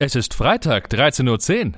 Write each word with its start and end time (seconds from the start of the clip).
Es 0.00 0.14
ist 0.14 0.32
Freitag, 0.34 0.92
13.10 0.92 1.66
Uhr. 1.66 1.72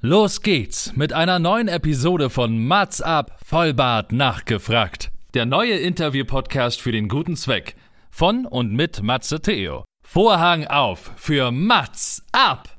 Los 0.00 0.40
geht's 0.40 0.96
mit 0.96 1.12
einer 1.12 1.38
neuen 1.38 1.68
Episode 1.68 2.30
von 2.30 2.66
Mats 2.66 3.02
ab, 3.02 3.38
Vollbart 3.44 4.10
nachgefragt. 4.10 5.10
Der 5.34 5.44
neue 5.44 5.74
Interview-Podcast 5.74 6.80
für 6.80 6.92
den 6.92 7.08
guten 7.08 7.36
Zweck. 7.36 7.76
Von 8.10 8.46
und 8.46 8.72
mit 8.72 9.02
Matze 9.02 9.42
Theo. 9.42 9.84
Vorhang 10.02 10.66
auf 10.66 11.10
für 11.16 11.50
Mats 11.50 12.22
ab! 12.32 12.74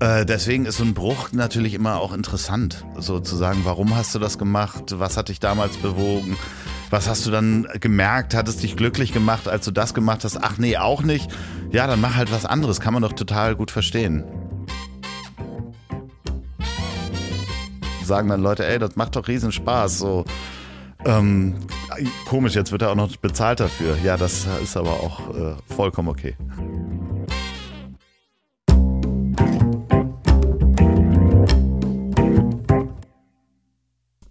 Äh, 0.00 0.26
deswegen 0.26 0.66
ist 0.66 0.78
so 0.78 0.84
ein 0.84 0.94
Bruch 0.94 1.30
natürlich 1.30 1.74
immer 1.74 2.00
auch 2.00 2.12
interessant, 2.12 2.84
sozusagen. 2.96 3.64
Warum 3.64 3.94
hast 3.94 4.16
du 4.16 4.18
das 4.18 4.36
gemacht? 4.36 4.98
Was 4.98 5.16
hat 5.16 5.28
dich 5.28 5.38
damals 5.38 5.76
bewogen? 5.76 6.36
Was 6.94 7.08
hast 7.08 7.26
du 7.26 7.32
dann 7.32 7.66
gemerkt? 7.80 8.34
Hat 8.34 8.46
es 8.46 8.58
dich 8.58 8.76
glücklich 8.76 9.12
gemacht, 9.12 9.48
als 9.48 9.64
du 9.64 9.72
das 9.72 9.94
gemacht 9.94 10.22
hast? 10.22 10.38
Ach 10.40 10.58
nee, 10.58 10.76
auch 10.76 11.02
nicht. 11.02 11.28
Ja, 11.72 11.88
dann 11.88 12.00
mach 12.00 12.14
halt 12.14 12.30
was 12.30 12.46
anderes. 12.46 12.78
Kann 12.78 12.94
man 12.94 13.02
doch 13.02 13.14
total 13.14 13.56
gut 13.56 13.72
verstehen. 13.72 14.22
Sagen 18.04 18.28
dann 18.28 18.40
Leute, 18.40 18.64
ey, 18.64 18.78
das 18.78 18.94
macht 18.94 19.16
doch 19.16 19.26
riesen 19.26 19.50
Spaß. 19.50 19.98
So, 19.98 20.24
ähm, 21.04 21.56
komisch, 22.28 22.54
jetzt 22.54 22.70
wird 22.70 22.82
er 22.82 22.92
auch 22.92 22.94
noch 22.94 23.16
bezahlt 23.16 23.58
dafür. 23.58 23.96
Ja, 24.04 24.16
das 24.16 24.46
ist 24.62 24.76
aber 24.76 24.90
auch 24.90 25.34
äh, 25.34 25.56
vollkommen 25.74 26.10
okay. 26.10 26.36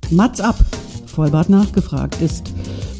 Mats 0.10 0.40
ab. 0.40 0.56
Vollbart 1.14 1.48
nachgefragt 1.48 2.20
ist 2.22 2.52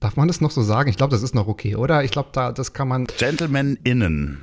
Darf 0.00 0.16
man 0.16 0.28
das 0.28 0.40
noch 0.40 0.52
so 0.52 0.62
sagen? 0.62 0.88
Ich 0.88 0.96
glaube, 0.96 1.10
das 1.10 1.22
ist 1.22 1.34
noch 1.34 1.48
okay, 1.48 1.74
oder? 1.74 2.04
Ich 2.04 2.12
glaube, 2.12 2.28
da, 2.32 2.52
das 2.52 2.72
kann 2.72 2.88
man. 2.88 3.06
Gentlemen 3.18 3.78
innen. 3.82 4.40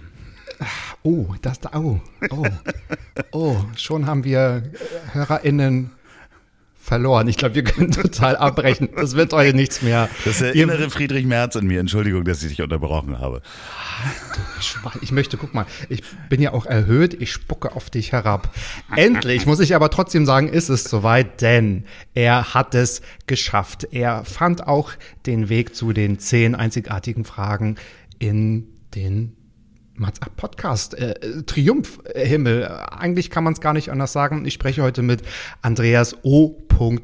Oh, 1.03 1.27
das 1.41 1.59
da. 1.59 1.71
Oh, 1.75 1.99
oh, 2.29 2.45
oh. 3.31 3.57
Schon 3.75 4.05
haben 4.05 4.23
wir 4.23 4.63
äh, 4.73 5.13
HörerInnen 5.13 5.91
verloren. 6.85 7.27
Ich 7.27 7.37
glaube, 7.37 7.55
wir 7.55 7.63
können 7.63 7.91
total 7.91 8.37
abbrechen. 8.37 8.89
Das 8.95 9.15
wird 9.15 9.33
heute 9.33 9.55
nichts 9.55 9.81
mehr. 9.81 10.07
Das 10.23 10.35
ist 10.35 10.41
der 10.41 10.55
innere 10.55 10.91
Friedrich 10.91 11.25
Merz 11.25 11.55
in 11.55 11.65
mir. 11.65 11.79
Entschuldigung, 11.79 12.23
dass 12.23 12.43
ich 12.43 12.49
dich 12.49 12.61
unterbrochen 12.61 13.17
habe. 13.19 13.41
Ich 15.01 15.11
möchte, 15.11 15.37
guck 15.37 15.55
mal, 15.55 15.65
ich 15.89 16.03
bin 16.29 16.41
ja 16.41 16.53
auch 16.53 16.67
erhöht, 16.67 17.19
ich 17.19 17.31
spucke 17.31 17.75
auf 17.75 17.89
dich 17.89 18.11
herab. 18.11 18.53
Endlich, 18.95 19.47
muss 19.47 19.59
ich 19.59 19.73
aber 19.73 19.89
trotzdem 19.89 20.27
sagen, 20.27 20.47
ist 20.47 20.69
es 20.69 20.83
soweit, 20.83 21.41
denn 21.41 21.85
er 22.13 22.53
hat 22.53 22.75
es 22.75 23.01
geschafft. 23.25 23.87
Er 23.91 24.23
fand 24.23 24.67
auch 24.67 24.91
den 25.25 25.49
Weg 25.49 25.75
zu 25.75 25.91
den 25.91 26.19
zehn 26.19 26.53
einzigartigen 26.53 27.25
Fragen 27.25 27.77
in 28.19 28.67
den 28.93 29.35
Podcast. 30.35 30.93
Äh, 30.95 31.43
Triumphhimmel. 31.43 32.67
Eigentlich 32.67 33.29
kann 33.29 33.43
man 33.43 33.53
es 33.53 33.61
gar 33.61 33.73
nicht 33.73 33.91
anders 33.91 34.11
sagen. 34.13 34.45
Ich 34.45 34.53
spreche 34.53 34.83
heute 34.83 35.01
mit 35.01 35.21
Andreas 35.61 36.17
O. 36.23 36.57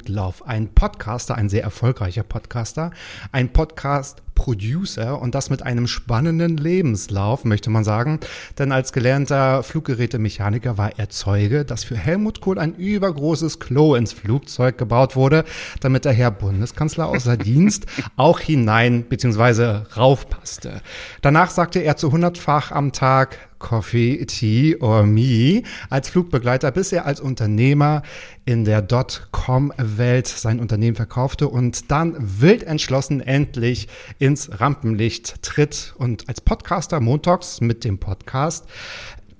Lauf, 0.08 0.45
ein 0.45 0.67
Podcaster, 0.73 1.36
ein 1.36 1.48
sehr 1.48 1.64
erfolgreicher 1.64 2.23
Podcaster, 2.23 2.92
ein 3.32 3.54
Podcast 3.54 4.21
Producer 4.42 5.22
und 5.22 5.36
das 5.36 5.52
mit 5.52 5.62
einem 5.62 5.86
spannenden 5.86 6.58
Lebenslauf, 6.58 7.46
möchte 7.46 7.70
man 7.70 7.84
sagen. 7.84 8.20
Denn 8.58 8.72
als 8.72 8.92
gelernter 8.92 9.62
Fluggerätemechaniker 9.62 10.80
war 10.80 10.98
er 10.98 11.10
Zeuge, 11.10 11.64
dass 11.64 11.84
für 11.84 11.96
Helmut 11.96 12.42
Kohl 12.42 12.58
ein 12.58 12.74
übergroßes 12.74 13.60
Klo 13.60 13.94
ins 13.94 14.14
Flugzeug 14.14 14.80
gebaut 14.80 15.16
wurde, 15.16 15.44
damit 15.80 16.06
der 16.06 16.14
Herr 16.14 16.32
Bundeskanzler 16.32 17.08
außer 17.08 17.38
Dienst 17.52 17.86
auch 18.16 18.40
hinein 18.40 19.04
bzw. 19.04 19.84
raufpasste. 19.96 20.82
Danach 21.22 21.52
sagte 21.52 21.78
er 21.78 21.96
zu 21.98 22.12
hundertfach 22.12 22.72
am 22.72 22.94
Tag 22.94 23.38
Coffee, 23.61 24.26
Tea 24.26 24.76
or 24.82 25.04
Me 25.04 25.64
als 25.89 26.10
Flugbegleiter, 26.10 26.72
bis 26.72 26.92
er 26.92 27.05
als 27.05 27.22
Unternehmer 27.22 28.02
in 28.44 28.66
der 28.66 28.82
Dotcom-Welt 28.82 30.27
sein 30.27 30.60
Unternehmen 30.60 30.95
verkaufte 30.95 31.48
und 31.48 31.92
dann 31.92 32.16
wild 32.20 32.64
entschlossen 32.64 33.22
endlich 33.22 33.88
ins 34.20 34.60
Rampenlicht 34.60 35.42
tritt 35.44 35.94
und 35.98 36.27
als 36.27 36.42
Podcaster 36.42 36.99
montags 36.99 37.61
mit 37.61 37.83
dem 37.83 37.99
Podcast 37.99 38.66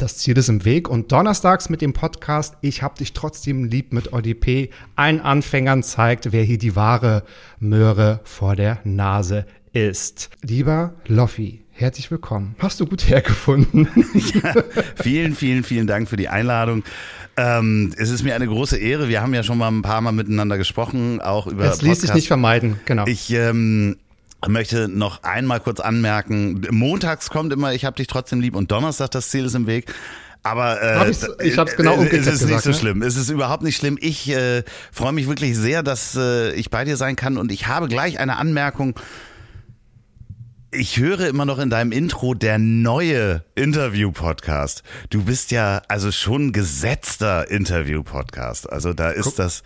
das 0.02 0.18
Ziel 0.18 0.36
ist 0.36 0.50
im 0.50 0.66
Weg 0.66 0.90
und 0.90 1.12
donnerstags 1.12 1.70
mit 1.70 1.82
dem 1.82 1.94
Podcast 1.94 2.56
Ich 2.62 2.82
hab 2.82 2.96
dich 2.96 3.14
trotzdem 3.14 3.66
lieb 3.66 3.94
mit 3.94 4.14
Olli 4.14 4.34
P. 4.34 4.72
allen 4.96 5.22
Anfängern 5.22 5.84
zeigt, 5.84 6.32
wer 6.32 6.44
hier 6.44 6.58
die 6.58 6.76
wahre 6.76 7.24
Möhre 7.60 8.20
vor 8.24 8.56
der 8.56 8.80
Nase 8.84 9.46
ist. 9.74 10.32
Lieber 10.42 10.96
Loffi, 11.06 11.61
herzlich 11.82 12.12
willkommen. 12.12 12.56
Hast 12.60 12.80
du 12.80 12.86
gut 12.86 13.10
hergefunden? 13.10 13.88
Vielen, 15.02 15.36
vielen, 15.36 15.64
vielen 15.64 15.88
Dank 15.88 16.08
für 16.08 16.16
die 16.16 16.30
Einladung. 16.30 16.84
Ähm, 17.38 17.92
es 17.98 18.10
ist 18.12 18.24
mir 18.24 18.36
eine 18.36 18.46
große 18.48 18.78
Ehre. 18.78 19.10
Wir 19.10 19.22
haben 19.22 19.34
ja 19.34 19.42
schon 19.42 19.58
mal 19.58 19.70
ein 19.70 19.82
paar 19.82 20.00
Mal 20.02 20.12
miteinander 20.12 20.58
gesprochen, 20.58 21.22
auch 21.22 21.48
über 21.48 21.64
Das 21.64 21.82
ließ 21.82 22.02
sich 22.02 22.14
nicht 22.14 22.28
vermeiden, 22.28 22.80
genau. 22.86 23.06
Ich 23.08 23.32
ähm, 23.34 23.98
möchte 24.48 24.88
noch 24.90 25.24
einmal 25.24 25.60
kurz 25.60 25.80
anmerken, 25.80 26.62
montags 26.70 27.30
kommt 27.30 27.52
immer, 27.52 27.74
ich 27.74 27.86
hab 27.86 27.96
dich 27.96 28.08
trotzdem 28.08 28.42
lieb 28.42 28.56
und 28.56 28.72
Donnerstag, 28.72 29.12
das 29.12 29.30
Ziel 29.30 29.46
ist 29.46 29.56
im 29.56 29.66
Weg. 29.66 29.92
Aber 30.44 30.82
äh, 30.82 30.96
Hab 30.98 31.08
ich's- 31.08 31.28
ich 31.44 31.58
hab's 31.58 31.76
genau 31.76 31.94
umgekehrt 31.96 32.22
Es 32.22 32.28
ist 32.28 32.42
nicht 32.42 32.48
gesagt, 32.50 32.64
so 32.64 32.70
ne? 32.72 32.76
schlimm. 32.76 33.02
Es 33.04 33.16
ist 33.16 33.30
überhaupt 33.30 33.64
nicht 33.64 33.78
schlimm. 33.78 33.98
Ich 34.02 34.30
äh, 34.30 34.64
freue 34.92 35.14
mich 35.14 35.28
wirklich 35.28 35.56
sehr, 35.56 35.84
dass 35.84 36.16
äh, 36.16 36.54
ich 36.54 36.70
bei 36.72 36.84
dir 36.84 36.98
sein 36.98 37.16
kann 37.16 37.38
und 37.38 37.52
ich 37.52 37.68
habe 37.68 37.88
gleich 37.88 38.20
eine 38.20 38.38
Anmerkung. 38.38 38.96
Ich 40.74 40.98
höre 40.98 41.28
immer 41.28 41.44
noch 41.44 41.60
in 41.60 41.70
deinem 41.70 41.92
Intro 41.92 42.34
der 42.34 42.58
neue 42.58 43.44
Interview-Podcast. 43.56 44.84
Du 45.10 45.26
bist 45.26 45.52
ja 45.52 45.82
also 45.90 46.14
schon 46.14 46.54
gesetzter 46.54 47.52
Interview-Podcast. 47.52 48.72
Also 48.72 48.94
da 48.94 49.10
ist 49.10 49.38
das, 49.38 49.64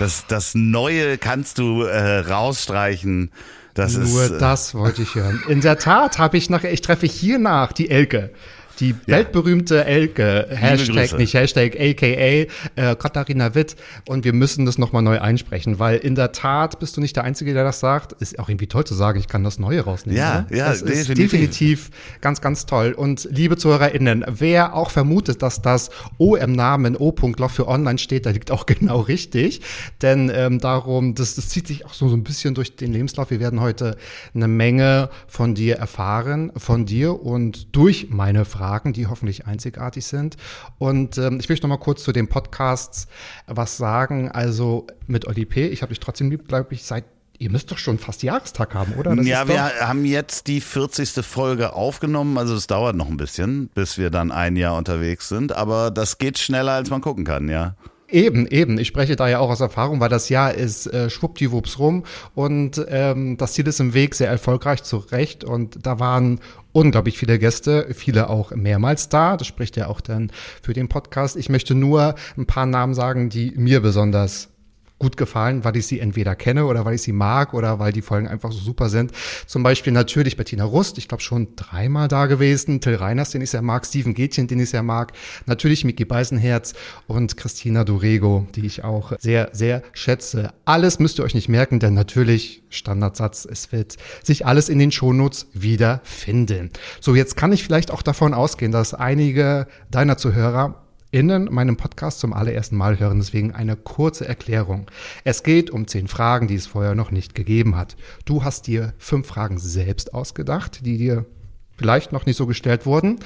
das, 0.00 0.24
das 0.26 0.56
Neue 0.56 1.16
kannst 1.16 1.58
du 1.58 1.82
äh, 1.82 2.18
rausstreichen. 2.18 3.30
Das 3.74 3.96
Nur 3.96 4.24
ist, 4.24 4.30
äh, 4.32 4.38
das 4.38 4.74
wollte 4.74 5.02
ich 5.02 5.14
hören. 5.14 5.40
In 5.46 5.60
der 5.60 5.78
Tat 5.78 6.18
habe 6.18 6.36
ich 6.36 6.50
nachher, 6.50 6.72
ich 6.72 6.80
treffe 6.80 7.06
hier 7.06 7.38
nach 7.38 7.72
die 7.72 7.88
Elke. 7.88 8.32
Die 8.80 8.94
weltberühmte 9.06 9.84
Elke, 9.84 10.46
Hashtag, 10.50 10.94
Grüße. 10.94 11.16
nicht 11.16 11.34
Hashtag, 11.34 11.74
aka 11.78 12.06
äh, 12.06 12.46
Katharina 12.76 13.54
Witt. 13.54 13.76
Und 14.06 14.24
wir 14.24 14.32
müssen 14.32 14.66
das 14.66 14.78
nochmal 14.78 15.02
neu 15.02 15.20
einsprechen, 15.20 15.78
weil 15.78 15.98
in 15.98 16.14
der 16.14 16.32
Tat 16.32 16.78
bist 16.78 16.96
du 16.96 17.00
nicht 17.00 17.16
der 17.16 17.24
Einzige, 17.24 17.54
der 17.54 17.64
das 17.64 17.80
sagt. 17.80 18.12
Ist 18.20 18.38
auch 18.38 18.48
irgendwie 18.48 18.68
toll 18.68 18.84
zu 18.84 18.94
sagen, 18.94 19.18
ich 19.18 19.26
kann 19.26 19.42
das 19.42 19.58
Neue 19.58 19.80
rausnehmen. 19.80 20.18
Ja, 20.18 20.46
oder? 20.48 20.56
ja, 20.56 20.68
das 20.68 20.82
ist 20.82 21.08
definitiv. 21.08 21.30
definitiv 21.30 21.90
ganz, 22.20 22.40
ganz 22.40 22.66
toll. 22.66 22.92
Und 22.92 23.28
liebe 23.30 23.56
ZuhörerInnen, 23.56 24.24
wer 24.28 24.74
auch 24.74 24.90
vermutet, 24.90 25.42
dass 25.42 25.60
das 25.60 25.90
O 26.18 26.36
im 26.36 26.52
Namen 26.52 26.96
O.Loch 26.96 27.50
für 27.50 27.66
online 27.66 27.98
steht, 27.98 28.26
da 28.26 28.30
liegt 28.30 28.50
auch 28.50 28.66
genau 28.66 29.00
richtig. 29.00 29.60
Denn 30.02 30.30
ähm, 30.32 30.60
darum, 30.60 31.14
das, 31.14 31.34
das 31.34 31.48
zieht 31.48 31.66
sich 31.66 31.84
auch 31.84 31.94
so, 31.94 32.08
so 32.08 32.16
ein 32.16 32.22
bisschen 32.22 32.54
durch 32.54 32.76
den 32.76 32.92
Lebenslauf. 32.92 33.30
Wir 33.30 33.40
werden 33.40 33.60
heute 33.60 33.96
eine 34.34 34.48
Menge 34.48 35.10
von 35.26 35.54
dir 35.54 35.76
erfahren, 35.76 36.52
von 36.56 36.86
dir 36.86 37.20
und 37.22 37.74
durch 37.74 38.08
meine 38.10 38.44
Fragen, 38.68 38.92
die 38.92 39.06
hoffentlich 39.06 39.46
einzigartig 39.46 40.04
sind. 40.04 40.36
Und 40.78 41.16
ähm, 41.16 41.38
ich 41.40 41.48
möchte 41.48 41.66
noch 41.66 41.74
mal 41.74 41.82
kurz 41.82 42.02
zu 42.04 42.12
den 42.12 42.28
Podcasts 42.28 43.08
was 43.46 43.78
sagen. 43.78 44.30
Also 44.30 44.86
mit 45.06 45.26
Oli 45.26 45.46
P., 45.46 45.68
ich 45.68 45.80
habe 45.80 45.90
dich 45.90 46.00
trotzdem 46.00 46.30
lieb, 46.30 46.48
glaube 46.48 46.74
ich, 46.74 46.84
seit 46.84 47.04
Ihr 47.40 47.52
müsst 47.52 47.70
doch 47.70 47.78
schon 47.78 48.00
fast 48.00 48.24
Jahrestag 48.24 48.74
haben, 48.74 48.94
oder? 48.94 49.14
Das 49.14 49.24
ja, 49.24 49.46
wir 49.46 49.62
haben 49.62 50.04
jetzt 50.04 50.48
die 50.48 50.60
40. 50.60 51.24
Folge 51.24 51.72
aufgenommen. 51.72 52.36
Also 52.36 52.56
es 52.56 52.66
dauert 52.66 52.96
noch 52.96 53.06
ein 53.06 53.16
bisschen, 53.16 53.68
bis 53.68 53.96
wir 53.96 54.10
dann 54.10 54.32
ein 54.32 54.56
Jahr 54.56 54.76
unterwegs 54.76 55.28
sind. 55.28 55.52
Aber 55.52 55.92
das 55.92 56.18
geht 56.18 56.40
schneller, 56.40 56.72
als 56.72 56.90
man 56.90 57.00
gucken 57.00 57.24
kann, 57.24 57.48
ja. 57.48 57.76
Eben, 58.10 58.46
eben. 58.46 58.78
Ich 58.78 58.88
spreche 58.88 59.16
da 59.16 59.28
ja 59.28 59.38
auch 59.38 59.50
aus 59.50 59.60
Erfahrung, 59.60 60.00
weil 60.00 60.08
das 60.08 60.30
Jahr 60.30 60.54
ist 60.54 60.86
äh, 60.86 61.10
schwuppdiwupps 61.10 61.78
rum 61.78 62.04
und 62.34 62.82
ähm, 62.88 63.36
das 63.36 63.52
Ziel 63.52 63.66
ist 63.66 63.80
im 63.80 63.92
Weg 63.92 64.14
sehr 64.14 64.30
erfolgreich 64.30 64.82
zurecht 64.82 65.44
und 65.44 65.84
da 65.84 66.00
waren 66.00 66.40
unglaublich 66.72 67.18
viele 67.18 67.38
Gäste, 67.38 67.88
viele 67.94 68.30
auch 68.30 68.52
mehrmals 68.52 69.10
da. 69.10 69.36
Das 69.36 69.46
spricht 69.46 69.76
ja 69.76 69.88
auch 69.88 70.00
dann 70.00 70.32
für 70.62 70.72
den 70.72 70.88
Podcast. 70.88 71.36
Ich 71.36 71.50
möchte 71.50 71.74
nur 71.74 72.14
ein 72.38 72.46
paar 72.46 72.64
Namen 72.64 72.94
sagen, 72.94 73.28
die 73.28 73.52
mir 73.56 73.80
besonders 73.80 74.48
gut 74.98 75.16
gefallen, 75.16 75.64
weil 75.64 75.76
ich 75.76 75.86
sie 75.86 76.00
entweder 76.00 76.34
kenne 76.34 76.66
oder 76.66 76.84
weil 76.84 76.94
ich 76.94 77.02
sie 77.02 77.12
mag 77.12 77.54
oder 77.54 77.78
weil 77.78 77.92
die 77.92 78.02
Folgen 78.02 78.28
einfach 78.28 78.52
so 78.52 78.58
super 78.58 78.88
sind. 78.88 79.12
Zum 79.46 79.62
Beispiel 79.62 79.92
natürlich 79.92 80.36
Bettina 80.36 80.64
Rust, 80.64 80.98
ich 80.98 81.08
glaube 81.08 81.22
schon 81.22 81.54
dreimal 81.56 82.08
da 82.08 82.26
gewesen, 82.26 82.80
Till 82.80 82.96
Reiners, 82.96 83.30
den 83.30 83.42
ich 83.42 83.50
sehr 83.50 83.62
mag, 83.62 83.86
Steven 83.86 84.14
Gätchen, 84.14 84.48
den 84.48 84.60
ich 84.60 84.70
sehr 84.70 84.82
mag, 84.82 85.12
natürlich 85.46 85.84
Miki 85.84 86.04
Beisenherz 86.04 86.74
und 87.06 87.36
Christina 87.36 87.84
Dorego, 87.84 88.46
die 88.54 88.66
ich 88.66 88.84
auch 88.84 89.12
sehr, 89.18 89.50
sehr 89.52 89.82
schätze. 89.92 90.52
Alles 90.64 90.98
müsst 90.98 91.18
ihr 91.18 91.24
euch 91.24 91.34
nicht 91.34 91.48
merken, 91.48 91.80
denn 91.80 91.94
natürlich, 91.94 92.62
Standardsatz, 92.68 93.46
es 93.50 93.72
wird 93.72 93.96
sich 94.22 94.46
alles 94.46 94.68
in 94.68 94.78
den 94.78 94.90
Shownotes 94.90 95.48
wiederfinden. 95.52 96.70
So, 97.00 97.14
jetzt 97.14 97.36
kann 97.36 97.52
ich 97.52 97.62
vielleicht 97.62 97.90
auch 97.90 98.02
davon 98.02 98.34
ausgehen, 98.34 98.72
dass 98.72 98.94
einige 98.94 99.66
deiner 99.90 100.16
Zuhörer 100.16 100.87
innen 101.10 101.52
meinem 101.52 101.76
Podcast 101.76 102.20
zum 102.20 102.32
allerersten 102.32 102.76
Mal 102.76 102.98
hören. 102.98 103.18
Deswegen 103.18 103.52
eine 103.52 103.76
kurze 103.76 104.26
Erklärung. 104.26 104.90
Es 105.24 105.42
geht 105.42 105.70
um 105.70 105.86
zehn 105.86 106.08
Fragen, 106.08 106.48
die 106.48 106.54
es 106.54 106.66
vorher 106.66 106.94
noch 106.94 107.10
nicht 107.10 107.34
gegeben 107.34 107.76
hat. 107.76 107.96
Du 108.24 108.44
hast 108.44 108.66
dir 108.66 108.94
fünf 108.98 109.26
Fragen 109.26 109.58
selbst 109.58 110.14
ausgedacht, 110.14 110.84
die 110.84 110.98
dir 110.98 111.26
vielleicht 111.78 112.12
noch 112.12 112.26
nicht 112.26 112.36
so 112.36 112.46
gestellt 112.46 112.84
wurden. 112.84 113.20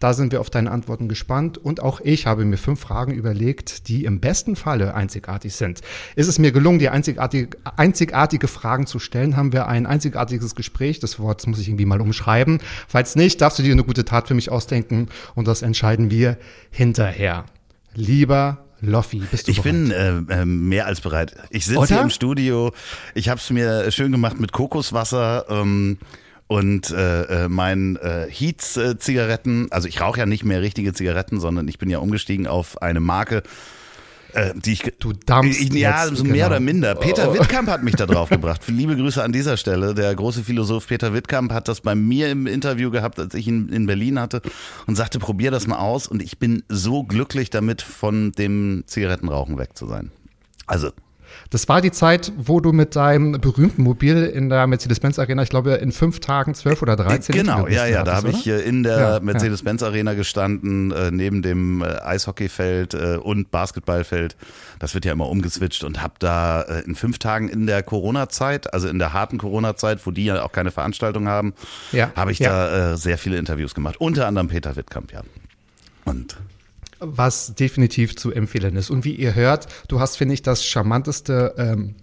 Da 0.00 0.14
sind 0.14 0.32
wir 0.32 0.40
auf 0.40 0.50
deine 0.50 0.70
Antworten 0.70 1.08
gespannt. 1.08 1.58
Und 1.58 1.80
auch 1.80 2.00
ich 2.00 2.26
habe 2.26 2.44
mir 2.44 2.56
fünf 2.56 2.80
Fragen 2.80 3.12
überlegt, 3.12 3.88
die 3.88 4.04
im 4.04 4.18
besten 4.20 4.56
Falle 4.56 4.94
einzigartig 4.94 5.54
sind. 5.54 5.82
Ist 6.16 6.26
es 6.26 6.38
mir 6.38 6.50
gelungen, 6.50 6.78
dir 6.78 6.92
einzigartige, 6.92 7.56
einzigartige 7.76 8.48
Fragen 8.48 8.86
zu 8.86 8.98
stellen, 8.98 9.36
haben 9.36 9.52
wir 9.52 9.68
ein 9.68 9.86
einzigartiges 9.86 10.54
Gespräch. 10.54 10.98
Das 11.00 11.20
Wort 11.20 11.46
muss 11.46 11.60
ich 11.60 11.68
irgendwie 11.68 11.86
mal 11.86 12.00
umschreiben. 12.00 12.60
Falls 12.88 13.14
nicht, 13.14 13.40
darfst 13.40 13.58
du 13.58 13.62
dir 13.62 13.72
eine 13.72 13.84
gute 13.84 14.04
Tat 14.04 14.28
für 14.28 14.34
mich 14.34 14.50
ausdenken 14.50 15.08
und 15.34 15.46
das 15.46 15.62
entscheiden 15.62 16.10
wir 16.10 16.38
hinterher. 16.70 17.44
Lieber 17.94 18.64
Loffi, 18.80 19.22
bist 19.30 19.48
du 19.48 19.50
Ich 19.50 19.62
bereit? 19.62 19.72
bin 19.72 19.90
äh, 19.90 20.42
äh, 20.42 20.44
mehr 20.44 20.86
als 20.86 21.00
bereit. 21.00 21.34
Ich 21.50 21.66
sitze 21.66 21.86
hier 21.86 22.00
im 22.00 22.10
Studio. 22.10 22.72
Ich 23.14 23.28
habe 23.28 23.40
es 23.40 23.50
mir 23.50 23.90
schön 23.90 24.12
gemacht 24.12 24.38
mit 24.38 24.52
Kokoswasser. 24.52 25.46
Ähm, 25.48 25.98
und 26.48 26.90
äh, 26.90 27.44
äh, 27.44 27.48
meinen 27.48 27.96
äh, 27.96 28.26
Heats-Zigaretten, 28.28 29.68
also 29.70 29.86
ich 29.86 30.00
rauche 30.00 30.18
ja 30.18 30.26
nicht 30.26 30.44
mehr 30.44 30.62
richtige 30.62 30.92
Zigaretten, 30.92 31.40
sondern 31.40 31.68
ich 31.68 31.78
bin 31.78 31.90
ja 31.90 31.98
umgestiegen 31.98 32.46
auf 32.46 32.80
eine 32.82 33.00
Marke, 33.00 33.42
äh, 34.32 34.52
die 34.56 34.72
ich 34.72 34.94
Du 34.98 35.12
dampfst 35.12 35.60
ich, 35.60 35.72
ja 35.74 36.06
jetzt, 36.06 36.16
so 36.16 36.24
mehr 36.24 36.34
genau. 36.34 36.46
oder 36.48 36.60
minder. 36.60 36.94
Peter 36.94 37.30
Oh. 37.30 37.34
Wittkamp 37.34 37.68
hat 37.68 37.82
mich 37.82 37.94
da 37.96 38.06
drauf 38.06 38.30
gebracht. 38.30 38.62
Liebe 38.66 38.96
Grüße 38.96 39.22
an 39.22 39.32
dieser 39.32 39.56
Stelle. 39.56 39.94
Der 39.94 40.14
große 40.14 40.42
Philosoph 40.42 40.86
Peter 40.86 41.12
Wittkamp 41.12 41.52
hat 41.52 41.68
das 41.68 41.82
bei 41.82 41.94
mir 41.94 42.30
im 42.30 42.46
Interview 42.46 42.90
gehabt, 42.90 43.18
als 43.18 43.34
ich 43.34 43.46
ihn 43.46 43.68
in 43.68 43.86
Berlin 43.86 44.18
hatte 44.18 44.42
und 44.86 44.96
sagte, 44.96 45.18
probier 45.18 45.50
das 45.50 45.66
mal 45.66 45.78
aus. 45.78 46.06
Und 46.06 46.22
ich 46.22 46.38
bin 46.38 46.62
so 46.68 47.04
glücklich 47.04 47.50
damit, 47.50 47.82
von 47.82 48.32
dem 48.32 48.84
Zigarettenrauchen 48.86 49.58
weg 49.58 49.76
zu 49.76 49.86
sein. 49.86 50.10
Also 50.66 50.90
Das 51.50 51.66
war 51.66 51.80
die 51.80 51.90
Zeit, 51.90 52.30
wo 52.36 52.60
du 52.60 52.72
mit 52.72 52.94
deinem 52.94 53.32
berühmten 53.40 53.82
Mobil 53.82 54.24
in 54.24 54.50
der 54.50 54.66
Mercedes-Benz 54.66 55.18
Arena, 55.18 55.42
ich 55.42 55.48
glaube, 55.48 55.72
in 55.74 55.92
fünf 55.92 56.20
Tagen 56.20 56.54
zwölf 56.54 56.82
oder 56.82 56.94
13 56.94 57.34
Genau, 57.34 57.66
Liter 57.66 57.70
ja, 57.70 57.86
ja, 57.86 58.02
da 58.04 58.16
habe 58.16 58.28
ich 58.28 58.46
oder? 58.46 58.58
äh, 58.62 58.68
in 58.68 58.82
der 58.82 58.98
Ja. 59.00 59.20
Mercedes-Benz 59.20 59.82
Arena 59.82 60.12
gestanden, 60.12 60.90
äh, 60.90 61.10
neben 61.10 61.40
dem 61.40 61.80
äh, 61.82 61.86
Eishockeyfeld 62.02 62.92
äh, 62.92 63.16
und 63.16 63.50
Basketballfeld. 63.50 64.36
Das 64.78 64.92
wird 64.92 65.06
ja 65.06 65.12
immer 65.12 65.28
umgeswitcht 65.28 65.84
und 65.84 66.02
habe 66.02 66.14
da 66.18 66.60
äh, 66.62 66.80
in 66.84 66.94
fünf 66.94 67.18
Tagen 67.18 67.48
in 67.48 67.66
der 67.66 67.82
Corona-Zeit, 67.82 68.74
also 68.74 68.86
in 68.88 68.98
der 68.98 69.14
harten 69.14 69.38
Corona-Zeit, 69.38 70.06
wo 70.06 70.10
die 70.10 70.26
ja 70.26 70.42
auch 70.42 70.52
keine 70.52 70.70
Veranstaltung 70.70 71.28
haben, 71.28 71.54
Ja, 71.92 72.12
habe 72.14 72.30
ich 72.32 72.40
ja. 72.40 72.50
da 72.50 72.92
äh, 72.92 72.96
sehr 72.98 73.16
viele 73.16 73.38
Interviews 73.38 73.74
gemacht. 73.74 73.96
Unter 74.00 74.26
anderem 74.26 74.48
Peter 74.48 74.76
Wittkamp, 74.76 75.12
ja. 75.12 75.22
Und 76.04 76.36
was 77.00 77.54
definitiv 77.54 78.16
zu 78.16 78.32
empfehlen 78.32 78.76
ist. 78.76 78.90
Und 78.90 79.04
wie 79.04 79.14
ihr 79.14 79.34
hört, 79.34 79.66
du 79.88 80.00
hast, 80.00 80.16
finde 80.16 80.34
ich, 80.34 80.42
das 80.42 80.64
charmanteste 80.64 81.54
ähm, 81.58 81.94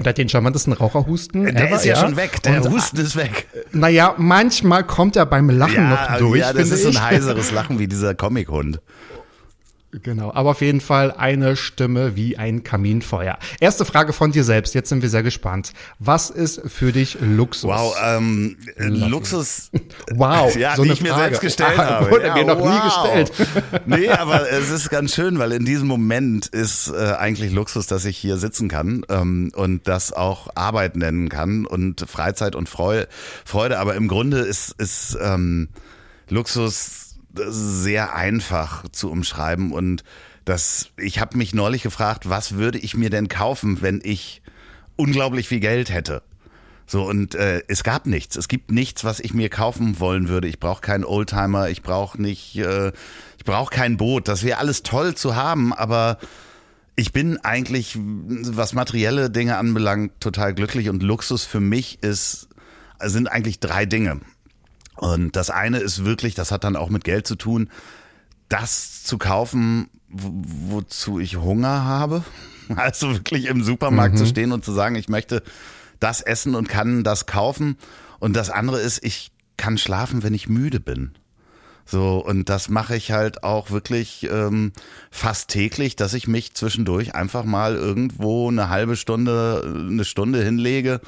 oder 0.00 0.12
den 0.12 0.28
charmantesten 0.28 0.72
Raucherhusten. 0.72 1.44
der 1.44 1.68
ever, 1.68 1.76
ist 1.76 1.84
ja, 1.84 1.96
schon 1.96 2.16
weg, 2.16 2.42
der 2.42 2.64
Und, 2.64 2.72
Husten 2.72 2.98
ist 2.98 3.16
weg. 3.16 3.46
Naja, 3.72 4.14
manchmal 4.16 4.84
kommt 4.84 5.16
er 5.16 5.26
beim 5.26 5.50
Lachen 5.50 5.88
noch 5.88 6.18
durch. 6.18 6.40
ja, 6.40 6.52
das 6.52 6.70
ist 6.70 6.82
so 6.82 6.88
ein 6.88 7.02
heiseres 7.02 7.52
Lachen 7.52 7.78
wie 7.78 7.86
dieser 7.86 8.14
Comic-Hund. 8.14 8.80
Genau, 10.00 10.32
aber 10.32 10.50
auf 10.50 10.62
jeden 10.62 10.80
Fall 10.80 11.10
eine 11.12 11.54
Stimme 11.54 12.16
wie 12.16 12.38
ein 12.38 12.62
Kaminfeuer. 12.62 13.38
Erste 13.60 13.84
Frage 13.84 14.14
von 14.14 14.32
dir 14.32 14.42
selbst, 14.42 14.74
jetzt 14.74 14.88
sind 14.88 15.02
wir 15.02 15.10
sehr 15.10 15.22
gespannt. 15.22 15.72
Was 15.98 16.30
ist 16.30 16.62
für 16.66 16.92
dich 16.92 17.18
Luxus? 17.20 17.68
Wow, 17.68 17.94
ähm, 18.02 18.56
Luxus. 18.78 19.70
Wow, 20.14 20.56
ja, 20.56 20.76
so 20.76 20.82
die 20.82 20.88
eine 20.90 20.94
ich 20.94 21.02
mir 21.02 21.10
Frage. 21.10 21.22
selbst 21.24 21.40
gestellt 21.42 21.78
Ah, 21.78 22.00
habe. 22.00 22.10
wurde 22.10 22.26
ja, 22.26 22.34
mir 22.34 22.44
noch 22.44 22.58
nie 22.58 22.64
wow. 22.64 22.84
gestellt. 22.84 23.32
nee, 23.86 24.08
aber 24.08 24.50
es 24.50 24.70
ist 24.70 24.88
ganz 24.88 25.14
schön, 25.14 25.38
weil 25.38 25.52
in 25.52 25.66
diesem 25.66 25.88
Moment 25.88 26.46
ist 26.46 26.88
äh, 26.88 27.12
eigentlich 27.18 27.52
Luxus, 27.52 27.86
dass 27.86 28.06
ich 28.06 28.16
hier 28.16 28.38
sitzen 28.38 28.68
kann 28.68 29.04
ähm, 29.10 29.52
und 29.54 29.86
das 29.88 30.12
auch 30.14 30.48
Arbeit 30.54 30.96
nennen 30.96 31.28
kann 31.28 31.66
und 31.66 32.06
Freizeit 32.08 32.56
und 32.56 32.68
Freu 32.70 33.04
Freude. 33.44 33.78
Aber 33.78 33.94
im 33.94 34.08
Grunde 34.08 34.38
ist, 34.38 34.74
ist 34.78 35.18
ähm, 35.20 35.68
Luxus 36.30 37.01
sehr 37.34 38.14
einfach 38.14 38.88
zu 38.88 39.10
umschreiben 39.10 39.72
und 39.72 40.04
das, 40.44 40.90
ich 40.96 41.20
habe 41.20 41.38
mich 41.38 41.54
neulich 41.54 41.82
gefragt, 41.82 42.28
was 42.28 42.56
würde 42.56 42.78
ich 42.78 42.96
mir 42.96 43.10
denn 43.10 43.28
kaufen, 43.28 43.80
wenn 43.80 44.00
ich 44.02 44.42
unglaublich 44.96 45.48
viel 45.48 45.60
Geld 45.60 45.90
hätte? 45.90 46.22
So, 46.86 47.04
und 47.04 47.34
äh, 47.34 47.62
es 47.68 47.84
gab 47.84 48.06
nichts. 48.06 48.36
Es 48.36 48.48
gibt 48.48 48.70
nichts, 48.70 49.04
was 49.04 49.20
ich 49.20 49.32
mir 49.32 49.48
kaufen 49.48 50.00
wollen 50.00 50.28
würde. 50.28 50.48
Ich 50.48 50.58
brauche 50.58 50.80
keinen 50.80 51.04
Oldtimer, 51.04 51.70
ich 51.70 51.82
brauche 51.82 52.20
nicht, 52.20 52.56
äh, 52.56 52.92
ich 53.38 53.44
brauche 53.44 53.74
kein 53.74 53.96
Boot. 53.96 54.28
Das 54.28 54.42
wäre 54.42 54.58
alles 54.58 54.82
toll 54.82 55.14
zu 55.14 55.36
haben, 55.36 55.72
aber 55.72 56.18
ich 56.96 57.12
bin 57.12 57.38
eigentlich, 57.38 57.96
was 57.98 58.74
materielle 58.74 59.30
Dinge 59.30 59.56
anbelangt, 59.56 60.20
total 60.20 60.54
glücklich 60.54 60.88
und 60.88 61.02
Luxus 61.02 61.44
für 61.44 61.60
mich 61.60 62.02
ist, 62.02 62.48
sind 63.00 63.28
eigentlich 63.28 63.60
drei 63.60 63.86
Dinge. 63.86 64.20
Und 65.02 65.34
das 65.34 65.50
eine 65.50 65.78
ist 65.78 66.04
wirklich, 66.04 66.36
das 66.36 66.52
hat 66.52 66.62
dann 66.62 66.76
auch 66.76 66.88
mit 66.88 67.02
Geld 67.02 67.26
zu 67.26 67.34
tun, 67.34 67.70
das 68.48 69.02
zu 69.02 69.18
kaufen, 69.18 69.90
wo, 70.08 70.30
wozu 70.76 71.18
ich 71.18 71.36
Hunger 71.36 71.84
habe. 71.84 72.24
Also 72.76 73.12
wirklich 73.12 73.46
im 73.46 73.62
Supermarkt 73.64 74.16
zu 74.16 74.24
stehen 74.24 74.52
und 74.52 74.64
zu 74.64 74.72
sagen, 74.72 74.94
ich 74.94 75.08
möchte 75.08 75.42
das 75.98 76.22
essen 76.22 76.54
und 76.54 76.68
kann 76.68 77.02
das 77.02 77.26
kaufen. 77.26 77.76
Und 78.20 78.34
das 78.34 78.48
andere 78.48 78.80
ist, 78.80 79.04
ich 79.04 79.32
kann 79.56 79.76
schlafen, 79.76 80.22
wenn 80.22 80.32
ich 80.32 80.48
müde 80.48 80.78
bin. 80.78 81.10
So, 81.84 82.24
und 82.24 82.48
das 82.48 82.68
mache 82.68 82.96
ich 82.96 83.10
halt 83.10 83.42
auch 83.42 83.70
wirklich 83.70 84.28
ähm, 84.30 84.72
fast 85.10 85.50
täglich, 85.50 85.96
dass 85.96 86.14
ich 86.14 86.28
mich 86.28 86.54
zwischendurch 86.54 87.14
einfach 87.14 87.44
mal 87.44 87.74
irgendwo 87.74 88.48
eine 88.48 88.68
halbe 88.68 88.96
Stunde, 88.96 89.62
eine 89.66 90.04
Stunde 90.04 90.42
hinlege 90.42 91.00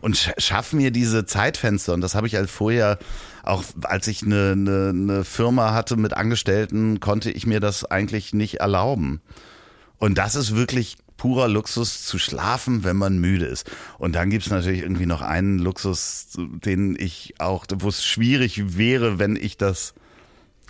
und 0.00 0.16
sch 0.16 0.30
schaffe 0.38 0.76
mir 0.76 0.92
diese 0.92 1.26
Zeitfenster. 1.26 1.92
Und 1.92 2.00
das 2.00 2.14
habe 2.14 2.28
ich 2.28 2.36
halt 2.36 2.48
vorher, 2.48 2.98
auch 3.42 3.64
als 3.82 4.06
ich 4.06 4.22
eine, 4.22 4.52
eine, 4.52 4.88
eine 4.90 5.24
Firma 5.24 5.72
hatte 5.72 5.96
mit 5.96 6.14
Angestellten, 6.14 7.00
konnte 7.00 7.30
ich 7.30 7.46
mir 7.46 7.60
das 7.60 7.84
eigentlich 7.84 8.32
nicht 8.32 8.56
erlauben. 8.56 9.20
Und 9.98 10.18
das 10.18 10.34
ist 10.34 10.56
wirklich 10.56 10.96
purer 11.20 11.48
Luxus 11.48 12.06
zu 12.06 12.18
schlafen, 12.18 12.82
wenn 12.82 12.96
man 12.96 13.18
müde 13.18 13.44
ist. 13.44 13.70
Und 13.98 14.14
dann 14.14 14.30
gibt's 14.30 14.48
natürlich 14.48 14.80
irgendwie 14.80 15.04
noch 15.04 15.20
einen 15.20 15.58
Luxus, 15.58 16.28
den 16.38 16.96
ich 16.98 17.34
auch, 17.38 17.66
wo 17.78 17.88
es 17.88 18.02
schwierig 18.02 18.78
wäre, 18.78 19.18
wenn 19.18 19.36
ich 19.36 19.58
das 19.58 19.92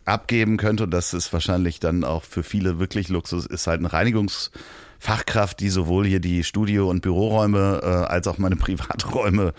abgeben 0.04 0.56
könnte. 0.56 0.84
Und 0.84 0.90
das 0.90 1.14
ist 1.14 1.32
wahrscheinlich 1.32 1.78
dann 1.78 2.02
auch 2.02 2.24
für 2.24 2.42
viele 2.42 2.80
wirklich 2.80 3.08
Luxus, 3.08 3.46
ist 3.46 3.68
halt 3.68 3.78
eine 3.78 3.92
Reinigungsfachkraft, 3.92 5.60
die 5.60 5.68
sowohl 5.68 6.04
hier 6.04 6.20
die 6.20 6.42
Studio- 6.42 6.90
und 6.90 7.02
Büroräume 7.02 7.80
äh, 7.84 7.86
als 7.86 8.26
auch 8.26 8.38
meine 8.38 8.56
Privaträume 8.56 9.54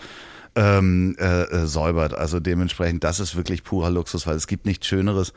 ähm, 0.54 1.16
äh, 1.18 1.42
äh, 1.42 1.66
säubert. 1.66 2.14
Also 2.14 2.40
dementsprechend, 2.40 3.04
das 3.04 3.20
ist 3.20 3.36
wirklich 3.36 3.64
purer 3.64 3.90
Luxus, 3.90 4.26
weil 4.26 4.36
es 4.36 4.46
gibt 4.46 4.66
nichts 4.66 4.86
Schöneres, 4.86 5.32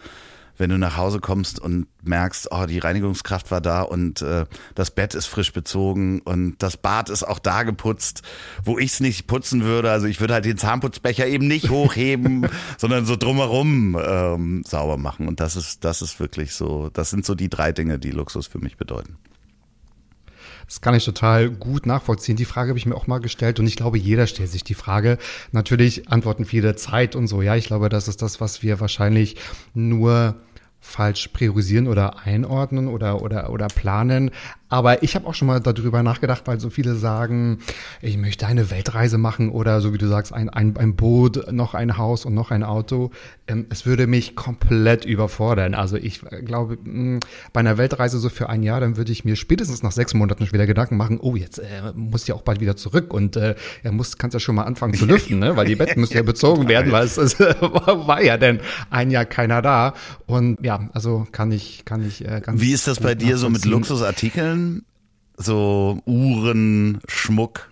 wenn 0.58 0.70
du 0.70 0.78
nach 0.78 0.96
Hause 0.96 1.20
kommst 1.20 1.60
und 1.60 1.88
merkst, 2.04 2.48
oh, 2.52 2.66
die 2.66 2.80
Reinigungskraft 2.80 3.52
war 3.52 3.62
da 3.62 3.82
und 3.82 4.22
äh, 4.22 4.46
das 4.74 4.92
Bett 4.92 5.14
ist 5.14 5.26
frisch 5.26 5.52
bezogen 5.52 6.22
und 6.22 6.56
das 6.60 6.78
Bad 6.78 7.10
ist 7.10 7.24
auch 7.24 7.40
da 7.40 7.64
geputzt, 7.64 8.22
wo 8.64 8.80
ich 8.80 8.94
es 8.94 9.00
nicht 9.00 9.28
putzen 9.28 9.64
würde. 9.64 9.92
Also 9.92 10.08
ich 10.08 10.22
würde 10.22 10.34
halt 10.34 10.46
den 10.46 10.58
Zahnputzbecher 10.58 11.28
eben 11.28 11.48
nicht 11.48 11.70
hochheben, 11.70 12.48
sondern 12.78 13.06
so 13.06 13.16
drumherum 13.16 14.00
ähm, 14.02 14.64
sauber 14.66 14.98
machen. 14.98 15.28
Und 15.28 15.40
das 15.40 15.56
ist, 15.56 15.84
das 15.84 16.02
ist 16.02 16.20
wirklich 16.20 16.54
so, 16.54 16.90
das 16.94 17.10
sind 17.10 17.26
so 17.26 17.36
die 17.36 17.50
drei 17.50 17.72
Dinge, 17.72 18.00
die 18.00 18.12
Luxus 18.12 18.48
für 18.48 18.60
mich 18.60 18.78
bedeuten. 18.78 19.18
Das 20.68 20.82
kann 20.82 20.96
ich 20.96 21.06
total 21.06 21.50
gut 21.50 21.86
nachvollziehen. 21.86 22.38
Die 22.38 22.46
Frage 22.46 22.70
habe 22.70 22.80
ich 22.80 22.86
mir 22.86 22.96
auch 22.96 23.08
mal 23.08 23.20
gestellt 23.20 23.60
und 23.60 23.68
ich 23.68 23.76
glaube, 23.76 23.98
jeder 23.98 24.28
stellt 24.28 24.50
sich 24.50 24.64
die 24.64 24.74
Frage. 24.74 25.18
Natürlich 25.52 26.10
antworten 26.10 26.46
viele 26.46 26.76
Zeit 26.76 27.16
und 27.16 27.28
so. 27.28 27.42
Ja, 27.42 27.56
ich 27.56 27.68
glaube, 27.68 27.90
das 27.90 28.08
ist 28.08 28.22
das, 28.22 28.42
was 28.42 28.64
wir 28.64 28.80
wahrscheinlich 28.80 29.36
nur 29.74 30.36
falsch 30.86 31.30
priorisieren 31.30 31.88
oder 31.88 32.20
einordnen 32.26 32.88
oder, 32.88 33.22
oder, 33.22 33.50
oder 33.50 33.68
planen. 33.68 34.32
Aber 34.76 35.04
ich 35.04 35.16
habe 35.16 35.26
auch 35.26 35.34
schon 35.34 35.48
mal 35.48 35.62
darüber 35.62 36.04
nachgedacht, 36.04 36.42
weil 36.48 36.60
so 36.60 36.70
viele 36.70 36.96
sagen, 36.96 37.60
ich 38.02 38.18
möchte 38.18 38.46
eine 38.46 38.72
Weltreise 38.72 39.18
machen 39.18 39.50
oder 39.50 39.80
so 39.80 39.94
wie 39.94 39.98
du 39.98 40.06
sagst, 40.06 40.34
ein, 40.34 40.50
ein, 40.50 40.76
ein 40.76 40.98
Boot, 40.98 41.50
noch 41.50 41.76
ein 41.76 41.98
Haus 41.98 42.26
und 42.26 42.34
noch 42.34 42.52
ein 42.52 42.62
Auto. 42.62 43.12
Ähm, 43.48 43.68
es 43.70 43.86
würde 43.86 44.06
mich 44.06 44.36
komplett 44.36 45.06
überfordern. 45.06 45.76
Also 45.76 45.96
ich 45.96 46.20
glaube, 46.44 46.78
mh, 46.84 47.22
bei 47.54 47.62
einer 47.62 47.78
Weltreise 47.78 48.20
so 48.20 48.28
für 48.28 48.50
ein 48.50 48.64
Jahr, 48.64 48.82
dann 48.82 48.98
würde 48.98 49.14
ich 49.14 49.24
mir 49.24 49.38
spätestens 49.38 49.82
nach 49.82 49.94
sechs 49.94 50.14
Monaten 50.14 50.46
schon 50.46 50.54
wieder 50.54 50.68
Gedanken 50.68 50.98
machen, 50.98 51.22
oh, 51.22 51.38
jetzt 51.38 51.60
äh, 51.60 51.94
muss 51.94 52.28
ja 52.28 52.36
auch 52.36 52.42
bald 52.42 52.60
wieder 52.60 52.76
zurück 52.76 53.14
und 53.14 53.38
äh, 53.38 53.56
er 53.82 53.94
muss, 53.94 54.18
kannst 54.18 54.34
ja 54.34 54.42
schon 54.42 54.56
mal 54.56 54.64
anfangen 54.64 54.96
zu 54.96 55.06
lüften, 55.06 55.40
ne? 55.40 55.56
weil 55.56 55.68
die 55.68 55.78
Betten 55.78 56.02
müssen 56.02 56.18
ja 56.18 56.24
bezogen 56.24 56.68
werden, 56.68 56.92
weil 56.92 57.06
es, 57.06 57.16
es 57.16 57.40
war 57.40 58.22
ja 58.22 58.36
denn 58.36 58.60
ein 58.90 59.10
Jahr 59.10 59.24
keiner 59.24 59.62
da. 59.62 59.94
Und 60.26 60.62
ja, 60.62 60.90
also 60.92 61.26
kann 61.32 61.54
ich, 61.54 61.86
kann 61.86 62.06
ich 62.06 62.26
äh, 62.26 62.42
ganz 62.42 62.60
Wie 62.60 62.74
ist 62.74 62.88
das 62.88 63.00
bei 63.00 63.16
dir 63.16 63.38
so 63.38 63.50
mit 63.50 63.64
Luxusartikeln? 63.64 64.65
So 65.38 66.00
Uhren, 66.06 67.00
Schmuck, 67.08 67.70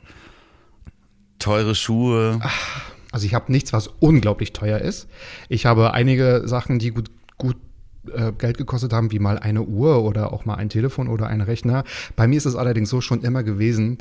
teure 1.40 1.76
Schuhe? 1.76 2.40
Also 3.12 3.26
ich 3.26 3.34
habe 3.34 3.52
nichts, 3.52 3.74
was 3.74 3.88
unglaublich 4.00 4.54
teuer 4.54 4.80
ist. 4.80 5.08
Ich 5.48 5.66
habe 5.66 5.94
einige 5.94 6.44
Sachen, 6.46 6.80
die 6.80 6.92
gut, 6.92 7.12
gut 7.38 7.58
äh, 8.12 8.32
Geld 8.34 8.58
gekostet 8.58 8.92
haben, 8.92 9.12
wie 9.12 9.20
mal 9.20 9.40
eine 9.40 9.62
Uhr 9.62 10.04
oder 10.04 10.34
auch 10.34 10.46
mal 10.46 10.56
ein 10.56 10.70
Telefon 10.70 11.08
oder 11.08 11.28
ein 11.28 11.42
Rechner. 11.42 11.84
Bei 12.16 12.28
mir 12.28 12.38
ist 12.38 12.46
es 12.46 12.56
allerdings 12.56 12.90
so 12.90 13.02
schon 13.02 13.22
immer 13.22 13.44
gewesen, 13.44 13.98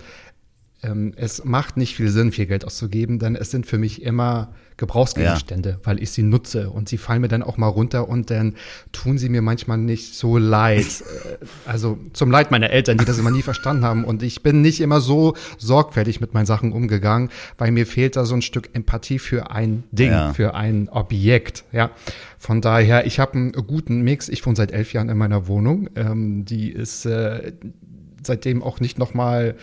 es 1.17 1.45
macht 1.45 1.77
nicht 1.77 1.95
viel 1.95 2.09
Sinn, 2.09 2.33
viel 2.33 2.47
Geld 2.47 2.65
auszugeben, 2.65 3.21
denn 3.21 3.37
es 3.37 3.53
sind 3.53 3.67
für 3.67 3.79
mich 3.79 4.03
immer 4.03 4.53
Gebrauchsgegenstände, 4.79 5.71
ja. 5.71 5.77
weil 5.85 6.03
ich 6.03 6.11
sie 6.11 6.25
nutze 6.25 6.71
und 6.71 6.89
sie 6.89 6.99
fallen 6.99 7.21
mir 7.21 7.29
dann 7.29 7.45
auch 7.45 7.57
mal 7.57 7.69
runter 7.69 8.09
und 8.09 8.31
dann 8.31 8.57
tun 8.91 9.17
sie 9.17 9.29
mir 9.29 9.43
manchmal 9.43 9.79
nicht 9.79 10.15
so 10.15 10.39
leid. 10.39 10.87
Äh, 11.13 11.47
also 11.67 11.99
zum 12.13 12.31
Leid 12.31 12.51
meiner 12.51 12.71
Eltern, 12.71 12.97
die 12.97 13.05
das 13.05 13.19
immer 13.19 13.31
nie 13.31 13.43
verstanden 13.43 13.85
haben 13.85 14.05
und 14.05 14.23
ich 14.23 14.43
bin 14.43 14.63
nicht 14.63 14.81
immer 14.81 15.01
so 15.01 15.35
sorgfältig 15.59 16.21
mit 16.21 16.33
meinen 16.33 16.47
Sachen 16.47 16.73
umgegangen, 16.73 17.29
weil 17.59 17.71
mir 17.71 17.87
fehlt 17.87 18.17
da 18.17 18.25
so 18.25 18.35
ein 18.35 18.43
Stück 18.43 18.71
Empathie 18.73 19.19
für 19.19 19.51
ein 19.51 19.85
Ding, 19.93 20.11
ja. 20.11 20.33
für 20.33 20.55
ein 20.55 20.89
Objekt. 20.89 21.65
Ja, 21.73 21.91
von 22.39 22.61
daher, 22.61 23.07
ich 23.07 23.19
habe 23.19 23.35
einen 23.35 23.53
guten 23.53 24.03
Mix. 24.03 24.29
Ich 24.29 24.45
wohne 24.47 24.57
seit 24.57 24.73
elf 24.73 24.93
Jahren 24.93 25.09
in 25.09 25.19
meiner 25.19 25.47
Wohnung. 25.47 25.91
Ähm, 25.97 26.45
die 26.45 26.71
ist 26.71 27.05
äh, 27.05 27.53
seitdem 28.23 28.63
auch 28.63 28.81
nicht 28.81 28.99
noch 28.99 29.15
mal 29.15 29.57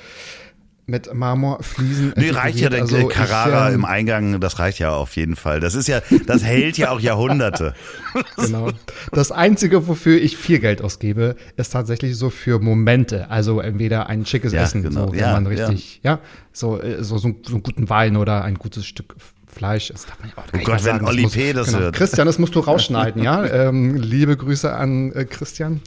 mit 0.89 1.13
Marmorfliesen. 1.13 2.13
Nee, 2.15 2.31
reicht 2.31 2.59
ja 2.59 2.69
der 2.69 2.81
also 2.81 3.07
Carrara 3.07 3.67
ich, 3.67 3.73
ähm, 3.73 3.79
im 3.81 3.85
Eingang, 3.85 4.39
das 4.39 4.59
reicht 4.59 4.79
ja 4.79 4.91
auf 4.91 5.15
jeden 5.15 5.35
Fall. 5.35 5.59
Das 5.59 5.75
ist 5.75 5.87
ja, 5.87 6.01
das 6.25 6.43
hält 6.43 6.77
ja 6.77 6.91
auch 6.91 6.99
Jahrhunderte. 6.99 7.73
genau. 8.35 8.71
Das 9.11 9.31
Einzige, 9.31 9.87
wofür 9.87 10.19
ich 10.19 10.37
viel 10.37 10.59
Geld 10.59 10.81
ausgebe, 10.81 11.35
ist 11.55 11.71
tatsächlich 11.71 12.17
so 12.17 12.29
für 12.29 12.59
Momente. 12.59 13.29
Also 13.29 13.59
entweder 13.59 14.07
ein 14.07 14.25
schickes 14.25 14.53
ja, 14.53 14.63
Essen, 14.63 14.83
genau. 14.83 15.07
so, 15.07 15.11
wenn 15.13 15.19
ja, 15.19 15.33
man 15.33 15.47
richtig, 15.47 16.01
ja, 16.03 16.11
ja 16.11 16.19
so, 16.51 16.81
äh, 16.81 17.03
so, 17.03 17.17
so, 17.17 17.35
so 17.43 17.53
einen 17.53 17.63
guten 17.63 17.89
Wein 17.89 18.17
oder 18.17 18.43
ein 18.43 18.55
gutes 18.55 18.85
Stück 18.85 19.15
Fleisch. 19.47 19.87
Das 19.89 20.05
darf 20.05 20.19
man 20.19 20.31
auch 20.35 20.45
oh 20.53 20.59
Gott, 20.63 20.85
wenn 20.85 21.03
Oli 21.03 21.27
P. 21.27 21.53
das 21.53 21.67
genau. 21.67 21.79
hört. 21.79 21.95
Christian, 21.95 22.27
das 22.27 22.37
musst 22.37 22.55
du 22.55 22.59
rausschneiden, 22.59 23.23
ja. 23.23 23.45
Ähm, 23.45 23.95
liebe 23.95 24.37
Grüße 24.37 24.71
an 24.73 25.11
äh, 25.13 25.25
Christian. 25.25 25.81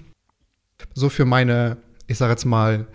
So 0.94 1.08
für 1.08 1.24
meine, 1.24 1.76
ich 2.06 2.18
sag 2.18 2.28
jetzt 2.30 2.44
mal, 2.44 2.86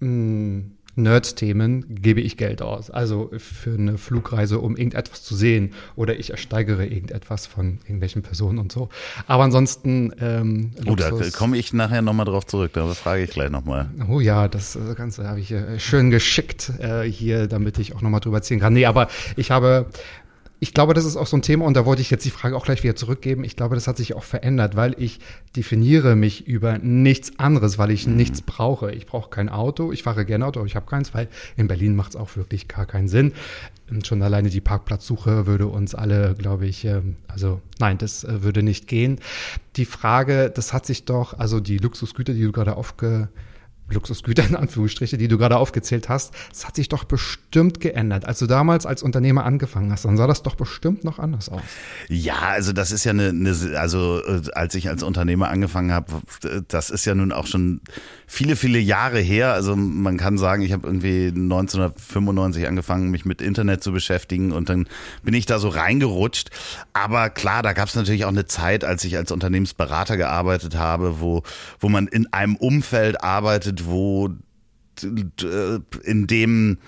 mh, 0.00 0.64
Nerd-Themen 0.94 1.94
gebe 2.02 2.20
ich 2.20 2.36
Geld 2.36 2.60
aus. 2.60 2.90
Also 2.90 3.30
für 3.38 3.74
eine 3.74 3.96
Flugreise, 3.98 4.58
um 4.58 4.76
irgendetwas 4.76 5.22
zu 5.22 5.34
sehen 5.34 5.72
oder 5.96 6.18
ich 6.18 6.30
ersteigere 6.30 6.84
irgendetwas 6.84 7.46
von 7.46 7.78
irgendwelchen 7.84 8.22
Personen 8.22 8.58
und 8.58 8.72
so. 8.72 8.88
Aber 9.26 9.44
ansonsten. 9.44 10.12
Ähm, 10.20 10.72
oh, 10.86 10.94
da 10.94 11.10
komme 11.32 11.56
ich 11.56 11.72
nachher 11.72 12.02
nochmal 12.02 12.26
drauf 12.26 12.46
zurück, 12.46 12.72
da 12.74 12.86
frage 12.94 13.24
ich 13.24 13.30
gleich 13.30 13.50
nochmal. 13.50 13.88
Oh 14.10 14.20
ja, 14.20 14.48
das 14.48 14.78
Ganze 14.96 15.26
habe 15.26 15.40
ich 15.40 15.50
äh, 15.50 15.78
schön 15.78 16.10
geschickt 16.10 16.72
äh, 16.78 17.02
hier, 17.02 17.46
damit 17.46 17.78
ich 17.78 17.94
auch 17.94 18.02
nochmal 18.02 18.20
drüber 18.20 18.38
erzählen 18.38 18.60
kann. 18.60 18.74
Nee, 18.74 18.86
aber 18.86 19.08
ich 19.36 19.50
habe 19.50 19.86
ich 20.62 20.72
glaube, 20.72 20.94
das 20.94 21.04
ist 21.04 21.16
auch 21.16 21.26
so 21.26 21.36
ein 21.36 21.42
Thema 21.42 21.64
und 21.64 21.76
da 21.76 21.86
wollte 21.86 22.02
ich 22.02 22.10
jetzt 22.12 22.24
die 22.24 22.30
Frage 22.30 22.56
auch 22.56 22.64
gleich 22.64 22.84
wieder 22.84 22.94
zurückgeben. 22.94 23.42
Ich 23.42 23.56
glaube, 23.56 23.74
das 23.74 23.88
hat 23.88 23.96
sich 23.96 24.14
auch 24.14 24.22
verändert, 24.22 24.76
weil 24.76 24.94
ich 24.96 25.18
definiere 25.56 26.14
mich 26.14 26.46
über 26.46 26.78
nichts 26.78 27.36
anderes, 27.36 27.78
weil 27.78 27.90
ich 27.90 28.06
mhm. 28.06 28.14
nichts 28.14 28.42
brauche. 28.42 28.92
Ich 28.92 29.06
brauche 29.06 29.28
kein 29.28 29.48
Auto. 29.48 29.90
Ich 29.90 30.04
fahre 30.04 30.24
gerne 30.24 30.46
Auto, 30.46 30.60
aber 30.60 30.68
ich 30.68 30.76
habe 30.76 30.86
keins, 30.86 31.14
weil 31.14 31.26
in 31.56 31.66
Berlin 31.66 31.96
macht 31.96 32.10
es 32.10 32.16
auch 32.16 32.36
wirklich 32.36 32.68
gar 32.68 32.86
keinen 32.86 33.08
Sinn. 33.08 33.32
Und 33.90 34.06
schon 34.06 34.22
alleine 34.22 34.50
die 34.50 34.60
Parkplatzsuche 34.60 35.48
würde 35.48 35.66
uns 35.66 35.96
alle, 35.96 36.36
glaube 36.38 36.66
ich, 36.66 36.84
ähm, 36.84 37.16
also 37.26 37.60
nein, 37.80 37.98
das 37.98 38.22
äh, 38.22 38.44
würde 38.44 38.62
nicht 38.62 38.86
gehen. 38.86 39.18
Die 39.74 39.84
Frage, 39.84 40.48
das 40.48 40.72
hat 40.72 40.86
sich 40.86 41.06
doch, 41.06 41.36
also 41.36 41.58
die 41.58 41.78
Luxusgüter, 41.78 42.34
die 42.34 42.42
du 42.42 42.52
gerade 42.52 42.76
aufge 42.76 43.30
Luxusgüter 43.90 44.44
in 44.46 44.56
Anführungsstriche, 44.56 45.18
die 45.18 45.28
du 45.28 45.38
gerade 45.38 45.56
aufgezählt 45.56 46.08
hast, 46.08 46.32
das 46.50 46.66
hat 46.66 46.76
sich 46.76 46.88
doch 46.88 47.04
bestimmt 47.04 47.80
geändert. 47.80 48.24
Als 48.24 48.38
du 48.38 48.46
damals 48.46 48.86
als 48.86 49.02
Unternehmer 49.02 49.44
angefangen 49.44 49.92
hast, 49.92 50.04
dann 50.04 50.16
sah 50.16 50.26
das 50.26 50.42
doch 50.42 50.54
bestimmt 50.54 51.04
noch 51.04 51.18
anders 51.18 51.48
aus. 51.48 51.62
Ja, 52.08 52.38
also 52.40 52.72
das 52.72 52.92
ist 52.92 53.04
ja 53.04 53.10
eine, 53.10 53.28
eine 53.28 53.54
also 53.78 54.22
äh, 54.24 54.42
als 54.54 54.74
ich 54.74 54.88
als 54.88 55.02
Unternehmer 55.02 55.48
angefangen 55.48 55.92
habe, 55.92 56.22
das 56.68 56.90
ist 56.90 57.04
ja 57.04 57.14
nun 57.14 57.32
auch 57.32 57.46
schon 57.46 57.80
viele, 58.32 58.56
viele 58.56 58.78
Jahre 58.78 59.20
her. 59.20 59.52
Also 59.52 59.76
man 59.76 60.16
kann 60.16 60.38
sagen, 60.38 60.62
ich 60.62 60.72
habe 60.72 60.86
irgendwie 60.86 61.26
1995 61.26 62.66
angefangen, 62.66 63.10
mich 63.10 63.26
mit 63.26 63.42
Internet 63.42 63.82
zu 63.82 63.92
beschäftigen 63.92 64.52
und 64.52 64.70
dann 64.70 64.88
bin 65.22 65.34
ich 65.34 65.44
da 65.44 65.58
so 65.58 65.68
reingerutscht. 65.68 66.48
Aber 66.94 67.28
klar, 67.28 67.62
da 67.62 67.74
gab 67.74 67.88
es 67.88 67.94
natürlich 67.94 68.24
auch 68.24 68.30
eine 68.30 68.46
Zeit, 68.46 68.84
als 68.84 69.04
ich 69.04 69.18
als 69.18 69.32
Unternehmensberater 69.32 70.16
gearbeitet 70.16 70.76
habe, 70.76 71.20
wo, 71.20 71.42
wo 71.78 71.90
man 71.90 72.06
in 72.06 72.32
einem 72.32 72.56
Umfeld 72.56 73.22
arbeitet, 73.22 73.84
wo 73.84 74.30
in 75.02 76.26
dem 76.26 76.78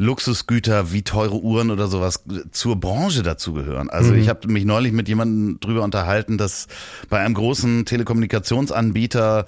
Luxusgüter 0.00 0.92
wie 0.92 1.02
teure 1.02 1.42
Uhren 1.42 1.70
oder 1.70 1.88
sowas 1.88 2.24
zur 2.52 2.80
Branche 2.80 3.22
dazugehören. 3.22 3.90
Also 3.90 4.12
mhm. 4.12 4.20
ich 4.20 4.30
habe 4.30 4.48
mich 4.48 4.64
neulich 4.64 4.92
mit 4.92 5.08
jemandem 5.08 5.60
drüber 5.60 5.82
unterhalten, 5.82 6.38
dass 6.38 6.68
bei 7.10 7.20
einem 7.20 7.34
großen 7.34 7.84
Telekommunikationsanbieter, 7.84 9.44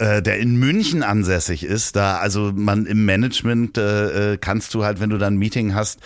äh, 0.00 0.22
der 0.22 0.38
in 0.38 0.56
München 0.56 1.02
ansässig 1.02 1.62
ist, 1.62 1.94
da 1.94 2.16
also 2.16 2.52
man 2.54 2.86
im 2.86 3.04
Management 3.04 3.76
äh, 3.76 4.32
äh 4.32 4.38
kannst 4.38 4.72
du 4.74 4.82
halt, 4.82 4.98
wenn 4.98 5.10
du 5.10 5.18
dann 5.18 5.34
ein 5.34 5.38
Meeting 5.38 5.74
hast, 5.74 6.00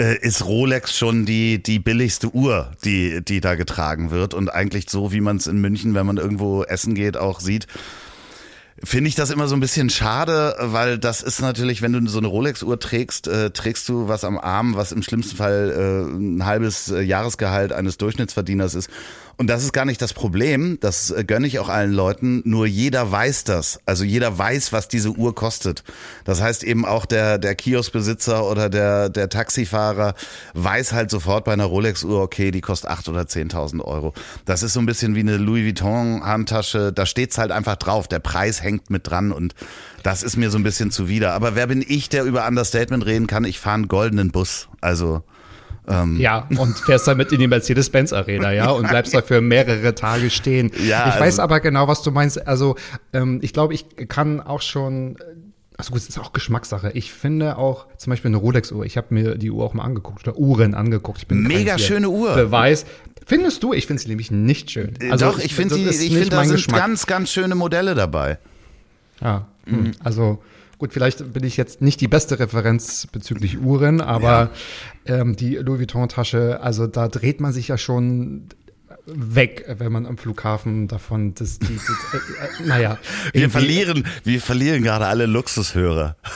äh, 0.00 0.18
ist 0.18 0.44
Rolex 0.44 0.96
schon 0.96 1.24
die 1.24 1.62
die 1.62 1.78
billigste 1.78 2.34
Uhr, 2.34 2.72
die 2.84 3.24
die 3.24 3.40
da 3.40 3.54
getragen 3.54 4.10
wird 4.10 4.34
und 4.34 4.52
eigentlich 4.52 4.90
so, 4.90 5.12
wie 5.12 5.20
man 5.20 5.36
es 5.36 5.46
in 5.46 5.60
München, 5.60 5.94
wenn 5.94 6.04
man 6.04 6.16
irgendwo 6.16 6.64
essen 6.64 6.94
geht, 6.94 7.16
auch 7.16 7.38
sieht 7.38 7.68
finde 8.84 9.08
ich 9.08 9.16
das 9.16 9.30
immer 9.30 9.48
so 9.48 9.56
ein 9.56 9.60
bisschen 9.60 9.90
schade, 9.90 10.54
weil 10.60 10.98
das 10.98 11.22
ist 11.22 11.40
natürlich, 11.40 11.82
wenn 11.82 11.92
du 11.92 12.06
so 12.08 12.18
eine 12.18 12.28
Rolex-Uhr 12.28 12.78
trägst, 12.78 13.26
äh, 13.26 13.50
trägst 13.50 13.88
du 13.88 14.08
was 14.08 14.24
am 14.24 14.38
Arm, 14.38 14.76
was 14.76 14.92
im 14.92 15.02
schlimmsten 15.02 15.36
Fall 15.36 15.72
äh, 15.76 16.16
ein 16.16 16.46
halbes 16.46 16.86
Jahresgehalt 16.86 17.72
eines 17.72 17.98
Durchschnittsverdieners 17.98 18.74
ist. 18.74 18.88
Und 19.38 19.46
das 19.46 19.62
ist 19.62 19.72
gar 19.72 19.84
nicht 19.84 20.02
das 20.02 20.14
Problem, 20.14 20.78
das 20.80 21.12
äh, 21.12 21.22
gönne 21.22 21.46
ich 21.46 21.60
auch 21.60 21.68
allen 21.68 21.92
Leuten, 21.92 22.42
nur 22.44 22.66
jeder 22.66 23.12
weiß 23.12 23.44
das. 23.44 23.78
Also 23.86 24.02
jeder 24.02 24.36
weiß, 24.36 24.72
was 24.72 24.88
diese 24.88 25.12
Uhr 25.12 25.32
kostet. 25.32 25.84
Das 26.24 26.42
heißt 26.42 26.64
eben 26.64 26.84
auch 26.84 27.06
der, 27.06 27.38
der 27.38 27.54
Kioskbesitzer 27.54 28.50
oder 28.50 28.68
der, 28.68 29.08
der 29.08 29.28
Taxifahrer 29.28 30.14
weiß 30.54 30.92
halt 30.92 31.12
sofort 31.12 31.44
bei 31.44 31.52
einer 31.52 31.66
Rolex-Uhr, 31.66 32.20
okay, 32.20 32.50
die 32.50 32.60
kostet 32.60 32.90
acht 32.90 33.08
oder 33.08 33.28
zehntausend 33.28 33.80
Euro. 33.84 34.12
Das 34.44 34.64
ist 34.64 34.72
so 34.72 34.80
ein 34.80 34.86
bisschen 34.86 35.14
wie 35.14 35.20
eine 35.20 35.36
Louis 35.36 35.64
Vuitton-Handtasche, 35.66 36.92
da 36.92 37.06
steht's 37.06 37.38
halt 37.38 37.52
einfach 37.52 37.76
drauf, 37.76 38.08
der 38.08 38.18
Preis 38.18 38.60
hängt 38.60 38.90
mit 38.90 39.06
dran 39.06 39.30
und 39.30 39.54
das 40.02 40.24
ist 40.24 40.36
mir 40.36 40.50
so 40.50 40.58
ein 40.58 40.64
bisschen 40.64 40.90
zuwider. 40.90 41.32
Aber 41.34 41.54
wer 41.54 41.68
bin 41.68 41.84
ich, 41.86 42.08
der 42.08 42.24
über 42.24 42.44
Understatement 42.48 43.06
reden 43.06 43.28
kann? 43.28 43.44
Ich 43.44 43.60
fahre 43.60 43.76
einen 43.76 43.88
goldenen 43.88 44.32
Bus. 44.32 44.68
Also 44.80 45.22
ähm. 45.88 46.16
Ja, 46.18 46.46
und 46.58 46.78
fährst 46.78 47.06
damit 47.06 47.32
in 47.32 47.40
die 47.40 47.46
Mercedes-Benz 47.46 48.12
Arena, 48.12 48.52
ja, 48.52 48.70
und 48.70 48.88
bleibst 48.88 49.14
da 49.14 49.22
für 49.22 49.40
mehrere 49.40 49.94
Tage 49.94 50.30
stehen. 50.30 50.70
Ja, 50.78 51.00
ich 51.00 51.12
also 51.14 51.20
weiß 51.20 51.38
aber 51.40 51.60
genau, 51.60 51.88
was 51.88 52.02
du 52.02 52.10
meinst. 52.10 52.46
Also, 52.46 52.76
ähm, 53.12 53.40
ich 53.42 53.52
glaube, 53.52 53.74
ich 53.74 53.84
kann 54.08 54.40
auch 54.40 54.62
schon 54.62 55.16
also 55.78 55.92
gut, 55.92 56.00
es 56.00 56.08
ist 56.08 56.18
auch 56.18 56.32
Geschmackssache. 56.32 56.90
Ich 56.94 57.12
finde 57.12 57.56
auch 57.56 57.86
zum 57.98 58.10
Beispiel 58.10 58.30
eine 58.30 58.38
Rolex-Uhr. 58.38 58.84
Ich 58.84 58.96
habe 58.96 59.14
mir 59.14 59.36
die 59.36 59.50
Uhr 59.50 59.64
auch 59.64 59.74
mal 59.74 59.84
angeguckt 59.84 60.26
oder 60.26 60.36
Uhren 60.36 60.74
angeguckt. 60.74 61.18
Ich 61.18 61.28
bin 61.28 61.44
Mega 61.44 61.78
schöne 61.78 62.10
Uhr. 62.10 62.34
Beweis. 62.34 62.84
Findest 63.24 63.62
du? 63.62 63.72
Ich 63.72 63.86
finde 63.86 64.02
sie 64.02 64.08
nämlich 64.08 64.32
nicht 64.32 64.72
schön. 64.72 64.94
Äh, 65.00 65.10
also 65.10 65.26
Doch, 65.26 65.38
ich 65.38 65.54
finde 65.54 65.76
sie, 65.76 65.84
ich 65.84 66.12
finde 66.12 66.30
da 66.30 66.44
sind 66.44 66.56
Geschmack. 66.56 66.80
ganz, 66.80 67.06
ganz 67.06 67.30
schöne 67.30 67.54
Modelle 67.54 67.94
dabei. 67.94 68.38
Ja, 69.20 69.46
mhm. 69.66 69.92
also 70.02 70.42
Gut, 70.78 70.92
vielleicht 70.92 71.32
bin 71.32 71.42
ich 71.42 71.56
jetzt 71.56 71.82
nicht 71.82 72.00
die 72.00 72.06
beste 72.06 72.38
Referenz 72.38 73.08
bezüglich 73.10 73.58
Uhren, 73.58 74.00
aber 74.00 74.50
ja. 75.06 75.16
ähm, 75.20 75.34
die 75.34 75.56
Louis 75.56 75.80
Vuitton-Tasche, 75.80 76.60
also 76.62 76.86
da 76.86 77.08
dreht 77.08 77.40
man 77.40 77.52
sich 77.52 77.66
ja 77.68 77.76
schon 77.76 78.44
weg, 79.06 79.64
wenn 79.78 79.90
man 79.90 80.06
am 80.06 80.16
Flughafen 80.18 80.86
davon 80.86 81.34
das, 81.34 81.58
die, 81.58 81.66
die 81.66 81.72
äh, 81.72 82.64
äh, 82.64 82.66
naja. 82.68 82.98
Wir 83.32 83.50
verlieren, 83.50 84.06
wir 84.22 84.40
verlieren 84.40 84.82
gerade 84.82 85.06
alle 85.06 85.26
Luxushörer. 85.26 86.16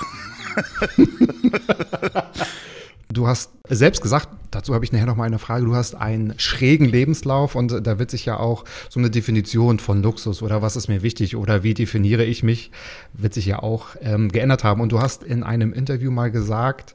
Du 3.13 3.27
hast 3.27 3.53
selbst 3.69 4.01
gesagt, 4.01 4.29
dazu 4.51 4.75
habe 4.75 4.85
ich 4.85 4.93
nachher 4.93 5.07
noch 5.07 5.17
mal 5.17 5.25
eine 5.25 5.39
Frage, 5.39 5.65
du 5.65 5.75
hast 5.75 5.95
einen 5.95 6.35
schrägen 6.39 6.87
Lebenslauf 6.87 7.55
und 7.55 7.87
da 7.87 7.99
wird 7.99 8.11
sich 8.11 8.25
ja 8.25 8.39
auch 8.39 8.65
so 8.89 9.01
eine 9.01 9.11
Definition 9.11 9.79
von 9.79 10.03
Luxus 10.03 10.43
oder 10.43 10.63
was 10.63 10.77
ist 10.77 10.89
mir 10.89 11.03
wichtig 11.03 11.37
oder 11.37 11.63
wie 11.63 11.75
definiere 11.75 12.25
ich 12.25 12.43
mich, 12.43 12.71
wird 13.13 13.35
sich 13.35 13.47
ja 13.47 13.59
auch 13.59 13.89
ähm, 14.01 14.31
geändert 14.31 14.65
haben. 14.65 14.81
Und 14.81 14.93
du 14.93 15.01
hast 15.01 15.25
in 15.25 15.43
einem 15.43 15.73
Interview 15.73 16.11
mal 16.11 16.31
gesagt, 16.31 16.95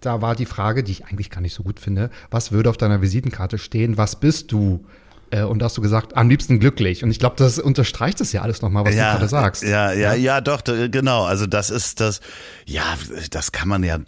da 0.00 0.22
war 0.22 0.34
die 0.34 0.46
Frage, 0.46 0.82
die 0.82 0.92
ich 0.92 1.06
eigentlich 1.06 1.28
gar 1.28 1.42
nicht 1.42 1.54
so 1.54 1.62
gut 1.62 1.78
finde, 1.78 2.10
was 2.30 2.52
würde 2.52 2.70
auf 2.70 2.78
deiner 2.78 3.02
Visitenkarte 3.02 3.58
stehen, 3.58 3.98
was 3.98 4.18
bist 4.18 4.52
du? 4.52 4.84
Äh, 5.30 5.42
und 5.42 5.60
da 5.60 5.66
hast 5.66 5.76
du 5.76 5.80
gesagt, 5.80 6.16
am 6.16 6.28
liebsten 6.28 6.58
glücklich. 6.58 7.04
Und 7.04 7.10
ich 7.10 7.18
glaube, 7.18 7.36
das 7.36 7.58
unterstreicht 7.58 8.20
das 8.20 8.32
ja 8.32 8.42
alles 8.42 8.62
nochmal, 8.62 8.84
was 8.84 8.94
ja, 8.94 9.12
du 9.12 9.18
gerade 9.18 9.28
sagst. 9.28 9.62
Ja, 9.62 9.92
ja, 9.92 10.12
ja, 10.12 10.14
ja, 10.14 10.40
doch, 10.40 10.62
genau. 10.64 11.24
Also 11.24 11.46
das 11.46 11.70
ist 11.70 12.00
das, 12.00 12.20
ja, 12.66 12.82
das 13.30 13.52
kann 13.52 13.68
man 13.68 13.84
ja 13.84 13.98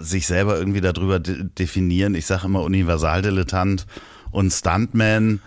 sich 0.00 0.26
selber 0.26 0.58
irgendwie 0.58 0.80
darüber 0.80 1.20
definieren. 1.20 2.14
Ich 2.14 2.26
sage 2.26 2.46
immer 2.46 2.62
Universaldilettant 2.62 3.86
und 4.30 4.50
Stuntman. 4.52 5.40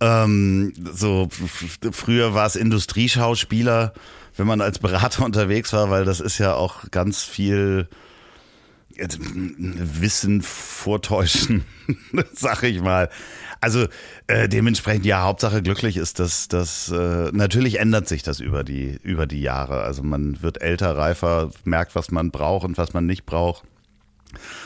Ähm, 0.00 0.72
so 0.92 1.28
früher 1.92 2.34
war 2.34 2.46
es 2.46 2.56
Industrieschauspieler, 2.56 3.92
wenn 4.36 4.46
man 4.46 4.60
als 4.60 4.78
Berater 4.78 5.24
unterwegs 5.24 5.72
war, 5.72 5.90
weil 5.90 6.04
das 6.04 6.20
ist 6.20 6.38
ja 6.38 6.54
auch 6.54 6.90
ganz 6.90 7.22
viel 7.22 7.88
Wissen 8.98 10.42
vortäuschen, 10.42 11.64
sag 12.34 12.64
ich 12.64 12.80
mal. 12.80 13.08
Also 13.60 13.86
äh, 14.26 14.48
dementsprechend 14.48 15.04
ja, 15.04 15.22
Hauptsache 15.22 15.62
glücklich 15.62 15.96
ist, 15.96 16.18
dass 16.18 16.48
das 16.48 16.90
äh, 16.90 17.30
natürlich 17.32 17.78
ändert 17.78 18.08
sich 18.08 18.22
das 18.22 18.40
über 18.40 18.64
die 18.64 18.98
über 19.02 19.26
die 19.26 19.42
Jahre. 19.42 19.82
Also 19.82 20.02
man 20.02 20.42
wird 20.42 20.62
älter, 20.62 20.96
reifer, 20.96 21.50
merkt, 21.64 21.94
was 21.94 22.10
man 22.10 22.30
braucht 22.30 22.64
und 22.64 22.78
was 22.78 22.94
man 22.94 23.06
nicht 23.06 23.26
braucht. 23.26 23.64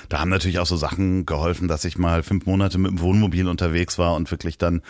Da 0.08 0.20
haben 0.20 0.28
natürlich 0.28 0.58
auch 0.58 0.66
so 0.66 0.76
Sachen 0.76 1.26
geholfen, 1.26 1.68
dass 1.68 1.84
ich 1.84 1.98
mal 1.98 2.22
fünf 2.22 2.46
Monate 2.46 2.78
mit 2.78 2.92
dem 2.92 3.00
Wohnmobil 3.00 3.48
unterwegs 3.48 3.98
war 3.98 4.14
und 4.14 4.30
wirklich 4.30 4.58
dann 4.58 4.82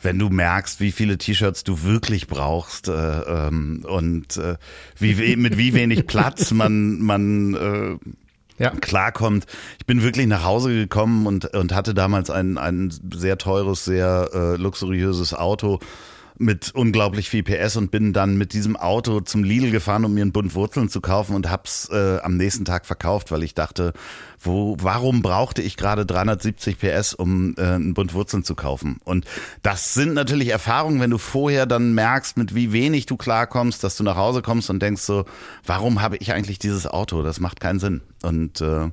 wenn 0.00 0.18
du 0.18 0.28
merkst, 0.28 0.80
wie 0.80 0.92
viele 0.92 1.16
T-Shirts 1.16 1.64
du 1.64 1.82
wirklich 1.82 2.26
brauchst 2.26 2.88
äh, 2.88 2.92
ähm, 2.92 3.84
und 3.88 4.36
äh, 4.36 4.56
wie, 4.98 5.36
mit 5.36 5.56
wie 5.56 5.72
wenig 5.72 6.06
Platz 6.06 6.50
man 6.50 6.98
man 7.00 7.54
äh, 7.54 7.96
ja. 8.58 8.70
klarkommt. 8.70 9.46
Ich 9.78 9.86
bin 9.86 10.02
wirklich 10.02 10.26
nach 10.26 10.44
Hause 10.44 10.74
gekommen 10.74 11.26
und, 11.26 11.46
und 11.54 11.74
hatte 11.74 11.94
damals 11.94 12.30
ein, 12.30 12.58
ein 12.58 12.92
sehr 13.14 13.38
teures, 13.38 13.84
sehr 13.84 14.30
äh, 14.32 14.56
luxuriöses 14.56 15.34
Auto 15.34 15.80
mit 16.36 16.74
unglaublich 16.74 17.30
viel 17.30 17.44
PS 17.44 17.76
und 17.76 17.90
bin 17.90 18.12
dann 18.12 18.36
mit 18.36 18.54
diesem 18.54 18.76
Auto 18.76 19.20
zum 19.20 19.44
Lidl 19.44 19.70
gefahren, 19.70 20.04
um 20.04 20.14
mir 20.14 20.22
einen 20.22 20.32
Bund 20.32 20.54
Wurzeln 20.54 20.88
zu 20.88 21.00
kaufen 21.00 21.36
und 21.36 21.48
hab's 21.48 21.88
äh, 21.92 22.18
am 22.22 22.36
nächsten 22.36 22.64
Tag 22.64 22.86
verkauft, 22.86 23.30
weil 23.30 23.44
ich 23.44 23.54
dachte, 23.54 23.92
wo, 24.40 24.76
warum 24.80 25.22
brauchte 25.22 25.62
ich 25.62 25.76
gerade 25.76 26.04
370 26.04 26.78
PS, 26.78 27.14
um 27.14 27.54
äh, 27.56 27.62
einen 27.62 27.94
Bund 27.94 28.14
Wurzeln 28.14 28.42
zu 28.42 28.56
kaufen? 28.56 28.98
Und 29.04 29.26
das 29.62 29.94
sind 29.94 30.14
natürlich 30.14 30.48
Erfahrungen, 30.48 31.00
wenn 31.00 31.10
du 31.10 31.18
vorher 31.18 31.66
dann 31.66 31.94
merkst, 31.94 32.36
mit 32.36 32.54
wie 32.54 32.72
wenig 32.72 33.06
du 33.06 33.16
klarkommst, 33.16 33.84
dass 33.84 33.96
du 33.96 34.02
nach 34.02 34.16
Hause 34.16 34.42
kommst 34.42 34.70
und 34.70 34.82
denkst 34.82 35.02
so, 35.02 35.26
warum 35.64 36.02
habe 36.02 36.16
ich 36.16 36.32
eigentlich 36.32 36.58
dieses 36.58 36.86
Auto? 36.88 37.22
Das 37.22 37.38
macht 37.38 37.60
keinen 37.60 37.78
Sinn. 37.78 38.00
Und 38.22 38.60
äh, 38.60 38.90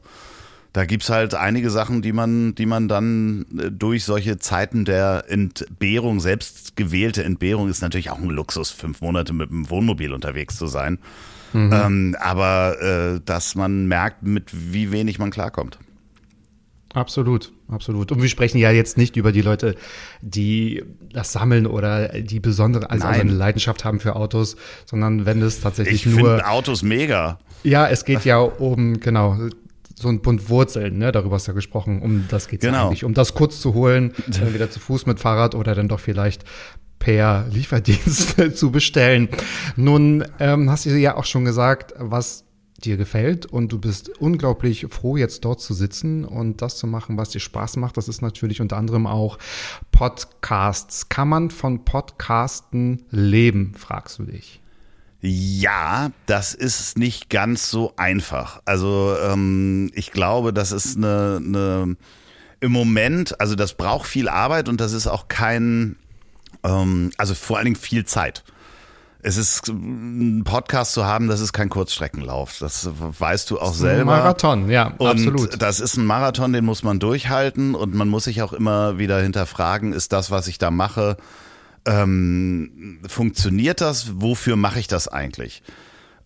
da 0.73 0.85
gibt's 0.85 1.09
halt 1.09 1.35
einige 1.35 1.69
Sachen, 1.69 2.01
die 2.01 2.13
man, 2.13 2.55
die 2.55 2.65
man 2.65 2.87
dann 2.87 3.45
äh, 3.57 3.71
durch 3.71 4.05
solche 4.05 4.37
Zeiten 4.37 4.85
der 4.85 5.25
Entbehrung, 5.27 6.19
selbst 6.19 6.75
gewählte 6.75 7.23
Entbehrung, 7.23 7.69
ist 7.69 7.81
natürlich 7.81 8.09
auch 8.09 8.19
ein 8.19 8.29
Luxus, 8.29 8.71
fünf 8.71 9.01
Monate 9.01 9.33
mit 9.33 9.49
dem 9.49 9.69
Wohnmobil 9.69 10.13
unterwegs 10.13 10.57
zu 10.57 10.67
sein. 10.67 10.99
Mhm. 11.53 11.73
Ähm, 11.73 12.15
aber 12.19 12.81
äh, 12.81 13.19
dass 13.25 13.55
man 13.55 13.87
merkt, 13.87 14.23
mit 14.23 14.51
wie 14.53 14.91
wenig 14.91 15.19
man 15.19 15.31
klarkommt. 15.31 15.77
Absolut, 16.93 17.53
absolut. 17.69 18.11
Und 18.11 18.21
wir 18.21 18.27
sprechen 18.29 18.57
ja 18.57 18.71
jetzt 18.71 18.97
nicht 18.97 19.15
über 19.15 19.31
die 19.31 19.41
Leute, 19.41 19.75
die 20.21 20.83
das 21.11 21.31
sammeln 21.31 21.65
oder 21.65 22.09
die 22.09 22.39
besondere, 22.39 22.89
also 22.89 23.07
eine 23.07 23.31
Leidenschaft 23.31 23.85
haben 23.85 23.99
für 24.01 24.15
Autos, 24.15 24.57
sondern 24.85 25.25
wenn 25.25 25.41
es 25.41 25.61
tatsächlich 25.61 26.05
ich 26.05 26.13
nur. 26.13 26.49
Autos 26.49 26.83
mega. 26.83 27.39
Ja, 27.63 27.87
es 27.87 28.03
geht 28.03 28.25
ja 28.25 28.39
um, 28.39 28.99
genau, 28.99 29.37
so 30.01 30.09
ein 30.09 30.21
Bund 30.21 30.49
Wurzeln, 30.49 30.97
ne? 30.97 31.11
Darüber 31.11 31.35
hast 31.35 31.47
du 31.47 31.51
ja 31.51 31.55
gesprochen. 31.55 32.01
Um 32.01 32.25
das 32.29 32.47
geht's 32.47 32.65
genau. 32.65 32.87
eigentlich. 32.87 33.03
Um 33.03 33.13
das 33.13 33.33
kurz 33.33 33.59
zu 33.59 33.73
holen, 33.73 34.13
entweder 34.25 34.69
zu 34.69 34.79
Fuß 34.79 35.05
mit 35.05 35.19
Fahrrad 35.19 35.55
oder 35.55 35.75
dann 35.75 35.87
doch 35.87 35.99
vielleicht 35.99 36.43
per 36.99 37.45
Lieferdienst 37.51 38.57
zu 38.57 38.71
bestellen. 38.71 39.29
Nun 39.75 40.25
ähm, 40.39 40.69
hast 40.69 40.85
du 40.85 40.97
ja 40.97 41.15
auch 41.15 41.25
schon 41.25 41.45
gesagt, 41.45 41.93
was 41.97 42.45
dir 42.81 42.97
gefällt 42.97 43.45
und 43.45 43.71
du 43.71 43.79
bist 43.79 44.09
unglaublich 44.19 44.87
froh, 44.89 45.17
jetzt 45.17 45.45
dort 45.45 45.61
zu 45.61 45.73
sitzen 45.73 46.25
und 46.25 46.61
das 46.61 46.77
zu 46.77 46.87
machen, 46.87 47.17
was 47.17 47.29
dir 47.29 47.39
Spaß 47.39 47.77
macht. 47.77 47.97
Das 47.97 48.07
ist 48.07 48.21
natürlich 48.21 48.59
unter 48.59 48.77
anderem 48.77 49.07
auch 49.07 49.37
Podcasts. 49.91 51.09
Kann 51.09 51.29
man 51.29 51.51
von 51.51 51.85
Podcasten 51.85 53.05
leben, 53.11 53.73
fragst 53.75 54.19
du 54.19 54.23
dich? 54.23 54.60
Ja, 55.21 56.09
das 56.25 56.55
ist 56.55 56.97
nicht 56.97 57.29
ganz 57.29 57.69
so 57.69 57.93
einfach. 57.95 58.61
Also 58.65 59.15
ähm, 59.23 59.91
ich 59.93 60.11
glaube, 60.11 60.51
das 60.51 60.71
ist 60.71 60.97
eine, 60.97 61.39
eine 61.45 61.95
im 62.59 62.71
Moment, 62.71 63.39
also 63.39 63.55
das 63.55 63.73
braucht 63.73 64.07
viel 64.07 64.27
Arbeit 64.27 64.67
und 64.67 64.81
das 64.81 64.93
ist 64.93 65.05
auch 65.05 65.27
kein, 65.27 65.95
ähm, 66.63 67.11
also 67.17 67.35
vor 67.35 67.57
allen 67.57 67.65
Dingen 67.65 67.75
viel 67.75 68.05
Zeit. 68.05 68.43
Es 69.23 69.37
ist 69.37 69.67
ein 69.67 70.43
Podcast 70.43 70.93
zu 70.93 71.05
haben, 71.05 71.27
das 71.27 71.41
ist 71.41 71.53
kein 71.53 71.69
Kurzstreckenlauf. 71.69 72.57
Das 72.59 72.89
weißt 72.91 73.51
du 73.51 73.59
auch 73.59 73.75
selber. 73.75 74.05
Marathon, 74.05 74.69
ja, 74.69 74.93
und 74.97 75.07
absolut. 75.07 75.61
Das 75.61 75.79
ist 75.79 75.97
ein 75.97 76.05
Marathon, 76.05 76.53
den 76.53 76.65
muss 76.65 76.81
man 76.81 76.97
durchhalten 76.97 77.75
und 77.75 77.93
man 77.93 78.09
muss 78.09 78.23
sich 78.23 78.41
auch 78.41 78.53
immer 78.53 78.97
wieder 78.97 79.21
hinterfragen, 79.21 79.93
ist 79.93 80.13
das, 80.13 80.31
was 80.31 80.47
ich 80.47 80.57
da 80.57 80.71
mache, 80.71 81.17
ähm, 81.85 82.99
funktioniert 83.07 83.81
das? 83.81 84.21
Wofür 84.21 84.55
mache 84.55 84.79
ich 84.79 84.87
das 84.87 85.07
eigentlich? 85.07 85.63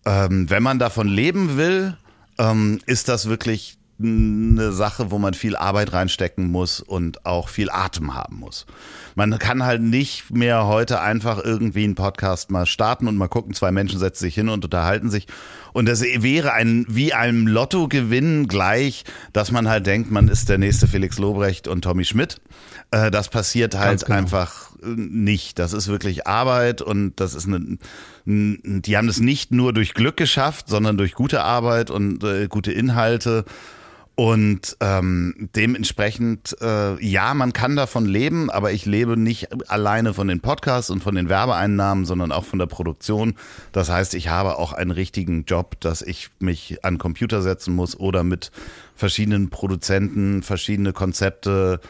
Ähm, 0.04 0.50
wenn 0.50 0.62
man 0.62 0.78
davon 0.78 1.08
leben 1.08 1.56
will, 1.56 1.96
ähm, 2.38 2.80
ist 2.86 3.08
das 3.08 3.28
wirklich 3.28 3.78
eine 3.98 4.72
Sache, 4.72 5.10
wo 5.10 5.18
man 5.18 5.32
viel 5.32 5.56
Arbeit 5.56 5.94
reinstecken 5.94 6.50
muss 6.50 6.80
und 6.80 7.24
auch 7.24 7.48
viel 7.48 7.70
Atem 7.70 8.14
haben 8.14 8.36
muss. 8.36 8.66
Man 9.14 9.38
kann 9.38 9.64
halt 9.64 9.80
nicht 9.80 10.30
mehr 10.30 10.66
heute 10.66 11.00
einfach 11.00 11.42
irgendwie 11.42 11.84
einen 11.84 11.94
Podcast 11.94 12.50
mal 12.50 12.66
starten 12.66 13.08
und 13.08 13.16
mal 13.16 13.28
gucken, 13.28 13.54
zwei 13.54 13.72
Menschen 13.72 13.98
setzen 13.98 14.24
sich 14.24 14.34
hin 14.34 14.50
und 14.50 14.64
unterhalten 14.64 15.08
sich. 15.08 15.26
Und 15.76 15.84
das 15.84 16.00
wäre 16.00 16.54
ein, 16.54 16.86
wie 16.88 17.12
einem 17.12 17.46
Lottogewinn 17.46 18.48
gleich, 18.48 19.04
dass 19.34 19.52
man 19.52 19.68
halt 19.68 19.84
denkt, 19.84 20.10
man 20.10 20.28
ist 20.28 20.48
der 20.48 20.56
nächste 20.56 20.88
Felix 20.88 21.18
Lobrecht 21.18 21.68
und 21.68 21.82
Tommy 21.82 22.06
Schmidt. 22.06 22.40
Äh, 22.92 23.10
das 23.10 23.28
passiert 23.28 23.78
halt 23.78 24.06
genau. 24.06 24.16
einfach 24.16 24.70
nicht. 24.82 25.58
Das 25.58 25.74
ist 25.74 25.88
wirklich 25.88 26.26
Arbeit 26.26 26.80
und 26.80 27.20
das 27.20 27.34
ist 27.34 27.46
eine, 27.46 27.76
die 28.24 28.96
haben 28.96 29.08
es 29.10 29.20
nicht 29.20 29.52
nur 29.52 29.74
durch 29.74 29.92
Glück 29.92 30.16
geschafft, 30.16 30.70
sondern 30.70 30.96
durch 30.96 31.12
gute 31.12 31.42
Arbeit 31.42 31.90
und 31.90 32.24
äh, 32.24 32.48
gute 32.48 32.72
Inhalte. 32.72 33.44
Und 34.18 34.78
ähm, 34.80 35.50
dementsprechend, 35.54 36.56
äh, 36.62 36.98
ja, 37.04 37.34
man 37.34 37.52
kann 37.52 37.76
davon 37.76 38.06
leben, 38.06 38.48
aber 38.48 38.72
ich 38.72 38.86
lebe 38.86 39.18
nicht 39.18 39.48
alleine 39.70 40.14
von 40.14 40.26
den 40.26 40.40
Podcasts 40.40 40.88
und 40.88 41.02
von 41.02 41.14
den 41.14 41.28
Werbeeinnahmen, 41.28 42.06
sondern 42.06 42.32
auch 42.32 42.46
von 42.46 42.58
der 42.58 42.64
Produktion. 42.64 43.34
Das 43.72 43.90
heißt, 43.90 44.14
ich 44.14 44.28
habe 44.28 44.58
auch 44.58 44.72
einen 44.72 44.90
richtigen 44.90 45.44
Job, 45.44 45.78
dass 45.80 46.00
ich 46.00 46.30
mich 46.38 46.82
an 46.82 46.96
Computer 46.96 47.42
setzen 47.42 47.74
muss 47.74 48.00
oder 48.00 48.24
mit 48.24 48.52
verschiedenen 48.94 49.50
Produzenten 49.50 50.42
verschiedene 50.42 50.94
Konzepte 50.94 51.80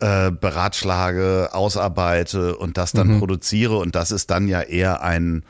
äh, 0.00 0.30
beratschlage, 0.30 1.48
ausarbeite 1.52 2.56
und 2.56 2.76
das 2.76 2.92
dann 2.92 3.14
mhm. 3.14 3.18
produziere. 3.20 3.78
Und 3.78 3.94
das 3.94 4.10
ist 4.10 4.30
dann 4.30 4.48
ja 4.48 4.60
eher 4.60 5.02
ein 5.02 5.44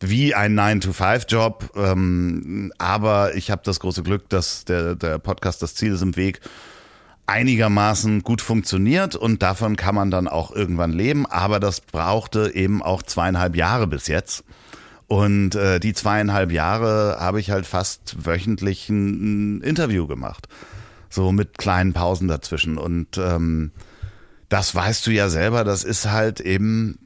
wie 0.00 0.34
ein 0.34 0.58
9-to-5-Job. 0.58 1.72
Ähm, 1.76 2.72
aber 2.78 3.34
ich 3.34 3.50
habe 3.50 3.62
das 3.64 3.80
große 3.80 4.02
Glück, 4.02 4.28
dass 4.28 4.64
der, 4.64 4.94
der 4.94 5.18
Podcast 5.18 5.62
Das 5.62 5.74
Ziel 5.74 5.92
ist 5.92 6.02
im 6.02 6.16
Weg 6.16 6.40
einigermaßen 7.26 8.22
gut 8.22 8.40
funktioniert 8.40 9.14
und 9.14 9.42
davon 9.42 9.76
kann 9.76 9.94
man 9.94 10.10
dann 10.10 10.28
auch 10.28 10.50
irgendwann 10.50 10.92
leben. 10.92 11.26
Aber 11.26 11.60
das 11.60 11.80
brauchte 11.80 12.54
eben 12.54 12.82
auch 12.82 13.02
zweieinhalb 13.02 13.54
Jahre 13.54 13.86
bis 13.86 14.06
jetzt. 14.06 14.44
Und 15.08 15.54
äh, 15.54 15.78
die 15.80 15.94
zweieinhalb 15.94 16.52
Jahre 16.52 17.16
habe 17.20 17.40
ich 17.40 17.50
halt 17.50 17.66
fast 17.66 18.26
wöchentlich 18.26 18.88
ein, 18.88 19.60
Interview 19.62 20.06
gemacht. 20.06 20.48
So 21.10 21.32
mit 21.32 21.58
kleinen 21.58 21.92
Pausen 21.92 22.28
dazwischen. 22.28 22.78
Und 22.78 23.18
ähm, 23.18 23.72
das 24.48 24.74
weißt 24.74 25.06
du 25.06 25.10
ja 25.10 25.28
selber, 25.28 25.64
das 25.64 25.84
ist 25.84 26.10
halt 26.10 26.40
eben 26.40 26.98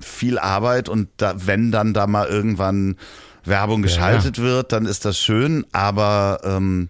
viel 0.00 0.38
Arbeit 0.38 0.88
und 0.88 1.08
da, 1.16 1.34
wenn 1.36 1.70
dann 1.70 1.94
da 1.94 2.06
mal 2.06 2.26
irgendwann 2.26 2.96
Werbung 3.44 3.82
geschaltet 3.82 4.38
ja, 4.38 4.44
wird, 4.44 4.72
dann 4.72 4.86
ist 4.86 5.04
das 5.04 5.18
schön, 5.18 5.64
aber 5.72 6.40
ähm, 6.44 6.88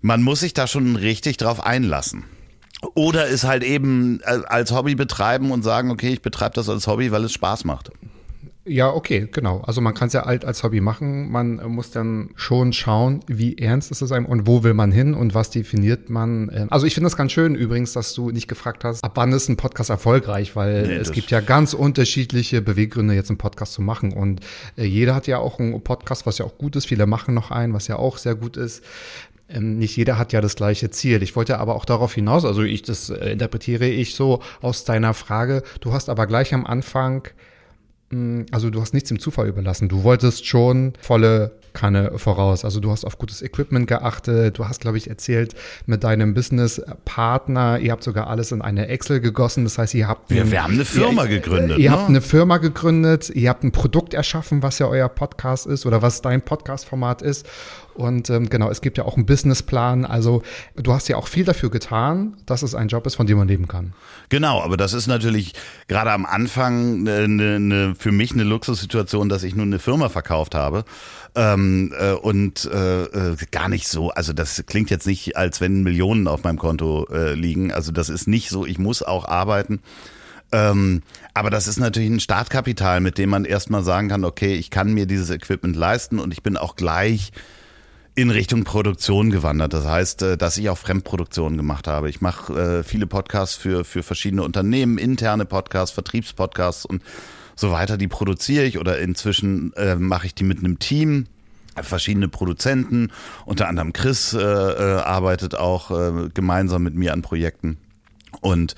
man 0.00 0.22
muss 0.22 0.40
sich 0.40 0.54
da 0.54 0.66
schon 0.66 0.96
richtig 0.96 1.36
drauf 1.36 1.64
einlassen. 1.64 2.24
Oder 2.94 3.26
ist 3.26 3.44
halt 3.44 3.64
eben 3.64 4.20
als 4.24 4.70
Hobby 4.70 4.94
betreiben 4.94 5.50
und 5.50 5.62
sagen, 5.62 5.90
okay, 5.90 6.12
ich 6.12 6.22
betreibe 6.22 6.54
das 6.54 6.68
als 6.68 6.86
Hobby, 6.86 7.10
weil 7.10 7.24
es 7.24 7.32
Spaß 7.32 7.64
macht. 7.64 7.90
Ja, 8.68 8.92
okay, 8.92 9.28
genau. 9.30 9.60
Also 9.60 9.80
man 9.80 9.94
kann 9.94 10.08
es 10.08 10.12
ja 10.14 10.24
alt 10.24 10.44
als 10.44 10.64
Hobby 10.64 10.80
machen. 10.80 11.30
Man 11.30 11.56
muss 11.68 11.92
dann 11.92 12.30
schon 12.34 12.72
schauen, 12.72 13.20
wie 13.28 13.56
ernst 13.58 13.92
ist 13.92 14.02
es 14.02 14.10
einem 14.10 14.26
und 14.26 14.48
wo 14.48 14.64
will 14.64 14.74
man 14.74 14.90
hin 14.90 15.14
und 15.14 15.34
was 15.34 15.50
definiert 15.50 16.10
man. 16.10 16.50
Ähm, 16.52 16.66
also 16.70 16.84
ich 16.84 16.94
finde 16.94 17.06
das 17.06 17.16
ganz 17.16 17.30
schön 17.30 17.54
übrigens, 17.54 17.92
dass 17.92 18.12
du 18.12 18.30
nicht 18.32 18.48
gefragt 18.48 18.82
hast, 18.82 19.04
ab 19.04 19.12
wann 19.14 19.32
ist 19.32 19.48
ein 19.48 19.56
Podcast 19.56 19.90
erfolgreich, 19.90 20.56
weil 20.56 20.86
Nee, 20.88 20.94
es 20.94 21.08
das- 21.08 21.14
gibt 21.14 21.30
ja 21.30 21.40
ganz 21.40 21.74
unterschiedliche 21.74 22.60
Beweggründe, 22.60 23.14
jetzt 23.14 23.30
einen 23.30 23.38
Podcast 23.38 23.72
zu 23.72 23.82
machen. 23.82 24.12
Und 24.12 24.40
äh, 24.76 24.84
jeder 24.84 25.14
hat 25.14 25.28
ja 25.28 25.38
auch 25.38 25.60
einen 25.60 25.80
Podcast, 25.82 26.26
was 26.26 26.38
ja 26.38 26.44
auch 26.44 26.58
gut 26.58 26.74
ist. 26.74 26.86
Viele 26.86 27.06
machen 27.06 27.34
noch 27.34 27.52
einen, 27.52 27.72
was 27.72 27.86
ja 27.86 27.96
auch 27.96 28.18
sehr 28.18 28.34
gut 28.34 28.56
ist. 28.56 28.82
Ähm, 29.48 29.78
nicht 29.78 29.96
jeder 29.96 30.18
hat 30.18 30.32
ja 30.32 30.40
das 30.40 30.56
gleiche 30.56 30.90
Ziel. 30.90 31.22
Ich 31.22 31.36
wollte 31.36 31.58
aber 31.60 31.76
auch 31.76 31.84
darauf 31.84 32.12
hinaus, 32.14 32.44
also 32.44 32.62
ich, 32.62 32.82
das 32.82 33.10
äh, 33.10 33.30
interpretiere 33.30 33.86
ich 33.86 34.16
so 34.16 34.40
aus 34.60 34.84
deiner 34.84 35.14
Frage. 35.14 35.62
Du 35.80 35.92
hast 35.92 36.08
aber 36.08 36.26
gleich 36.26 36.52
am 36.52 36.66
Anfang 36.66 37.28
also 38.52 38.70
du 38.70 38.80
hast 38.80 38.94
nichts 38.94 39.08
dem 39.08 39.18
Zufall 39.18 39.48
überlassen. 39.48 39.88
Du 39.88 40.04
wolltest 40.04 40.46
schon 40.46 40.92
volle 41.00 41.52
Kanne 41.76 42.12
voraus. 42.16 42.64
Also 42.64 42.80
du 42.80 42.90
hast 42.90 43.04
auf 43.04 43.18
gutes 43.18 43.42
Equipment 43.42 43.86
geachtet. 43.86 44.58
Du 44.58 44.66
hast, 44.66 44.80
glaube 44.80 44.96
ich, 44.96 45.08
erzählt 45.10 45.54
mit 45.84 46.02
deinem 46.04 46.32
Businesspartner, 46.34 47.78
ihr 47.80 47.92
habt 47.92 48.02
sogar 48.02 48.28
alles 48.28 48.50
in 48.52 48.62
eine 48.62 48.88
Excel 48.88 49.20
gegossen. 49.20 49.64
Das 49.64 49.76
heißt, 49.78 49.94
ihr 49.94 50.08
habt 50.08 50.30
Wir, 50.30 50.42
ein- 50.42 50.50
wir 50.50 50.62
haben 50.62 50.72
eine 50.74 50.84
Firma 50.84 51.24
ihr, 51.24 51.28
gegründet. 51.28 51.78
Ihr 51.78 51.90
ne? 51.90 51.96
habt 51.96 52.08
eine 52.08 52.20
Firma 52.22 52.56
gegründet, 52.58 53.30
ihr 53.30 53.50
habt 53.50 53.62
ein 53.62 53.72
Produkt 53.72 54.14
erschaffen, 54.14 54.62
was 54.62 54.78
ja 54.78 54.86
euer 54.86 55.08
Podcast 55.08 55.66
ist 55.66 55.84
oder 55.86 56.02
was 56.02 56.22
dein 56.22 56.42
Podcast-Format 56.42 57.22
ist. 57.22 57.46
Und 57.94 58.28
ähm, 58.28 58.50
genau, 58.50 58.68
es 58.70 58.82
gibt 58.82 58.98
ja 58.98 59.04
auch 59.04 59.16
einen 59.16 59.24
Businessplan. 59.24 60.04
Also 60.04 60.42
du 60.74 60.92
hast 60.92 61.08
ja 61.08 61.16
auch 61.16 61.28
viel 61.28 61.46
dafür 61.46 61.70
getan, 61.70 62.36
dass 62.44 62.62
es 62.62 62.74
ein 62.74 62.88
Job 62.88 63.06
ist, 63.06 63.14
von 63.14 63.26
dem 63.26 63.38
man 63.38 63.48
leben 63.48 63.68
kann. 63.68 63.94
Genau, 64.28 64.60
aber 64.60 64.76
das 64.76 64.92
ist 64.92 65.06
natürlich 65.06 65.54
gerade 65.88 66.10
am 66.12 66.26
Anfang 66.26 67.08
eine, 67.08 67.54
eine, 67.54 67.94
für 67.98 68.12
mich 68.12 68.32
eine 68.32 68.44
Luxussituation, 68.44 69.30
dass 69.30 69.44
ich 69.44 69.54
nur 69.54 69.64
eine 69.64 69.78
Firma 69.78 70.10
verkauft 70.10 70.54
habe. 70.54 70.84
Ähm, 71.38 71.92
äh, 71.98 72.12
und 72.12 72.64
äh, 72.64 73.02
äh, 73.04 73.36
gar 73.50 73.68
nicht 73.68 73.88
so, 73.88 74.08
also 74.08 74.32
das 74.32 74.64
klingt 74.66 74.88
jetzt 74.88 75.06
nicht, 75.06 75.36
als 75.36 75.60
wenn 75.60 75.82
Millionen 75.82 76.28
auf 76.28 76.44
meinem 76.44 76.58
Konto 76.58 77.06
äh, 77.12 77.34
liegen. 77.34 77.72
Also 77.72 77.92
das 77.92 78.08
ist 78.08 78.26
nicht 78.26 78.48
so, 78.48 78.64
ich 78.64 78.78
muss 78.78 79.02
auch 79.02 79.28
arbeiten. 79.28 79.80
Ähm, 80.50 81.02
aber 81.34 81.50
das 81.50 81.68
ist 81.68 81.78
natürlich 81.78 82.08
ein 82.08 82.20
Startkapital, 82.20 83.00
mit 83.00 83.18
dem 83.18 83.28
man 83.28 83.44
erstmal 83.44 83.82
sagen 83.84 84.08
kann, 84.08 84.24
okay, 84.24 84.54
ich 84.54 84.70
kann 84.70 84.94
mir 84.94 85.04
dieses 85.04 85.28
Equipment 85.28 85.76
leisten 85.76 86.18
und 86.18 86.32
ich 86.32 86.42
bin 86.42 86.56
auch 86.56 86.74
gleich 86.74 87.32
in 88.14 88.30
Richtung 88.30 88.64
Produktion 88.64 89.30
gewandert. 89.30 89.74
Das 89.74 89.84
heißt, 89.84 90.22
äh, 90.22 90.36
dass 90.38 90.56
ich 90.56 90.70
auch 90.70 90.78
Fremdproduktionen 90.78 91.58
gemacht 91.58 91.86
habe. 91.86 92.08
Ich 92.08 92.22
mache 92.22 92.78
äh, 92.78 92.82
viele 92.82 93.06
Podcasts 93.06 93.56
für, 93.56 93.84
für 93.84 94.02
verschiedene 94.02 94.42
Unternehmen, 94.42 94.96
interne 94.96 95.44
Podcasts, 95.44 95.92
Vertriebspodcasts 95.92 96.86
und 96.86 97.02
so 97.56 97.72
weiter. 97.72 97.96
Die 97.96 98.06
produziere 98.06 98.64
ich 98.64 98.78
oder 98.78 98.98
inzwischen 98.98 99.72
äh, 99.72 99.96
mache 99.96 100.26
ich 100.26 100.34
die 100.34 100.44
mit 100.44 100.58
einem 100.58 100.78
Team. 100.78 101.26
Verschiedene 101.78 102.28
Produzenten, 102.28 103.10
unter 103.44 103.68
anderem 103.68 103.92
Chris 103.92 104.32
äh, 104.32 104.38
äh, 104.40 105.00
arbeitet 105.00 105.56
auch 105.56 105.90
äh, 105.90 106.30
gemeinsam 106.32 106.82
mit 106.82 106.94
mir 106.94 107.12
an 107.12 107.20
Projekten. 107.20 107.76
Und 108.40 108.76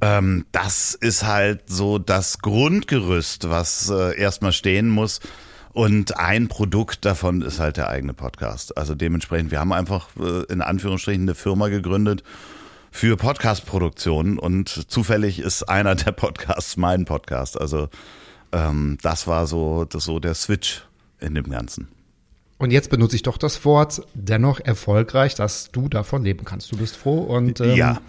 ähm, 0.00 0.44
das 0.50 0.94
ist 0.94 1.24
halt 1.24 1.62
so 1.66 1.98
das 1.98 2.40
Grundgerüst, 2.40 3.48
was 3.50 3.88
äh, 3.88 4.18
erstmal 4.18 4.52
stehen 4.52 4.88
muss. 4.88 5.20
Und 5.72 6.18
ein 6.18 6.48
Produkt 6.48 7.04
davon 7.04 7.42
ist 7.42 7.60
halt 7.60 7.76
der 7.76 7.88
eigene 7.88 8.14
Podcast. 8.14 8.76
Also 8.76 8.94
dementsprechend, 8.94 9.50
wir 9.52 9.60
haben 9.60 9.72
einfach 9.72 10.08
äh, 10.18 10.52
in 10.52 10.60
Anführungsstrichen 10.60 11.22
eine 11.22 11.34
Firma 11.34 11.68
gegründet 11.68 12.24
für 12.96 13.16
Podcast-Produktionen 13.16 14.38
und 14.38 14.68
zufällig 14.88 15.40
ist 15.40 15.64
einer 15.64 15.96
der 15.96 16.12
Podcasts 16.12 16.76
mein 16.76 17.04
Podcast. 17.06 17.60
Also 17.60 17.88
ähm, 18.52 18.98
das 19.02 19.26
war 19.26 19.48
so, 19.48 19.84
das 19.84 20.04
so 20.04 20.20
der 20.20 20.34
Switch 20.34 20.84
in 21.18 21.34
dem 21.34 21.50
Ganzen. 21.50 21.88
Und 22.56 22.70
jetzt 22.70 22.90
benutze 22.90 23.16
ich 23.16 23.22
doch 23.22 23.36
das 23.36 23.64
Wort 23.64 24.06
dennoch 24.14 24.60
erfolgreich, 24.60 25.34
dass 25.34 25.72
du 25.72 25.88
davon 25.88 26.22
leben 26.22 26.44
kannst. 26.44 26.70
Du 26.70 26.76
bist 26.76 26.96
froh 26.96 27.18
und 27.22 27.60
ähm, 27.60 27.74
Ja. 27.74 28.00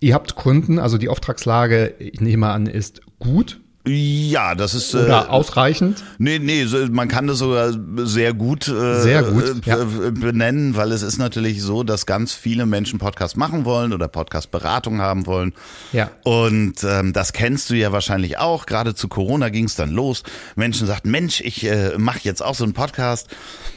ihr 0.00 0.12
habt 0.12 0.34
Kunden, 0.34 0.78
also 0.78 0.98
die 0.98 1.08
Auftragslage, 1.08 1.94
ich 1.98 2.20
nehme 2.20 2.48
an, 2.50 2.66
ist 2.66 3.00
gut 3.18 3.62
Ja, 3.86 4.54
das 4.54 4.72
ist 4.72 4.94
oder 4.94 5.26
äh, 5.26 5.28
ausreichend. 5.28 6.02
Nee, 6.16 6.38
nee, 6.38 6.64
man 6.90 7.08
kann 7.08 7.26
das 7.26 7.38
sogar 7.38 7.70
sehr 7.98 8.32
gut, 8.32 8.66
äh, 8.66 9.00
Sehr 9.00 9.22
gut, 9.22 9.66
äh, 9.66 9.68
ja. 9.68 9.82
äh, 9.82 10.10
benennen, 10.10 10.74
weil 10.74 10.90
es 10.90 11.02
ist 11.02 11.18
natürlich 11.18 11.62
so, 11.62 11.82
dass 11.82 12.06
ganz 12.06 12.32
viele 12.32 12.64
Menschen 12.64 12.98
Podcast 12.98 13.36
machen 13.36 13.66
wollen 13.66 13.92
oder 13.92 14.08
Podcast-Beratung 14.08 15.02
haben 15.02 15.26
wollen. 15.26 15.52
Ja. 15.92 16.10
Und 16.22 16.82
ähm, 16.82 17.12
das 17.12 17.34
kennst 17.34 17.68
du 17.68 17.74
ja 17.74 17.92
wahrscheinlich 17.92 18.38
auch. 18.38 18.64
Gerade 18.64 18.94
zu 18.94 19.08
Corona 19.08 19.50
ging 19.50 19.66
es 19.66 19.74
dann 19.74 19.90
los. 19.90 20.22
Menschen 20.56 20.86
sagten, 20.86 21.10
Mensch, 21.10 21.42
ich 21.42 21.66
äh, 21.66 21.98
mache 21.98 22.20
jetzt 22.22 22.42
auch 22.42 22.54
so 22.54 22.64
einen 22.64 22.72
Podcast. 22.72 23.28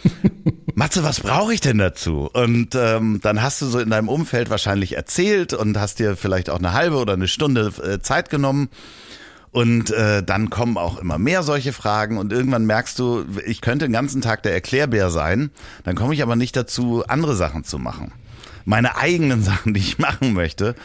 Matze, 0.74 1.04
was 1.04 1.20
brauche 1.20 1.54
ich 1.54 1.60
denn 1.60 1.80
dazu? 1.80 2.30
Und 2.32 2.76
ähm, 2.76 3.20
dann 3.22 3.42
hast 3.42 3.62
du 3.62 3.66
so 3.66 3.80
in 3.80 3.90
deinem 3.90 4.08
Umfeld 4.08 4.50
wahrscheinlich 4.50 4.96
erzählt 4.96 5.54
und 5.54 5.78
hast 5.78 6.00
dir 6.00 6.16
vielleicht 6.16 6.50
auch 6.50 6.60
eine 6.60 6.72
halbe 6.72 6.98
oder 6.98 7.14
eine 7.14 7.28
Stunde 7.28 7.74
äh, 7.84 8.00
Zeit 8.00 8.30
genommen. 8.30 8.70
Und 9.58 9.90
äh, 9.90 10.22
dann 10.22 10.52
kommen 10.52 10.78
auch 10.78 11.00
immer 11.00 11.18
mehr 11.18 11.42
solche 11.42 11.74
Fragen 11.74 12.20
und 12.20 12.32
irgendwann 12.32 12.68
merkst 12.68 13.00
du, 13.00 13.26
ich 13.44 13.60
könnte 13.60 13.86
den 13.86 13.92
ganzen 13.92 14.22
Tag 14.22 14.44
der 14.44 14.54
Erklärbär 14.54 15.10
sein, 15.10 15.50
dann 15.84 15.96
komme 15.96 16.14
ich 16.14 16.22
aber 16.22 16.36
nicht 16.36 16.56
dazu, 16.56 17.04
andere 17.08 17.36
Sachen 17.36 17.64
zu 17.64 17.80
machen. 17.80 18.12
Meine 18.66 18.98
eigenen 18.98 19.42
Sachen, 19.50 19.74
die 19.74 19.80
ich 19.80 19.98
machen 19.98 20.34
möchte. 20.34 20.76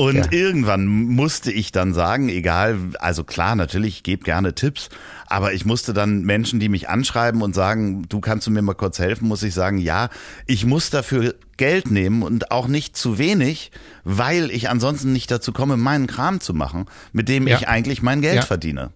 Und 0.00 0.14
Ja. 0.16 0.26
irgendwann 0.30 0.86
musste 0.86 1.50
ich 1.50 1.72
dann 1.72 1.92
sagen, 1.92 2.28
egal, 2.28 2.78
also 3.00 3.24
klar, 3.24 3.56
natürlich, 3.56 3.96
ich 3.96 4.02
gebe 4.04 4.22
gerne 4.22 4.54
Tipps, 4.54 4.90
aber 5.26 5.52
ich 5.54 5.64
musste 5.64 5.92
dann 5.92 6.22
Menschen, 6.22 6.60
die 6.60 6.68
mich 6.68 6.88
anschreiben 6.88 7.42
und 7.42 7.52
sagen, 7.52 8.04
du 8.08 8.20
kannst 8.20 8.46
du 8.46 8.52
mir 8.52 8.62
mal 8.62 8.74
kurz 8.74 9.00
helfen, 9.00 9.26
muss 9.26 9.42
ich 9.42 9.54
sagen, 9.54 9.78
ja, 9.78 10.08
ich 10.46 10.64
muss 10.64 10.90
dafür 10.90 11.34
Geld 11.56 11.90
nehmen 11.90 12.22
und 12.22 12.52
auch 12.52 12.68
nicht 12.68 12.96
zu 12.96 13.18
wenig, 13.18 13.72
weil 14.04 14.52
ich 14.52 14.68
ansonsten 14.70 15.12
nicht 15.12 15.32
dazu 15.32 15.52
komme, 15.52 15.76
meinen 15.76 16.06
Kram 16.06 16.38
zu 16.38 16.54
machen, 16.54 16.86
mit 17.12 17.28
dem 17.28 17.48
Ja. 17.48 17.56
ich 17.56 17.66
eigentlich 17.66 18.00
mein 18.00 18.20
Geld 18.20 18.36
Ja. 18.36 18.42
verdiene. 18.42 18.90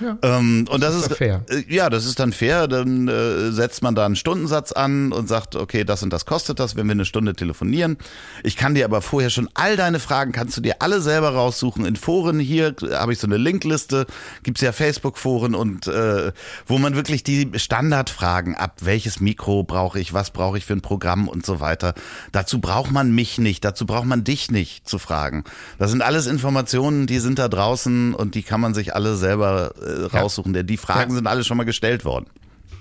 Ja. 0.00 0.18
Ähm, 0.22 0.66
und 0.68 0.82
das, 0.82 0.94
ist 0.94 1.10
ist, 1.10 1.16
fair. 1.16 1.44
äh, 1.48 1.64
ja, 1.68 1.90
das 1.90 2.06
ist 2.06 2.18
dann 2.18 2.32
fair. 2.32 2.68
Dann 2.68 3.08
äh, 3.08 3.50
setzt 3.52 3.82
man 3.82 3.94
da 3.94 4.06
einen 4.06 4.16
Stundensatz 4.16 4.72
an 4.72 5.12
und 5.12 5.28
sagt, 5.28 5.56
okay, 5.56 5.84
das 5.84 6.02
und 6.02 6.12
das 6.12 6.26
kostet 6.26 6.58
das, 6.60 6.76
wenn 6.76 6.86
wir 6.86 6.92
eine 6.92 7.04
Stunde 7.04 7.34
telefonieren. 7.34 7.98
Ich 8.42 8.56
kann 8.56 8.74
dir 8.74 8.84
aber 8.84 9.02
vorher 9.02 9.30
schon 9.30 9.48
all 9.54 9.76
deine 9.76 10.00
Fragen, 10.00 10.32
kannst 10.32 10.56
du 10.56 10.60
dir 10.60 10.76
alle 10.80 11.00
selber 11.00 11.30
raussuchen. 11.30 11.84
In 11.84 11.96
Foren 11.96 12.38
hier 12.38 12.74
äh, 12.82 12.94
habe 12.94 13.12
ich 13.12 13.18
so 13.18 13.26
eine 13.26 13.36
Linkliste, 13.36 14.06
gibt's 14.42 14.60
ja 14.60 14.72
Facebook-Foren 14.72 15.54
und 15.54 15.86
äh, 15.86 16.32
wo 16.66 16.78
man 16.78 16.96
wirklich 16.96 17.22
die 17.24 17.50
Standardfragen 17.54 18.54
ab, 18.54 18.78
welches 18.80 19.20
Mikro 19.20 19.62
brauche 19.64 20.00
ich, 20.00 20.12
was 20.12 20.30
brauche 20.30 20.58
ich 20.58 20.66
für 20.66 20.74
ein 20.74 20.80
Programm 20.82 21.28
und 21.28 21.46
so 21.46 21.60
weiter. 21.60 21.94
Dazu 22.32 22.60
braucht 22.60 22.90
man 22.90 23.14
mich 23.14 23.38
nicht, 23.38 23.64
dazu 23.64 23.86
braucht 23.86 24.06
man 24.06 24.24
dich 24.24 24.50
nicht 24.50 24.88
zu 24.88 24.98
fragen. 24.98 25.44
Das 25.78 25.90
sind 25.90 26.02
alles 26.02 26.26
Informationen, 26.26 27.06
die 27.06 27.18
sind 27.18 27.38
da 27.38 27.48
draußen 27.48 28.14
und 28.14 28.34
die 28.34 28.42
kann 28.42 28.60
man 28.60 28.74
sich 28.74 28.94
alle 28.94 29.16
selber 29.16 29.72
äh, 29.84 30.16
raussuchen. 30.16 30.52
Der 30.52 30.62
Die 30.62 30.76
Fragen 30.76 31.10
Ja. 31.10 31.16
sind 31.16 31.26
alle 31.26 31.44
schon 31.44 31.56
mal 31.56 31.64
gestellt 31.64 32.04
worden. 32.04 32.26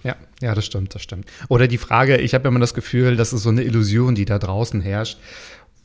Ja, 0.03 0.15
ja, 0.41 0.53
das 0.53 0.65
stimmt, 0.65 0.93
das 0.95 1.01
stimmt. 1.01 1.29
Oder 1.47 1.67
die 1.67 1.77
Frage, 1.77 2.17
ich 2.17 2.33
habe 2.33 2.47
immer 2.49 2.59
das 2.59 2.73
Gefühl, 2.73 3.15
das 3.15 3.31
ist 3.31 3.43
so 3.43 3.49
eine 3.49 3.63
Illusion, 3.63 4.15
die 4.15 4.25
da 4.25 4.37
draußen 4.37 4.81
herrscht. 4.81 5.17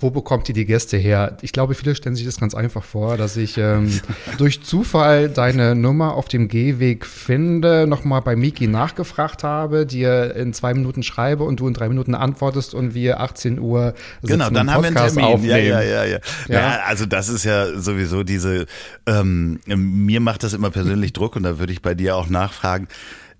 Wo 0.00 0.10
bekommt 0.10 0.48
ihr 0.48 0.54
die 0.54 0.64
Gäste 0.64 0.96
her? 0.96 1.36
Ich 1.42 1.52
glaube, 1.52 1.74
viele 1.74 1.96
stellen 1.96 2.14
sich 2.14 2.24
das 2.24 2.38
ganz 2.38 2.54
einfach 2.54 2.84
vor, 2.84 3.16
dass 3.16 3.36
ich 3.36 3.58
ähm, 3.58 3.90
durch 4.38 4.62
Zufall 4.62 5.28
deine 5.28 5.74
Nummer 5.74 6.14
auf 6.14 6.28
dem 6.28 6.46
Gehweg 6.46 7.04
finde, 7.04 7.86
nochmal 7.88 8.22
bei 8.22 8.36
Miki 8.36 8.68
nachgefragt 8.68 9.42
habe, 9.42 9.86
dir 9.86 10.36
in 10.36 10.52
zwei 10.52 10.72
Minuten 10.72 11.02
schreibe 11.02 11.42
und 11.42 11.58
du 11.58 11.66
in 11.66 11.74
drei 11.74 11.88
Minuten 11.88 12.14
antwortest 12.14 12.74
und 12.74 12.94
wir 12.94 13.20
18 13.20 13.58
Uhr 13.58 13.94
sitzen 14.22 14.38
Genau, 14.38 14.50
dann 14.50 14.72
haben 14.72 14.82
wir 14.82 14.88
einen 14.88 14.96
Termin. 14.96 15.24
aufnehmen. 15.24 15.50
Ja, 15.50 15.56
ja, 15.56 15.82
ja, 15.82 16.04
ja. 16.04 16.18
Ja. 16.48 16.60
ja. 16.60 16.80
also 16.86 17.04
das 17.04 17.28
ist 17.28 17.44
ja 17.44 17.76
sowieso 17.80 18.22
diese, 18.22 18.66
ähm, 19.06 19.58
mir 19.66 20.20
macht 20.20 20.44
das 20.44 20.52
immer 20.52 20.70
persönlich 20.70 21.12
Druck 21.12 21.34
und 21.34 21.42
da 21.42 21.58
würde 21.58 21.72
ich 21.72 21.82
bei 21.82 21.94
dir 21.94 22.14
auch 22.14 22.28
nachfragen. 22.28 22.86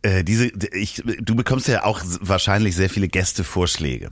Äh, 0.02 0.24
diese, 0.24 0.50
ich, 0.72 1.02
du 1.20 1.36
bekommst 1.36 1.68
ja 1.68 1.84
auch 1.84 2.00
wahrscheinlich 2.20 2.74
sehr 2.74 2.90
viele 2.90 3.08
Gästevorschläge. 3.08 4.10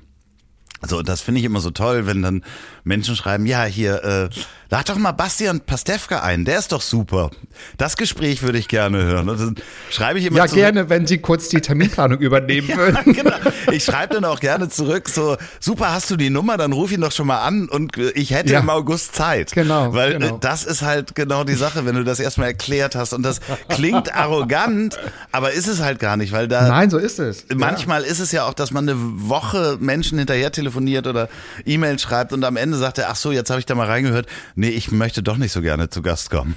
Also 0.81 0.99
und 0.99 1.09
das 1.09 1.21
finde 1.21 1.41
ich 1.41 1.45
immer 1.45 1.61
so 1.61 1.71
toll, 1.71 2.07
wenn 2.07 2.23
dann 2.23 2.43
Menschen 2.87 3.17
schreiben, 3.17 3.47
ja 3.47 3.65
hier, 3.65 4.03
äh, 4.05 4.29
lad 4.71 4.89
doch 4.89 4.97
mal 4.97 5.11
Bastian 5.13 5.61
Pastewka 5.61 6.21
ein, 6.21 6.45
der 6.45 6.59
ist 6.59 6.71
doch 6.73 6.81
super. 6.81 7.31
Das 7.79 7.97
Gespräch 7.97 8.43
würde 8.43 8.59
ich 8.59 8.69
gerne 8.69 9.03
hören. 9.03 9.29
Und 9.29 9.41
dann 9.41 9.55
schreibe 9.91 10.19
ich 10.21 10.27
immer 10.27 10.39
Ja, 10.39 10.47
zurück, 10.47 10.61
gerne, 10.63 10.89
wenn 10.89 11.07
Sie 11.07 11.19
kurz 11.19 11.49
die 11.49 11.61
Terminplanung 11.61 12.19
übernehmen 12.21 12.69
würden. 12.77 13.13
genau. 13.13 13.35
Ich 13.73 13.85
schreibe 13.85 14.15
dann 14.15 14.25
auch 14.25 14.39
gerne 14.41 14.69
zurück, 14.69 15.09
so, 15.09 15.37
super, 15.59 15.93
hast 15.93 16.11
du 16.11 16.17
die 16.17 16.31
Nummer, 16.31 16.57
dann 16.57 16.73
ruf 16.73 16.93
ihn 16.93 17.01
doch 17.01 17.11
schon 17.13 17.27
mal 17.27 17.41
an 17.43 17.69
und 17.69 17.97
äh, 17.99 18.11
ich 18.11 18.31
hätte 18.31 18.53
Ja. 18.53 18.61
im 18.61 18.71
August 18.71 19.17
Zeit. 19.17 19.51
Genau, 19.53 19.93
Weil 19.93 20.15
genau. 20.15 20.37
äh, 20.37 20.39
das 20.41 20.65
ist 20.65 20.83
halt 20.83 21.15
genau 21.17 21.43
die 21.45 21.55
Sache, 21.55 21.85
wenn 21.87 21.97
du 21.97 22.05
das 22.05 22.21
erstmal 22.21 22.49
erklärt 22.49 22.95
hast 22.95 23.13
und 23.13 23.23
das 23.25 23.41
klingt 23.69 24.15
arrogant, 24.15 24.97
aber 25.33 25.53
ist 25.53 25.67
es 25.67 25.81
halt 25.81 25.99
gar 25.99 26.17
nicht, 26.17 26.33
weil 26.33 26.47
da 26.49 26.69
Nein, 26.69 26.91
so 26.91 26.99
ist 26.99 27.19
es. 27.19 27.47
manchmal 27.55 28.03
ist 28.05 28.21
es 28.21 28.31
ja 28.33 28.45
auch, 28.45 28.55
dass 28.55 28.71
man 28.71 28.89
eine 28.89 28.97
Woche 28.97 29.77
Menschen 29.81 30.19
hinterher 30.19 30.53
telefoniert 30.53 31.07
oder 31.09 31.29
E-Mail 31.65 31.99
schreibt 31.99 32.33
und 32.33 32.45
am 32.45 32.57
Ende 32.57 32.76
sagt 32.77 32.99
er, 32.99 33.11
ach 33.11 33.17
so, 33.17 33.33
jetzt 33.33 33.51
habe 33.51 33.61
ich 33.61 33.67
da 33.67 33.75
mal 33.75 33.87
reingehört, 33.87 34.27
nee, 34.55 34.69
ich 34.69 34.91
möchte 34.93 35.23
doch 35.23 35.37
nicht 35.37 35.53
so 35.53 35.63
gerne 35.63 35.89
zu 35.89 36.03
Gast 36.03 36.31
kommen. 36.31 36.55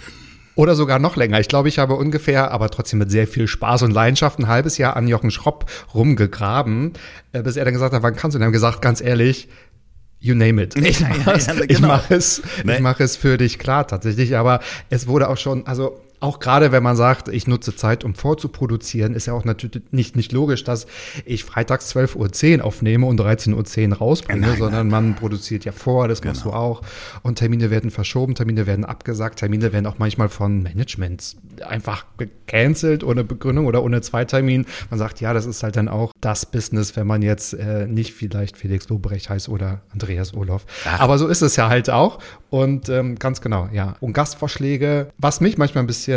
Oder 0.55 0.75
sogar 0.75 0.99
noch 0.99 1.15
länger. 1.15 1.39
Ich 1.39 1.47
glaube, 1.47 1.69
ich 1.69 1.79
habe 1.79 1.95
ungefähr, 1.95 2.51
aber 2.51 2.69
trotzdem 2.69 2.99
mit 2.99 3.09
sehr 3.09 3.27
viel 3.27 3.47
Spaß 3.47 3.83
und 3.83 3.91
Leidenschaft, 3.91 4.39
ein 4.39 4.47
halbes 4.47 4.77
Jahr 4.77 4.97
an 4.97 5.07
Jochen 5.07 5.31
Schropp 5.31 5.65
rumgegraben, 5.93 6.93
äh, 7.31 7.41
bis 7.41 7.55
er 7.55 7.63
dann 7.63 7.73
gesagt 7.73 7.93
hat, 7.93 8.03
wann 8.03 8.15
kannst 8.15 8.35
du? 8.35 8.39
Und 8.39 8.41
dann 8.41 8.51
gesagt, 8.51 8.81
ganz 8.81 8.99
ehrlich, 8.99 9.47
You 10.21 10.35
name 10.35 10.61
it. 10.61 10.75
Ich 10.85 10.99
mache 10.99 11.31
es, 11.31 11.47
genau. 11.47 11.63
ich 11.67 11.79
mache 11.79 12.15
es, 12.15 12.41
ich 12.65 12.79
mache 12.81 13.03
es 13.03 13.15
für 13.15 13.37
dich 13.37 13.57
klar 13.57 13.87
tatsächlich. 13.87 14.35
Aber 14.35 14.59
es 14.89 15.07
wurde 15.07 15.29
auch 15.29 15.37
schon, 15.37 15.65
also 15.65 15.97
auch 16.19 16.39
gerade 16.39 16.71
wenn 16.71 16.83
man 16.83 16.95
sagt, 16.95 17.29
ich 17.29 17.47
nutze 17.47 17.75
Zeit, 17.75 18.03
um 18.03 18.13
vorzuproduzieren, 18.13 19.13
ist 19.13 19.27
ja 19.27 19.33
auch 19.33 19.45
natürlich 19.45 19.81
nicht, 19.91 20.15
nicht 20.15 20.31
logisch, 20.31 20.63
dass 20.63 20.85
ich 21.25 21.43
freitags 21.43 21.95
12.10 21.95 22.59
Uhr 22.59 22.65
aufnehme 22.65 23.05
und 23.05 23.19
13.10 23.19 23.91
Uhr 23.91 23.97
rausbringe, 23.97 24.47
Nein, 24.47 24.57
sondern 24.57 24.89
man 24.89 25.15
produziert 25.15 25.65
ja 25.65 25.71
vor, 25.71 26.07
das 26.07 26.23
machst 26.23 26.43
du 26.43 26.51
auch. 26.51 26.81
Und 27.23 27.35
Termine 27.35 27.69
werden 27.69 27.89
verschoben, 27.89 28.35
Termine 28.35 28.67
werden 28.67 28.85
abgesagt, 28.85 29.39
Termine 29.39 29.71
werden 29.71 29.85
auch 29.85 29.97
manchmal 29.97 30.29
von 30.29 30.61
Managements 30.61 31.37
einfach 31.65 32.05
gecancelt 32.17 33.03
ohne 33.03 33.23
Begründung 33.23 33.65
oder 33.65 33.83
ohne 33.83 34.01
Zweitermin. 34.01 34.65
Man 34.89 34.99
sagt, 34.99 35.21
ja, 35.21 35.33
das 35.33 35.45
ist 35.45 35.63
halt 35.63 35.75
dann 35.75 35.87
auch 35.87 36.11
das 36.19 36.45
Business, 36.45 36.95
wenn 36.95 37.07
man 37.07 37.21
jetzt 37.21 37.53
äh, 37.53 37.87
nicht 37.87 38.13
vielleicht 38.13 38.57
Felix 38.57 38.89
Lobrecht 38.89 39.29
heißt 39.29 39.49
oder 39.49 39.81
Andreas 39.91 40.33
Olof. 40.33 40.65
Ach. 40.85 40.99
Aber 40.99 41.17
so 41.17 41.27
ist 41.27 41.41
es 41.41 41.55
ja 41.55 41.69
halt 41.69 41.89
auch. 41.89 42.19
Und 42.49 42.89
ähm, 42.89 43.17
ganz 43.19 43.41
genau, 43.41 43.69
ja. 43.71 43.95
Und 43.99 44.13
Gastvorschläge, 44.13 45.09
was 45.17 45.39
mich 45.39 45.57
manchmal 45.57 45.83
ein 45.83 45.87
bisschen 45.87 46.08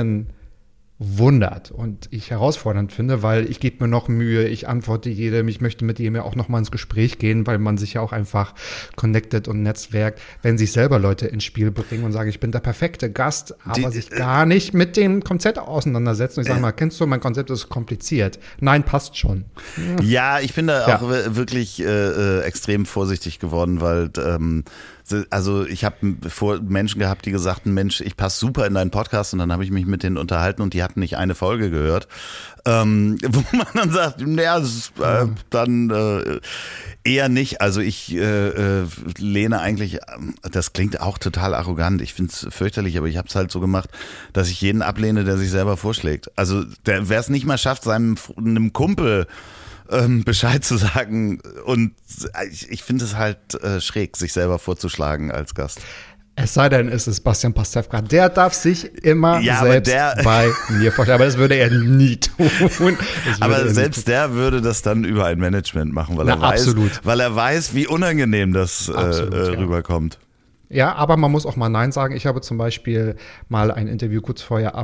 wundert 1.05 1.73
und 1.73 2.07
ich 2.13 2.31
herausfordernd 2.31 2.93
finde, 2.93 3.25
weil 3.25 3.51
ich 3.51 3.59
gebe 3.59 3.83
mir 3.83 3.89
noch 3.89 4.07
Mühe, 4.07 4.47
ich 4.47 4.69
antworte 4.69 5.11
jedem, 5.11 5.49
ich 5.49 5.61
möchte 5.61 5.85
mit 5.85 5.99
jedem 5.99 6.15
ja 6.15 6.23
auch 6.23 6.37
noch 6.37 6.49
mal 6.49 6.59
ins 6.61 6.71
Gespräch 6.71 7.19
gehen, 7.19 7.45
weil 7.45 7.59
man 7.59 7.77
sich 7.77 7.95
ja 7.95 8.01
auch 8.03 8.13
einfach 8.13 8.55
connected 8.95 9.49
und 9.49 9.65
netzwerkt, 9.65 10.21
wenn 10.43 10.59
sich 10.59 10.71
selber 10.71 11.01
Leute 11.01 11.27
ins 11.27 11.43
Spiel 11.43 11.73
bringen 11.73 12.05
und 12.05 12.13
sagen, 12.13 12.29
ich 12.31 12.39
bin 12.39 12.53
der 12.53 12.61
perfekte 12.61 13.11
Gast, 13.11 13.57
aber 13.65 13.75
Die- 13.75 13.85
äh, 13.85 13.91
sich 13.91 14.11
gar 14.11 14.47
nicht 14.47 14.75
mit 14.75 14.97
dem 14.97 15.25
Konzept 15.25 15.59
auseinandersetzen 15.59 16.39
und 16.39 16.43
ich 16.45 16.49
sage 16.51 16.61
mal, 16.61 16.71
kennst 16.71 17.01
du, 17.01 17.07
mein 17.09 17.19
Konzept 17.21 17.51
ist 17.51 17.69
kompliziert. 17.69 18.39
Nein, 18.61 18.85
passt 18.85 19.17
schon. 19.19 19.47
Ja, 20.03 20.39
ich 20.39 20.55
bin 20.55 20.69
da 20.69 20.87
Ja. 20.89 20.99
auch 21.01 21.11
wir- 21.11 21.35
wirklich 21.35 21.81
äh, 21.83 21.87
äh, 21.87 22.41
extrem 22.43 22.87
vorsichtig 22.87 23.41
geworden, 23.41 23.81
weil 23.81 24.09
ähm, 24.25 24.63
also 25.31 25.67
ich 25.67 25.85
habe 25.85 26.17
vor 26.29 26.61
Menschen 26.61 26.99
gehabt, 26.99 27.27
die 27.27 27.31
gesagt, 27.31 27.67
Mensch, 27.67 28.01
ich 28.01 28.17
passe 28.17 28.39
super 28.39 28.67
in 28.67 28.75
deinen 28.75 28.91
Podcast 28.91 29.33
und 29.33 29.39
dann 29.39 29.53
habe 29.53 29.65
ich 29.65 29.71
mich 29.71 29.87
mit 29.87 30.03
denen 30.03 30.17
unterhalten 30.17 30.63
und 30.63 30.75
die 30.75 30.83
hatten 30.83 31.01
nicht 31.01 31.17
eine 31.17 31.35
Folge 31.35 31.71
gehört, 31.71 32.09
ähm, 32.65 33.19
wo 33.29 33.45
man 33.57 33.67
dann 33.75 33.91
sagt, 33.91 34.21
naja, 34.21 34.59
äh, 34.59 35.27
dann 35.51 35.91
äh, 35.91 36.41
eher 37.05 37.29
nicht. 37.29 37.61
Also 37.61 37.81
ich 37.81 38.15
äh, 38.15 38.49
äh, 38.81 38.87
lehne 39.19 39.61
eigentlich, 39.61 39.99
das 40.43 40.73
klingt 40.73 41.01
auch 41.01 41.19
total 41.19 41.55
arrogant, 41.55 42.01
ich 42.01 42.15
finde 42.15 42.33
es 42.33 42.47
fürchterlich, 42.51 42.97
aber 42.99 43.09
ich 43.09 43.17
habe 43.17 43.29
es 43.29 43.35
halt 43.35 43.51
so 43.51 43.61
gemacht, 43.61 43.91
dass 44.33 44.49
ich 44.49 44.61
jeden 44.61 44.83
ablehne, 44.83 45.25
der 45.25 45.37
sich 45.37 45.51
selber 45.51 45.77
vorschlägt. 45.77 46.31
Also 46.37 46.65
wer 46.85 47.21
es 47.21 47.29
nicht 47.29 47.47
mal 47.47 47.59
schafft, 47.59 47.85
seinem 47.85 48.17
einem 48.37 48.73
Kumpel 48.73 49.27
ähm, 49.93 50.25
Bescheid 50.25 50.65
zu 50.65 50.77
sagen. 50.77 51.41
Und 51.65 51.93
ich, 52.51 52.71
ich 52.71 52.83
finde 52.83 53.05
es 53.05 53.17
halt 53.17 53.55
äh, 53.63 53.81
schräg, 53.81 54.17
sich 54.17 54.33
selber 54.33 54.59
vorzuschlagen 54.59 55.31
als 55.31 55.55
Gast. 55.55 55.81
Es 56.35 56.55
sei 56.55 56.71
denn, 56.71 56.89
es 56.89 57.07
ist 57.07 57.21
Bastian 57.21 57.53
Pastewka. 57.53 58.01
Der 58.01 58.31
darf 58.31 58.55
sich 58.55 58.87
immer 59.05 59.41
Ja, 59.41 59.61
selbst 59.61 59.93
bei 60.25 60.51
mir 60.71 60.91
vorstellen. 60.91 61.17
Aber 61.17 61.27
das 61.27 61.37
würde 61.37 61.57
er 61.57 61.71
nie 61.71 62.17
tun. 62.17 62.97
Er 63.39 63.43
Aber 63.43 63.69
selbst 63.69 64.09
der 64.09 64.33
würde 64.33 64.63
das 64.63 64.81
dann 64.81 65.05
über 65.05 65.27
ein 65.27 65.39
Management 65.39 65.93
machen, 65.93 66.17
weil 66.17 66.25
Na, 66.25 66.33
er 66.35 66.41
weiß, 66.41 66.61
absolut. 66.63 67.01
weil 67.05 67.21
er 67.21 67.37
weiß, 67.37 67.75
wie 67.75 67.87
unangenehm 67.87 68.55
das 68.55 68.89
äh, 68.89 68.93
Absolut, 68.93 69.35
äh, 69.35 69.53
ja. 69.53 69.59
rüberkommt. 69.59 70.19
Ja, 70.71 70.95
aber 70.95 71.19
man 71.19 71.31
muss 71.31 71.45
auch 71.45 71.57
mal 71.57 71.69
Nein 71.69 71.93
sagen. 71.93 72.17
Ich 72.17 72.25
habe 72.25 72.41
zum 72.41 72.57
Beispiel 72.57 73.17
mal 73.51 73.71
ein 73.71 73.87
Interview 73.87 74.23
kurz 74.23 74.41
vorher 74.41 74.75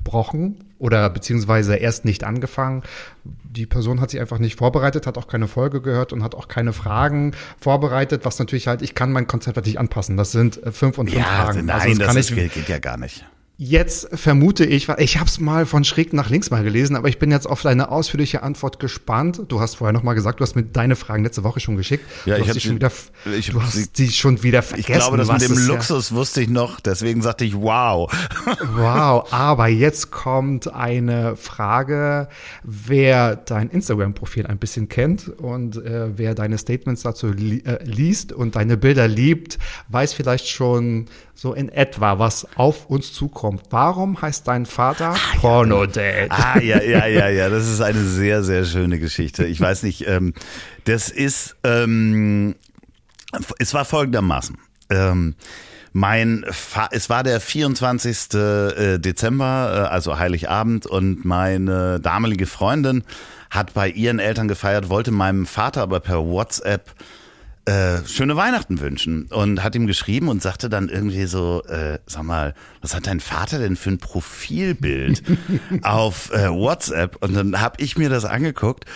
abgebrochen 0.00 0.64
oder 0.78 1.10
beziehungsweise 1.10 1.76
erst 1.76 2.04
nicht 2.04 2.24
angefangen. 2.24 2.82
Die 3.24 3.66
Person 3.66 4.00
hat 4.00 4.10
sich 4.10 4.20
einfach 4.20 4.38
nicht 4.38 4.58
vorbereitet, 4.58 5.06
hat 5.06 5.18
auch 5.18 5.26
keine 5.28 5.46
Folge 5.48 5.80
gehört 5.80 6.12
und 6.12 6.22
hat 6.22 6.34
auch 6.34 6.48
keine 6.48 6.72
Fragen 6.72 7.32
vorbereitet, 7.58 8.24
was 8.24 8.38
natürlich 8.38 8.66
halt, 8.66 8.82
ich 8.82 8.94
kann 8.94 9.12
mein 9.12 9.26
Konzept 9.26 9.56
natürlich 9.56 9.78
anpassen. 9.78 10.16
Das 10.16 10.32
sind 10.32 10.62
äh, 10.62 10.72
fünf 10.72 10.98
und 10.98 11.10
fünf 11.10 11.20
Ja, 11.20 11.44
Fragen. 11.44 11.66
nein, 11.66 11.80
also 11.80 12.02
das 12.02 12.16
ist, 12.16 12.30
ich, 12.30 12.54
geht 12.54 12.68
ja 12.68 12.78
gar 12.78 12.96
nicht. 12.96 13.24
Jetzt 13.62 14.08
vermute 14.18 14.64
ich, 14.64 14.88
ich 14.88 15.18
habe 15.18 15.26
es 15.28 15.38
mal 15.38 15.66
von 15.66 15.84
schräg 15.84 16.14
nach 16.14 16.30
links 16.30 16.50
mal 16.50 16.64
gelesen, 16.64 16.96
aber 16.96 17.08
ich 17.10 17.18
bin 17.18 17.30
jetzt 17.30 17.46
auf 17.46 17.60
deine 17.60 17.90
ausführliche 17.90 18.42
Antwort 18.42 18.80
gespannt. 18.80 19.42
Du 19.48 19.60
hast 19.60 19.74
vorher 19.74 19.92
noch 19.92 20.02
mal 20.02 20.14
gesagt, 20.14 20.40
du 20.40 20.44
hast 20.44 20.56
mir 20.56 20.62
deine 20.62 20.96
Fragen 20.96 21.24
letzte 21.24 21.44
Woche 21.44 21.60
schon 21.60 21.76
geschickt. 21.76 22.02
Ja, 22.24 22.36
du 22.36 22.40
ich 22.44 22.48
hast 22.48 22.54
hab 22.56 22.62
sie 22.62 22.68
schon 22.68 22.76
wieder, 22.76 22.90
ich 23.38 23.50
du 23.50 23.62
hast 23.62 23.72
sie- 23.74 23.92
die 23.92 24.08
schon 24.12 24.42
wieder 24.42 24.62
vergessen. 24.62 24.92
Ich 24.92 24.96
glaube, 24.96 25.18
das 25.18 25.28
mit 25.30 25.42
dem 25.42 25.52
es 25.52 25.68
ja- 25.68 25.74
Luxus 25.74 26.12
wusste 26.12 26.40
ich 26.40 26.48
noch, 26.48 26.80
deswegen 26.80 27.20
sagte 27.20 27.44
ich, 27.44 27.54
wow. 27.54 28.10
Wow, 28.76 29.30
aber 29.30 29.68
jetzt 29.68 30.10
kommt 30.10 30.72
eine 30.72 31.36
Frage, 31.36 32.28
wer 32.62 33.36
dein 33.36 33.68
Instagram-Profil 33.68 34.46
ein 34.46 34.56
bisschen 34.56 34.88
kennt 34.88 35.28
und 35.28 35.76
äh, 35.76 36.16
wer 36.16 36.34
deine 36.34 36.56
Statements 36.56 37.02
dazu 37.02 37.28
li 37.28 37.58
äh, 37.66 37.84
liest 37.84 38.32
und 38.32 38.56
deine 38.56 38.78
Bilder 38.78 39.06
liebt, 39.06 39.58
weiß 39.90 40.14
vielleicht 40.14 40.48
schon 40.48 41.08
so 41.40 41.54
in 41.54 41.70
etwa, 41.70 42.18
was 42.18 42.46
auf 42.56 42.90
uns 42.90 43.14
zukommt. 43.14 43.62
Warum 43.70 44.20
heißt 44.20 44.46
dein 44.46 44.66
Vater 44.66 45.14
Porno-Dad? 45.40 46.30
Ah, 46.30 46.58
ja, 46.60 46.82
ja, 46.82 47.06
ja, 47.06 47.28
ja, 47.30 47.48
das 47.48 47.66
ist 47.66 47.80
eine 47.80 48.04
sehr, 48.04 48.42
sehr 48.42 48.66
schöne 48.66 48.98
Geschichte. 48.98 49.46
Ich 49.46 49.58
weiß 49.58 49.84
nicht, 49.84 50.06
ähm, 50.06 50.34
das 50.84 51.08
ist, 51.08 51.56
ähm, 51.64 52.56
es 53.58 53.72
war 53.72 53.86
folgendermaßen. 53.86 54.58
Ähm, 54.90 55.34
mein, 55.94 56.44
Fa 56.50 56.90
es 56.90 57.08
war 57.08 57.22
der 57.22 57.40
24. 57.40 58.34
äh, 58.34 58.98
Dezember, 58.98 59.86
äh, 59.88 59.94
also 59.94 60.18
Heiligabend, 60.18 60.84
und 60.84 61.24
meine 61.24 62.00
damalige 62.00 62.44
Freundin 62.44 63.02
hat 63.48 63.72
bei 63.72 63.88
ihren 63.88 64.18
Eltern 64.18 64.46
gefeiert, 64.46 64.90
wollte 64.90 65.10
meinem 65.10 65.46
Vater 65.46 65.80
aber 65.80 66.00
per 66.00 66.18
WhatsApp 66.18 66.92
äh, 67.66 68.04
schöne 68.06 68.36
Weihnachten 68.36 68.80
wünschen 68.80 69.26
und 69.26 69.62
hat 69.62 69.74
ihm 69.74 69.86
geschrieben 69.86 70.28
und 70.28 70.42
sagte 70.42 70.68
dann 70.68 70.88
irgendwie 70.88 71.26
so, 71.26 71.62
äh, 71.64 71.98
sag 72.06 72.22
mal, 72.22 72.54
was 72.80 72.94
hat 72.94 73.06
dein 73.06 73.20
Vater 73.20 73.58
denn 73.58 73.76
für 73.76 73.90
ein 73.90 73.98
Profilbild 73.98 75.22
auf 75.82 76.32
äh, 76.32 76.50
WhatsApp? 76.50 77.22
Und 77.22 77.34
dann 77.34 77.60
habe 77.60 77.82
ich 77.82 77.98
mir 77.98 78.08
das 78.08 78.24
angeguckt 78.24 78.86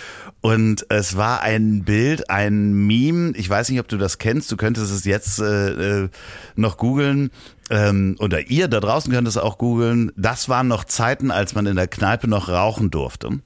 und 0.41 0.85
es 0.89 1.17
war 1.17 1.41
ein 1.41 1.83
Bild, 1.83 2.29
ein 2.29 2.73
Meme. 2.73 3.33
Ich 3.35 3.49
weiß 3.49 3.69
nicht, 3.69 3.79
ob 3.79 3.87
du 3.87 3.97
das 3.97 4.17
kennst. 4.19 4.51
Du 4.51 4.57
könntest 4.57 4.91
es 4.91 5.03
jetzt 5.03 5.39
äh, 5.39 6.03
äh, 6.03 6.09
noch 6.55 6.77
googeln. 6.77 7.31
Ähm, 7.71 8.15
oder 8.19 8.47
ihr 8.49 8.67
da 8.67 8.79
draußen 8.79 9.11
könnt 9.11 9.27
es 9.27 9.37
auch 9.37 9.57
googeln. 9.57 10.11
Das 10.15 10.47
waren 10.49 10.67
noch 10.67 10.83
Zeiten, 10.83 11.31
als 11.31 11.55
man 11.55 11.65
in 11.65 11.75
der 11.75 11.87
Kneipe 11.87 12.27
noch 12.27 12.49
rauchen 12.49 12.91
durfte. 12.91 13.39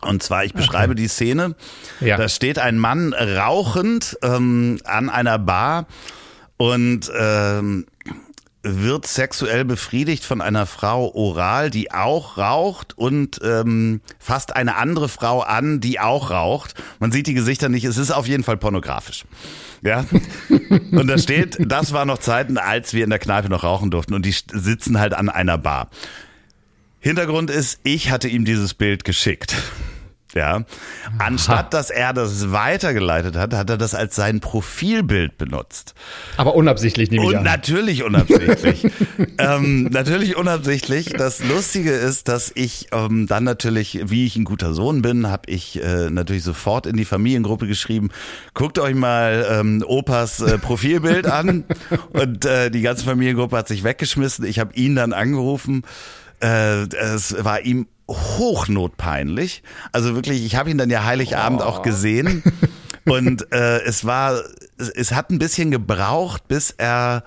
Und 0.00 0.22
zwar, 0.22 0.44
ich 0.44 0.54
beschreibe 0.54 0.94
die 0.94 1.08
Szene. 1.08 1.56
Ja. 2.00 2.16
Da 2.16 2.28
steht 2.28 2.58
ein 2.58 2.78
Mann 2.78 3.12
rauchend 3.12 4.16
ähm, 4.22 4.78
an 4.84 5.10
einer 5.10 5.38
Bar 5.38 5.86
und 6.56 7.10
ähm, 7.18 7.86
wird 8.62 9.06
sexuell 9.06 9.64
befriedigt 9.64 10.24
von 10.24 10.40
einer 10.40 10.66
Frau 10.66 11.14
oral, 11.14 11.70
die 11.70 11.92
auch 11.92 12.38
raucht 12.38 12.98
und 12.98 13.40
ähm, 13.42 14.00
fasst 14.18 14.54
eine 14.54 14.76
andere 14.76 15.08
Frau 15.08 15.40
an, 15.40 15.80
die 15.80 16.00
auch 16.00 16.30
raucht. 16.30 16.74
Man 16.98 17.12
sieht 17.12 17.26
die 17.26 17.34
Gesichter 17.34 17.68
nicht, 17.68 17.84
es 17.84 17.96
ist 17.96 18.10
auf 18.10 18.26
jeden 18.26 18.44
Fall 18.44 18.56
pornografisch. 18.56 19.24
Ja. 19.82 20.04
Und 20.90 21.06
da 21.06 21.18
steht, 21.18 21.56
das 21.60 21.92
war 21.92 22.04
noch 22.04 22.18
Zeiten, 22.18 22.58
als 22.58 22.94
wir 22.94 23.04
in 23.04 23.10
der 23.10 23.20
Kneipe 23.20 23.48
noch 23.48 23.62
rauchen 23.62 23.90
durften 23.90 24.14
und 24.14 24.26
die 24.26 24.34
sitzen 24.52 24.98
halt 24.98 25.14
an 25.14 25.28
einer 25.28 25.58
Bar. 25.58 25.88
Hintergrund 27.00 27.50
ist, 27.50 27.80
ich 27.84 28.10
hatte 28.10 28.28
ihm 28.28 28.44
dieses 28.44 28.74
Bild 28.74 29.04
geschickt. 29.04 29.54
Ja. 30.34 30.64
Anstatt 31.18 31.72
dass 31.72 31.88
er 31.88 32.12
das 32.12 32.52
weitergeleitet 32.52 33.34
hat, 33.34 33.54
hat 33.54 33.70
er 33.70 33.78
das 33.78 33.94
als 33.94 34.14
sein 34.14 34.40
Profilbild 34.40 35.38
benutzt. 35.38 35.94
Aber 36.36 36.54
unabsichtlich 36.54 37.10
nehme 37.10 37.24
ich 37.24 37.30
Und 37.30 37.36
an. 37.38 37.44
natürlich 37.44 38.04
unabsichtlich. 38.04 38.86
ähm, 39.38 39.84
natürlich 39.84 40.36
unabsichtlich. 40.36 41.06
Das 41.06 41.42
Lustige 41.42 41.92
ist, 41.92 42.28
dass 42.28 42.52
ich 42.54 42.88
ähm, 42.92 43.26
dann 43.26 43.44
natürlich, 43.44 44.00
wie 44.04 44.26
ich 44.26 44.36
ein 44.36 44.44
guter 44.44 44.74
Sohn 44.74 45.00
bin, 45.00 45.28
habe 45.28 45.50
ich 45.50 45.82
äh, 45.82 46.10
natürlich 46.10 46.44
sofort 46.44 46.86
in 46.86 46.96
die 46.96 47.06
Familiengruppe 47.06 47.66
geschrieben, 47.66 48.10
guckt 48.52 48.78
euch 48.78 48.94
mal 48.94 49.46
ähm, 49.50 49.82
Opas 49.86 50.40
äh, 50.40 50.58
Profilbild 50.58 51.26
an. 51.26 51.64
Und 52.12 52.44
äh, 52.44 52.70
die 52.70 52.82
ganze 52.82 53.04
Familiengruppe 53.04 53.56
hat 53.56 53.68
sich 53.68 53.82
weggeschmissen. 53.82 54.44
Ich 54.44 54.58
habe 54.58 54.74
ihn 54.74 54.94
dann 54.94 55.14
angerufen. 55.14 55.84
Äh, 56.40 56.86
es 56.94 57.44
war 57.44 57.60
ihm 57.62 57.86
hochnotpeinlich. 58.08 59.62
Also 59.92 60.14
wirklich, 60.14 60.44
ich 60.44 60.56
habe 60.56 60.70
ihn 60.70 60.78
dann 60.78 60.90
ja 60.90 61.04
Heiligabend 61.04 61.62
auch 61.62 61.82
gesehen. 61.82 62.42
Und 63.04 63.52
äh, 63.52 63.80
es 63.82 64.04
war, 64.04 64.40
es, 64.76 64.88
es 64.90 65.12
hat 65.12 65.30
ein 65.30 65.38
bisschen 65.38 65.70
gebraucht, 65.70 66.46
bis 66.48 66.70
er, 66.70 67.24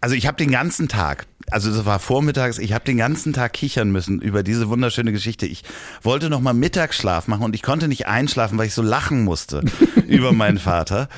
also 0.00 0.14
ich 0.14 0.26
habe 0.26 0.36
den 0.36 0.50
ganzen 0.50 0.88
Tag, 0.88 1.26
also 1.50 1.72
das 1.72 1.84
war 1.84 1.98
vormittags, 1.98 2.58
ich 2.58 2.72
habe 2.72 2.84
den 2.84 2.96
ganzen 2.96 3.32
Tag 3.32 3.52
kichern 3.52 3.90
müssen 3.90 4.20
über 4.20 4.42
diese 4.42 4.68
wunderschöne 4.68 5.12
Geschichte. 5.12 5.46
Ich 5.46 5.62
wollte 6.02 6.28
noch 6.28 6.40
mal 6.40 6.54
Mittagsschlaf 6.54 7.28
machen 7.28 7.44
und 7.44 7.54
ich 7.54 7.62
konnte 7.62 7.88
nicht 7.88 8.06
einschlafen, 8.06 8.58
weil 8.58 8.66
ich 8.66 8.74
so 8.74 8.82
lachen 8.82 9.24
musste 9.24 9.62
über 10.08 10.32
meinen 10.32 10.58
Vater. 10.58 11.08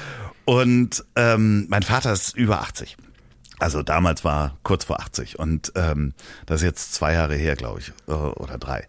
Und 0.45 1.05
ähm, 1.17 1.67
mein 1.69 1.83
Vater 1.83 2.13
ist 2.13 2.37
über 2.37 2.61
80. 2.61 2.97
Also 3.63 3.83
damals 3.83 4.25
war 4.25 4.57
kurz 4.65 4.85
vor 4.85 5.01
80 5.01 5.39
und 5.39 5.73
ähm, 5.77 6.15
das 6.47 6.61
ist 6.61 6.67
jetzt 6.67 6.95
zwei 6.95 7.15
Jahre 7.15 7.37
her, 7.37 7.55
glaube 7.57 7.81
ich, 7.81 7.93
äh, 8.09 8.13
oder 8.13 8.59
drei. 8.59 8.87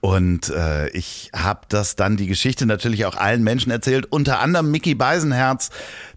Und 0.00 0.50
äh, 0.50 0.88
ich 0.88 1.30
habe 1.32 1.60
das 1.68 1.94
dann 1.94 2.16
die 2.16 2.26
Geschichte 2.26 2.66
natürlich 2.66 3.06
auch 3.06 3.16
allen 3.16 3.44
Menschen 3.44 3.70
erzählt, 3.70 4.06
unter 4.10 4.40
anderem 4.40 4.70
Mickey 4.70 4.96
Beisenherz, 4.96 5.70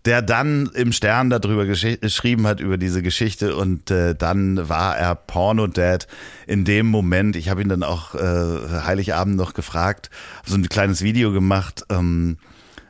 der 0.06 0.24
dann 0.24 0.72
im 0.74 0.92
Stern 0.92 1.30
darüber 1.30 1.66
geschrieben 1.68 2.48
hat 2.48 2.60
über 2.60 2.78
diese 2.78 3.04
Geschichte 3.04 3.56
und 3.56 3.92
äh, 3.92 4.16
dann 4.16 4.70
war 4.70 4.98
er 4.98 5.14
Porno-Dad 5.14 6.08
in 6.48 6.66
dem 6.66 6.88
Moment. 6.88 7.36
Ich 7.36 7.50
habe 7.50 7.62
ihn 7.62 7.70
dann 7.70 7.84
auch 7.84 8.16
äh, 8.16 8.82
Heiligabend 8.86 9.36
noch 9.36 9.54
gefragt, 9.54 10.10
so 10.46 10.56
ein 10.56 10.68
kleines 10.68 11.04
Video 11.04 11.32
gemacht. 11.32 11.86
Ähm, 11.90 12.38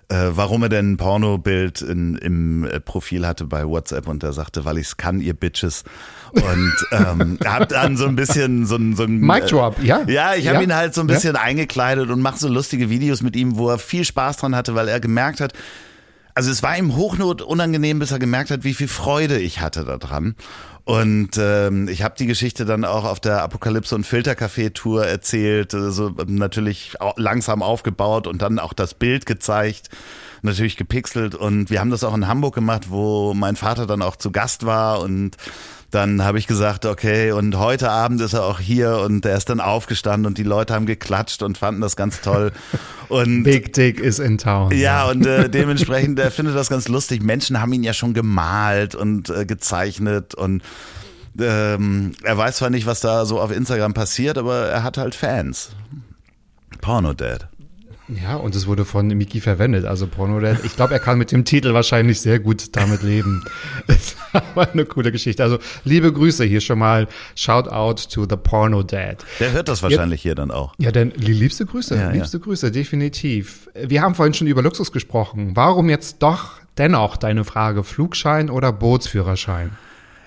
äh, 0.10 0.30
warum 0.30 0.64
er 0.64 0.70
denn 0.70 0.94
ein 0.94 0.98
Pornobild 0.98 1.82
in, 1.82 2.16
im 2.16 2.66
äh, 2.66 2.80
Profil 2.80 3.26
hatte 3.26 3.46
bei 3.46 3.68
WhatsApp 3.68 4.08
und 4.08 4.24
er 4.24 4.34
sagte, 4.34 4.66
weil 4.66 4.78
ich 4.78 4.88
es 4.88 4.98
kann, 4.98 5.22
ihr 5.22 5.34
Bitches. 5.34 5.84
Und 6.32 6.74
ähm, 6.92 7.40
hat 7.46 7.72
dann 7.72 7.98
so 7.98 8.06
ein 8.06 8.16
bisschen 8.16 8.66
so 8.66 8.76
ein, 8.76 8.96
so 8.96 9.04
ein 9.04 9.20
Mic 9.20 9.48
Drop, 9.48 9.82
ja. 9.82 10.04
Ja, 10.08 10.36
ich 10.36 10.48
habe 10.48 10.58
ja. 10.58 10.64
ihn 10.64 10.76
halt 10.76 10.94
so 10.94 11.02
ein 11.02 11.08
bisschen 11.08 11.36
ja. 11.36 11.42
eingekleidet 11.42 12.10
und 12.10 12.22
mache 12.22 12.38
so 12.38 12.48
lustige 12.48 12.90
Videos 12.90 13.22
mit 13.22 13.36
ihm, 13.36 13.58
wo 13.58 13.70
er 13.70 13.80
viel 13.80 14.06
Spaß 14.06 14.38
dran 14.38 14.56
hatte, 14.56 14.76
weil 14.76 14.88
er 14.88 15.00
gemerkt 15.00 15.42
hat, 15.42 15.54
also 16.36 16.52
es 16.52 16.62
war 16.62 16.78
ihm 16.78 16.96
Hochnot 16.96 17.42
unangenehm, 17.42 18.00
bis 18.00 18.12
er 18.12 18.20
gemerkt 18.20 18.52
hat, 18.52 18.66
wie 18.66 18.74
viel 18.74 18.90
Freude 18.90 19.40
ich 19.40 19.62
hatte 19.62 19.86
daran. 19.86 20.36
Und 20.84 21.32
ähm, 21.40 21.88
ich 21.88 22.04
habe 22.04 22.16
die 22.16 22.28
Geschichte 22.28 22.66
dann 22.66 22.86
auch 22.86 23.06
auf 23.06 23.20
der 23.20 23.42
Apokalypse 23.42 23.96
und 23.96 24.06
Filtercafé-Tour 24.06 25.04
erzählt, 25.06 25.72
so 25.72 25.78
also 25.80 26.10
natürlich 26.28 26.96
langsam 27.16 27.64
aufgebaut 27.64 28.28
und 28.28 28.44
dann 28.44 28.60
auch 28.60 28.74
das 28.74 28.94
Bild 28.94 29.26
gezeigt, 29.26 29.90
natürlich 30.44 30.78
gepixelt. 30.78 31.34
Und 31.34 31.72
wir 31.72 31.80
haben 31.80 31.90
das 31.90 32.04
auch 32.04 32.14
in 32.14 32.28
Hamburg 32.28 32.54
gemacht, 32.54 32.90
wo 32.90 33.34
mein 33.34 33.56
Vater 33.56 33.88
dann 33.88 34.04
auch 34.04 34.16
zu 34.18 34.32
Gast 34.32 34.66
war 34.68 35.00
und 35.00 35.38
dann 35.96 36.26
habe 36.26 36.38
ich 36.38 36.46
gesagt, 36.46 36.86
okay, 36.86 37.32
und 37.32 37.58
heute 37.58 37.90
Abend 37.90 38.20
ist 38.20 38.34
er 38.34 38.44
auch 38.44 38.60
hier 38.60 38.98
und 38.98 39.26
er 39.26 39.38
ist 39.38 39.50
dann 39.50 39.62
aufgestanden 39.62 40.26
und 40.26 40.38
die 40.38 40.44
Leute 40.44 40.74
haben 40.74 40.86
geklatscht 40.86 41.42
und 41.42 41.58
fanden 41.58 41.80
das 41.80 41.96
ganz 41.96 42.22
toll. 42.22 42.52
Und 43.08 43.44
Big 43.44 43.72
Dick 43.74 44.00
is 44.00 44.18
in 44.18 44.40
town. 44.40 44.72
Ja, 44.76 45.08
und 45.08 45.28
äh, 45.28 45.48
dementsprechend, 45.48 46.18
er 46.18 46.32
findet 46.32 46.56
das 46.56 46.70
ganz 46.70 46.88
lustig. 46.88 47.22
Menschen 47.22 47.62
haben 47.62 47.72
ihn 47.72 47.84
ja 47.84 47.94
schon 47.94 48.16
gemalt 48.16 48.96
und 48.96 49.30
äh, 49.30 49.46
gezeichnet 49.46 50.34
und 50.34 50.64
ähm, 51.40 52.14
er 52.24 52.36
weiß 52.36 52.58
zwar 52.58 52.72
nicht, 52.72 52.88
was 52.88 53.02
da 53.02 53.26
so 53.26 53.40
auf 53.40 53.52
Instagram 53.52 53.94
passiert, 53.94 54.40
aber 54.40 54.70
er 54.70 54.82
hat 54.82 54.98
halt 54.98 55.14
Fans. 55.14 55.70
Porno 56.82 57.14
Dad. 57.14 57.48
Ja, 58.08 58.36
und 58.36 58.56
es 58.56 58.68
wurde 58.68 58.86
von 58.86 59.08
Miki 59.08 59.42
verwendet, 59.42 59.86
also 59.86 60.06
Porno 60.06 60.40
Dad. 60.40 60.64
Ich 60.64 60.76
glaube, 60.76 60.94
er 60.94 61.00
kann 61.00 61.18
mit 61.18 61.32
dem 61.32 61.44
Titel 61.44 61.74
wahrscheinlich 61.74 62.22
sehr 62.22 62.40
gut 62.40 62.76
damit 62.76 63.02
leben. 63.02 63.44
Das 63.88 64.16
war 64.56 64.72
eine 64.72 64.86
coole 64.86 65.12
Geschichte. 65.12 65.44
Also, 65.44 65.60
liebe 65.84 66.12
Grüße 66.12 66.44
hier 66.44 66.62
schon 66.62 66.80
mal. 66.80 67.08
Shout 67.36 67.68
out 67.68 68.10
to 68.10 68.26
the 68.30 68.36
Porno 68.36 68.84
Dad. 68.84 69.24
Der 69.40 69.52
hört 69.52 69.68
das 69.68 69.82
wahrscheinlich 69.84 70.22
ja, 70.24 70.30
hier 70.30 70.36
dann 70.36 70.52
auch. 70.52 70.74
Ja, 70.78 70.92
denn 70.92 71.12
liebste 71.16 71.66
Grüße, 71.66 71.96
ja, 71.96 72.12
liebste 72.12 72.38
ja. 72.38 72.44
Grüße, 72.44 72.72
definitiv. 72.72 73.70
Wir 73.74 74.02
haben 74.02 74.16
vorhin 74.16 74.34
schon 74.34 74.48
über 74.48 74.62
Luxus 74.62 74.92
gesprochen. 74.92 75.52
Warum 75.56 75.90
jetzt 75.90 76.22
doch 76.22 76.60
dennoch 76.78 77.18
deine 77.18 77.44
Frage 77.44 77.84
Flugschein 77.84 78.50
oder 78.50 78.72
Bootsführerschein? 78.72 79.72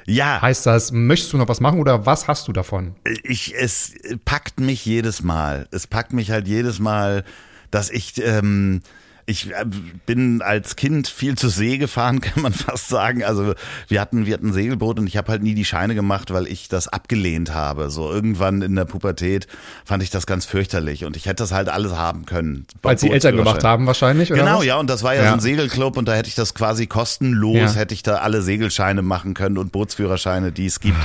Ja. 0.06 0.40
Heißt 0.40 0.64
das, 0.66 0.90
möchtest 0.90 1.32
du 1.32 1.36
noch 1.36 1.48
was 1.48 1.60
machen 1.60 1.80
oder 1.80 2.06
was 2.06 2.28
hast 2.28 2.48
du 2.48 2.52
davon? 2.52 2.94
Ich, 3.24 3.54
es 3.54 3.92
packt 4.24 4.58
mich 4.58 4.86
jedes 4.86 5.22
Mal. 5.22 5.68
Es 5.70 5.86
packt 5.86 6.12
mich 6.12 6.30
halt 6.30 6.48
jedes 6.48 6.78
Mal 6.78 7.24
dass 7.70 7.90
ich 7.90 8.20
ähm, 8.22 8.82
ich 9.28 9.50
äh, 9.50 9.66
bin 10.06 10.40
als 10.40 10.74
Kind 10.74 11.06
viel 11.06 11.36
zur 11.36 11.50
See 11.50 11.76
gefahren, 11.76 12.20
kann 12.22 12.42
man 12.42 12.52
fast 12.52 12.88
sagen. 12.88 13.22
Also 13.22 13.54
wir 13.86 14.00
hatten, 14.00 14.26
wir 14.26 14.34
hatten 14.34 14.48
ein 14.48 14.52
Segelboot 14.52 14.98
und 14.98 15.06
ich 15.06 15.16
habe 15.16 15.30
halt 15.30 15.42
nie 15.42 15.54
die 15.54 15.66
Scheine 15.66 15.94
gemacht, 15.94 16.32
weil 16.32 16.46
ich 16.46 16.68
das 16.68 16.88
abgelehnt 16.88 17.52
habe. 17.52 17.90
So 17.90 18.10
irgendwann 18.10 18.62
in 18.62 18.74
der 18.74 18.86
Pubertät 18.86 19.46
fand 19.84 20.02
ich 20.02 20.10
das 20.10 20.26
ganz 20.26 20.46
fürchterlich 20.46 21.04
und 21.04 21.16
ich 21.16 21.26
hätte 21.26 21.42
das 21.42 21.52
halt 21.52 21.68
alles 21.68 21.92
haben 21.92 22.24
können. 22.24 22.66
Weil 22.82 22.96
die 22.96 23.10
Eltern 23.10 23.36
gemacht 23.36 23.62
haben 23.64 23.86
wahrscheinlich, 23.86 24.32
oder 24.32 24.40
Genau, 24.42 24.58
was? 24.58 24.64
ja, 24.64 24.76
und 24.78 24.88
das 24.88 25.02
war 25.02 25.14
ja, 25.14 25.22
ja, 25.22 25.28
so 25.28 25.34
ein 25.34 25.40
Segelclub 25.40 25.98
und 25.98 26.08
da 26.08 26.14
hätte 26.14 26.28
ich 26.28 26.34
das 26.34 26.54
quasi 26.54 26.86
kostenlos, 26.86 27.56
ja. 27.56 27.72
hätte 27.72 27.92
ich 27.92 28.02
da 28.02 28.16
alle 28.16 28.40
Segelscheine 28.40 29.02
machen 29.02 29.34
können 29.34 29.58
und 29.58 29.72
Bootsführerscheine, 29.72 30.52
die 30.52 30.66
es 30.66 30.80
gibt. 30.80 30.96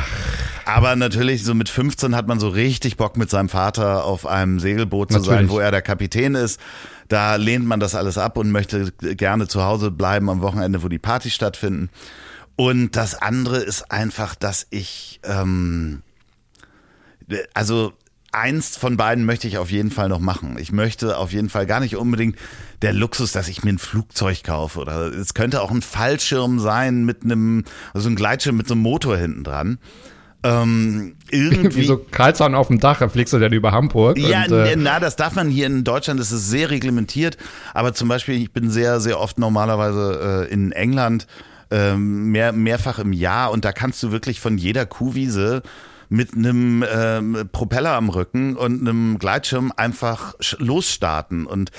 Aber 0.66 0.96
natürlich, 0.96 1.44
so 1.44 1.54
mit 1.54 1.68
15 1.68 2.16
hat 2.16 2.28
man 2.28 2.40
so 2.40 2.48
richtig 2.48 2.96
Bock 2.96 3.18
mit 3.18 3.30
seinem 3.30 3.50
Vater 3.50 4.06
auf 4.06 4.26
einem 4.26 4.60
Segelboot 4.60 5.12
zu 5.12 5.18
natürlich. 5.18 5.40
sein, 5.40 5.50
wo 5.50 5.60
er 5.60 5.72
der 5.72 5.82
Kapitän 5.82 6.36
ist. 6.36 6.60
Da 7.14 7.36
lehnt 7.36 7.68
man 7.68 7.80
das 7.80 7.94
alles 7.94 8.18
ab 8.18 8.40
und 8.40 8.50
möchte 8.50 8.92
gerne 8.92 9.48
zu 9.48 9.62
Hause 9.62 9.92
bleiben 9.92 10.32
am 10.32 10.42
Wochenende, 10.42 10.82
wo 10.82 10.88
die 10.88 10.98
Partys 10.98 11.36
stattfinden. 11.36 11.92
Und 12.56 12.96
das 12.96 13.14
andere 13.14 13.58
ist 13.58 13.92
einfach, 13.92 14.34
dass 14.34 14.66
ich, 14.72 15.20
ähm, 15.24 16.02
also 17.54 17.94
eins 18.32 18.78
von 18.78 18.98
beiden 18.98 19.26
möchte 19.26 19.48
ich 19.48 19.60
auf 19.60 19.70
jeden 19.70 19.92
Fall 19.92 20.10
noch 20.10 20.18
machen. 20.18 20.58
Ich 20.58 20.72
möchte 20.72 21.20
auf 21.20 21.32
jeden 21.32 21.50
Fall 21.50 21.68
gar 21.68 21.82
nicht 21.82 21.98
unbedingt 21.98 22.36
der 22.82 22.94
Luxus, 22.94 23.32
dass 23.32 23.48
ich 23.48 23.64
mir 23.64 23.74
ein 23.74 23.78
Flugzeug 23.78 24.44
kaufe 24.44 24.80
oder 24.80 25.14
es 25.14 25.36
könnte 25.36 25.62
auch 25.62 25.70
ein 25.70 25.84
Fallschirm 25.84 26.58
sein 26.60 27.06
mit 27.06 27.24
einem, 27.24 27.64
also 27.94 28.10
ein 28.10 28.16
Gleitschirm 28.16 28.58
mit 28.58 28.68
so 28.68 28.74
einem 28.74 28.82
Motor 28.82 29.18
hinten 29.18 29.44
dran. 29.44 29.78
Ähm, 30.44 31.16
irgendwie 31.32 31.82
Wie 31.82 31.86
so 31.86 31.98
Karlsson 31.98 32.54
auf 32.54 32.68
dem 32.68 32.80
Dach, 32.80 33.00
da 33.00 33.08
fliegst 33.08 33.34
du 33.34 33.40
dann 33.40 33.54
über 33.54 33.72
Hamburg. 33.72 34.18
Ja, 34.18 34.44
und, 34.44 34.52
äh 34.52 34.76
na, 34.76 35.00
das 35.00 35.16
darf 35.16 35.36
man 35.36 35.50
hier 35.50 35.68
in 35.68 35.84
Deutschland, 35.84 36.20
das 36.20 36.32
ist 36.32 36.50
sehr 36.50 36.70
reglementiert. 36.70 37.38
Aber 37.74 37.94
zum 37.94 38.10
Beispiel, 38.10 38.36
ich 38.36 38.52
bin 38.52 38.70
sehr, 38.70 39.00
sehr 39.00 39.20
oft 39.20 39.40
normalerweise 39.40 40.48
äh, 40.50 40.54
in 40.54 40.74
England 40.74 41.28
äh, 41.72 41.96
mehr, 41.96 42.52
mehrfach 42.52 43.00
im 43.00 43.14
Jahr 43.14 43.52
und 43.52 43.64
da 43.64 43.72
kannst 43.72 44.04
du 44.04 44.12
wirklich 44.12 44.42
von 44.42 44.58
jeder 44.58 44.86
Kuhwiese 44.86 45.64
mit 46.10 46.36
einem 46.36 46.86
ähm, 46.94 47.50
Propeller 47.52 47.94
am 47.94 48.10
Rücken 48.10 48.56
und 48.56 48.82
einem 48.82 49.18
Gleitschirm 49.18 49.72
einfach 49.76 50.36
losstarten 50.60 51.46
und 51.48 51.72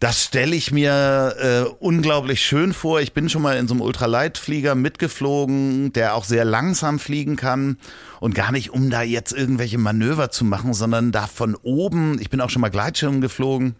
das 0.00 0.24
stelle 0.24 0.54
ich 0.54 0.70
mir 0.70 1.34
äh, 1.40 1.68
unglaublich 1.80 2.40
schön 2.40 2.72
vor. 2.72 3.00
Ich 3.00 3.12
bin 3.12 3.28
schon 3.28 3.42
mal 3.42 3.56
in 3.56 3.66
so 3.66 3.74
einem 3.74 3.80
Ultraleitflieger 3.80 4.76
mitgeflogen, 4.76 5.92
der 5.92 6.14
auch 6.14 6.24
sehr 6.24 6.44
langsam 6.44 7.00
fliegen 7.00 7.34
kann 7.34 7.78
und 8.20 8.34
gar 8.34 8.52
nicht, 8.52 8.70
um 8.70 8.90
da 8.90 9.02
jetzt 9.02 9.32
irgendwelche 9.32 9.78
Manöver 9.78 10.30
zu 10.30 10.44
machen, 10.44 10.72
sondern 10.72 11.10
da 11.10 11.26
von 11.26 11.56
oben, 11.56 12.20
ich 12.20 12.30
bin 12.30 12.40
auch 12.40 12.50
schon 12.50 12.62
mal 12.62 12.68
Gleitschirm 12.68 13.20
geflogen, 13.20 13.74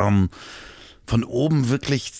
ähm, 0.00 0.28
von 1.06 1.22
oben 1.22 1.68
wirklich 1.68 2.12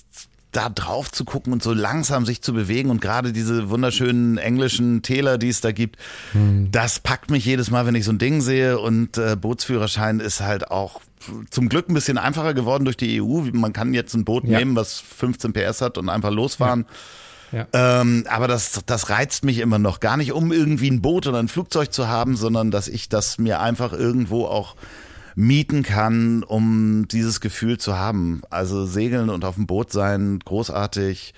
da 0.53 0.69
drauf 0.69 1.11
zu 1.11 1.25
gucken 1.25 1.53
und 1.53 1.63
so 1.63 1.73
langsam 1.73 2.25
sich 2.27 2.41
zu 2.41 2.53
bewegen 2.53 2.91
und 2.91 3.01
gerade 3.01 3.33
diese 3.33 3.71
wunderschönen 3.71 4.39
englischen 4.39 5.03
Täler, 5.03 5.39
die 5.39 5.49
es 5.49 5.61
da 5.61 5.73
gibt, 5.73 5.97
hm. 6.31 6.69
das 6.71 7.01
packt 7.01 7.31
mich 7.31 7.45
jedes 7.45 7.73
Mal, 7.73 7.87
wenn 7.87 7.97
ich 7.97 8.05
so 8.05 8.13
ein 8.13 8.19
Ding 8.19 8.41
sehe 8.41 8.79
und 8.79 9.19
äh, 9.19 9.35
Bootsführerschein 9.35 10.21
ist 10.21 10.41
halt 10.41 10.71
auch 10.71 11.01
zum 11.51 11.69
Glück 11.69 11.89
ein 11.89 11.95
bisschen 11.95 12.19
einfacher 12.19 12.55
geworden 12.55 12.85
durch 12.85 12.97
die 12.97 13.21
EU. 13.21 13.43
Man 13.53 13.73
kann 13.73 13.95
jetzt 13.95 14.15
ein 14.15 14.25
Boot 14.25 14.45
ja. 14.45 14.59
nehmen, 14.59 14.77
was 14.77 15.01
15 15.01 15.53
PS 15.53 15.81
hat 15.81 15.99
und 15.99 16.09
einfach 16.09 16.31
losfahren. 16.31 16.87
Ja. 16.89 17.69
Ja. 17.73 18.01
Ähm, 18.01 18.25
aber 18.29 18.49
das, 18.49 18.81
das 18.87 19.11
reizt 19.11 19.45
mich 19.45 19.59
immer 19.59 19.79
noch. 19.79 20.01
Gar 20.01 20.17
nicht, 20.17 20.33
um 20.33 20.51
irgendwie 20.51 20.91
ein 20.91 21.03
Boot 21.03 21.27
oder 21.27 21.39
ein 21.39 21.49
Flugzeug 21.49 21.93
zu 21.93 22.09
haben, 22.09 22.37
sondern 22.37 22.73
dass 22.73 22.89
ich 22.89 23.09
das 23.09 23.39
mir 23.39 23.61
einfach 23.61 23.93
irgendwo 23.93 24.47
auch 24.47 24.75
mieten 25.37 25.83
kann, 25.83 26.43
um 26.43 27.07
dieses 27.09 27.41
Gefühl 27.41 27.79
zu 27.79 27.97
haben. 27.97 28.43
Also 28.51 28.87
segeln 28.87 29.31
und 29.31 29.45
auf 29.45 29.55
dem 29.55 29.67
Boot 29.67 29.93
sein, 29.93 30.41
großartig. 30.45 31.35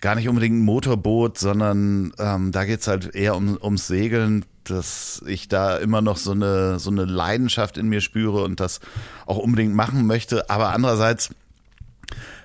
Gar 0.00 0.14
nicht 0.14 0.28
unbedingt 0.28 0.56
ein 0.56 0.64
Motorboot, 0.64 1.38
sondern 1.38 2.12
ähm, 2.18 2.52
da 2.52 2.64
geht's 2.64 2.88
halt 2.88 3.14
eher 3.14 3.36
um, 3.36 3.58
ums 3.62 3.86
Segeln, 3.86 4.44
dass 4.70 5.22
ich 5.26 5.48
da 5.48 5.76
immer 5.76 6.00
noch 6.00 6.16
so 6.16 6.32
eine, 6.32 6.78
so 6.78 6.90
eine 6.90 7.04
Leidenschaft 7.04 7.76
in 7.78 7.88
mir 7.88 8.00
spüre 8.00 8.42
und 8.42 8.60
das 8.60 8.80
auch 9.26 9.38
unbedingt 9.38 9.74
machen 9.74 10.06
möchte. 10.06 10.50
Aber 10.50 10.70
andererseits 10.70 11.30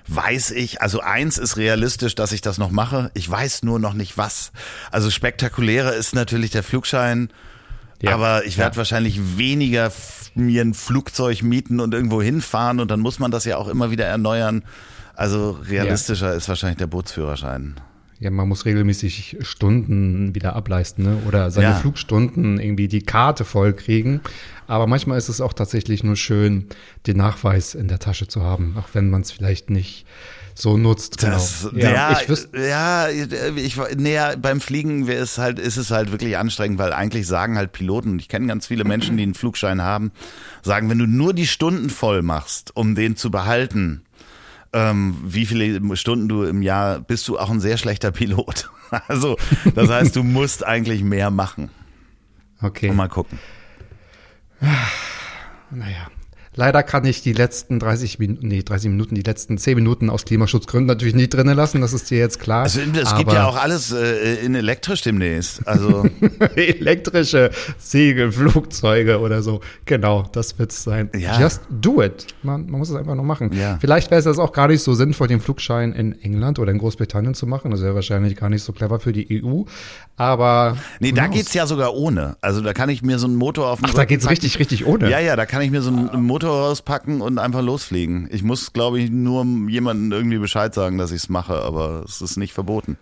weiß 0.08 0.50
ich, 0.52 0.82
also 0.82 1.00
eins 1.00 1.38
ist 1.38 1.56
realistisch, 1.56 2.14
dass 2.14 2.32
ich 2.32 2.40
das 2.40 2.58
noch 2.58 2.70
mache. 2.70 3.10
Ich 3.14 3.30
weiß 3.30 3.62
nur 3.62 3.78
noch 3.78 3.94
nicht 3.94 4.18
was. 4.18 4.52
Also 4.90 5.10
spektakulärer 5.10 5.94
ist 5.94 6.14
natürlich 6.14 6.50
der 6.50 6.62
Flugschein. 6.62 7.30
Ja, 8.02 8.14
aber 8.14 8.44
ich 8.46 8.56
werde 8.56 8.74
ja. 8.74 8.78
wahrscheinlich 8.78 9.36
weniger 9.36 9.92
mir 10.34 10.62
ein 10.62 10.74
Flugzeug 10.74 11.42
mieten 11.42 11.80
und 11.80 11.92
irgendwo 11.92 12.22
hinfahren 12.22 12.80
und 12.80 12.90
dann 12.90 13.00
muss 13.00 13.18
man 13.18 13.30
das 13.30 13.44
ja 13.44 13.56
auch 13.56 13.68
immer 13.68 13.90
wieder 13.90 14.06
erneuern. 14.06 14.64
Also 15.14 15.58
realistischer 15.68 16.30
ja. 16.30 16.34
ist 16.34 16.48
wahrscheinlich 16.48 16.78
der 16.78 16.86
Bootsführerschein. 16.86 17.76
Ja, 18.20 18.30
man 18.30 18.48
muss 18.48 18.66
regelmäßig 18.66 19.38
Stunden 19.40 20.34
wieder 20.34 20.54
ableisten 20.54 21.04
ne? 21.04 21.22
oder 21.26 21.50
seine 21.50 21.68
ja. 21.68 21.74
Flugstunden 21.74 22.60
irgendwie 22.60 22.86
die 22.86 23.00
Karte 23.00 23.46
voll 23.46 23.72
kriegen. 23.72 24.20
Aber 24.66 24.86
manchmal 24.86 25.16
ist 25.16 25.30
es 25.30 25.40
auch 25.40 25.54
tatsächlich 25.54 26.04
nur 26.04 26.16
schön, 26.16 26.68
den 27.06 27.16
Nachweis 27.16 27.74
in 27.74 27.88
der 27.88 27.98
Tasche 27.98 28.28
zu 28.28 28.42
haben, 28.42 28.76
auch 28.78 28.88
wenn 28.92 29.08
man 29.08 29.22
es 29.22 29.32
vielleicht 29.32 29.70
nicht 29.70 30.04
so 30.54 30.76
nutzt. 30.76 31.22
Das, 31.22 31.68
genau. 31.72 31.82
ja, 31.82 31.92
ja, 31.92 32.20
ich 32.20 32.48
ja, 32.52 33.08
ich, 33.56 33.96
näher 33.96 34.36
beim 34.36 34.60
Fliegen 34.60 35.08
ist 35.08 35.38
halt, 35.38 35.58
ist 35.58 35.78
es 35.78 35.90
halt 35.90 36.12
wirklich 36.12 36.36
anstrengend, 36.36 36.78
weil 36.78 36.92
eigentlich 36.92 37.26
sagen 37.26 37.56
halt 37.56 37.72
Piloten, 37.72 38.18
ich 38.18 38.28
kenne 38.28 38.46
ganz 38.46 38.66
viele 38.66 38.84
Menschen, 38.84 39.16
die 39.16 39.22
einen 39.22 39.34
Flugschein 39.34 39.80
haben, 39.80 40.12
sagen, 40.62 40.90
wenn 40.90 40.98
du 40.98 41.06
nur 41.06 41.32
die 41.32 41.46
Stunden 41.46 41.88
voll 41.88 42.20
machst, 42.20 42.76
um 42.76 42.94
den 42.94 43.16
zu 43.16 43.30
behalten, 43.30 44.02
ähm, 44.72 45.16
wie 45.24 45.46
viele 45.46 45.96
Stunden 45.96 46.28
du 46.28 46.44
im 46.44 46.62
Jahr 46.62 47.00
bist 47.00 47.26
du 47.28 47.38
auch 47.38 47.50
ein 47.50 47.60
sehr 47.60 47.76
schlechter 47.76 48.10
Pilot. 48.12 48.70
Also, 49.06 49.36
das 49.76 49.88
heißt, 49.88 50.16
du 50.16 50.24
musst 50.24 50.66
eigentlich 50.66 51.04
mehr 51.04 51.30
machen. 51.30 51.70
Okay. 52.60 52.90
Und 52.90 52.96
mal 52.96 53.08
gucken. 53.08 53.38
Naja. 55.70 56.08
Leider 56.60 56.82
kann 56.82 57.06
ich 57.06 57.22
die 57.22 57.32
letzten 57.32 57.78
30 57.78 58.18
Minuten, 58.18 58.48
nee, 58.48 58.62
30 58.62 58.90
Minuten, 58.90 59.14
die 59.14 59.22
letzten 59.22 59.56
10 59.56 59.76
Minuten 59.76 60.10
aus 60.10 60.26
Klimaschutzgründen 60.26 60.88
natürlich 60.88 61.14
nicht 61.14 61.32
drinnen 61.32 61.56
lassen, 61.56 61.80
das 61.80 61.94
ist 61.94 62.10
dir 62.10 62.18
jetzt 62.18 62.38
klar. 62.38 62.64
Also, 62.64 62.82
es 62.82 63.16
gibt 63.16 63.32
ja 63.32 63.46
auch 63.46 63.56
alles 63.56 63.92
äh, 63.92 64.44
in 64.44 64.54
elektrisch 64.54 65.00
demnächst. 65.00 65.66
Also, 65.66 66.04
elektrische 66.56 67.50
Segel, 67.78 68.30
Flugzeuge 68.30 69.20
oder 69.20 69.42
so. 69.42 69.60
Genau, 69.86 70.28
das 70.32 70.58
wird's 70.58 70.84
sein. 70.84 71.08
Ja. 71.16 71.40
Just 71.40 71.62
do 71.70 72.02
it. 72.02 72.26
Man, 72.42 72.68
man 72.68 72.80
muss 72.80 72.90
es 72.90 72.96
einfach 72.96 73.14
nur 73.14 73.24
machen. 73.24 73.54
Ja. 73.54 73.78
Vielleicht 73.80 74.10
wäre 74.10 74.20
es 74.20 74.38
auch 74.38 74.52
gar 74.52 74.68
nicht 74.68 74.82
so 74.82 74.92
sinnvoll, 74.92 75.28
den 75.28 75.40
Flugschein 75.40 75.94
in 75.94 76.20
England 76.20 76.58
oder 76.58 76.72
in 76.72 76.78
Großbritannien 76.78 77.32
zu 77.32 77.46
machen. 77.46 77.70
Das 77.70 77.80
wäre 77.80 77.94
wahrscheinlich 77.94 78.36
gar 78.36 78.50
nicht 78.50 78.64
so 78.64 78.74
clever 78.74 79.00
für 79.00 79.14
die 79.14 79.42
EU. 79.42 79.62
Aber 80.16 80.76
nee, 80.98 81.12
da 81.12 81.24
knows? 81.24 81.36
geht's 81.36 81.54
ja 81.54 81.66
sogar 81.66 81.94
ohne. 81.94 82.36
Also, 82.42 82.60
da 82.60 82.74
kann 82.74 82.90
ich 82.90 83.00
mir 83.00 83.18
so 83.18 83.26
einen 83.26 83.36
Motor 83.36 83.68
auf 83.68 83.80
den 83.80 83.88
Ach, 83.88 83.94
da 83.94 84.04
geht's 84.04 84.24
packen. 84.24 84.32
richtig, 84.32 84.58
richtig 84.58 84.84
ohne. 84.84 85.08
Ja, 85.08 85.20
ja, 85.20 85.36
da 85.36 85.46
kann 85.46 85.62
ich 85.62 85.70
mir 85.70 85.80
so 85.80 85.88
einen 85.88 86.22
Motor 86.22 86.49
rauspacken 86.52 87.20
und 87.20 87.38
einfach 87.38 87.62
losfliegen. 87.62 88.28
Ich 88.30 88.42
muss, 88.42 88.72
glaube 88.72 89.00
ich, 89.00 89.10
nur 89.10 89.44
jemandem 89.68 90.12
irgendwie 90.12 90.38
Bescheid 90.38 90.74
sagen, 90.74 90.98
dass 90.98 91.10
ich 91.10 91.22
es 91.22 91.28
mache, 91.28 91.62
aber 91.62 92.02
es 92.06 92.20
ist 92.20 92.36
nicht 92.36 92.52
verboten. 92.52 92.96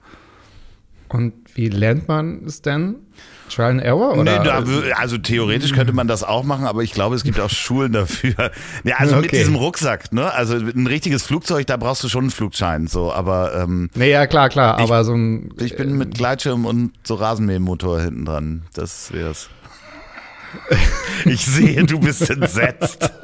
Und 1.09 1.33
wie 1.55 1.69
lernt 1.69 2.07
man 2.09 2.43
es 2.47 2.61
denn? 2.61 2.97
Trial 3.49 3.71
and 3.71 3.81
Error? 3.83 4.13
Oder? 4.13 4.39
Nee, 4.41 4.45
da, 4.45 4.63
also 4.97 5.17
theoretisch 5.17 5.73
könnte 5.73 5.95
man 5.95 6.07
das 6.07 6.23
auch 6.23 6.45
machen, 6.45 6.67
aber 6.67 6.83
ich 6.83 6.93
glaube, 6.93 7.17
es 7.17 7.25
gibt 7.25 7.41
auch 7.41 7.49
Schulen 7.49 7.93
dafür. 7.93 8.35
Ja, 8.85 8.97
also 8.99 9.17
mit 9.17 9.27
Okay. 9.27 9.39
diesem 9.39 9.55
Rucksack, 9.55 10.13
ne? 10.13 10.31
Also 10.33 10.57
ein 10.57 10.87
richtiges 10.87 11.23
Flugzeug, 11.23 11.67
da 11.67 11.79
brauchst 11.79 12.05
du 12.05 12.11
schon 12.11 12.25
einen 12.25 12.31
Flugschein, 12.31 12.89
so. 12.89 13.11
Aber 13.11 13.55
ähm, 13.55 13.89
nee, 13.95 14.11
ja, 14.11 14.27
klar, 14.27 14.51
klar. 14.51 14.77
Aber 14.79 15.03
so 15.05 15.15
ein. 15.15 15.49
ich 15.59 15.77
bin 15.77 15.97
mit 15.97 16.15
Gleitschirm 16.15 16.67
und 16.67 16.93
so 17.05 17.15
Rasenmähermotor 17.15 18.03
hinten 18.03 18.27
dran. 18.27 18.63
Das 18.75 19.11
wär's. 19.15 19.49
Ich 21.25 21.45
sehe, 21.45 21.85
du 21.85 21.99
bist 21.99 22.29
entsetzt. 22.31 23.11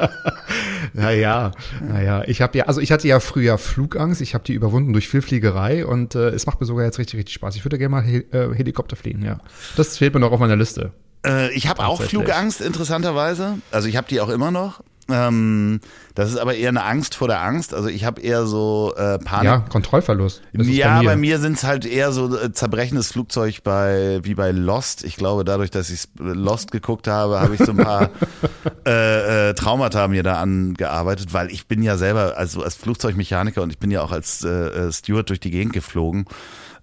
Naja, 0.97 1.51
naja. 1.81 2.23
Ich 2.27 2.41
habe 2.41 2.57
ja, 2.57 2.67
also 2.67 2.81
ich 2.81 2.93
hatte 2.93 3.09
ja 3.09 3.19
früher 3.19 3.59
Flugangst. 3.59 4.21
Ich 4.21 4.35
habe 4.35 4.45
die 4.45 4.53
überwunden 4.53 4.93
durch 4.93 5.09
viel 5.09 5.23
Fliegerei 5.23 5.85
und 5.85 6.15
äh, 6.15 6.29
es 6.29 6.47
macht 6.47 6.61
mir 6.61 6.67
sogar 6.67 6.85
jetzt 6.85 6.99
richtig, 6.99 7.19
richtig 7.19 7.35
Spaß. 7.35 7.57
Ich 7.57 7.65
würde 7.65 7.79
gerne 7.79 7.89
mal 7.89 8.03
Hel 8.03 8.25
äh, 8.31 8.55
Helikopter 8.55 8.95
fliegen, 8.95 9.25
ja. 9.25 9.39
Das 9.77 9.99
fehlt 9.99 10.15
mir 10.15 10.21
noch 10.21 10.31
auf 10.31 10.39
meiner 10.39 10.55
Liste. 10.55 10.93
Äh, 11.27 11.53
ich 11.53 11.69
habe 11.69 11.85
auch. 11.85 12.01
Flugangst, 12.01 12.61
interessanterweise. 12.61 13.59
Also 13.73 13.89
ich 13.89 13.97
habe 13.97 14.07
die 14.09 14.21
auch 14.21 14.29
immer 14.29 14.53
noch. 14.53 14.83
Ähm, 15.11 15.81
das 16.15 16.31
ist 16.31 16.39
aber 16.39 16.55
eher 16.55 16.69
eine 16.71 16.83
Angst 16.85 17.15
vor 17.15 17.29
der 17.29 17.41
Angst. 17.43 17.75
Also 17.75 17.89
ich 17.89 18.05
habe 18.05 18.21
eher 18.21 18.47
so 18.47 18.95
äh, 18.97 19.19
Panik. 19.19 19.45
Ja, 19.45 19.59
Kontrollverlust. 19.59 20.43
Ja, 20.53 20.99
bei 21.01 21.05
bei 21.05 21.17
mir. 21.17 21.21
mir 21.21 21.39
sind 21.41 21.57
es 21.59 21.65
halt 21.65 21.85
eher 21.85 22.13
so 22.13 22.37
äh, 22.39 22.53
zerbrechendes 22.53 23.13
Flugzeug 23.13 23.63
bei 23.65 24.21
wie 24.23 24.35
bei 24.35 24.51
Lost. 24.53 25.05
Ich 25.05 25.17
glaube, 25.17 25.45
dadurch, 25.45 25.71
dass 25.71 25.91
ich 25.91 26.05
Lost 26.19 26.71
geguckt 26.73 27.07
habe, 27.09 27.41
habe 27.41 27.55
ich 27.55 27.61
so 27.61 27.73
ein 27.73 27.77
paar 27.77 28.11
äh, 28.87 29.51
äh, 29.51 29.55
Traumata 29.55 30.09
mir 30.09 30.23
da 30.23 30.41
angearbeitet, 30.41 31.33
weil 31.33 31.51
ich 31.51 31.67
bin 31.67 31.83
ja 31.83 31.97
selber 31.97 32.37
also 32.37 32.63
als 32.63 32.75
Flugzeugmechaniker 32.77 33.63
und 33.63 33.71
ich 33.71 33.79
bin 33.79 33.91
ja 33.91 34.03
auch 34.03 34.13
als 34.13 34.45
äh, 34.45 34.49
äh, 34.49 34.93
Steward 34.93 35.29
durch 35.29 35.41
die 35.41 35.51
Gegend 35.51 35.73
geflogen. 35.73 36.27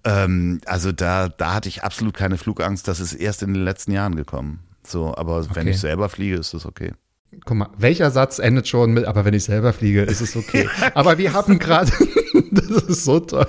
Ähm, 0.04 0.60
also 0.66 0.92
da 0.92 1.28
da 1.28 1.54
hatte 1.54 1.68
ich 1.68 1.84
absolut 1.84 2.14
keine 2.14 2.36
Flugangst. 2.38 2.86
Das 2.88 3.00
ist 3.00 3.14
erst 3.14 3.42
in 3.42 3.54
den 3.54 3.64
letzten 3.64 3.92
Jahren 3.92 4.16
gekommen. 4.16 4.60
So, 4.84 5.14
aber 5.16 5.44
wenn 5.54 5.62
Okay. 5.62 5.70
ich 5.70 5.80
selber 5.80 6.08
fliege, 6.08 6.36
ist 6.36 6.54
das 6.54 6.66
okay. 6.66 6.92
Guck 7.44 7.56
mal, 7.56 7.70
welcher 7.78 8.10
Satz 8.10 8.38
endet 8.38 8.68
schon 8.68 8.92
mit, 8.92 9.04
aber 9.06 9.24
wenn 9.24 9.34
ich 9.34 9.44
selber 9.44 9.72
fliege, 9.72 10.02
ist 10.02 10.20
es 10.20 10.36
okay. 10.36 10.68
aber 10.94 11.18
wir 11.18 11.32
haben 11.32 11.58
gerade, 11.58 11.90
das 12.50 12.68
ist 12.84 13.04
so 13.04 13.20
toll. 13.20 13.46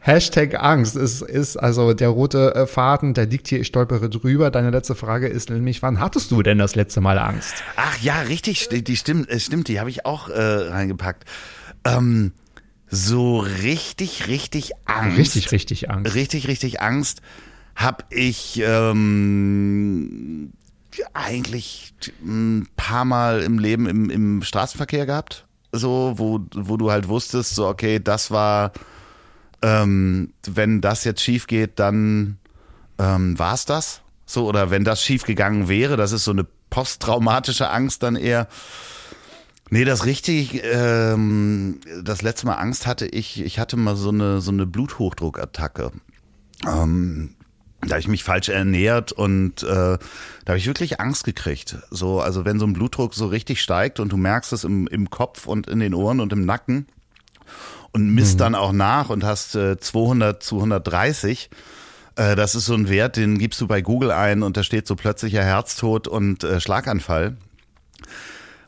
Hashtag 0.00 0.54
Angst 0.62 0.96
ist, 0.96 1.20
ist 1.22 1.56
also 1.56 1.92
der 1.92 2.08
rote 2.08 2.54
äh, 2.54 2.66
Faden, 2.66 3.12
der 3.14 3.26
liegt 3.26 3.48
hier, 3.48 3.60
ich 3.60 3.66
stolpere 3.66 4.08
drüber. 4.08 4.50
Deine 4.50 4.70
letzte 4.70 4.94
Frage 4.94 5.26
ist 5.28 5.50
nämlich, 5.50 5.82
wann 5.82 6.00
hattest 6.00 6.30
du 6.30 6.42
denn 6.42 6.58
das 6.58 6.74
letzte 6.76 7.00
Mal 7.00 7.18
Angst? 7.18 7.54
Ach 7.76 7.98
ja, 8.00 8.20
richtig, 8.22 8.60
sti- 8.62 8.82
die 8.82 8.96
stimmt, 8.96 9.28
stimmt, 9.42 9.68
die 9.68 9.80
habe 9.80 9.90
ich 9.90 10.06
auch 10.06 10.28
äh, 10.28 10.40
reingepackt. 10.40 11.24
Ähm, 11.84 12.32
so 12.88 13.38
richtig, 13.40 14.28
richtig 14.28 14.72
Angst. 14.86 15.18
Richtig, 15.18 15.52
richtig 15.52 15.90
Angst. 15.90 16.14
richtig, 16.14 16.48
richtig 16.48 16.80
Angst 16.80 17.20
habe 17.76 18.04
ich 18.10 18.60
ähm, 18.64 20.52
eigentlich 21.14 21.94
ein 22.22 22.68
paar 22.76 23.04
Mal 23.04 23.42
im 23.42 23.58
Leben 23.58 23.86
im, 23.86 24.10
im 24.10 24.42
Straßenverkehr 24.42 25.06
gehabt. 25.06 25.46
So, 25.72 26.14
wo, 26.16 26.40
wo 26.54 26.76
du 26.76 26.90
halt 26.90 27.08
wusstest, 27.08 27.54
so, 27.54 27.68
okay, 27.68 28.00
das 28.02 28.30
war, 28.30 28.72
ähm, 29.62 30.32
wenn 30.46 30.80
das 30.80 31.04
jetzt 31.04 31.22
schief 31.22 31.46
geht, 31.46 31.78
dann 31.78 32.38
ähm, 32.98 33.38
war's 33.38 33.66
das. 33.66 34.02
So, 34.26 34.46
oder 34.48 34.70
wenn 34.70 34.84
das 34.84 35.02
schief 35.02 35.24
gegangen 35.24 35.68
wäre, 35.68 35.96
das 35.96 36.12
ist 36.12 36.24
so 36.24 36.32
eine 36.32 36.46
posttraumatische 36.70 37.70
Angst 37.70 38.02
dann 38.02 38.16
eher. 38.16 38.48
Nee, 39.70 39.84
das 39.84 40.04
richtig, 40.04 40.62
ähm, 40.64 41.80
das 42.02 42.22
letzte 42.22 42.46
Mal 42.46 42.54
Angst 42.54 42.86
hatte 42.88 43.06
ich, 43.06 43.40
ich 43.40 43.60
hatte 43.60 43.76
mal 43.76 43.94
so 43.94 44.08
eine, 44.08 44.40
so 44.40 44.50
eine 44.50 44.66
Bluthochdruckattacke. 44.66 45.92
Ähm, 46.66 47.34
da 47.82 47.90
habe 47.90 48.00
ich 48.00 48.08
mich 48.08 48.24
falsch 48.24 48.48
ernährt 48.48 49.12
und 49.12 49.62
äh, 49.62 49.66
da 49.66 49.98
habe 50.46 50.58
ich 50.58 50.66
wirklich 50.66 51.00
Angst 51.00 51.24
gekriegt. 51.24 51.78
So, 51.90 52.20
also 52.20 52.44
wenn 52.44 52.58
so 52.58 52.66
ein 52.66 52.74
Blutdruck 52.74 53.14
so 53.14 53.26
richtig 53.26 53.62
steigt 53.62 54.00
und 54.00 54.12
du 54.12 54.16
merkst 54.16 54.52
es 54.52 54.64
im, 54.64 54.86
im 54.88 55.08
Kopf 55.08 55.46
und 55.46 55.68
in 55.68 55.80
den 55.80 55.94
Ohren 55.94 56.20
und 56.20 56.32
im 56.32 56.44
Nacken 56.44 56.86
und 57.92 58.10
misst 58.10 58.40
dann 58.40 58.54
auch 58.54 58.72
nach 58.72 59.08
und 59.08 59.24
hast 59.24 59.54
äh, 59.54 59.78
200 59.78 60.42
zu 60.42 60.56
130, 60.56 61.50
äh, 62.16 62.36
das 62.36 62.54
ist 62.54 62.66
so 62.66 62.74
ein 62.74 62.88
Wert, 62.88 63.16
den 63.16 63.38
gibst 63.38 63.60
du 63.60 63.66
bei 63.66 63.80
Google 63.80 64.10
ein 64.10 64.42
und 64.42 64.56
da 64.56 64.62
steht 64.62 64.86
so 64.86 64.94
plötzlicher 64.94 65.42
Herztod 65.42 66.06
und 66.06 66.44
äh, 66.44 66.60
Schlaganfall. 66.60 67.36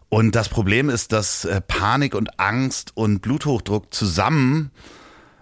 Und 0.08 0.34
das 0.34 0.48
Problem 0.48 0.90
ist, 0.90 1.12
dass 1.12 1.44
äh, 1.44 1.60
Panik 1.60 2.14
und 2.14 2.38
Angst 2.40 2.92
und 2.94 3.20
Bluthochdruck 3.20 3.92
zusammen 3.94 4.70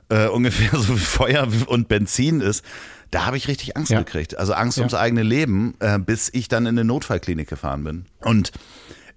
äh, 0.09 0.27
ungefähr 0.29 0.79
so 0.79 0.95
wie 0.95 1.01
Feuer 1.01 1.49
und 1.67 1.89
Benzin 1.89 2.41
ist. 2.41 2.65
Da 3.11 3.27
habe 3.27 3.37
ich 3.37 3.49
richtig 3.49 3.77
Angst 3.77 3.91
Ja. 3.91 3.99
gekriegt. 3.99 4.39
Also 4.39 4.53
Angst 4.55 4.79
Ja. 4.79 4.83
ums 4.83 4.95
eigene 4.95 5.23
Leben, 5.23 5.75
äh, 5.81 5.99
bis 5.99 6.31
ich 6.33 6.49
dann 6.49 6.65
in 6.67 6.79
eine 6.79 6.85
Notfallklinik 6.85 7.49
gefahren 7.49 7.83
bin. 7.85 8.07
Und 8.21 8.53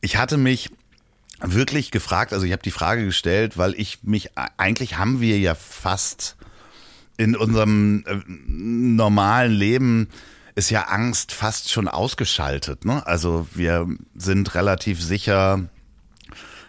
ich 0.02 0.18
hatte 0.18 0.38
mich 0.38 0.70
wirklich 1.42 1.92
gefragt, 1.92 2.34
also 2.34 2.46
ich 2.46 2.52
habe 2.52 2.64
die 2.64 2.72
Frage 2.72 3.06
gestellt, 3.06 3.58
weil 3.58 3.74
ich 3.76 4.00
mich, 4.04 4.32
eigentlich 4.58 4.98
haben 4.98 5.20
wir 5.22 5.38
ja 5.40 5.56
fast 5.56 6.36
in 7.18 7.36
unserem 7.36 8.04
äh, 8.08 8.16
normalen 8.28 9.52
Leben 9.52 10.08
ist 10.56 10.70
ja 10.70 10.84
Angst 10.84 11.32
fast 11.32 11.72
schon 11.72 11.88
ausgeschaltet. 11.88 12.86
Ne? 12.86 13.06
Also 13.08 13.48
wir 13.54 13.88
sind 14.16 14.54
relativ 14.56 15.02
sicher, 15.02 15.64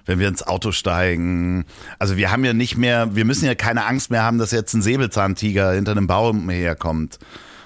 wenn 0.07 0.19
wir 0.19 0.29
ins 0.29 0.43
Auto 0.43 0.73
steigen. 0.73 1.65
Also 1.99 2.17
wir 2.17 2.31
haben 2.31 2.45
ja 2.45 2.53
nicht 2.53 2.77
mehr, 2.77 3.15
wir 3.15 3.25
müssen 3.25 3.47
ja 3.47 3.55
keine 3.55 3.87
Angst 3.87 4.11
mehr 4.11 4.23
haben, 4.23 4.39
dass 4.39 4.51
jetzt 4.51 4.75
ein 4.75 4.83
Säbelzahntiger 4.83 5.73
hinter 5.73 5.93
einem 5.93 6.07
Baum 6.07 6.49
herkommt. 6.51 7.19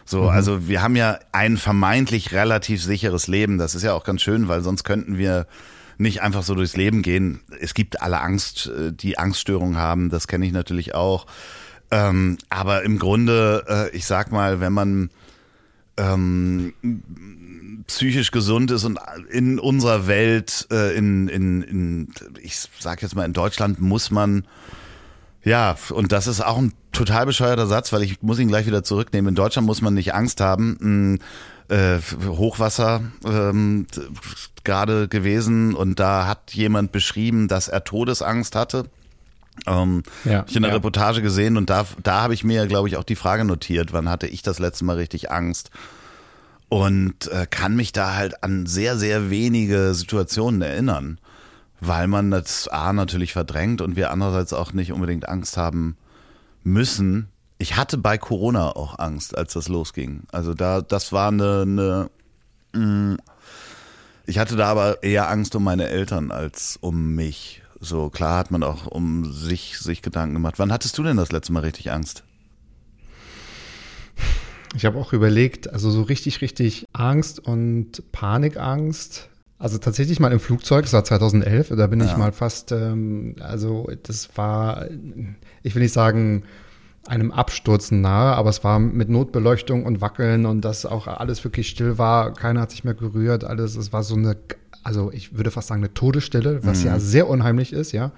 So, 0.05 0.30
also 0.30 0.68
wir 0.68 0.80
haben 0.80 0.97
ja 0.97 1.18
ein 1.32 1.59
vermeintlich 1.59 2.32
relativ 2.32 2.82
sicheres 2.82 3.26
Leben. 3.26 3.59
Das 3.59 3.74
ist 3.74 3.82
ja 3.82 3.93
auch 3.93 4.05
ganz 4.05 4.22
schön, 4.22 4.49
weil 4.49 4.62
sonst 4.62 4.84
könnten 4.84 5.18
wir 5.18 5.47
nicht 5.99 6.22
einfach 6.22 6.43
so 6.43 6.55
durchs 6.55 6.76
Leben 6.76 7.03
gehen. 7.03 7.41
Es 7.61 7.74
gibt 7.74 8.01
alle 8.01 8.20
Angst, 8.20 8.68
äh, 8.68 8.93
die 8.93 9.18
Angststörungen 9.18 9.76
haben. 9.76 10.09
Das 10.09 10.26
kenne 10.26 10.47
ich 10.47 10.53
natürlich 10.53 10.95
auch. 10.95 11.26
Ähm, 11.91 12.39
aber 12.49 12.84
im 12.84 12.99
Grunde, 12.99 13.64
äh, 13.68 13.97
ich 13.97 14.07
sag 14.07 14.32
mal, 14.32 14.61
wenn 14.61 14.72
man 14.72 15.11
ähm, 15.99 16.72
psychisch 17.89 18.30
gesund 18.30 18.70
ist 18.70 18.84
und 18.84 18.99
in 19.30 19.59
unserer 19.59 20.07
Welt, 20.07 20.68
äh, 20.70 20.97
in, 20.97 21.28
in, 21.28 21.62
in, 21.62 22.09
ich 22.41 22.57
sag 22.78 23.03
jetzt 23.03 23.16
mal, 23.16 23.24
in 23.24 23.32
Deutschland 23.32 23.80
muss 23.80 24.11
man, 24.11 24.47
ja, 25.43 25.76
und 25.91 26.12
das 26.12 26.26
ist 26.26 26.41
auch 26.41 26.59
ein 26.59 26.72
total 26.93 27.26
bescheuerter 27.26 27.66
Satz, 27.66 27.93
weil 27.93 28.03
ich 28.03 28.22
muss 28.22 28.39
ihn 28.39 28.49
gleich 28.49 28.66
wieder 28.66 28.84
zurücknehmen. 28.84 29.30
In 29.30 29.34
Deutschland 29.34 29.66
muss 29.66 29.82
man 29.82 29.95
nicht 29.95 30.14
Angst 30.14 30.41
haben. 30.41 31.18
Mh, 31.68 31.74
äh, 31.74 31.99
Hochwasser 32.26 33.03
ähm, 33.26 33.86
gerade 34.64 35.09
gewesen 35.09 35.74
und 35.74 36.01
da 36.01 36.26
hat 36.26 36.55
jemand 36.55 36.93
beschrieben, 36.93 37.47
dass 37.49 37.68
er 37.68 37.84
Todesangst 37.84 38.55
hatte. 38.55 38.86
Ähm, 39.66 40.03
Ja, 40.24 40.39
hab 40.39 40.49
ich 40.49 40.57
in 40.57 40.62
der 40.62 40.70
ja. 40.70 40.76
Reportage 40.76 41.20
gesehen 41.20 41.57
und 41.57 41.68
da, 41.68 41.84
da 42.03 42.22
habe 42.22 42.32
ich 42.32 42.45
mir, 42.45 42.66
glaube 42.66 42.89
ich, 42.89 42.97
auch 42.97 43.05
die 43.05 43.16
Frage 43.16 43.45
notiert, 43.45 43.93
wann 43.93 44.09
hatte 44.09 44.26
ich 44.26 44.43
das 44.43 44.59
letzte 44.59 44.84
Mal 44.84 44.97
richtig 44.97 45.30
Angst? 45.30 45.70
Und 46.68 47.28
äh, 47.28 47.46
kann 47.48 47.76
mich 47.76 47.92
da 47.92 48.14
halt 48.14 48.44
an 48.44 48.66
sehr, 48.66 48.98
sehr 48.98 49.30
wenige 49.30 49.94
Situationen 49.94 50.60
erinnern, 50.60 51.18
weil 51.80 52.08
man 52.08 52.30
das 52.30 52.68
A 52.68 52.92
natürlich 52.92 53.32
verdrängt 53.32 53.80
und 53.80 53.96
wir 53.96 54.10
andererseits 54.10 54.52
auch 54.52 54.72
nicht 54.72 54.92
unbedingt 54.92 55.28
Angst 55.28 55.56
haben 55.56 55.96
müssen. 56.64 57.28
Ich 57.56 57.76
hatte 57.76 57.96
bei 57.96 58.18
Corona 58.18 58.76
auch 58.76 58.98
Angst, 58.98 59.36
als 59.36 59.54
das 59.54 59.68
losging. 59.68 60.24
Also 60.30 60.52
da, 60.52 60.82
das 60.82 61.12
war 61.12 61.28
eine, 61.28 61.62
eine 61.62 62.10
mh, 62.74 63.16
ich 64.26 64.38
hatte 64.38 64.56
da 64.56 64.66
aber 64.66 65.02
eher 65.02 65.30
Angst 65.30 65.56
um 65.56 65.64
meine 65.64 65.88
Eltern 65.88 66.30
als 66.30 66.76
um 66.82 67.14
mich. 67.14 67.62
So 67.80 68.10
klar 68.10 68.36
hat 68.36 68.50
man 68.50 68.62
auch 68.62 68.86
um 68.86 69.32
sich 69.32 69.78
sich 69.78 70.02
Gedanken 70.02 70.34
gemacht. 70.34 70.58
Wann 70.58 70.70
hattest 70.70 70.98
du 70.98 71.02
denn 71.02 71.16
das 71.16 71.32
letzte 71.32 71.52
Mal 71.54 71.60
richtig 71.60 71.90
Angst? 71.90 72.24
Ich 74.74 74.84
habe 74.84 74.98
auch 74.98 75.12
überlegt, 75.12 75.72
also 75.72 75.90
so 75.90 76.02
richtig, 76.02 76.40
richtig 76.40 76.86
Angst 76.92 77.40
und 77.40 78.02
Panikangst. 78.12 79.28
Also 79.58 79.78
tatsächlich 79.78 80.20
mal 80.20 80.32
im 80.32 80.38
Flugzeug, 80.38 80.84
das 80.84 80.92
war 80.92 81.02
2011, 81.02 81.72
da 81.76 81.88
bin 81.88 81.98
ja. 81.98 82.06
ich 82.06 82.16
mal 82.16 82.30
fast, 82.30 82.70
ähm, 82.70 83.34
also 83.40 83.90
das 84.04 84.28
war, 84.36 84.86
ich 85.64 85.74
will 85.74 85.82
nicht 85.82 85.92
sagen, 85.92 86.44
einem 87.08 87.32
Absturzen 87.32 88.00
nahe, 88.00 88.36
aber 88.36 88.50
es 88.50 88.62
war 88.62 88.78
mit 88.78 89.08
Notbeleuchtung 89.08 89.84
und 89.84 90.00
Wackeln 90.00 90.46
und 90.46 90.60
dass 90.60 90.86
auch 90.86 91.08
alles 91.08 91.42
wirklich 91.42 91.68
still 91.68 91.98
war, 91.98 92.34
keiner 92.34 92.60
hat 92.60 92.70
sich 92.70 92.84
mehr 92.84 92.94
gerührt, 92.94 93.42
alles, 93.42 93.74
es 93.74 93.92
war 93.92 94.04
so 94.04 94.14
eine, 94.14 94.36
also 94.84 95.10
ich 95.10 95.36
würde 95.36 95.50
fast 95.50 95.68
sagen 95.68 95.82
eine 95.82 95.92
Todesstille, 95.92 96.60
was 96.64 96.80
mhm. 96.80 96.86
ja 96.86 97.00
sehr 97.00 97.28
unheimlich 97.28 97.72
ist, 97.72 97.90
ja. 97.90 98.12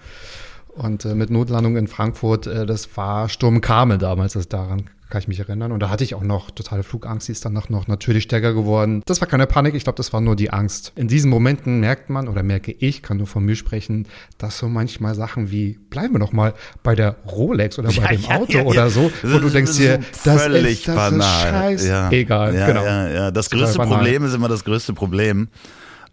Und 0.69 1.05
äh, 1.07 1.15
mit 1.15 1.31
Notlandung 1.31 1.77
in 1.77 1.89
Frankfurt, 1.89 2.47
äh, 2.47 2.67
das 2.67 2.97
war 2.97 3.31
Sturm 3.31 3.63
Karmel 3.63 3.97
damals, 3.97 4.35
das 4.35 4.49
daran 4.49 4.91
kann 5.11 5.21
ich 5.21 5.29
mich 5.29 5.39
erinnern. 5.39 5.73
Und 5.73 5.81
da 5.81 5.91
hatte 5.91 6.05
ich 6.05 6.15
auch 6.15 6.23
noch 6.23 6.51
totale 6.51 6.83
Flugangst, 6.83 7.29
die 7.29 7.33
ist 7.33 7.45
danach 7.45 7.69
noch 7.69 7.89
natürlich 7.89 8.25
stärker 8.25 8.55
geworden. 8.55 9.03
Das 9.07 9.21
war 9.21 9.29
keine 9.29 9.47
Panik, 9.47 9.75
ich 9.75 9.85
glaube, 9.85 9.97
das 9.97 10.13
war 10.13 10.21
nur 10.21 10.37
die 10.37 10.51
Angst. 10.51 10.93
In 10.97 11.09
diesen 11.09 11.31
Momenten 11.31 11.81
merkt 11.81 12.11
man 12.11 12.29
oder 12.29 12.43
merke 12.43 12.73
ich, 12.73 13.03
kann 13.03 13.19
nur 13.19 13.27
von 13.27 13.45
mir 13.45 13.57
sprechen, 13.57 14.07
dass 14.39 14.59
so 14.59 14.69
manchmal 14.69 15.15
Sachen 15.15 15.51
wie, 15.51 15.79
bleiben 15.91 16.15
wir 16.15 16.19
noch 16.19 16.33
mal 16.33 16.55
bei 16.83 16.95
der 16.95 17.17
Rolex 17.31 17.79
oder 17.79 17.89
bei 17.89 18.03
ja, 18.03 18.09
dem 18.09 18.23
ja, 18.23 18.37
Auto 18.37 18.59
ja, 18.59 18.65
oder 18.65 18.91
so, 18.91 19.11
wo 19.23 19.39
du 19.39 19.51
denkst 19.51 19.77
dir, 19.77 19.99
das 20.25 20.47
ist, 20.47 20.89
das 20.89 20.95
banal. 20.95 21.75
ist 21.75 21.87
scheiß, 21.87 22.13
egal. 22.13 22.55
Ja, 22.55 22.67
genau. 22.67 22.85
ja, 22.85 23.09
ja. 23.09 23.31
Das 23.31 23.51
größte 23.51 23.79
Problem 23.79 24.25
ist 24.25 24.35
immer 24.35 24.49
das 24.49 24.65
größte 24.65 24.95
Problem 24.95 25.49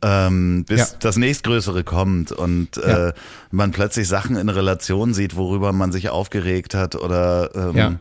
ähm, 0.01 0.65
bis 0.65 0.79
ja. 0.79 0.97
das 0.99 1.17
nächstgrößere 1.17 1.83
kommt 1.83 2.31
und 2.31 2.77
äh, 2.77 3.13
man 3.51 3.71
plötzlich 3.71 4.07
Sachen 4.07 4.35
in 4.35 4.49
Relation 4.49 5.13
sieht, 5.13 5.35
worüber 5.35 5.73
man 5.73 5.91
sich 5.91 6.09
aufgeregt 6.09 6.73
hat 6.75 6.95
oder 6.95 7.49
ähm, 7.55 7.75
ja. 7.75 7.95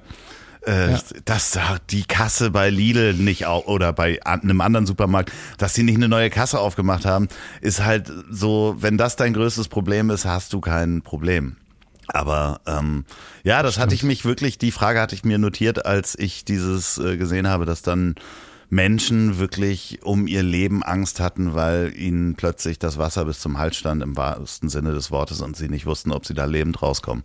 Äh, 0.66 0.92
ja. 0.92 1.00
dass 1.24 1.52
da 1.52 1.76
die 1.90 2.02
Kasse 2.02 2.50
bei 2.50 2.70
Lidl 2.70 3.14
nicht 3.14 3.46
auch 3.46 3.66
oder 3.66 3.92
bei 3.92 4.20
einem 4.26 4.60
anderen 4.60 4.84
Supermarkt, 4.84 5.32
dass 5.58 5.74
die 5.74 5.84
nicht 5.84 5.94
eine 5.94 6.08
neue 6.08 6.28
Kasse 6.28 6.58
aufgemacht 6.58 7.04
haben, 7.04 7.28
ist 7.60 7.84
halt 7.84 8.12
so, 8.30 8.74
wenn 8.80 8.98
das 8.98 9.14
dein 9.14 9.32
größtes 9.32 9.68
Problem 9.68 10.10
ist, 10.10 10.24
hast 10.24 10.52
du 10.52 10.60
kein 10.60 11.02
Problem. 11.02 11.56
Aber 12.08 12.60
ähm, 12.66 13.04
ja, 13.44 13.62
das 13.62 13.74
Stimmt. 13.74 13.82
hatte 13.82 13.94
ich 13.94 14.02
mich 14.02 14.24
wirklich, 14.24 14.58
die 14.58 14.72
Frage 14.72 15.00
hatte 15.00 15.14
ich 15.14 15.24
mir 15.24 15.38
notiert, 15.38 15.86
als 15.86 16.18
ich 16.18 16.44
dieses 16.44 16.98
äh, 16.98 17.16
gesehen 17.16 17.48
habe, 17.48 17.64
dass 17.64 17.82
dann 17.82 18.16
Menschen 18.68 19.38
wirklich 19.38 20.00
um 20.02 20.26
ihr 20.26 20.42
Leben 20.42 20.82
Angst 20.82 21.20
hatten, 21.20 21.54
weil 21.54 21.96
ihnen 21.96 22.34
plötzlich 22.34 22.78
das 22.78 22.98
Wasser 22.98 23.24
bis 23.24 23.38
zum 23.40 23.58
Hals 23.58 23.76
stand 23.76 24.02
im 24.02 24.16
wahrsten 24.16 24.68
Sinne 24.68 24.92
des 24.92 25.10
Wortes 25.10 25.40
und 25.40 25.56
sie 25.56 25.68
nicht 25.68 25.86
wussten, 25.86 26.10
ob 26.10 26.26
sie 26.26 26.34
da 26.34 26.44
lebend 26.44 26.82
rauskommen. 26.82 27.24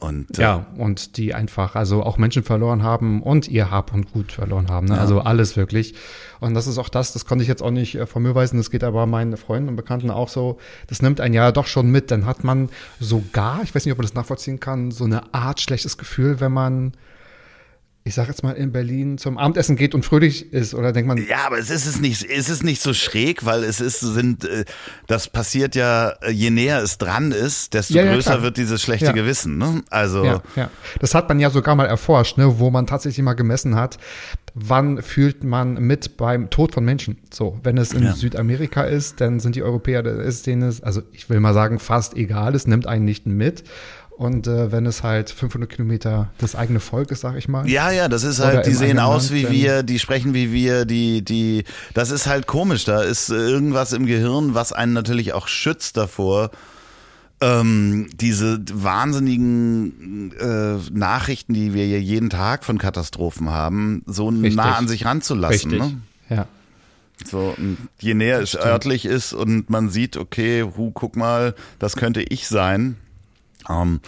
Und, 0.00 0.38
äh, 0.38 0.42
ja, 0.42 0.66
und 0.76 1.16
die 1.16 1.34
einfach, 1.34 1.74
also 1.74 2.04
auch 2.04 2.18
Menschen 2.18 2.44
verloren 2.44 2.82
haben 2.82 3.22
und 3.22 3.48
ihr 3.48 3.70
Hab 3.70 3.92
und 3.92 4.12
Gut 4.12 4.30
verloren 4.32 4.68
haben. 4.68 4.86
Ne? 4.86 4.94
Ja. 4.94 5.00
Also 5.00 5.20
alles 5.20 5.56
wirklich. 5.56 5.94
Und 6.38 6.54
das 6.54 6.68
ist 6.68 6.78
auch 6.78 6.88
das, 6.88 7.12
das 7.12 7.26
konnte 7.26 7.42
ich 7.42 7.48
jetzt 7.48 7.62
auch 7.62 7.72
nicht 7.72 7.96
äh, 7.96 8.06
von 8.06 8.22
mir 8.22 8.34
weisen, 8.34 8.58
das 8.58 8.70
geht 8.70 8.84
aber 8.84 9.06
meinen 9.06 9.36
Freunden 9.36 9.70
und 9.70 9.76
Bekannten 9.76 10.10
auch 10.10 10.28
so. 10.28 10.58
Das 10.86 11.02
nimmt 11.02 11.20
ein 11.20 11.34
Jahr 11.34 11.52
doch 11.52 11.66
schon 11.66 11.90
mit. 11.90 12.10
Dann 12.12 12.26
hat 12.26 12.44
man 12.44 12.68
sogar, 13.00 13.60
ich 13.64 13.74
weiß 13.74 13.84
nicht, 13.84 13.92
ob 13.92 13.98
man 13.98 14.06
das 14.06 14.14
nachvollziehen 14.14 14.60
kann, 14.60 14.92
so 14.92 15.04
eine 15.04 15.34
Art 15.34 15.60
schlechtes 15.60 15.98
Gefühl, 15.98 16.40
wenn 16.40 16.52
man 16.52 16.92
ich 18.08 18.14
sag 18.14 18.26
jetzt 18.28 18.42
mal, 18.42 18.52
in 18.52 18.72
Berlin 18.72 19.18
zum 19.18 19.36
Abendessen 19.36 19.76
geht 19.76 19.94
und 19.94 20.02
fröhlich 20.02 20.52
ist, 20.52 20.74
oder 20.74 20.92
denkt 20.92 21.08
man. 21.08 21.18
Ja, 21.18 21.46
aber 21.46 21.58
es 21.58 21.68
ist 21.68 21.86
es 21.86 22.00
nicht, 22.00 22.24
es 22.28 22.48
ist 22.48 22.64
nicht 22.64 22.80
so 22.80 22.94
schräg, 22.94 23.44
weil 23.44 23.62
es 23.64 23.80
ist, 23.80 24.00
sind, 24.00 24.44
äh, 24.44 24.64
das 25.06 25.28
passiert 25.28 25.74
ja, 25.74 26.14
je 26.30 26.50
näher 26.50 26.82
es 26.82 26.96
dran 26.96 27.32
ist, 27.32 27.74
desto 27.74 27.94
ja, 27.94 28.04
ja, 28.04 28.14
größer 28.14 28.30
klar. 28.32 28.42
wird 28.42 28.56
dieses 28.56 28.82
schlechte 28.82 29.06
ja. 29.06 29.12
Gewissen, 29.12 29.58
ne? 29.58 29.82
Also. 29.90 30.24
Ja, 30.24 30.42
ja. 30.56 30.70
Das 31.00 31.14
hat 31.14 31.28
man 31.28 31.38
ja 31.38 31.50
sogar 31.50 31.76
mal 31.76 31.84
erforscht, 31.84 32.38
ne, 32.38 32.58
wo 32.58 32.70
man 32.70 32.86
tatsächlich 32.86 33.22
mal 33.22 33.34
gemessen 33.34 33.76
hat, 33.76 33.98
wann 34.54 35.02
fühlt 35.02 35.44
man 35.44 35.74
mit 35.74 36.16
beim 36.16 36.48
Tod 36.48 36.72
von 36.72 36.84
Menschen. 36.84 37.18
So, 37.32 37.60
wenn 37.62 37.76
es 37.76 37.92
in 37.92 38.12
Südamerika 38.14 38.84
ist, 38.84 39.20
dann 39.20 39.38
sind 39.38 39.54
die 39.54 39.62
Europäer, 39.62 40.04
ist 40.04 40.46
denen 40.46 40.62
es, 40.62 40.82
also 40.82 41.02
ich 41.12 41.28
will 41.28 41.40
mal 41.40 41.52
sagen, 41.52 41.78
fast 41.78 42.16
egal, 42.16 42.54
es 42.54 42.66
nimmt 42.66 42.86
einen 42.86 43.04
nicht 43.04 43.26
mit. 43.26 43.64
Und 44.18 44.48
äh, 44.48 44.72
wenn 44.72 44.84
es 44.84 45.04
halt 45.04 45.30
500 45.30 45.70
Kilometer 45.70 46.30
das 46.38 46.56
eigene 46.56 46.80
Volk 46.80 47.12
ist, 47.12 47.20
sag 47.20 47.36
ich 47.36 47.46
mal. 47.46 47.68
Ja, 47.68 47.92
ja, 47.92 48.08
das 48.08 48.24
ist 48.24 48.40
halt, 48.40 48.66
die 48.66 48.74
sehen 48.74 48.98
aus 48.98 49.32
wie 49.32 49.48
wir, 49.48 49.84
die 49.84 50.00
sprechen 50.00 50.34
wie 50.34 50.52
wir, 50.52 50.86
die, 50.86 51.24
die, 51.24 51.62
das 51.94 52.10
ist 52.10 52.26
halt 52.26 52.48
komisch. 52.48 52.84
Da 52.84 53.00
ist 53.02 53.30
irgendwas 53.30 53.92
im 53.92 54.06
Gehirn, 54.06 54.54
was 54.54 54.72
einen 54.72 54.92
natürlich 54.92 55.34
auch 55.34 55.46
schützt 55.46 55.96
davor, 55.96 56.50
ähm, 57.40 58.08
diese 58.12 58.58
wahnsinnigen 58.72 60.32
äh, 60.32 60.78
Nachrichten, 60.90 61.54
die 61.54 61.72
wir 61.72 61.84
hier 61.84 62.02
jeden 62.02 62.28
Tag 62.28 62.64
von 62.64 62.76
Katastrophen 62.76 63.50
haben, 63.50 64.02
so 64.06 64.30
Richtig. 64.30 64.56
nah 64.56 64.74
an 64.74 64.88
sich 64.88 65.04
ranzulassen. 65.04 65.70
Richtig. 65.70 65.92
Ne? 65.92 66.36
Ja. 66.36 66.46
So, 67.24 67.54
je 68.00 68.14
näher 68.14 68.40
es 68.40 68.56
örtlich 68.56 69.04
ist 69.04 69.32
und 69.32 69.70
man 69.70 69.90
sieht, 69.90 70.16
okay, 70.16 70.64
hu, 70.64 70.90
guck 70.90 71.14
mal, 71.14 71.54
das 71.78 71.94
könnte 71.94 72.20
ich 72.20 72.48
sein, 72.48 72.96
ähm, 73.68 74.00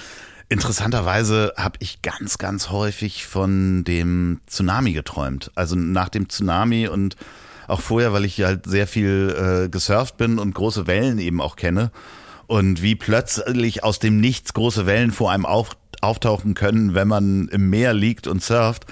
interessanterweise 0.48 1.52
habe 1.56 1.78
ich 1.80 2.02
ganz, 2.02 2.38
ganz 2.38 2.70
häufig 2.70 3.26
von 3.26 3.84
dem 3.84 4.40
Tsunami 4.46 4.92
geträumt. 4.92 5.50
Also 5.54 5.76
nach 5.76 6.08
dem 6.08 6.28
Tsunami 6.28 6.88
und 6.88 7.16
auch 7.68 7.80
vorher, 7.80 8.12
weil 8.12 8.24
ich 8.24 8.42
halt 8.42 8.66
sehr 8.66 8.86
viel 8.86 9.64
äh, 9.64 9.68
gesurft 9.68 10.16
bin 10.16 10.38
und 10.38 10.54
große 10.54 10.86
Wellen 10.86 11.18
eben 11.18 11.40
auch 11.40 11.56
kenne. 11.56 11.92
Und 12.48 12.82
wie 12.82 12.96
plötzlich 12.96 13.84
aus 13.84 14.00
dem 14.00 14.20
Nichts 14.20 14.52
große 14.54 14.86
Wellen 14.86 15.12
vor 15.12 15.30
einem 15.30 15.46
auf, 15.46 15.76
auftauchen 16.00 16.54
können, 16.54 16.94
wenn 16.94 17.06
man 17.06 17.46
im 17.48 17.70
Meer 17.70 17.94
liegt 17.94 18.26
und 18.26 18.42
surft. 18.42 18.86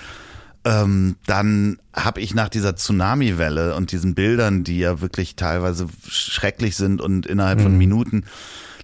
Ähm, 0.64 1.16
dann 1.26 1.78
habe 1.92 2.20
ich 2.20 2.34
nach 2.34 2.48
dieser 2.48 2.76
Tsunami-Welle 2.76 3.74
und 3.74 3.90
diesen 3.90 4.14
Bildern, 4.14 4.62
die 4.62 4.78
ja 4.78 5.00
wirklich 5.00 5.34
teilweise 5.34 5.88
schrecklich 6.08 6.76
sind 6.76 7.00
und 7.00 7.26
innerhalb 7.26 7.58
mhm. 7.58 7.62
von 7.64 7.78
Minuten 7.78 8.24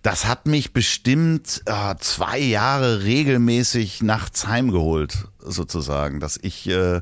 das 0.05 0.27
hat 0.27 0.47
mich 0.47 0.75
bestimmt 0.75 1.63
äh, 1.65 1.95
zwei 1.99 2.39
Jahre 2.39 3.05
regelmäßig 3.05 4.03
nachts 4.03 4.47
heimgeholt, 4.47 5.29
sozusagen, 5.41 6.21
dass 6.21 6.39
ich 6.41 6.69
äh, 6.69 7.01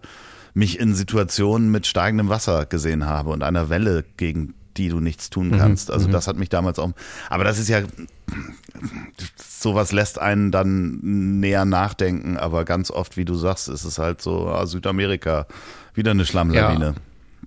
mich 0.55 0.79
in 0.79 0.95
Situationen 0.95 1.73
mit 1.73 1.89
steigendem 1.89 2.29
Wasser 2.29 2.65
gesehen 2.65 3.05
habe 3.05 3.31
und 3.31 3.43
einer 3.43 3.69
Welle, 3.69 4.05
gegen 4.17 4.55
die 4.77 4.89
du 4.89 5.01
nichts 5.01 5.31
tun 5.31 5.49
mhm, 5.49 5.59
kannst. 5.59 5.91
Also 5.91 6.07
mhm. 6.07 6.13
das 6.13 6.29
hat 6.29 6.37
mich 6.37 6.49
damals 6.49 6.79
auch. 6.79 6.93
Aber 7.29 7.43
das 7.43 7.59
ist 7.59 7.69
ja 7.69 7.83
sowas 9.37 9.91
lässt 9.91 10.21
einen 10.21 10.53
dann 10.53 11.01
näher 11.41 11.65
nachdenken. 11.65 12.37
Aber 12.37 12.65
ganz 12.65 12.93
oft, 12.93 13.17
wie 13.17 13.25
du 13.25 13.35
sagst, 13.35 13.69
ist 13.69 13.85
es 13.85 13.99
halt 13.99 14.23
so 14.23 14.47
ah, 14.47 14.65
Südamerika 14.65 15.49
wieder 15.93 16.13
eine 16.13 16.25
Schlammlawine. 16.25 16.87
Ja. 16.87 16.95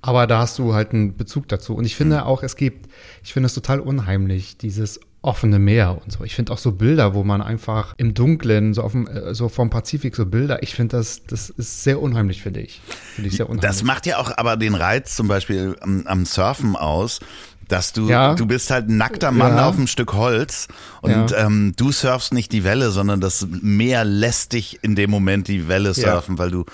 Aber 0.01 0.27
da 0.27 0.39
hast 0.39 0.59
du 0.59 0.73
halt 0.73 0.91
einen 0.91 1.15
Bezug 1.15 1.47
dazu. 1.47 1.75
Und 1.75 1.85
ich 1.85 1.95
finde 1.95 2.17
mhm. 2.17 2.23
auch, 2.23 2.43
es 2.43 2.57
gibt, 2.57 2.89
ich 3.23 3.31
finde 3.31 3.47
es 3.47 3.53
total 3.53 3.79
unheimlich, 3.79 4.57
dieses 4.57 4.99
offene 5.25 5.59
Meer 5.59 5.99
und 6.03 6.11
so. 6.11 6.23
Ich 6.23 6.35
finde 6.35 6.53
auch 6.53 6.57
so 6.57 6.71
Bilder, 6.71 7.13
wo 7.13 7.23
man 7.23 7.41
einfach 7.41 7.95
im 7.97 8.13
Dunkeln, 8.13 8.73
so, 8.73 8.83
auf 8.83 8.91
dem, 8.91 9.07
äh, 9.07 9.33
so 9.33 9.49
vom 9.49 9.69
Pazifik, 9.69 10.15
so 10.15 10.25
Bilder, 10.25 10.63
ich 10.63 10.75
finde 10.75 10.97
das, 10.97 11.23
das 11.25 11.49
ist 11.49 11.83
sehr 11.83 12.01
unheimlich, 12.01 12.41
finde 12.41 12.61
ich. 12.61 12.81
Finde 13.15 13.29
ich 13.29 13.37
sehr 13.37 13.49
unheimlich. 13.49 13.69
Das 13.69 13.83
macht 13.83 14.05
ja 14.05 14.17
auch 14.17 14.37
aber 14.37 14.57
den 14.57 14.75
Reiz 14.75 15.15
zum 15.15 15.27
Beispiel 15.27 15.75
am, 15.81 16.05
am 16.05 16.25
Surfen 16.25 16.75
aus, 16.75 17.19
dass 17.67 17.93
du, 17.93 18.07
ja. 18.07 18.35
du 18.35 18.45
bist 18.45 18.69
halt 18.69 18.89
ein 18.89 18.97
nackter 18.97 19.31
Mann 19.31 19.57
ja. 19.57 19.67
auf 19.67 19.75
einem 19.75 19.87
Stück 19.87 20.13
Holz 20.13 20.67
und 21.01 21.31
ja. 21.31 21.45
ähm, 21.45 21.73
du 21.75 21.91
surfst 21.91 22.31
nicht 22.31 22.51
die 22.51 22.63
Welle, 22.63 22.91
sondern 22.91 23.21
das 23.21 23.47
Meer 23.49 24.05
lässt 24.05 24.53
dich 24.53 24.79
in 24.83 24.95
dem 24.95 25.09
Moment 25.09 25.47
die 25.47 25.67
Welle 25.67 25.93
surfen, 25.93 26.37
weil 26.37 26.51
du 26.51 26.65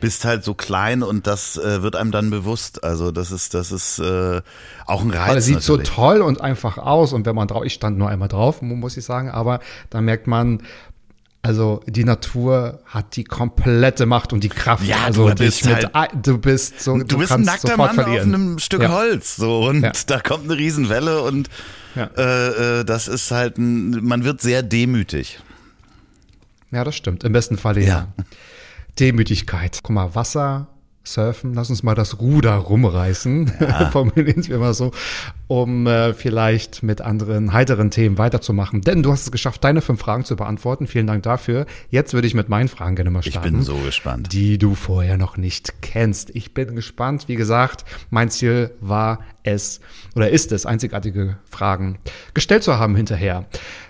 bist 0.00 0.24
halt 0.24 0.44
so 0.44 0.54
klein 0.54 1.02
und 1.02 1.26
das 1.26 1.56
äh, 1.56 1.82
wird 1.82 1.96
einem 1.96 2.10
dann 2.10 2.30
bewusst. 2.30 2.82
Also 2.84 3.10
das 3.10 3.30
ist, 3.30 3.54
das 3.54 3.72
ist 3.72 3.98
äh, 3.98 4.40
auch 4.86 5.02
ein 5.02 5.10
Reiz. 5.10 5.28
Weil 5.28 5.36
es 5.38 5.44
sieht 5.46 5.54
natürlich. 5.56 5.88
so 5.88 5.94
toll 5.94 6.22
und 6.22 6.40
einfach 6.40 6.78
aus 6.78 7.12
und 7.12 7.26
wenn 7.26 7.34
man 7.34 7.48
drauf, 7.48 7.64
ich 7.64 7.74
stand 7.74 7.98
nur 7.98 8.08
einmal 8.08 8.28
drauf, 8.28 8.62
muss 8.62 8.96
ich 8.96 9.04
sagen, 9.04 9.30
aber 9.30 9.60
da 9.90 10.00
merkt 10.00 10.26
man, 10.26 10.62
also 11.42 11.80
die 11.86 12.04
Natur 12.04 12.80
hat 12.84 13.16
die 13.16 13.24
komplette 13.24 14.04
Macht 14.04 14.32
und 14.32 14.44
die 14.44 14.50
Kraft. 14.50 14.84
Ja, 14.84 15.04
also 15.04 15.28
du 15.28 15.34
bist 15.36 15.64
mit, 15.64 15.94
halt, 15.94 16.10
du 16.22 16.36
bist 16.36 16.80
so, 16.80 16.98
du, 16.98 17.04
du 17.04 17.18
bist 17.18 17.32
ein 17.32 17.42
nackter 17.42 17.76
Mann 17.78 17.94
verlieren. 17.94 18.34
auf 18.34 18.34
einem 18.34 18.58
Stück 18.58 18.82
ja. 18.82 18.90
Holz 18.90 19.36
so 19.36 19.66
und 19.68 19.82
ja. 19.82 19.92
da 20.06 20.20
kommt 20.20 20.44
eine 20.44 20.58
Riesenwelle 20.58 21.22
und 21.22 21.48
ja. 21.94 22.10
äh, 22.16 22.80
äh, 22.80 22.84
das 22.84 23.08
ist 23.08 23.30
halt 23.30 23.56
ein, 23.56 24.04
man 24.04 24.24
wird 24.24 24.42
sehr 24.42 24.62
demütig. 24.62 25.40
Ja, 26.70 26.84
das 26.84 26.94
stimmt. 26.94 27.24
Im 27.24 27.32
besten 27.32 27.56
Falle 27.56 27.82
ja. 27.82 28.08
Demütigkeit. 29.00 29.80
Guck 29.82 29.94
mal, 29.94 30.14
Wasser, 30.14 30.68
Surfen, 31.02 31.54
lass 31.54 31.70
uns 31.70 31.82
mal 31.82 31.94
das 31.94 32.20
Ruder 32.20 32.54
rumreißen, 32.54 33.52
ja. 33.58 33.90
formulieren 33.90 34.46
wir 34.46 34.58
mal 34.58 34.74
so, 34.74 34.92
um 35.48 35.86
äh, 35.86 36.12
vielleicht 36.12 36.82
mit 36.82 37.00
anderen 37.00 37.54
heiteren 37.54 37.90
Themen 37.90 38.18
weiterzumachen. 38.18 38.82
Denn 38.82 39.02
du 39.02 39.10
hast 39.10 39.22
es 39.22 39.32
geschafft, 39.32 39.64
deine 39.64 39.80
fünf 39.80 40.00
Fragen 40.00 40.26
zu 40.26 40.36
beantworten. 40.36 40.86
Vielen 40.86 41.06
Dank 41.06 41.22
dafür. 41.22 41.64
Jetzt 41.88 42.12
würde 42.12 42.26
ich 42.26 42.34
mit 42.34 42.50
meinen 42.50 42.68
Fragen 42.68 42.96
gerne 42.96 43.10
mal 43.10 43.22
starten. 43.22 43.48
Ich 43.48 43.52
bin 43.54 43.62
so 43.62 43.76
gespannt. 43.76 44.32
Die 44.32 44.58
du 44.58 44.74
vorher 44.74 45.16
noch 45.16 45.38
nicht 45.38 45.80
kennst. 45.80 46.30
Ich 46.36 46.52
bin 46.52 46.76
gespannt. 46.76 47.26
Wie 47.26 47.36
gesagt, 47.36 47.86
mein 48.10 48.28
Ziel 48.28 48.72
war 48.80 49.20
es 49.42 49.80
oder 50.14 50.30
ist 50.30 50.52
es, 50.52 50.66
einzigartige 50.66 51.36
Fragen 51.50 51.98
gestellt 52.34 52.62
zu 52.62 52.78
haben 52.78 52.96
hinterher. 52.96 53.46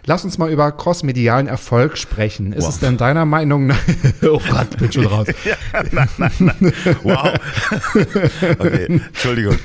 Lass 0.06 0.24
uns 0.24 0.38
mal 0.38 0.50
über 0.50 0.70
crossmedialen 0.72 1.46
Erfolg 1.46 1.96
sprechen. 1.98 2.52
Ist 2.52 2.64
Wow. 2.64 2.70
es 2.74 2.78
denn 2.80 2.96
deiner 2.96 3.24
Meinung 3.26 3.66
nach, 3.66 3.78
oh 4.22 4.40
Gott, 4.50 4.76
bin 4.78 4.90
schon 4.92 5.06
raus. 5.06 5.26
ja, 5.44 5.56
nein, 5.92 6.08
nein, 6.18 6.32
nein. 6.38 6.72
Wow. 7.02 7.32
Okay, 8.58 8.84
Entschuldigung. 8.86 9.56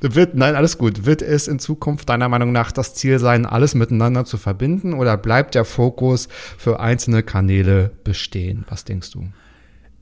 Wird, 0.00 0.34
nein, 0.34 0.54
alles 0.54 0.78
gut. 0.78 1.06
Wird 1.06 1.22
es 1.22 1.48
in 1.48 1.58
Zukunft 1.58 2.08
deiner 2.08 2.28
Meinung 2.28 2.52
nach 2.52 2.72
das 2.72 2.94
Ziel 2.94 3.18
sein, 3.18 3.46
alles 3.46 3.74
miteinander 3.74 4.24
zu 4.24 4.38
verbinden 4.38 4.92
oder 4.94 5.16
bleibt 5.16 5.54
der 5.54 5.64
Fokus 5.64 6.28
für 6.58 6.80
einzelne 6.80 7.22
Kanäle 7.22 7.90
bestehen? 8.04 8.64
Was 8.68 8.84
denkst 8.84 9.10
du? 9.12 9.26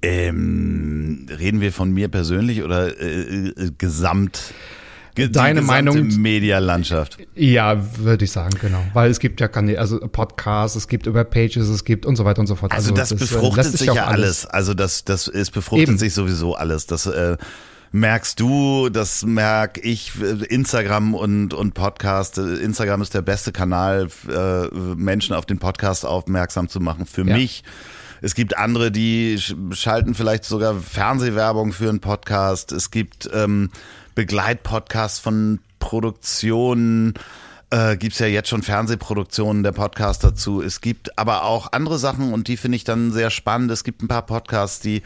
Ähm, 0.03 1.27
reden 1.39 1.61
wir 1.61 1.73
von 1.73 1.91
mir 1.91 2.09
persönlich 2.09 2.63
oder 2.63 3.01
äh, 3.01 3.49
äh, 3.49 3.71
gesamt? 3.79 4.53
Die 5.17 5.31
Deine 5.31 5.63
Meinung- 5.63 6.09
Medialandschaft. 6.19 7.19
Ja, 7.35 7.81
würde 7.99 8.25
ich 8.25 8.33
sagen, 8.33 8.57
genau. 8.61 8.83
Weil 8.95 9.11
es 9.11 9.19
gibt 9.21 9.41
ja 9.41 9.49
Kanäle, 9.49 9.79
also 9.79 9.99
Podcasts, 10.01 10.77
es 10.77 10.89
gibt 10.89 11.07
über 11.07 11.25
Pages, 11.25 11.69
es 11.69 11.85
gibt 11.85 12.05
und 12.07 12.17
so 12.17 12.25
weiter 12.25 12.41
und 12.41 12.47
so 12.47 12.57
fort. 12.57 12.73
Also, 12.73 12.93
das, 12.93 13.13
äh, 13.13 13.17
befruchtet 13.17 13.67
sich 13.79 13.93
ja 13.93 14.07
alles. 14.07 14.47
Also 14.47 14.75
das, 14.75 15.05
das 15.05 15.29
ist 15.29 15.51
befruchtet 15.53 15.89
Eben. 15.89 15.99
sich 15.99 16.15
sowieso 16.15 16.55
alles. 16.57 16.87
Das 16.87 17.07
äh, 17.07 17.37
merkst 17.93 18.41
du, 18.41 18.89
das 18.89 19.25
merk 19.25 19.79
ich. 19.85 20.13
äh, 20.21 20.45
Instagram 20.47 21.15
und 21.15 21.55
und 21.55 21.75
Podcast. 21.75 22.39
Äh, 22.39 22.57
Instagram 22.57 23.01
ist 23.03 23.15
der 23.15 23.23
beste 23.23 23.53
Kanal, 23.53 24.09
äh, 24.29 24.67
Menschen 24.97 25.35
auf 25.35 25.47
den 25.47 25.59
Podcast 25.59 26.05
aufmerksam 26.05 26.69
zu 26.69 26.81
machen. 26.81 27.07
Für 27.07 27.25
Ja. 27.27 27.37
mich. 27.37 27.63
Es 28.23 28.35
gibt 28.35 28.57
andere, 28.57 28.91
die 28.91 29.37
sch- 29.39 29.75
schalten 29.75 30.15
vielleicht 30.15 30.45
sogar 30.45 30.75
Fernsehwerbung 30.77 31.73
für 31.73 31.91
einen 31.91 32.01
Podcast. 32.01 32.73
Es 32.73 32.91
gibt 32.91 33.29
ähm, 33.35 33.69
Begleitpodcasts 34.15 35.19
von 35.19 35.61
Produktionen. 35.79 37.15
Äh, 37.71 37.97
gibt's 37.97 38.19
ja 38.19 38.27
jetzt 38.27 38.49
schon 38.49 38.63
Fernsehproduktionen 38.63 39.63
der 39.63 39.73
Podcast 39.73 40.23
dazu. 40.23 40.63
Es 40.63 40.81
gibt 40.81 41.19
aber 41.19 41.45
auch 41.45 41.73
andere 41.73 41.99
Sachen 41.99 42.33
und 42.33 42.49
die 42.49 42.57
finde 42.57 42.77
ich 42.77 42.85
dann 42.85 43.13
sehr 43.13 43.31
spannend. 43.31 43.71
Es 43.71 43.85
gibt 43.85 44.03
ein 44.03 44.09
paar 44.09 44.27
Podcasts, 44.27 44.81
die 44.81 45.03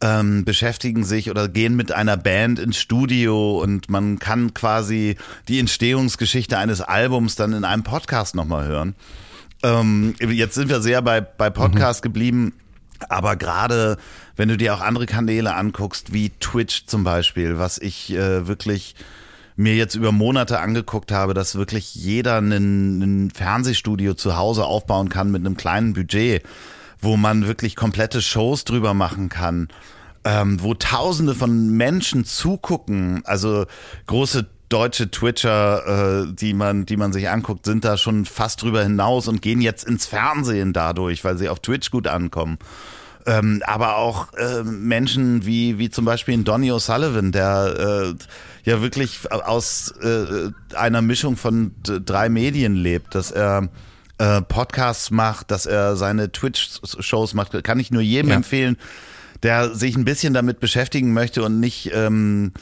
ähm, 0.00 0.44
beschäftigen 0.44 1.04
sich 1.04 1.30
oder 1.30 1.48
gehen 1.48 1.76
mit 1.76 1.92
einer 1.92 2.16
Band 2.16 2.58
ins 2.58 2.78
Studio 2.78 3.62
und 3.62 3.88
man 3.88 4.18
kann 4.18 4.52
quasi 4.52 5.16
die 5.48 5.58
Entstehungsgeschichte 5.58 6.58
eines 6.58 6.80
Albums 6.80 7.36
dann 7.36 7.52
in 7.52 7.64
einem 7.64 7.84
Podcast 7.84 8.34
nochmal 8.34 8.66
hören. 8.66 8.94
Ähm, 9.62 10.14
jetzt 10.20 10.54
sind 10.54 10.68
wir 10.68 10.80
sehr 10.80 11.00
bei, 11.00 11.20
bei 11.20 11.48
Podcast 11.48 12.02
geblieben, 12.02 12.52
aber 13.08 13.36
gerade 13.36 13.96
wenn 14.36 14.48
du 14.48 14.56
dir 14.56 14.74
auch 14.74 14.80
andere 14.80 15.06
Kanäle 15.06 15.54
anguckst, 15.54 16.12
wie 16.12 16.30
Twitch 16.40 16.86
zum 16.86 17.04
Beispiel, 17.04 17.58
was 17.58 17.78
ich 17.78 18.12
äh, 18.12 18.46
wirklich 18.46 18.94
mir 19.56 19.76
jetzt 19.76 19.94
über 19.94 20.10
Monate 20.10 20.58
angeguckt 20.58 21.12
habe, 21.12 21.34
dass 21.34 21.54
wirklich 21.54 21.94
jeder 21.94 22.38
ein 22.38 23.30
Fernsehstudio 23.32 24.14
zu 24.14 24.36
Hause 24.36 24.64
aufbauen 24.64 25.08
kann 25.08 25.30
mit 25.30 25.46
einem 25.46 25.56
kleinen 25.56 25.92
Budget, 25.92 26.42
wo 27.00 27.16
man 27.16 27.46
wirklich 27.46 27.76
komplette 27.76 28.20
Shows 28.20 28.64
drüber 28.64 28.94
machen 28.94 29.28
kann, 29.28 29.68
ähm, 30.24 30.60
wo 30.60 30.74
Tausende 30.74 31.34
von 31.34 31.70
Menschen 31.70 32.24
zugucken, 32.24 33.22
also 33.24 33.66
große 34.06 34.46
deutsche 34.68 35.10
Twitcher, 35.10 36.24
äh, 36.24 36.32
die 36.32 36.54
man, 36.54 36.84
die 36.84 36.96
man 36.96 37.12
sich 37.12 37.28
anguckt, 37.28 37.64
sind 37.64 37.84
da 37.84 37.96
schon 37.96 38.24
fast 38.24 38.62
drüber 38.62 38.82
hinaus 38.82 39.28
und 39.28 39.40
gehen 39.40 39.60
jetzt 39.60 39.84
ins 39.84 40.06
Fernsehen 40.06 40.72
dadurch, 40.72 41.22
weil 41.22 41.38
sie 41.38 41.48
auf 41.48 41.60
Twitch 41.60 41.92
gut 41.92 42.08
ankommen. 42.08 42.58
Ähm, 43.26 43.62
aber 43.66 43.96
auch 43.96 44.32
äh, 44.34 44.62
Menschen 44.64 45.46
wie, 45.46 45.78
wie 45.78 45.88
zum 45.90 46.04
Beispiel 46.04 46.34
ein 46.34 46.44
Donny 46.44 46.70
O'Sullivan, 46.70 47.30
der 47.32 48.14
äh, 48.14 48.68
ja 48.70 48.82
wirklich 48.82 49.20
aus 49.32 49.92
äh, 50.02 50.50
einer 50.76 51.00
Mischung 51.00 51.36
von 51.36 51.74
drei 51.82 52.28
Medien 52.28 52.74
lebt, 52.74 53.14
dass 53.14 53.30
er 53.30 53.68
äh, 54.18 54.42
Podcasts 54.42 55.10
macht, 55.10 55.50
dass 55.50 55.64
er 55.66 55.96
seine 55.96 56.32
Twitch-Shows 56.32 57.32
macht, 57.34 57.64
kann 57.64 57.80
ich 57.80 57.90
nur 57.90 58.02
jedem 58.02 58.30
Ja. 58.30 58.36
empfehlen, 58.36 58.76
der 59.42 59.74
sich 59.74 59.96
ein 59.96 60.04
bisschen 60.04 60.34
damit 60.34 60.60
beschäftigen 60.60 61.12
möchte 61.14 61.42
und 61.42 61.60
nicht 61.60 61.90
ähm, 61.94 62.52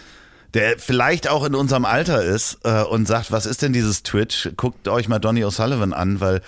der 0.55 0.79
vielleicht 0.79 1.29
auch 1.29 1.45
in 1.45 1.55
unserem 1.55 1.85
Alter 1.85 2.23
ist 2.23 2.59
äh, 2.65 2.83
und 2.83 3.07
sagt, 3.09 3.33
was 3.33 3.47
ist 3.47 3.63
denn 3.63 3.73
dieses 3.73 4.03
Twitch? 4.03 4.51
Guckt 4.57 4.87
euch 4.87 5.09
mal 5.09 5.19
Donny 5.19 5.45
O'Sullivan 5.45 5.93
an, 5.93 6.21
weil 6.21 6.41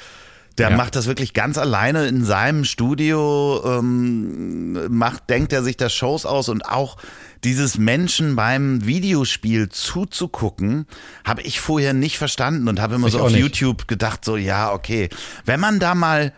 der 0.59 0.71
Ja. 0.71 0.77
macht 0.77 0.95
das 0.97 1.07
wirklich 1.07 1.33
ganz 1.33 1.59
alleine 1.59 2.07
in 2.07 2.25
seinem 2.25 2.65
Studio, 2.65 3.61
ähm, 3.65 4.97
macht, 4.97 5.29
denkt 5.31 5.53
er 5.53 5.63
sich 5.63 5.77
da 5.77 5.89
Shows 5.89 6.27
aus 6.27 6.49
und 6.49 6.65
auch 6.65 6.97
dieses 7.43 7.77
Menschen 7.77 8.37
beim 8.37 8.87
Videospiel 8.87 9.69
zuzugucken, 9.69 10.87
habe 11.25 11.43
ich 11.43 11.61
vorher 11.61 11.93
nicht 11.93 12.19
verstanden 12.19 12.69
und 12.69 12.81
habe 12.81 12.95
immer 12.95 13.09
Ich 13.09 13.13
so 13.15 13.21
auf 13.21 13.31
nicht. 13.33 13.41
YouTube 13.41 13.89
gedacht, 13.89 14.25
so 14.25 14.37
ja, 14.37 14.73
okay, 14.73 15.09
wenn 15.45 15.61
man 15.61 15.79
da 15.79 15.95
mal 15.95 16.33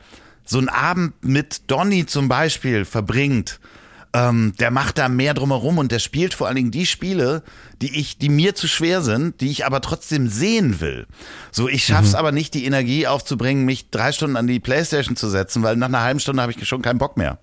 so 0.45 0.59
einen 0.59 0.69
Abend 0.69 1.13
mit 1.25 1.71
Donny 1.71 2.07
zum 2.07 2.29
Beispiel 2.29 2.85
verbringt, 2.85 3.61
ähm, 4.13 4.55
der 4.59 4.71
macht 4.71 4.99
da 4.99 5.09
mehr 5.09 5.35
drumherum 5.35 5.79
und 5.79 5.93
der 5.93 5.99
spielt 5.99 6.35
vor 6.35 6.47
allen 6.47 6.57
Dingen 6.57 6.71
die 6.71 6.87
Spiele, 6.87 7.43
die 7.83 7.99
ich, 7.99 8.17
die 8.17 8.31
mir 8.31 8.55
zu 8.55 8.69
schwer 8.69 9.03
sind, 9.03 9.41
die 9.41 9.51
ich 9.51 9.67
aber 9.67 9.83
trotzdem 9.83 10.29
sehen 10.29 10.81
will. 10.81 11.07
So, 11.51 11.69
ich 11.69 11.85
schaff's 11.85 12.15
aber 12.15 12.33
nicht, 12.33 12.55
die 12.55 12.65
Energie 12.65 13.07
aufzubringen, 13.07 13.67
mich 13.67 13.91
drei 13.91 14.13
Stunden 14.13 14.37
an 14.37 14.47
die 14.47 14.61
Playstation 14.61 15.17
zu 15.17 15.29
setzen, 15.29 15.63
weil 15.63 15.77
nach 15.77 15.89
einer 15.89 16.03
halben 16.03 16.21
Stunde 16.21 16.41
habe 16.41 16.53
ich 16.53 16.67
schon 16.67 16.81
keinen 16.81 16.99
Bock 16.99 17.17
mehr. 17.19 17.39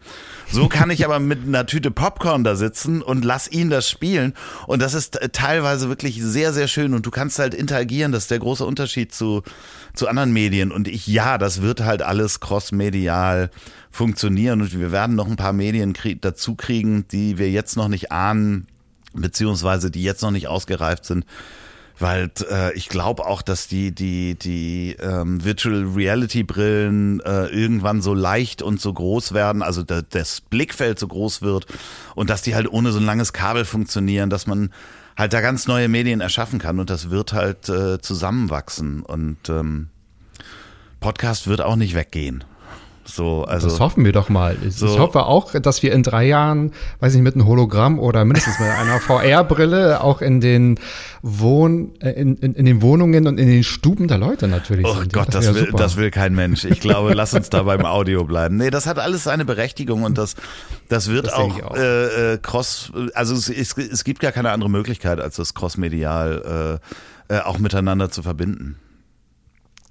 So 0.51 0.67
kann 0.67 0.89
ich 0.89 1.05
aber 1.05 1.19
mit 1.19 1.45
einer 1.45 1.65
Tüte 1.65 1.91
Popcorn 1.91 2.43
da 2.43 2.55
sitzen 2.55 3.01
und 3.01 3.23
lass 3.23 3.51
ihn 3.51 3.69
das 3.69 3.89
spielen. 3.89 4.33
Und 4.67 4.81
das 4.81 4.93
ist 4.93 5.21
äh, 5.21 5.29
teilweise 5.29 5.89
wirklich 5.89 6.21
sehr, 6.21 6.53
sehr 6.53 6.67
schön. 6.67 6.93
Und 6.93 7.05
du 7.05 7.11
kannst 7.11 7.39
halt 7.39 7.53
interagieren. 7.53 8.11
Das 8.11 8.23
ist 8.23 8.31
der 8.31 8.39
große 8.39 8.65
Unterschied 8.65 9.13
zu, 9.13 9.43
zu 9.93 10.07
anderen 10.07 10.33
Medien. 10.33 10.71
Und 10.71 10.87
ich, 10.87 11.07
ja, 11.07 11.37
das 11.37 11.61
wird 11.61 11.81
halt 11.81 12.01
alles 12.01 12.39
crossmedial 12.39 13.49
funktionieren. 13.93 14.59
Und 14.61 14.77
wir 14.77 14.91
werden 14.91 15.15
noch 15.15 15.27
ein 15.27 15.37
paar 15.37 15.53
Medien 15.53 15.93
dazu 16.19 16.55
kriegen, 16.55 17.07
die 17.07 17.37
wir 17.37 17.49
jetzt 17.49 17.77
noch 17.77 17.87
nicht 17.87 18.11
ahnen, 18.11 18.67
beziehungsweise 19.13 19.91
die 19.91 20.03
jetzt 20.03 20.23
noch 20.23 20.31
nicht 20.31 20.47
ausgereift 20.47 21.05
sind. 21.05 21.25
Weil 21.99 22.31
äh, 22.49 22.73
ich 22.73 22.89
glaube 22.89 23.27
auch, 23.27 23.43
dass 23.43 23.67
die 23.67 23.93
die 23.93 24.33
die 24.33 24.97
ähm, 24.99 25.45
Virtual 25.45 25.85
Reality 25.95 26.41
Brillen 26.41 27.19
äh, 27.19 27.45
irgendwann 27.45 28.01
so 28.01 28.15
leicht 28.15 28.63
und 28.63 28.81
so 28.81 28.91
groß 28.91 29.33
werden, 29.33 29.61
also 29.61 29.83
da, 29.83 30.01
das 30.01 30.41
Blickfeld 30.41 30.97
so 30.97 31.07
groß 31.07 31.43
wird 31.43 31.67
und 32.15 32.31
dass 32.31 32.41
die 32.41 32.55
halt 32.55 32.67
ohne 32.67 32.91
so 32.91 32.97
ein 32.97 33.05
langes 33.05 33.31
Kabel 33.31 33.63
funktionieren, 33.63 34.31
dass 34.31 34.47
man 34.47 34.71
halt 35.15 35.33
da 35.33 35.41
ganz 35.41 35.67
neue 35.67 35.87
Medien 35.87 36.19
erschaffen 36.19 36.57
kann 36.57 36.79
und 36.79 36.89
das 36.89 37.11
wird 37.11 37.31
halt 37.31 37.69
äh, 37.69 38.01
zusammenwachsen 38.01 39.03
und 39.03 39.37
ähm, 39.49 39.89
Podcast 40.99 41.45
wird 41.45 41.61
auch 41.61 41.75
nicht 41.75 41.93
weggehen. 41.93 42.43
So, 43.05 43.43
also 43.43 43.67
das 43.67 43.79
hoffen 43.79 44.05
wir 44.05 44.13
doch 44.13 44.29
mal. 44.29 44.55
Ich, 44.65 44.75
So. 44.75 44.87
ich 44.87 44.97
hoffe 44.97 45.25
auch, 45.25 45.51
dass 45.59 45.83
wir 45.83 45.91
in 45.91 46.03
drei 46.03 46.25
Jahren, 46.25 46.71
weiß 46.99 47.13
nicht, 47.13 47.23
mit 47.23 47.35
einem 47.35 47.45
Hologramm 47.45 47.99
oder 47.99 48.23
mindestens 48.23 48.59
mit 48.59 48.69
einer 48.69 48.99
VR-Brille 49.01 50.01
auch 50.01 50.21
in 50.21 50.39
den 50.39 50.79
Wohn, 51.21 51.91
äh, 51.99 52.11
in, 52.11 52.37
in, 52.37 52.53
in 52.53 52.65
den 52.65 52.81
Wohnungen 52.81 53.27
und 53.27 53.39
in 53.39 53.47
den 53.47 53.63
Stuben 53.63 54.07
der 54.07 54.17
Leute 54.17 54.47
natürlich 54.47 54.85
Oh 54.87 54.93
sind. 54.95 55.11
Gott, 55.11 55.33
das, 55.33 55.45
wär 55.45 55.55
will, 55.55 55.65
super. 55.65 55.77
das 55.77 55.97
will 55.97 56.11
kein 56.11 56.33
Mensch. 56.33 56.63
Ich 56.63 56.79
glaube, 56.79 57.13
lass 57.15 57.33
uns 57.33 57.49
da 57.49 57.63
beim 57.63 57.85
Audio 57.85 58.23
bleiben. 58.23 58.55
Nee, 58.55 58.69
das 58.69 58.87
hat 58.87 58.99
alles 58.99 59.25
seine 59.25 59.43
Berechtigung 59.43 60.03
und 60.03 60.17
das, 60.17 60.35
das 60.87 61.09
wird 61.09 61.27
Das 61.27 61.33
auch, 61.33 61.61
auch. 61.61 61.75
Äh, 61.75 62.33
äh, 62.33 62.37
cross, 62.41 62.91
also 63.13 63.35
es, 63.35 63.49
es, 63.49 63.77
es 63.77 64.03
gibt 64.05 64.21
gar 64.21 64.31
keine 64.31 64.51
andere 64.51 64.69
Möglichkeit, 64.69 65.19
als 65.19 65.35
das 65.35 65.53
crossmedial 65.53 66.79
äh, 67.29 67.35
äh, 67.35 67.39
auch 67.41 67.59
miteinander 67.59 68.09
zu 68.09 68.23
verbinden. 68.23 68.77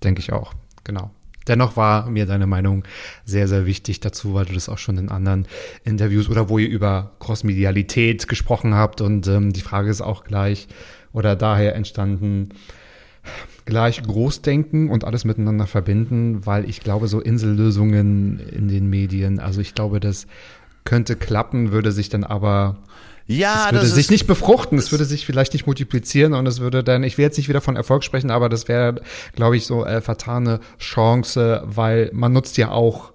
Denke 0.03 0.21
ich 0.21 0.33
auch, 0.33 0.55
genau. 0.85 1.11
Dennoch 1.49 1.77
war 1.77 2.09
mir 2.09 2.27
deine 2.27 2.47
Meinung 2.47 2.85
sehr, 3.25 3.49
sehr 3.49 3.67
wichtig 3.67 4.01
dazu, 4.01 4.35
weil 4.35 4.45
du 4.45 4.55
das 4.55 4.69
auch 4.69 4.79
schon 4.79 4.99
in 4.99 5.09
anderen 5.09 5.47
Interviews 5.85 6.29
oder 6.29 6.49
wo 6.49 6.59
ihr 6.59 6.69
über 6.69 7.13
Crossmedialität 7.19 8.29
gesprochen 8.29 8.75
habt. 8.75 9.01
Und 9.01 9.27
ähm, 9.27 9.53
die 9.53 9.61
Frage 9.61 9.91
ist 9.91 10.01
auch 10.01 10.25
gleich 10.25 10.69
oder 11.13 11.37
daher 11.37 11.75
entstanden, 11.75 12.51
gleich 13.65 14.03
Großdenken 14.03 14.91
und 14.91 15.05
alles 15.05 15.25
miteinander 15.25 15.67
verbinden, 15.67 16.45
weil 16.47 16.69
ich 16.69 16.81
glaube, 16.81 17.07
so 17.09 17.21
Insellösungen 17.21 18.41
in 18.41 18.69
den 18.69 18.89
Medien, 18.89 19.39
also 19.39 19.61
ich 19.61 19.75
glaube, 19.75 20.01
das 20.01 20.27
könnte 20.85 21.15
klappen, 21.15 21.71
würde 21.71 21.93
sich 21.93 22.09
dann 22.09 22.25
aber 22.25 22.79
Ja, 23.27 23.67
es 23.67 23.73
würde 23.73 23.87
das 23.87 23.95
sich 23.95 24.11
nicht 24.11 24.27
befruchten, 24.27 24.79
es 24.79 24.91
würde 24.91 25.05
sich 25.05 25.25
vielleicht 25.27 25.53
nicht 25.53 25.67
multiplizieren 25.67 26.35
und 26.35 26.47
es 26.47 26.61
würde 26.61 26.83
dann, 26.85 27.05
ich 27.05 27.19
will 27.19 27.25
jetzt 27.25 27.37
nicht 27.37 27.49
wieder 27.49 27.61
von 27.61 27.77
Erfolg 27.77 28.05
sprechen, 28.05 28.31
aber 28.31 28.49
das 28.49 28.69
wäre, 28.69 28.97
glaube 29.35 29.57
ich, 29.57 29.67
so 29.67 29.85
äh, 29.87 30.01
vertane 30.01 30.61
Chance, 30.79 31.63
weil 31.65 32.11
man 32.13 32.33
nutzt 32.33 32.57
ja 32.57 32.71
auch 32.71 33.13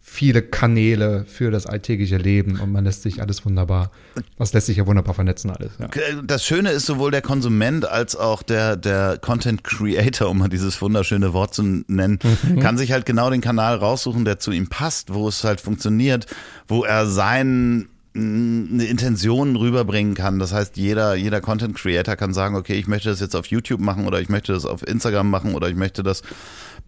viele 0.00 0.40
Kanäle 0.40 1.26
für 1.28 1.50
das 1.50 1.66
alltägliche 1.66 2.16
Leben 2.16 2.58
und 2.60 2.72
man 2.72 2.82
lässt 2.82 3.02
sich 3.02 3.20
alles 3.20 3.44
wunderbar, 3.44 3.90
das 4.38 4.54
lässt 4.54 4.66
sich 4.68 4.78
ja 4.78 4.86
wunderbar 4.86 5.12
vernetzen 5.12 5.50
alles. 5.50 5.72
Ja. 5.78 5.88
das 6.24 6.46
Schöne 6.46 6.70
ist 6.70 6.86
sowohl 6.86 7.10
der 7.10 7.20
Konsument 7.20 7.86
als 7.86 8.16
auch 8.16 8.42
der, 8.42 8.76
der 8.78 9.18
Content 9.20 9.64
Creator, 9.64 10.30
um 10.30 10.38
mal 10.38 10.48
dieses 10.48 10.80
wunderschöne 10.80 11.34
Wort 11.34 11.52
zu 11.54 11.62
nennen, 11.62 12.18
Mhm. 12.48 12.60
kann 12.60 12.78
sich 12.78 12.92
halt 12.92 13.04
genau 13.04 13.28
den 13.28 13.42
Kanal 13.42 13.76
raussuchen, 13.76 14.24
der 14.24 14.38
zu 14.38 14.50
ihm 14.50 14.68
passt, 14.68 15.12
wo 15.12 15.28
es 15.28 15.44
halt 15.44 15.60
funktioniert, 15.60 16.26
wo 16.68 16.84
er 16.84 17.04
sein 17.06 17.88
eine 18.18 18.84
Intention 18.84 19.56
rüberbringen 19.56 20.14
kann. 20.14 20.38
Das 20.38 20.52
heißt, 20.52 20.76
jeder, 20.76 21.14
jeder 21.14 21.40
Content 21.40 21.76
Creator 21.76 22.16
kann 22.16 22.34
sagen, 22.34 22.56
okay, 22.56 22.74
ich 22.74 22.86
möchte 22.86 23.08
das 23.08 23.20
jetzt 23.20 23.36
auf 23.36 23.46
YouTube 23.46 23.80
machen 23.80 24.06
oder 24.06 24.20
ich 24.20 24.28
möchte 24.28 24.52
das 24.52 24.64
auf 24.64 24.86
Instagram 24.86 25.30
machen 25.30 25.54
oder 25.54 25.68
ich 25.68 25.76
möchte 25.76 26.02
das 26.02 26.22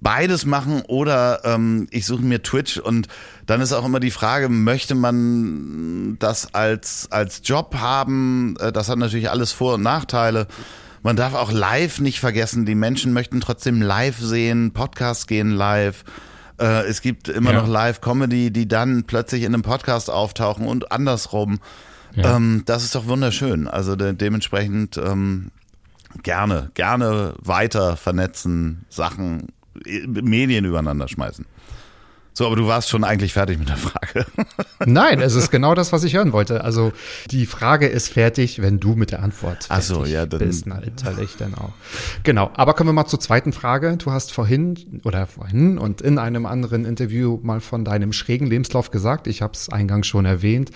beides 0.01 0.47
machen 0.47 0.83
oder 0.87 1.41
ähm, 1.45 1.87
ich 1.91 2.07
suche 2.07 2.23
mir 2.23 2.43
Twitch 2.43 2.79
und 2.79 3.09
dann 3.47 3.61
ist 3.61 3.73
auch 3.73 3.85
immer 3.85 4.01
die 4.01 4.11
Frage, 4.11 4.49
möchte 4.49 4.95
man 4.95 6.17
das 6.19 6.55
als, 6.55 7.09
als 7.11 7.43
Job 7.45 7.77
haben? 7.77 8.57
Äh, 8.59 8.73
das 8.73 8.89
hat 8.89 8.99
natürlich 8.99 9.31
alles 9.31 9.53
Vor- 9.53 9.75
und 9.75 9.83
Nachteile. 9.83 10.47
Man 11.03 11.17
darf 11.17 11.35
auch 11.35 11.53
live 11.53 12.01
nicht 12.01 12.21
vergessen, 12.21 12.67
die 12.67 12.75
Menschen 12.75 13.13
möchten 13.13 13.41
trotzdem 13.41 13.81
live 13.81 14.19
sehen, 14.19 14.73
Podcasts 14.73 15.27
gehen 15.27 15.51
live. 15.51 16.05
Äh, 16.61 16.87
es 16.87 17.01
gibt 17.01 17.29
immer 17.29 17.53
Ja. 17.53 17.61
noch 17.63 17.69
Live-Comedy, 17.69 18.51
die 18.51 18.69
dann 18.69 19.05
plötzlich 19.05 19.43
in 19.43 19.55
einem 19.55 19.63
Podcast 19.63 20.11
auftauchen 20.11 20.67
und 20.67 20.93
andersrum. 20.93 21.59
Ja. 22.15 22.37
Ähm, 22.37 22.63
das 22.67 22.85
ist 22.85 22.95
doch 22.95 23.07
wunderschön. 23.07 23.67
Also 23.69 23.97
de 23.97 24.13
dementsprechend 24.13 24.97
ähm, 24.99 25.51
gerne, 26.23 26.71
gerne 26.75 27.35
weiter 27.41 27.97
vernetzen, 27.97 28.85
Sachen, 28.89 29.49
Medien 30.07 30.65
übereinander 30.65 31.09
schmeißen. 31.09 31.47
So, 32.33 32.47
aber 32.47 32.57
du 32.57 32.67
warst 32.67 32.89
schon 32.89 33.05
eigentlich 33.05 33.33
fertig 33.33 33.59
mit 33.59 33.69
der 33.69 33.77
Frage. 33.77 34.25
Nein, 34.87 35.21
es 35.21 35.35
ist 35.35 35.51
genau 35.51 35.75
das, 35.75 35.93
was 35.93 36.05
ich 36.05 36.15
hören 36.15 36.33
wollte. 36.33 36.63
Also 36.65 36.93
die 37.31 37.45
Frage 37.45 37.87
ist 37.87 38.09
fertig, 38.13 38.63
wenn 38.63 38.79
du 38.81 38.95
mit 38.95 39.11
der 39.11 39.23
Antwort 39.23 39.67
Ach 39.69 39.83
fertig 39.83 39.87
so, 39.87 40.05
ja, 40.05 40.27
dann- 40.27 40.39
bist. 40.39 40.67
Natürlich 40.67 41.37
dann 41.37 41.55
auch. 41.55 41.73
Genau, 42.23 42.51
aber 42.55 42.75
kommen 42.75 42.89
wir 42.89 42.93
mal 42.95 43.07
zur 43.07 43.21
zweiten 43.21 43.53
Frage. 43.53 43.97
Du 43.97 44.13
hast 44.13 44.33
vorhin 44.33 45.01
oder 45.05 45.27
vorhin 45.27 45.77
und 45.77 46.01
in 46.01 46.19
einem 46.19 46.47
anderen 46.47 46.85
Interview 46.85 47.39
mal 47.43 47.61
von 47.61 47.85
deinem 47.85 48.13
schrägen 48.13 48.47
Lebenslauf 48.47 48.91
gesagt. 48.91 49.27
Ich 49.27 49.43
habe 49.43 49.53
es 49.55 49.69
eingangs 49.69 50.07
schon 50.07 50.25
erwähnt. 50.25 50.71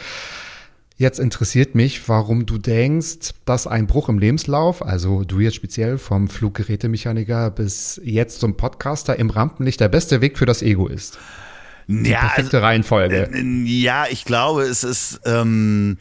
Jetzt 0.96 1.18
interessiert 1.18 1.74
mich, 1.74 2.08
warum 2.08 2.46
du 2.46 2.56
denkst, 2.58 3.30
dass 3.46 3.66
ein 3.66 3.88
Bruch 3.88 4.08
im 4.08 4.18
Lebenslauf, 4.20 4.80
also 4.84 5.24
du 5.24 5.40
jetzt 5.40 5.56
speziell 5.56 5.98
vom 5.98 6.28
Fluggerätemechaniker 6.28 7.50
bis 7.50 8.00
jetzt 8.04 8.38
zum 8.38 8.56
Podcaster 8.56 9.18
im 9.18 9.30
Rampenlicht 9.30 9.80
der 9.80 9.88
beste 9.88 10.20
Weg 10.20 10.38
für 10.38 10.46
das 10.46 10.62
Ego 10.62 10.86
ist. 10.86 11.18
Ja, 11.88 12.20
Perfekte 12.20 12.62
Reihenfolge. 12.62 13.30
Äh, 13.32 13.42
Ja, 13.64 14.06
ich 14.08 14.24
glaube, 14.24 14.62
es 14.62 14.84
ist, 14.84 15.20
ähm, 15.24 15.98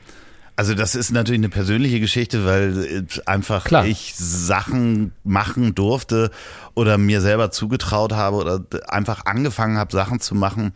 also 0.56 0.76
das 0.76 0.96
ist 0.96 1.12
natürlich 1.12 1.40
eine 1.40 1.50
persönliche 1.50 2.00
Geschichte, 2.00 2.46
weil 2.46 2.86
äh, 2.86 3.04
einfach 3.26 3.64
Klar. 3.66 3.86
ich 3.86 4.14
Sachen 4.16 5.12
machen 5.24 5.76
durfte 5.76 6.30
oder 6.76 6.98
mir 6.98 7.22
selber 7.22 7.52
zugetraut 7.52 8.14
habe 8.14 8.38
oder 8.38 8.62
einfach 8.88 9.26
angefangen 9.26 9.78
habe, 9.78 9.92
Sachen 9.92 10.20
zu 10.20 10.36
machen, 10.36 10.74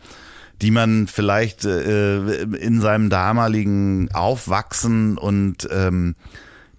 die 0.60 0.70
man 0.72 1.06
vielleicht 1.06 1.64
äh, 1.64 2.42
in 2.42 2.80
seinem 2.80 3.10
damaligen 3.10 4.10
Aufwachsen 4.12 5.16
und 5.16 5.68
ähm, 5.70 6.16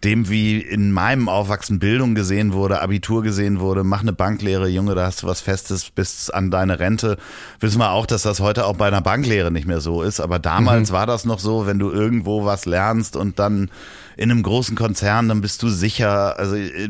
dem, 0.03 0.29
wie 0.29 0.59
in 0.59 0.91
meinem 0.91 1.27
Aufwachsen 1.27 1.79
Bildung 1.79 2.15
gesehen 2.15 2.53
wurde, 2.53 2.81
Abitur 2.81 3.21
gesehen 3.21 3.59
wurde, 3.59 3.83
mach 3.83 4.01
eine 4.01 4.13
Banklehre, 4.13 4.67
Junge, 4.67 4.95
da 4.95 5.05
hast 5.05 5.23
du 5.23 5.27
was 5.27 5.41
Festes 5.41 5.89
bis 5.89 6.29
an 6.29 6.51
deine 6.51 6.79
Rente. 6.79 7.17
Wissen 7.59 7.79
wir 7.79 7.91
auch, 7.91 8.05
dass 8.05 8.21
das 8.21 8.39
heute 8.39 8.65
auch 8.65 8.75
bei 8.75 8.87
einer 8.87 9.01
Banklehre 9.01 9.51
nicht 9.51 9.67
mehr 9.67 9.81
so 9.81 10.01
ist. 10.01 10.19
Aber 10.19 10.39
damals 10.39 10.91
war 10.91 11.05
das 11.05 11.25
noch 11.25 11.39
so, 11.39 11.65
wenn 11.65 11.79
du 11.79 11.91
irgendwo 11.91 12.45
was 12.45 12.65
lernst 12.65 13.15
und 13.15 13.39
dann 13.39 13.69
in 14.15 14.31
einem 14.31 14.43
großen 14.43 14.75
Konzern, 14.75 15.29
dann 15.29 15.41
bist 15.41 15.63
du 15.63 15.69
sicher. 15.69 16.37
Also 16.37 16.55
äh, 16.55 16.89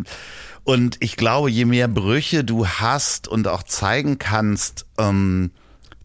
und 0.63 0.97
ich 0.99 1.17
glaube, 1.17 1.49
je 1.49 1.65
mehr 1.65 1.87
Brüche 1.87 2.43
du 2.43 2.67
hast 2.67 3.27
und 3.27 3.47
auch 3.47 3.63
zeigen 3.63 4.19
kannst, 4.19 4.85
ähm, 4.99 5.51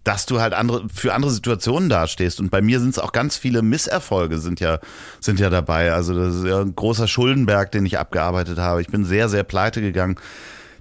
dass 0.04 0.26
du 0.26 0.40
halt 0.40 0.52
andere 0.52 0.86
für 0.92 1.14
andere 1.14 1.32
Situationen 1.32 1.88
dastehst. 1.88 2.38
Und 2.38 2.50
bei 2.50 2.62
mir 2.62 2.78
sind 2.78 2.90
es 2.90 2.98
auch 2.98 3.12
ganz 3.12 3.36
viele 3.36 3.62
Misserfolge 3.62 4.38
sind 4.38 4.60
ja 4.60 4.78
sind 5.20 5.40
ja 5.40 5.50
dabei. 5.50 5.92
Also 5.92 6.14
das 6.14 6.36
ist 6.36 6.44
ja 6.44 6.60
ein 6.60 6.76
großer 6.76 7.08
Schuldenberg, 7.08 7.72
den 7.72 7.86
ich 7.86 7.98
abgearbeitet 7.98 8.58
habe. 8.58 8.82
Ich 8.82 8.88
bin 8.88 9.04
sehr 9.04 9.28
sehr 9.28 9.44
pleite 9.44 9.80
gegangen. 9.80 10.16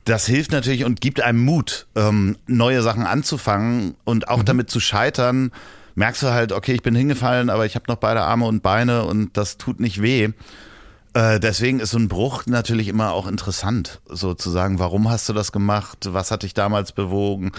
Das 0.06 0.26
hilft 0.26 0.52
natürlich 0.52 0.84
und 0.84 1.00
gibt 1.00 1.22
einem 1.22 1.44
Mut, 1.44 1.88
ähm, 1.96 2.38
neue 2.46 2.82
Sachen 2.82 3.06
anzufangen 3.06 3.96
und 4.04 4.28
auch 4.28 4.44
damit 4.44 4.70
zu 4.70 4.82
scheitern. 4.82 5.52
Merkst 5.96 6.24
du 6.24 6.28
halt, 6.28 6.52
okay, 6.52 6.74
ich 6.74 6.82
bin 6.82 6.96
hingefallen, 6.96 7.50
aber 7.50 7.66
ich 7.66 7.76
habe 7.76 7.86
noch 7.88 7.98
beide 7.98 8.22
Arme 8.22 8.46
und 8.46 8.64
Beine 8.64 9.06
und 9.06 9.38
das 9.38 9.58
tut 9.58 9.80
nicht 9.80 10.02
weh. 10.02 10.30
Äh, 11.14 11.40
deswegen 11.40 11.80
ist 11.80 11.92
so 11.92 12.00
ein 12.00 12.08
Bruch 12.08 12.48
natürlich 12.48 12.88
immer 12.88 13.14
auch 13.14 13.28
interessant, 13.28 14.02
sozusagen. 14.10 14.80
Warum 14.80 15.10
hast 15.10 15.30
du 15.30 15.34
das 15.34 15.52
gemacht? 15.52 16.10
Was 16.12 16.32
hat 16.32 16.44
dich 16.44 16.56
damals 16.56 16.92
bewogen? 16.92 17.52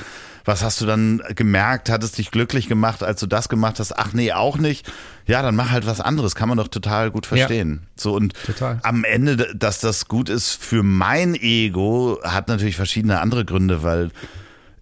Was 0.44 0.62
hast 0.62 0.80
du 0.80 0.86
dann 0.86 1.22
gemerkt? 1.34 1.88
Hat 1.88 2.02
es 2.02 2.12
dich 2.12 2.30
glücklich 2.30 2.68
gemacht, 2.68 3.02
als 3.02 3.20
du 3.20 3.26
das 3.26 3.48
gemacht 3.48 3.80
hast? 3.80 3.98
Ach 3.98 4.12
nee, 4.12 4.32
auch 4.32 4.58
nicht. 4.58 4.90
Ja, 5.26 5.40
dann 5.40 5.56
mach 5.56 5.70
halt 5.70 5.86
was 5.86 6.00
anderes. 6.00 6.34
Kann 6.34 6.48
man 6.48 6.58
doch 6.58 6.68
total 6.68 7.10
gut 7.10 7.26
verstehen. 7.26 7.86
So 7.96 8.14
und 8.14 8.34
Total. 8.44 8.78
am 8.82 9.04
Ende, 9.04 9.54
dass 9.56 9.80
das 9.80 10.06
gut 10.06 10.28
ist 10.28 10.52
für 10.52 10.82
mein 10.82 11.34
Ego, 11.34 12.18
hat 12.22 12.48
natürlich 12.48 12.76
verschiedene 12.76 13.20
andere 13.20 13.44
Gründe, 13.44 13.82
weil 13.82 14.10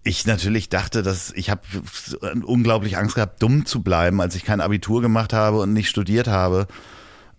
ich 0.03 0.25
natürlich 0.25 0.67
dachte, 0.67 1.01
dass 1.01 1.31
ich 1.31 1.49
habe 1.49 1.61
unglaublich 2.43 2.97
Angst 2.97 3.15
gehabt, 3.15 3.41
dumm 3.41 3.65
zu 3.65 3.81
bleiben, 3.81 4.19
als 4.19 4.35
ich 4.35 4.43
kein 4.43 4.59
Abitur 4.59 5.01
gemacht 5.01 5.31
habe 5.31 5.59
und 5.59 5.71
nicht 5.71 5.89
studiert 5.89 6.27
habe. 6.27 6.67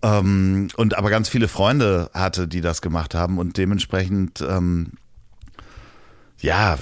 Ähm, 0.03 0.69
und 0.77 0.97
aber 0.97 1.11
ganz 1.11 1.29
viele 1.29 1.49
Freunde 1.49 2.11
hatte, 2.15 2.49
die 2.49 2.63
das 2.63 2.81
gemacht 2.81 3.15
haben 3.15 3.39
und 3.39 3.59
dementsprechend 3.59 4.41
ähm, 4.41 4.93
ja 6.45 6.77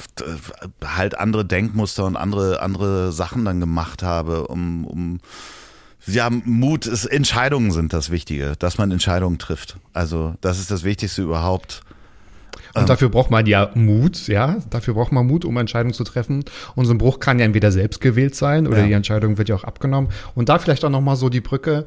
halt 0.85 1.17
andere 1.17 1.45
Denkmuster 1.45 2.05
und 2.05 2.17
andere 2.17 2.61
andere 2.61 3.13
Sachen 3.13 3.45
dann 3.45 3.61
gemacht 3.61 4.03
habe, 4.03 4.49
um, 4.49 4.85
um 4.85 5.21
ja, 6.05 6.29
Mut 6.31 6.87
ist, 6.87 7.07
Entscheidungen 7.07 7.71
sind 7.71 7.93
das 7.93 8.11
Wichtige, 8.11 8.55
dass 8.59 8.77
man 8.77 8.91
Entscheidungen 8.91 9.39
trifft. 9.39 9.77
Also, 9.93 10.35
das 10.41 10.59
ist 10.59 10.73
das 10.73 10.83
Wichtigste 10.83 11.23
überhaupt. 11.23 11.83
Und 12.75 12.89
dafür 12.89 13.09
braucht 13.09 13.31
man 13.31 13.47
ja 13.47 13.71
Mut, 13.75 14.27
ja. 14.29 14.57
Dafür 14.71 14.95
braucht 14.95 15.13
man 15.13 15.27
Mut, 15.27 15.45
um 15.45 15.57
Entscheidungen 15.59 15.95
zu 15.95 16.05
treffen. 16.05 16.45
Und 16.75 16.87
so 16.87 16.93
ein 16.95 16.99
Bruch 16.99 17.21
kann 17.21 17.39
ja 17.39 17.45
entweder 17.45 17.71
selbst 17.71 18.01
gewählt 18.01 18.35
sein 18.35 18.67
oder 18.67 18.79
Ja. 18.79 18.87
die 18.87 18.93
Entscheidung 18.95 19.39
wird 19.39 19.49
ja 19.49 19.55
auch 19.55 19.65
abgenommen. 19.65 20.11
Und 20.35 20.49
da 20.49 20.59
vielleicht 20.59 20.85
auch 20.85 20.91
nochmal 20.91 21.17
so 21.17 21.29
die 21.29 21.41
Brücke 21.41 21.87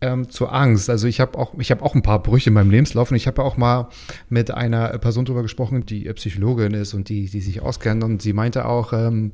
ähm, 0.00 0.30
zur 0.30 0.52
Angst. 0.52 0.90
Also 0.90 1.06
ich 1.06 1.20
habe 1.20 1.38
auch, 1.38 1.54
ich 1.58 1.70
habe 1.70 1.82
auch 1.84 1.94
ein 1.94 2.02
paar 2.02 2.22
Brüche 2.22 2.50
in 2.50 2.54
meinem 2.54 2.70
Lebenslauf 2.70 3.10
und 3.10 3.16
ich 3.16 3.26
habe 3.26 3.42
auch 3.42 3.56
mal 3.56 3.88
mit 4.28 4.50
einer 4.50 4.96
Person 4.98 5.24
drüber 5.24 5.42
gesprochen, 5.42 5.86
die 5.86 6.10
Psychologin 6.12 6.74
ist 6.74 6.94
und 6.94 7.08
die, 7.08 7.28
die 7.28 7.40
sich 7.40 7.62
auskennt 7.62 8.04
und 8.04 8.22
sie 8.22 8.32
meinte 8.32 8.66
auch, 8.66 8.92
ähm, 8.92 9.32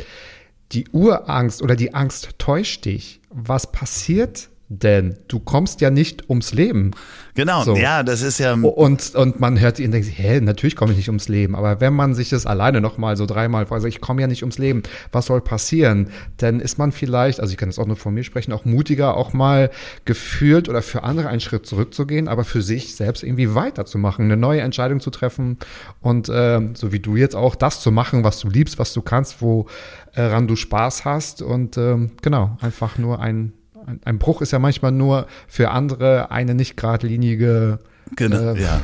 die 0.73 0.89
Urangst 0.89 1.63
oder 1.63 1.77
die 1.77 1.95
Angst 1.95 2.31
täuscht 2.39 2.85
dich. 2.85 3.21
Was 3.31 3.71
passiert 3.71 4.49
denn? 4.69 5.17
Du 5.29 5.39
kommst 5.39 5.81
ja 5.81 5.91
nicht 5.91 6.29
ums 6.29 6.53
Leben. 6.53 6.93
Genau, 7.35 7.63
So. 7.63 7.77
ja, 7.77 8.03
das 8.03 8.23
ist 8.23 8.39
ja. 8.39 8.55
Und, 8.55 9.15
und 9.15 9.39
man 9.41 9.61
hört 9.61 9.79
ihn 9.79 9.87
und 9.87 9.93
denkt 9.93 10.07
sich, 10.07 10.19
hä, 10.19 10.41
natürlich 10.41 10.75
komme 10.75 10.93
ich 10.93 10.97
nicht 10.97 11.09
ums 11.09 11.29
Leben. 11.29 11.55
Aber 11.55 11.81
wenn 11.81 11.95
man 11.95 12.15
sich 12.15 12.31
das 12.31 12.47
alleine 12.47 12.81
nochmal 12.81 13.17
so 13.17 13.27
dreimal 13.27 13.67
fragt, 13.67 13.77
also 13.77 13.89
ich 13.89 14.01
komme 14.01 14.23
ja 14.23 14.27
nicht 14.27 14.43
ums 14.43 14.59
Leben, 14.59 14.83
was 15.13 15.27
soll 15.27 15.41
passieren? 15.41 16.11
Dann 16.39 16.61
ist 16.61 16.79
man 16.79 16.93
vielleicht, 16.93 17.41
also 17.41 17.53
ich 17.53 17.59
kann 17.59 17.69
jetzt 17.69 17.79
auch 17.79 17.87
nur 17.87 17.97
von 17.97 18.15
mir 18.15 18.25
sprechen, 18.25 18.53
auch 18.53 18.65
mutiger, 18.65 19.17
auch 19.17 19.33
mal 19.33 19.71
gefühlt 20.05 20.69
oder 20.69 20.83
für 20.83 21.03
andere 21.03 21.29
einen 21.29 21.41
Schritt 21.41 21.67
zurückzugehen, 21.67 22.27
aber 22.27 22.45
für 22.45 22.63
sich 22.63 22.97
selbst 22.97 23.23
irgendwie 23.23 23.55
weiterzumachen, 23.55 24.25
eine 24.25 24.37
neue 24.37 24.63
Entscheidung 24.63 25.01
zu 25.01 25.11
treffen 25.11 25.59
und 26.01 26.31
ähm, 26.33 26.75
so 26.75 26.93
wie 26.93 27.01
du 27.01 27.17
jetzt 27.17 27.37
auch 27.37 27.55
das 27.55 27.81
zu 27.81 27.93
machen, 27.93 28.25
was 28.25 28.41
du 28.41 28.49
liebst, 28.49 28.79
was 28.79 28.93
du 28.93 29.03
kannst, 29.03 29.43
woran 29.43 30.49
du 30.49 30.57
Spaß 30.57 31.05
hast 31.05 31.43
und 31.43 31.77
ähm, 31.77 32.13
genau, 32.23 32.57
einfach 32.61 32.99
nur 32.99 33.21
ein 33.21 33.53
ein, 33.87 34.01
ein 34.05 34.19
Bruch 34.19 34.43
ist 34.43 34.53
ja 34.53 34.59
manchmal 34.59 34.93
nur 34.93 35.27
für 35.49 35.71
andere 35.71 36.31
eine 36.31 36.55
nicht 36.55 36.77
geradlinige 36.77 37.79
Genau, 38.15 38.55
äh, 38.55 38.63
ja. 38.63 38.83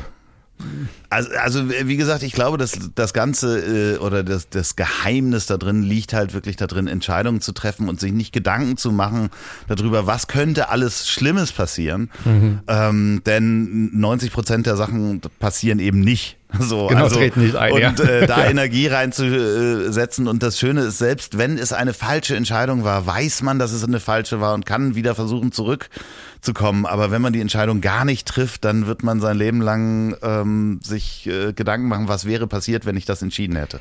Also, 1.11 1.31
also 1.43 1.71
wie 1.71 1.97
gesagt, 1.97 2.23
ich 2.23 2.33
glaube, 2.33 2.57
dass 2.57 2.79
das 2.95 3.13
Ganze 3.13 3.97
äh, 3.97 3.99
oder 3.99 4.23
das, 4.23 4.49
das 4.49 4.77
Geheimnis 4.77 5.47
da 5.47 5.57
drin 5.57 5.83
liegt 5.83 6.13
halt 6.13 6.35
wirklich 6.35 6.57
da 6.57 6.69
drin, 6.69 6.87
Entscheidungen 6.87 7.41
zu 7.41 7.53
treffen 7.53 7.89
und 7.89 7.99
sich 7.99 8.13
nicht 8.13 8.33
Gedanken 8.33 8.77
zu 8.77 8.93
machen 8.93 9.31
darüber, 9.67 10.07
was 10.07 10.29
könnte 10.29 10.69
alles 10.69 11.09
Schlimmes 11.09 11.51
passieren. 11.51 12.11
Mhm. 12.25 12.61
Ähm, 12.69 13.23
denn 13.27 13.91
90 13.99 14.33
Prozent 14.33 14.67
der 14.67 14.77
Sachen 14.77 15.21
passieren 15.41 15.81
eben 15.81 16.01
nicht. 16.01 16.39
So, 16.61 16.87
Genau, 16.87 17.05
also, 17.05 17.17
treten 17.17 17.41
nicht 17.43 17.57
ein, 17.57 17.73
Und 17.73 17.81
ja. 17.81 17.93
äh, 18.05 18.27
da. 18.27 18.47
Energie 18.51 18.87
reinzusetzen. 18.87 20.29
Und 20.29 20.43
das 20.43 20.59
Schöne 20.59 20.83
ist, 20.83 20.99
selbst 20.99 21.39
wenn 21.39 21.59
es 21.59 21.73
eine 21.73 21.95
falsche 21.95 22.37
Entscheidung 22.37 22.85
war, 22.85 23.07
weiß 23.07 23.43
man, 23.43 23.59
dass 23.59 23.73
es 23.73 23.83
eine 23.85 24.01
falsche 24.01 24.41
war 24.41 24.55
und 24.55 24.67
kann 24.67 24.95
wieder 24.95 25.15
versuchen 25.15 25.53
zurückzukommen. 25.53 26.87
Aber 26.87 27.11
wenn 27.11 27.23
man 27.23 27.33
die 27.33 27.41
Entscheidung 27.41 27.81
gar 27.81 28.05
nicht 28.05 28.27
trifft, 28.29 28.65
dann 28.65 28.87
wird 28.87 29.03
man 29.03 29.21
sein 29.21 29.37
Leben 29.37 29.61
lang 29.61 30.17
ähm, 30.23 30.81
sich 30.83 31.27
äh, 31.27 31.53
Gedanken 31.53 31.89
machen, 31.89 32.09
was 32.09 32.25
wäre 32.27 32.47
passiert, 32.47 32.87
wenn 32.87 32.97
ich 32.97 33.05
das 33.05 33.23
entschieden 33.23 33.57
hätte. 33.57 33.81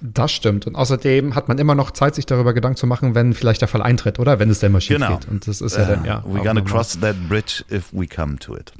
Das 0.00 0.30
stimmt. 0.30 0.66
Und 0.66 0.76
außerdem 0.76 1.34
hat 1.34 1.48
man 1.48 1.58
immer 1.58 1.74
noch 1.74 1.90
Zeit, 1.90 2.14
sich 2.14 2.24
darüber 2.24 2.54
Gedanken 2.54 2.76
zu 2.76 2.86
machen, 2.86 3.16
wenn 3.16 3.34
vielleicht 3.34 3.62
der 3.62 3.68
Fall 3.68 3.82
eintritt, 3.82 4.20
oder? 4.20 4.38
Wenn 4.38 4.48
es 4.48 4.60
denn 4.60 4.70
mal 4.70 4.80
schief 4.80 4.96
Genau. 4.98 5.16
geht. 5.18 5.28
Und 5.28 5.48
das 5.48 5.60
ist 5.60 5.76
ja 5.76 5.84
dann, 5.86 6.04
ja. 6.04 6.22
We're 6.24 6.44
gonna 6.44 6.60
cross 6.60 6.98
that 7.00 7.16
bridge 7.28 7.64
if 7.70 7.92
we 7.92 8.06
come 8.06 8.38
to 8.38 8.56
it. 8.56 8.72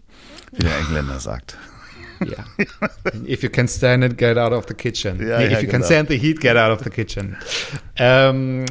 Wie 0.52 0.62
der 0.62 0.78
Engländer 0.78 1.18
sagt. 1.18 1.56
Ja. 2.20 2.44
If 3.26 3.42
you 3.42 3.48
can 3.48 3.68
stand 3.68 4.04
it, 4.04 4.18
get 4.18 4.36
out 4.36 4.52
of 4.52 4.66
the 4.68 4.74
kitchen. 4.74 5.18
Ja, 5.20 5.38
nee, 5.38 5.44
ja, 5.44 5.52
if 5.52 5.62
you 5.62 5.68
can 5.68 5.80
genau. 5.80 5.86
stand 5.86 6.08
the 6.08 6.18
heat, 6.18 6.40
get 6.40 6.56
out 6.56 6.70
of 6.70 6.84
the 6.84 6.90
kitchen. 6.90 7.36
Ähm, 7.96 8.64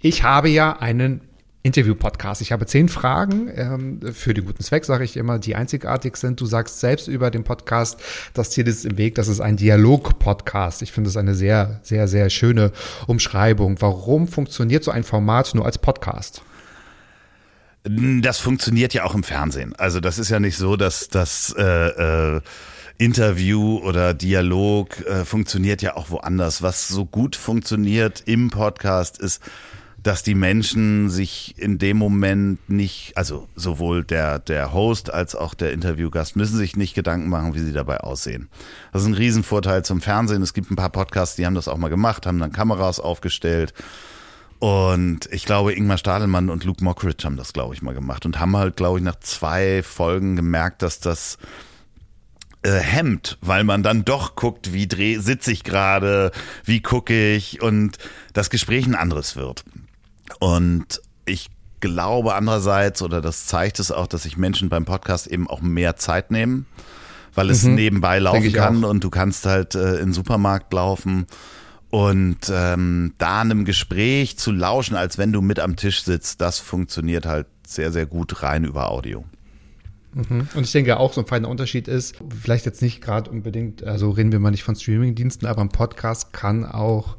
ich 0.00 0.22
habe 0.22 0.48
ja 0.48 0.78
einen 0.78 1.20
Interview-Podcast. 1.62 2.40
Ich 2.42 2.50
habe 2.50 2.66
zehn 2.66 2.88
Fragen 2.88 3.48
ähm, 3.54 4.00
für 4.12 4.34
den 4.34 4.46
guten 4.46 4.62
Zweck, 4.64 4.84
sage 4.84 5.04
ich 5.04 5.16
immer, 5.16 5.38
die 5.38 5.54
einzigartig 5.54 6.16
sind. 6.16 6.40
Du 6.40 6.46
sagst 6.46 6.80
selbst 6.80 7.06
über 7.06 7.30
den 7.30 7.44
Podcast, 7.44 8.00
das 8.34 8.50
Ziel 8.50 8.66
ist 8.66 8.84
im 8.84 8.98
Weg, 8.98 9.14
das 9.14 9.28
ist 9.28 9.40
ein 9.40 9.56
Dialog-Podcast. 9.56 10.82
Ich 10.82 10.90
finde 10.90 11.10
es 11.10 11.16
eine 11.16 11.34
sehr, 11.34 11.80
sehr, 11.82 12.08
sehr 12.08 12.30
schöne 12.30 12.72
Umschreibung. 13.06 13.80
Warum 13.80 14.26
funktioniert 14.26 14.82
so 14.82 14.90
ein 14.90 15.04
Format 15.04 15.54
nur 15.54 15.64
als 15.64 15.78
Podcast? 15.78 16.42
Das 17.84 18.38
funktioniert 18.38 18.94
ja 18.94 19.04
auch 19.04 19.14
im 19.14 19.22
Fernsehen. 19.22 19.74
Also 19.76 20.00
das 20.00 20.18
ist 20.18 20.30
ja 20.30 20.40
nicht 20.40 20.56
so, 20.56 20.76
dass 20.76 21.08
das 21.08 21.54
äh, 21.56 21.62
äh, 22.36 22.40
Interview 23.02 23.78
oder 23.78 24.14
Dialog 24.14 25.04
äh, 25.06 25.24
funktioniert 25.24 25.82
ja 25.82 25.96
auch 25.96 26.10
woanders. 26.10 26.62
Was 26.62 26.86
so 26.86 27.04
gut 27.04 27.34
funktioniert 27.34 28.22
im 28.26 28.50
Podcast 28.50 29.18
ist, 29.18 29.42
dass 30.00 30.22
die 30.22 30.36
Menschen 30.36 31.10
sich 31.10 31.58
in 31.58 31.78
dem 31.78 31.96
Moment 31.96 32.70
nicht, 32.70 33.16
also 33.16 33.48
sowohl 33.56 34.04
der, 34.04 34.38
der 34.38 34.72
Host 34.72 35.12
als 35.12 35.34
auch 35.34 35.54
der 35.54 35.72
Interviewgast 35.72 36.36
müssen 36.36 36.56
sich 36.56 36.76
nicht 36.76 36.94
Gedanken 36.94 37.28
machen, 37.28 37.54
wie 37.54 37.58
sie 37.58 37.72
dabei 37.72 37.98
aussehen. 37.98 38.48
Das 38.92 39.02
ist 39.02 39.08
ein 39.08 39.14
Riesenvorteil 39.14 39.84
zum 39.84 40.00
Fernsehen. 40.00 40.40
Es 40.40 40.54
gibt 40.54 40.70
ein 40.70 40.76
paar 40.76 40.90
Podcasts, 40.90 41.34
die 41.34 41.44
haben 41.44 41.56
das 41.56 41.66
auch 41.66 41.78
mal 41.78 41.88
gemacht, 41.88 42.24
haben 42.24 42.38
dann 42.38 42.52
Kameras 42.52 43.00
aufgestellt. 43.00 43.74
Und 44.60 45.28
ich 45.32 45.44
glaube, 45.44 45.72
Ingmar 45.72 45.98
Stadelmann 45.98 46.50
und 46.50 46.62
Luke 46.62 46.84
Mockridge 46.84 47.24
haben 47.24 47.36
das, 47.36 47.52
glaube 47.52 47.74
ich, 47.74 47.82
mal 47.82 47.94
gemacht 47.94 48.24
und 48.26 48.38
haben 48.38 48.56
halt, 48.56 48.76
glaube 48.76 48.98
ich, 48.98 49.04
nach 49.04 49.18
zwei 49.18 49.82
Folgen 49.82 50.36
gemerkt, 50.36 50.82
dass 50.82 51.00
das 51.00 51.38
äh, 52.62 52.78
hemmt, 52.78 53.38
weil 53.40 53.64
man 53.64 53.82
dann 53.82 54.04
doch 54.04 54.36
guckt, 54.36 54.72
wie 54.72 54.86
dreh, 54.86 55.18
sitze 55.18 55.52
ich 55.52 55.64
gerade, 55.64 56.30
wie 56.64 56.80
gucke 56.80 57.34
ich 57.34 57.60
und 57.62 57.98
das 58.32 58.50
Gespräch 58.50 58.86
ein 58.86 58.94
anderes 58.94 59.36
wird. 59.36 59.64
Und 60.38 61.02
ich 61.24 61.50
glaube 61.80 62.34
andererseits, 62.34 63.02
oder 63.02 63.20
das 63.20 63.46
zeigt 63.46 63.78
es 63.80 63.90
auch, 63.90 64.06
dass 64.06 64.22
sich 64.22 64.36
Menschen 64.36 64.68
beim 64.68 64.84
Podcast 64.84 65.26
eben 65.26 65.48
auch 65.48 65.60
mehr 65.60 65.96
Zeit 65.96 66.30
nehmen, 66.30 66.66
weil 67.34 67.50
es 67.50 67.64
mhm. 67.64 67.74
nebenbei 67.74 68.18
laufen 68.18 68.52
kann 68.52 68.84
auch. 68.84 68.90
und 68.90 69.04
du 69.04 69.10
kannst 69.10 69.44
halt 69.46 69.74
äh, 69.74 69.94
in 69.96 70.06
den 70.06 70.12
Supermarkt 70.12 70.72
laufen 70.72 71.26
und 71.90 72.50
ähm, 72.50 73.12
da 73.18 73.40
einem 73.40 73.64
Gespräch 73.64 74.38
zu 74.38 74.52
lauschen, 74.52 74.96
als 74.96 75.18
wenn 75.18 75.32
du 75.32 75.42
mit 75.42 75.58
am 75.60 75.76
Tisch 75.76 76.04
sitzt, 76.04 76.40
das 76.40 76.58
funktioniert 76.58 77.26
halt 77.26 77.46
sehr, 77.66 77.92
sehr 77.92 78.06
gut 78.06 78.42
rein 78.42 78.64
über 78.64 78.90
Audio. 78.90 79.24
Mhm. 80.14 80.48
Und 80.54 80.64
ich 80.64 80.72
denke 80.72 80.98
auch, 80.98 81.12
so 81.12 81.22
ein 81.22 81.26
feiner 81.26 81.48
Unterschied 81.48 81.88
ist, 81.88 82.16
vielleicht 82.42 82.66
jetzt 82.66 82.82
nicht 82.82 83.00
gerade 83.00 83.30
unbedingt, 83.30 83.84
also 83.84 84.10
reden 84.10 84.32
wir 84.32 84.38
mal 84.38 84.50
nicht 84.50 84.62
von 84.62 84.76
Streamingdiensten, 84.76 85.48
aber 85.48 85.62
ein 85.62 85.70
Podcast 85.70 86.32
kann 86.32 86.64
auch 86.64 87.16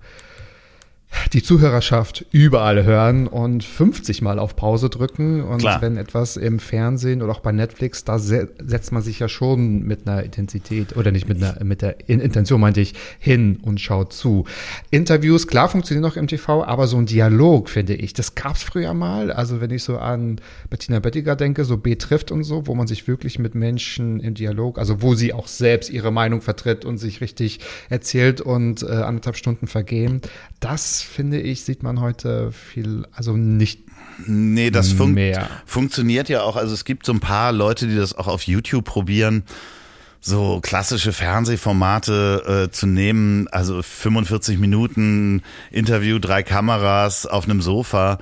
die 1.31 1.43
Zuhörerschaft 1.43 2.25
überall 2.31 2.83
hören 2.83 3.27
und 3.27 3.63
50 3.63 4.21
Mal 4.21 4.39
auf 4.39 4.55
Pause 4.55 4.89
drücken. 4.89 5.43
Und 5.43 5.59
Klar. 5.59 5.81
wenn 5.81 5.97
etwas 5.97 6.37
im 6.37 6.59
Fernsehen 6.59 7.21
oder 7.21 7.31
auch 7.31 7.39
bei 7.39 7.51
Netflix, 7.51 8.03
da 8.03 8.19
setzt 8.19 8.91
man 8.91 9.01
sich 9.01 9.19
ja 9.19 9.29
schon 9.29 9.83
mit 9.83 10.07
einer 10.07 10.23
Intensität 10.23 10.95
oder 10.97 11.11
nicht 11.11 11.27
mit 11.27 11.43
einer 11.43 11.63
mit 11.63 11.81
der 11.81 12.09
Intention 12.09 12.61
meinte 12.61 12.81
ich 12.81 12.93
hin 13.19 13.59
und 13.61 13.79
schaut 13.79 14.13
zu. 14.13 14.45
Interviews, 14.91 15.47
klar 15.47 15.69
funktionieren 15.69 16.03
noch 16.03 16.17
im 16.17 16.27
TV, 16.27 16.63
aber 16.63 16.87
so 16.87 16.97
ein 16.97 17.05
Dialog 17.05 17.69
finde 17.69 17.95
ich, 17.95 18.13
das 18.13 18.35
gab's 18.35 18.63
früher 18.63 18.93
mal. 18.93 19.31
Also 19.31 19.61
wenn 19.61 19.71
ich 19.71 19.83
so 19.83 19.97
an 19.97 20.39
Bettina 20.69 20.99
Bettiger 20.99 21.35
denke, 21.35 21.65
so 21.65 21.77
B 21.77 21.95
trifft 21.95 22.31
und 22.31 22.43
so, 22.43 22.67
wo 22.67 22.75
man 22.75 22.87
sich 22.87 23.07
wirklich 23.07 23.39
mit 23.39 23.55
Menschen 23.55 24.19
im 24.19 24.33
Dialog, 24.33 24.77
also 24.79 25.01
wo 25.01 25.15
sie 25.15 25.33
auch 25.33 25.47
selbst 25.47 25.89
ihre 25.89 26.11
Meinung 26.11 26.41
vertritt 26.41 26.85
und 26.85 26.97
sich 26.97 27.21
richtig 27.21 27.59
erzählt 27.89 28.41
und 28.41 28.83
äh, 28.83 28.87
anderthalb 28.87 29.35
Stunden 29.35 29.67
vergehen, 29.67 30.21
das 30.59 31.02
finde 31.05 31.39
ich, 31.41 31.63
sieht 31.63 31.83
man 31.83 31.99
heute 31.99 32.51
viel, 32.51 33.05
also 33.13 33.35
nicht 33.37 33.81
Nee, 34.27 34.69
das 34.69 34.91
fun 34.91 35.13
mehr. 35.13 35.49
funktioniert 35.65 36.29
ja 36.29 36.43
auch. 36.43 36.55
Also 36.55 36.73
es 36.73 36.85
gibt 36.85 37.05
so 37.05 37.13
ein 37.13 37.19
paar 37.19 37.51
Leute, 37.51 37.87
die 37.87 37.95
das 37.95 38.13
auch 38.15 38.27
auf 38.27 38.43
YouTube 38.43 38.85
probieren, 38.85 39.43
so 40.21 40.59
klassische 40.61 41.11
Fernsehformate 41.13 42.67
äh, 42.67 42.71
zu 42.71 42.85
nehmen. 42.87 43.47
Also 43.49 43.81
45 43.81 44.59
Minuten 44.59 45.41
Interview, 45.71 46.19
drei 46.19 46.43
Kameras 46.43 47.25
auf 47.25 47.45
einem 47.45 47.61
Sofa 47.61 48.19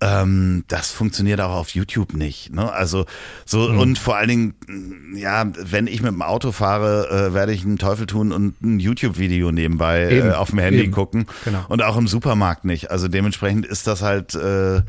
ähm, 0.00 0.64
das 0.68 0.90
funktioniert 0.90 1.40
auch 1.40 1.54
auf 1.54 1.70
YouTube 1.70 2.14
nicht. 2.14 2.52
Ne? 2.52 2.70
Also 2.70 3.06
so 3.44 3.68
mhm. 3.68 3.78
und 3.78 3.98
vor 3.98 4.16
allen 4.16 4.28
Dingen, 4.28 5.14
ja, 5.16 5.46
wenn 5.54 5.86
ich 5.86 6.02
mit 6.02 6.12
dem 6.12 6.22
Auto 6.22 6.52
fahre, 6.52 7.28
äh, 7.30 7.34
werde 7.34 7.52
ich 7.52 7.64
einen 7.64 7.78
Teufel 7.78 8.06
tun 8.06 8.32
und 8.32 8.60
ein 8.62 8.78
YouTube-Video 8.78 9.52
nebenbei 9.52 10.10
äh, 10.10 10.32
auf 10.32 10.50
dem 10.50 10.58
Handy 10.58 10.82
Eben. 10.82 10.92
gucken. 10.92 11.26
Genau. 11.44 11.64
Und 11.68 11.82
auch 11.82 11.96
im 11.96 12.08
Supermarkt 12.08 12.64
nicht. 12.64 12.90
Also 12.90 13.08
dementsprechend 13.08 13.64
ist 13.64 13.86
das 13.86 14.02
halt 14.02 14.34
äh, 14.34 14.82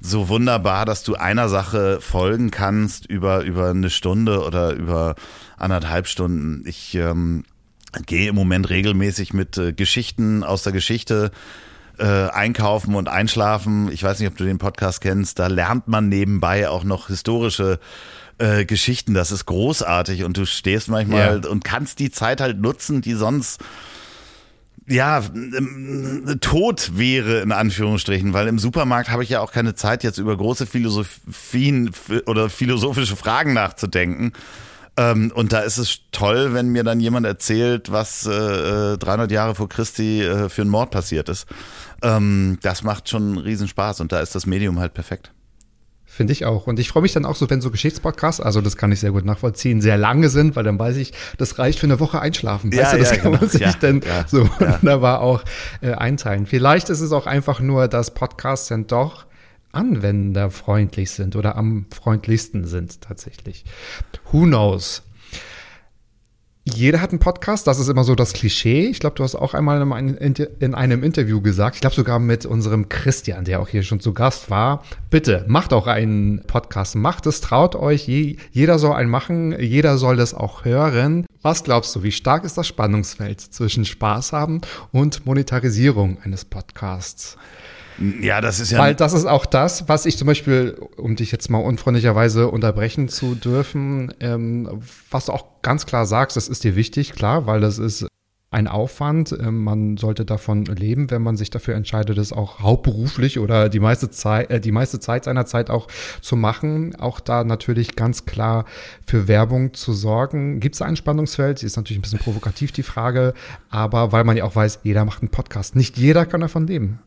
so 0.00 0.28
wunderbar, 0.28 0.86
dass 0.86 1.04
du 1.04 1.14
einer 1.14 1.48
Sache 1.48 2.00
folgen 2.00 2.50
kannst 2.50 3.06
über 3.06 3.44
über 3.44 3.70
eine 3.70 3.90
Stunde 3.90 4.42
oder 4.44 4.72
über 4.72 5.14
anderthalb 5.56 6.08
Stunden. 6.08 6.64
Ich 6.66 6.94
ähm, 6.96 7.44
gehe 8.06 8.28
im 8.28 8.34
Moment 8.34 8.70
regelmäßig 8.70 9.32
mit 9.34 9.56
äh, 9.56 9.72
Geschichten 9.72 10.42
aus 10.42 10.64
der 10.64 10.72
Geschichte 10.72 11.30
äh, 11.98 12.28
einkaufen 12.30 12.94
und 12.94 13.08
einschlafen. 13.08 13.90
Ich 13.92 14.02
weiß 14.02 14.18
nicht, 14.20 14.28
ob 14.28 14.36
du 14.36 14.44
den 14.44 14.58
Podcast 14.58 15.00
kennst. 15.00 15.38
Da 15.38 15.46
lernt 15.48 15.88
man 15.88 16.08
nebenbei 16.08 16.68
auch 16.68 16.84
noch 16.84 17.08
historische 17.08 17.78
äh, 18.38 18.64
Geschichten. 18.64 19.14
Das 19.14 19.32
ist 19.32 19.46
großartig 19.46 20.24
und 20.24 20.36
du 20.36 20.46
stehst 20.46 20.88
manchmal 20.88 21.40
ja. 21.42 21.50
und 21.50 21.64
kannst 21.64 21.98
die 21.98 22.10
Zeit 22.10 22.40
halt 22.40 22.60
nutzen, 22.60 23.00
die 23.00 23.14
sonst 23.14 23.60
ja, 24.88 25.22
ähm, 25.34 26.38
tot 26.40 26.92
wäre 26.96 27.40
in 27.40 27.52
Anführungsstrichen, 27.52 28.32
weil 28.32 28.48
im 28.48 28.58
Supermarkt 28.58 29.10
habe 29.10 29.22
ich 29.22 29.28
ja 29.28 29.40
auch 29.40 29.52
keine 29.52 29.74
Zeit, 29.74 30.02
jetzt 30.02 30.18
über 30.18 30.36
große 30.36 30.66
Philosophien 30.66 31.90
oder 32.26 32.48
philosophische 32.48 33.16
Fragen 33.16 33.52
nachzudenken. 33.52 34.32
Ähm, 34.98 35.30
und 35.32 35.52
da 35.52 35.60
ist 35.60 35.78
es 35.78 36.00
toll, 36.10 36.52
wenn 36.54 36.70
mir 36.70 36.82
dann 36.82 36.98
jemand 36.98 37.24
erzählt, 37.24 37.92
was 37.92 38.26
äh, 38.26 38.98
300 38.98 39.30
Jahre 39.30 39.54
vor 39.54 39.68
Christi 39.68 40.22
äh, 40.22 40.48
für 40.48 40.62
einen 40.62 40.70
Mord 40.72 40.90
passiert 40.90 41.28
ist. 41.28 41.46
Ähm, 42.02 42.58
das 42.62 42.82
macht 42.82 43.08
schon 43.08 43.22
einen 43.22 43.38
Riesenspaß 43.38 44.00
und 44.00 44.10
da 44.10 44.18
ist 44.18 44.34
das 44.34 44.44
Medium 44.44 44.80
halt 44.80 44.94
perfekt. 44.94 45.30
Finde 46.04 46.32
ich 46.32 46.46
auch. 46.46 46.66
Und 46.66 46.80
ich 46.80 46.88
freue 46.88 47.02
mich 47.02 47.12
dann 47.12 47.24
auch 47.24 47.36
so, 47.36 47.48
wenn 47.48 47.60
so 47.60 47.70
Geschichtspodcasts, 47.70 48.40
also 48.40 48.60
das 48.60 48.76
kann 48.76 48.90
ich 48.90 48.98
sehr 48.98 49.12
gut 49.12 49.24
nachvollziehen, 49.24 49.80
sehr 49.80 49.96
lange 49.96 50.30
sind, 50.30 50.56
weil 50.56 50.64
dann 50.64 50.76
weiß 50.76 50.96
ich, 50.96 51.12
das 51.36 51.60
reicht 51.60 51.78
für 51.78 51.86
eine 51.86 52.00
Woche 52.00 52.20
einschlafen. 52.20 52.72
Ja, 52.72 52.82
weißt 52.82 52.94
du, 52.94 52.98
das 52.98 53.10
ja, 53.10 53.16
kann 53.18 53.30
genau. 53.30 53.40
man 53.42 53.50
sich 53.50 53.60
ja, 53.60 53.72
dann 53.78 54.00
ja, 54.00 54.26
so 54.26 54.48
wunderbar 54.58 55.20
auch 55.20 55.44
äh, 55.80 55.92
einteilen. 55.92 56.46
Vielleicht 56.46 56.88
ist 56.88 57.02
es 57.02 57.12
auch 57.12 57.26
einfach 57.26 57.60
nur, 57.60 57.86
dass 57.86 58.14
Podcasts 58.14 58.66
dann 58.66 58.88
doch 58.88 59.27
anwenderfreundlich 59.72 61.10
sind 61.10 61.36
oder 61.36 61.56
am 61.56 61.86
freundlichsten 61.90 62.66
sind 62.66 63.00
tatsächlich. 63.00 63.64
Who 64.32 64.42
knows? 64.42 65.02
Jeder 66.64 67.00
hat 67.00 67.10
einen 67.10 67.18
Podcast, 67.18 67.66
das 67.66 67.78
ist 67.78 67.88
immer 67.88 68.04
so 68.04 68.14
das 68.14 68.34
Klischee. 68.34 68.88
Ich 68.88 69.00
glaube, 69.00 69.16
du 69.16 69.24
hast 69.24 69.34
auch 69.34 69.54
einmal 69.54 69.80
in 69.80 70.74
einem 70.74 71.02
Interview 71.02 71.40
gesagt, 71.40 71.76
ich 71.76 71.80
glaube 71.80 71.96
sogar 71.96 72.18
mit 72.18 72.44
unserem 72.44 72.90
Christian, 72.90 73.46
der 73.46 73.60
auch 73.60 73.68
hier 73.68 73.82
schon 73.82 74.00
zu 74.00 74.12
Gast 74.12 74.50
war. 74.50 74.84
Bitte, 75.08 75.46
macht 75.48 75.72
auch 75.72 75.86
einen 75.86 76.42
Podcast, 76.42 76.94
macht 76.94 77.24
es, 77.24 77.40
traut 77.40 77.74
euch, 77.74 78.06
jeder 78.06 78.78
soll 78.78 78.92
einen 78.92 79.08
machen, 79.08 79.58
jeder 79.58 79.96
soll 79.96 80.16
das 80.16 80.34
auch 80.34 80.66
hören. 80.66 81.24
Was 81.40 81.64
glaubst 81.64 81.96
du, 81.96 82.02
wie 82.02 82.12
stark 82.12 82.44
ist 82.44 82.58
das 82.58 82.66
Spannungsfeld 82.66 83.40
zwischen 83.40 83.86
Spaß 83.86 84.34
haben 84.34 84.60
und 84.92 85.24
Monetarisierung 85.24 86.18
eines 86.22 86.44
Podcasts? 86.44 87.38
Ja, 88.20 88.40
das 88.40 88.60
ist 88.60 88.70
ja. 88.70 88.78
Weil 88.78 88.94
das 88.94 89.12
ist 89.12 89.26
auch 89.26 89.46
das, 89.46 89.88
was 89.88 90.06
ich 90.06 90.16
zum 90.16 90.26
Beispiel, 90.26 90.78
um 90.96 91.16
dich 91.16 91.32
jetzt 91.32 91.50
mal 91.50 91.58
unfreundlicherweise 91.58 92.48
unterbrechen 92.48 93.08
zu 93.08 93.34
dürfen, 93.34 94.14
ähm, 94.20 94.80
was 95.10 95.26
du 95.26 95.32
auch 95.32 95.62
ganz 95.62 95.86
klar 95.86 96.06
sagst, 96.06 96.36
das 96.36 96.48
ist 96.48 96.64
dir 96.64 96.76
wichtig, 96.76 97.12
klar, 97.12 97.46
weil 97.46 97.60
das 97.60 97.78
ist 97.78 98.06
ein 98.50 98.66
Aufwand. 98.66 99.32
Ähm, 99.32 99.62
man 99.64 99.96
sollte 99.96 100.24
davon 100.24 100.64
leben, 100.64 101.10
wenn 101.10 101.22
man 101.22 101.36
sich 101.36 101.50
dafür 101.50 101.74
entscheidet, 101.74 102.16
das 102.16 102.32
auch 102.32 102.60
hauptberuflich 102.60 103.38
oder 103.38 103.68
die 103.68 103.80
meiste 103.80 104.10
Zeit, 104.10 104.50
äh, 104.50 104.60
die 104.60 104.72
meiste 104.72 105.00
Zeit 105.00 105.24
seiner 105.24 105.46
Zeit 105.46 105.70
auch 105.70 105.88
zu 106.20 106.36
machen. 106.36 106.96
Auch 106.96 107.20
da 107.20 107.44
natürlich 107.44 107.96
ganz 107.96 108.24
klar 108.24 108.64
für 109.06 109.28
Werbung 109.28 109.74
zu 109.74 109.92
sorgen. 109.92 110.60
Gibt 110.60 110.76
es 110.76 110.82
ein 110.82 110.96
Spannungsfeld? 110.96 111.62
Ist 111.62 111.76
natürlich 111.76 111.98
ein 111.98 112.02
bisschen 112.02 112.20
provokativ 112.20 112.72
die 112.72 112.82
Frage, 112.82 113.34
aber 113.70 114.12
weil 114.12 114.24
man 114.24 114.36
ja 114.36 114.44
auch 114.44 114.56
weiß, 114.56 114.80
jeder 114.82 115.04
macht 115.04 115.22
einen 115.22 115.30
Podcast. 115.30 115.76
Nicht 115.76 115.98
jeder 115.98 116.24
kann 116.24 116.40
davon 116.40 116.66
leben. 116.66 117.00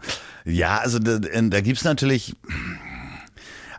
Ja, 0.45 0.79
also 0.79 0.99
da, 0.99 1.19
da 1.19 1.61
gibt's 1.61 1.83
natürlich. 1.83 2.35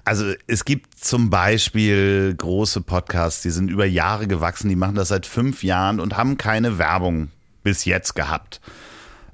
Also 0.04 0.32
es 0.48 0.64
gibt 0.64 0.98
zum 0.98 1.30
Beispiel 1.30 2.34
große 2.36 2.80
Podcasts, 2.80 3.42
die 3.42 3.50
sind 3.50 3.70
über 3.70 3.86
Jahre 3.86 4.26
gewachsen, 4.26 4.68
die 4.68 4.74
machen 4.76 4.96
das 4.96 5.08
seit 5.08 5.26
fünf 5.26 5.62
Jahren 5.62 6.00
und 6.00 6.16
haben 6.16 6.38
keine 6.38 6.76
Werbung 6.76 7.30
bis 7.62 7.84
jetzt 7.84 8.14
gehabt. 8.14 8.60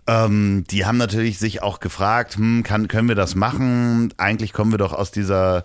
Ähm, 0.06 0.64
die 0.70 0.84
haben 0.84 0.98
natürlich 0.98 1.38
sich 1.38 1.62
auch 1.62 1.80
gefragt, 1.80 2.36
hm, 2.36 2.64
kann, 2.64 2.88
können 2.88 3.08
wir 3.08 3.14
das 3.14 3.34
machen? 3.34 4.12
Eigentlich 4.18 4.52
kommen 4.52 4.70
wir 4.70 4.78
doch 4.78 4.92
aus 4.92 5.10
dieser 5.10 5.64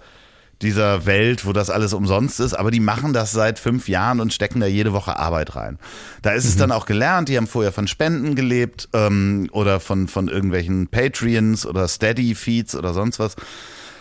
dieser 0.64 1.06
Welt, 1.06 1.46
wo 1.46 1.54
das 1.54 1.70
alles 1.70 1.94
umsonst 1.94 2.40
ist, 2.40 2.54
aber 2.54 2.72
die 2.72 2.80
machen 2.80 3.14
das 3.14 3.32
seit 3.32 3.60
fünf 3.60 3.88
Jahren 3.88 4.20
und 4.20 4.34
stecken 4.34 4.60
da 4.60 4.66
jede 4.66 4.94
Woche 4.94 5.18
Arbeit 5.18 5.56
rein. 5.56 5.78
Da 6.22 6.32
ist 6.32 6.46
mhm. 6.46 6.50
es 6.50 6.58
dann 6.58 6.72
auch 6.72 6.86
gelernt, 6.86 7.30
die 7.30 7.38
haben 7.38 7.48
vorher 7.48 7.72
von 7.72 7.88
Spenden 7.88 8.36
gelebt 8.36 8.90
ähm, 8.94 9.50
oder 9.52 9.80
von, 9.80 10.08
von 10.08 10.28
irgendwelchen 10.28 10.88
Patreons 10.88 11.66
oder 11.66 11.88
Steady-Feeds 11.88 12.76
oder 12.76 12.94
sonst 12.94 13.20
was. 13.20 13.36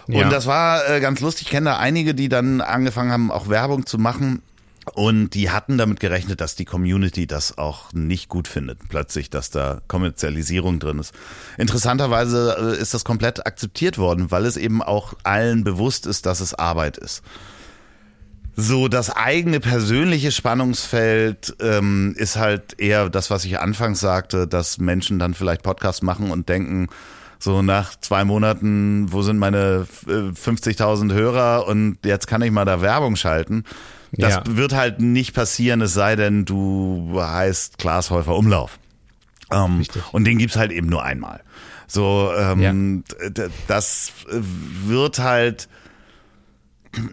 Und 0.09 0.31
das 0.33 0.47
war 0.47 0.89
äh, 0.89 1.01
ganz 1.01 1.21
lustig. 1.21 1.47
Ich 1.47 1.51
kenne 1.51 1.71
da 1.71 1.77
einige, 1.77 2.15
die 2.15 2.29
dann 2.29 2.61
angefangen 2.61 3.13
haben, 3.13 3.31
auch 3.31 3.49
Werbung 3.49 3.87
zu 3.87 3.99
machen. 3.99 4.43
Und 4.95 5.31
die 5.31 5.51
hatten 5.51 5.79
damit 5.79 6.01
gerechnet, 6.01 6.41
dass 6.41 6.57
die 6.57 6.65
Community 6.65 7.27
das 7.29 7.57
auch 7.57 7.93
nicht 7.93 8.29
gut 8.29 8.49
findet, 8.49 8.89
plötzlich, 8.89 9.31
dass 9.31 9.51
da 9.51 9.81
Kommerzialisierung 9.87 10.81
drin 10.81 10.99
ist. 10.99 11.15
Interessanterweise 11.57 12.75
äh, 12.77 12.81
ist 12.81 12.93
das 12.93 13.05
komplett 13.05 13.47
akzeptiert 13.47 13.97
worden, 13.97 14.31
weil 14.33 14.45
es 14.45 14.57
eben 14.57 14.83
auch 14.83 15.15
allen 15.23 15.63
bewusst 15.63 16.07
ist, 16.07 16.27
dass 16.27 16.41
es 16.41 16.55
Arbeit 16.55 16.99
ist. 16.99 17.23
So, 18.55 18.89
das 18.89 19.09
eigene 19.09 19.61
persönliche 19.61 20.31
Spannungsfeld 20.31 21.57
ähm, 21.61 22.15
ist 22.19 22.37
halt 22.37 22.79
eher 22.79 23.09
das, 23.09 23.31
was 23.31 23.45
ich 23.45 23.59
anfangs 23.61 24.01
sagte, 24.01 24.47
dass 24.47 24.79
Menschen 24.79 25.19
dann 25.19 25.33
vielleicht 25.33 25.63
Podcasts 25.63 26.03
machen 26.03 26.31
und 26.31 26.49
denken, 26.49 26.89
so 27.39 27.63
nach 27.63 27.99
zwei 28.01 28.25
Monaten, 28.25 29.11
wo 29.11 29.23
sind 29.23 29.39
meine 29.39 29.87
äh, 30.07 30.11
50.000 30.11 31.13
Hörer 31.13 31.67
und 31.67 31.99
jetzt 32.05 32.27
kann 32.27 32.43
ich 32.43 32.51
mal 32.51 32.65
da 32.65 32.83
Werbung 32.83 33.17
schalten. 33.17 33.65
Das 34.13 34.35
Ja. 34.35 34.43
wird 34.47 34.75
halt 34.75 35.01
nicht 35.01 35.33
passieren, 35.35 35.81
es 35.81 35.95
sei 35.95 36.17
denn, 36.17 36.45
du 36.45 37.15
heißt 37.19 37.79
Klaas 37.79 38.11
Häufer 38.11 38.37
Umlauf. 38.37 38.79
Ähm, 39.51 39.85
und 40.13 40.25
den 40.25 40.39
gibt's 40.39 40.57
halt 40.57 40.71
eben 40.73 40.89
nur 40.89 41.03
einmal. 41.03 41.43
So, 41.87 42.31
ähm, 42.39 43.05
d- 43.29 43.49
das 43.69 44.13
wird 44.31 45.19
halt, 45.19 45.69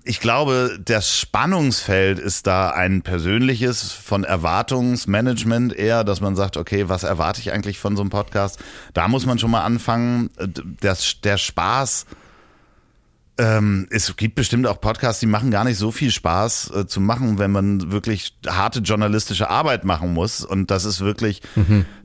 ich 0.03 0.19
glaube, 0.19 0.77
das 0.83 1.17
Spannungsfeld 1.17 2.19
ist 2.19 2.47
da 2.47 2.69
ein 2.71 3.01
persönliches 3.01 3.91
von 3.93 4.23
Erwartungsmanagement 4.25 5.73
eher, 5.73 6.03
dass 6.03 6.19
man 6.21 6.35
sagt, 6.35 6.57
okay, 6.57 6.89
was 6.89 7.03
erwarte 7.03 7.39
ich 7.41 7.51
eigentlich 7.53 7.79
von 7.79 7.95
so 7.95 8.01
einem 8.03 8.09
Podcast? 8.09 8.59
Da 8.93 9.07
muss 9.07 9.25
man 9.25 9.39
schon 9.39 9.51
mal 9.51 9.63
anfangen. 9.63 10.29
Das, 10.81 11.21
der 11.21 11.37
Spaß, 11.37 12.05
ähm, 13.39 13.87
es 13.89 14.15
gibt 14.17 14.35
bestimmt 14.35 14.67
auch 14.67 14.81
Podcasts, 14.81 15.21
die 15.21 15.25
machen 15.25 15.49
gar 15.49 15.63
nicht 15.63 15.77
so 15.77 15.91
viel 15.91 16.11
Spaß 16.11 16.71
äh, 16.75 16.87
zu 16.87 16.99
machen, 16.99 17.39
wenn 17.39 17.51
man 17.51 17.89
wirklich 17.91 18.35
harte 18.45 18.79
journalistische 18.79 19.49
Arbeit 19.49 19.85
machen 19.85 20.13
muss. 20.13 20.43
Und 20.43 20.69
das 20.69 20.83
ist 20.83 20.99
wirklich, 20.99 21.41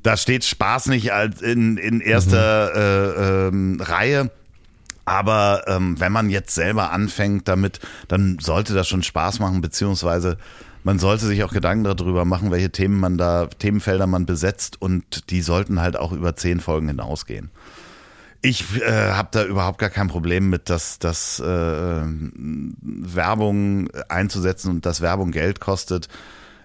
da 0.03 0.17
steht 0.17 0.45
Spaß 0.45 0.87
nicht 0.87 1.13
als 1.13 1.43
in, 1.43 1.77
in 1.77 2.01
erster 2.01 2.75
äh, 2.75 3.49
ähm, 3.49 3.81
Reihe. 3.81 4.31
Aber 5.05 5.65
ähm, 5.67 5.99
wenn 6.01 6.13
man 6.13 6.31
jetzt 6.31 6.55
selber 6.55 6.93
anfängt 6.93 7.49
damit, 7.49 7.81
dann 8.09 8.39
sollte 8.41 8.73
das 8.73 8.89
schon 8.89 9.03
Spaß 9.03 9.41
machen, 9.41 9.61
beziehungsweise 9.61 10.39
man 10.85 10.99
sollte 10.99 11.27
sich 11.27 11.43
auch 11.43 11.53
Gedanken 11.53 11.85
darüber 11.85 12.25
machen, 12.25 12.51
welche 12.53 12.71
Themen 12.71 13.01
man 13.01 13.19
da, 13.19 13.47
Themenfelder 13.47 14.07
man 14.07 14.25
besetzt 14.25 14.81
und 14.81 15.31
die 15.31 15.43
sollten 15.43 15.81
halt 15.81 15.97
auch 15.97 16.13
über 16.13 16.37
zehn 16.37 16.61
Folgen 16.61 16.89
hinausgehen. 16.89 17.51
Ich 18.45 18.79
äh, 18.83 19.13
habe 19.13 19.29
da 19.33 19.43
überhaupt 19.43 19.79
gar 19.79 19.89
kein 19.89 20.09
Problem 20.09 20.51
mit, 20.51 20.69
dass, 20.69 20.99
dass 20.99 21.41
äh, 21.41 21.45
Werbung 22.83 23.89
einzusetzen 24.11 24.71
und 24.71 24.85
dass 24.85 25.01
Werbung 25.01 25.31
Geld 25.31 25.61
kostet, 25.61 26.09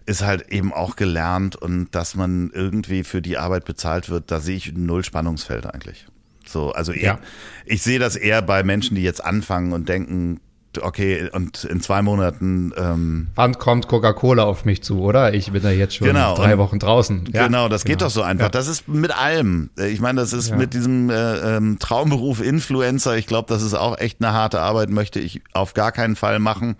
ist 0.05 0.21
halt 0.21 0.49
eben 0.51 0.73
auch 0.73 0.97
gelernt 0.97 1.55
und 1.55 1.95
dass 1.95 2.15
man 2.15 2.51
irgendwie 2.53 3.05
für 3.05 3.21
die 3.21 3.38
Arbeit 3.38 3.63
bezahlt 3.63 4.09
wird, 4.09 4.30
da 4.30 4.41
sehe 4.41 4.57
ich 4.57 4.73
null 4.73 5.05
Spannungsfeld 5.05 5.67
eigentlich. 5.67 6.05
So, 6.45 6.73
also 6.73 6.91
Ja. 6.91 7.17
ich, 7.63 7.75
ich 7.75 7.82
sehe 7.84 7.97
das 7.99 8.17
eher 8.17 8.41
bei 8.41 8.61
Menschen, 8.63 8.95
die 8.95 9.03
jetzt 9.03 9.23
anfangen 9.23 9.71
und 9.71 9.88
denken, 9.88 10.41
okay, 10.82 11.30
und 11.34 11.63
in 11.63 11.82
zwei 11.82 12.01
Monaten 12.01 12.72
ähm, 12.78 13.28
Wann 13.36 13.57
kommt 13.57 13.88
Coca-Cola 13.88 14.43
auf 14.43 14.65
mich 14.65 14.84
zu, 14.84 15.01
oder? 15.01 15.34
Ich 15.34 15.51
bin 15.51 15.63
da 15.63 15.72
jetzt 15.72 15.95
schon 15.95 16.07
Genau, 16.07 16.36
drei 16.36 16.57
Wochen 16.57 16.78
draußen. 16.80 17.30
Ja, 17.34 17.47
genau, 17.47 17.70
das 17.70 17.86
geht 17.86 18.01
doch 18.01 18.09
so 18.09 18.22
einfach. 18.22 18.45
Ja. 18.45 18.49
Das 18.49 18.67
ist 18.67 18.88
mit 18.88 19.15
allem. 19.17 19.70
Ich 19.78 19.99
meine, 19.99 20.22
das 20.22 20.34
ist 20.34 20.49
Ja. 20.49 20.55
mit 20.57 20.74
diesem 20.74 21.09
äh, 21.09 21.57
ähm, 21.57 21.78
Traumberuf 21.80 22.41
Influencer. 22.41 23.17
Ich 23.17 23.26
glaube, 23.28 23.47
das 23.51 23.63
ist 23.63 23.74
auch 23.74 23.97
echt 23.97 24.22
eine 24.24 24.34
harte 24.34 24.61
Arbeit. 24.61 24.89
Möchte 24.89 25.20
ich 25.20 25.41
auf 25.53 25.74
gar 25.74 25.91
keinen 25.91 26.15
Fall 26.15 26.39
machen 26.39 26.76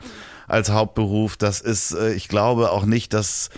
als 0.48 0.72
Hauptberuf. 0.72 1.38
Das 1.38 1.62
ist, 1.62 1.92
äh, 1.94 2.14
ich 2.14 2.28
glaube 2.28 2.72
auch 2.72 2.86
nicht, 2.86 3.14
dass 3.14 3.48
äh, 3.48 3.52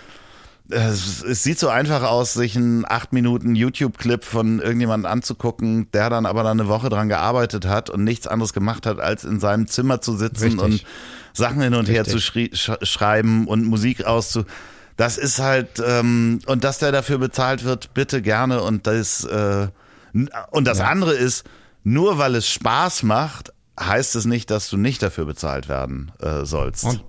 es, 0.69 1.21
es 1.23 1.43
sieht 1.43 1.59
so 1.59 1.69
einfach 1.69 2.03
aus, 2.03 2.33
sich 2.33 2.55
einen 2.55 2.85
acht 2.87 3.13
Minuten 3.13 3.55
YouTube-Clip 3.55 4.23
von 4.23 4.59
irgendjemandem 4.59 5.11
anzugucken, 5.11 5.89
der 5.91 6.09
dann 6.09 6.25
aber 6.25 6.43
dann 6.43 6.59
eine 6.59 6.69
Woche 6.69 6.89
dran 6.89 7.09
gearbeitet 7.09 7.65
hat 7.65 7.89
und 7.89 8.03
nichts 8.03 8.27
anderes 8.27 8.53
gemacht 8.53 8.85
hat, 8.85 8.99
als 8.99 9.23
in 9.23 9.39
seinem 9.39 9.67
Zimmer 9.67 10.01
zu 10.01 10.15
sitzen 10.15 10.59
Richtig. 10.59 10.61
und 10.61 10.85
Sachen 11.33 11.61
hin 11.61 11.73
und 11.73 11.89
her 11.89 12.05
zu 12.05 12.17
Richtig. 12.17 12.59
sch 12.59 12.71
schreiben 12.83 13.47
und 13.47 13.65
Musik 13.65 14.05
auszu. 14.05 14.45
Das 14.97 15.17
ist 15.17 15.39
halt 15.39 15.81
ähm, 15.85 16.39
und 16.45 16.63
dass 16.63 16.77
der 16.77 16.91
dafür 16.91 17.17
bezahlt 17.17 17.63
wird, 17.63 17.93
bitte 17.93 18.21
gerne 18.21 18.61
und 18.61 18.87
das 18.87 19.23
äh, 19.23 19.67
und 20.51 20.65
das 20.67 20.79
Ja. 20.79 20.87
andere 20.87 21.13
ist, 21.13 21.45
nur 21.83 22.17
weil 22.17 22.35
es 22.35 22.47
Spaß 22.47 23.03
macht, 23.03 23.53
heißt 23.79 24.15
es 24.15 24.25
nicht, 24.25 24.51
dass 24.51 24.69
du 24.69 24.77
nicht 24.77 25.01
dafür 25.01 25.25
bezahlt 25.25 25.69
werden 25.69 26.11
äh, 26.19 26.45
sollst. 26.45 26.83
Und 26.83 27.03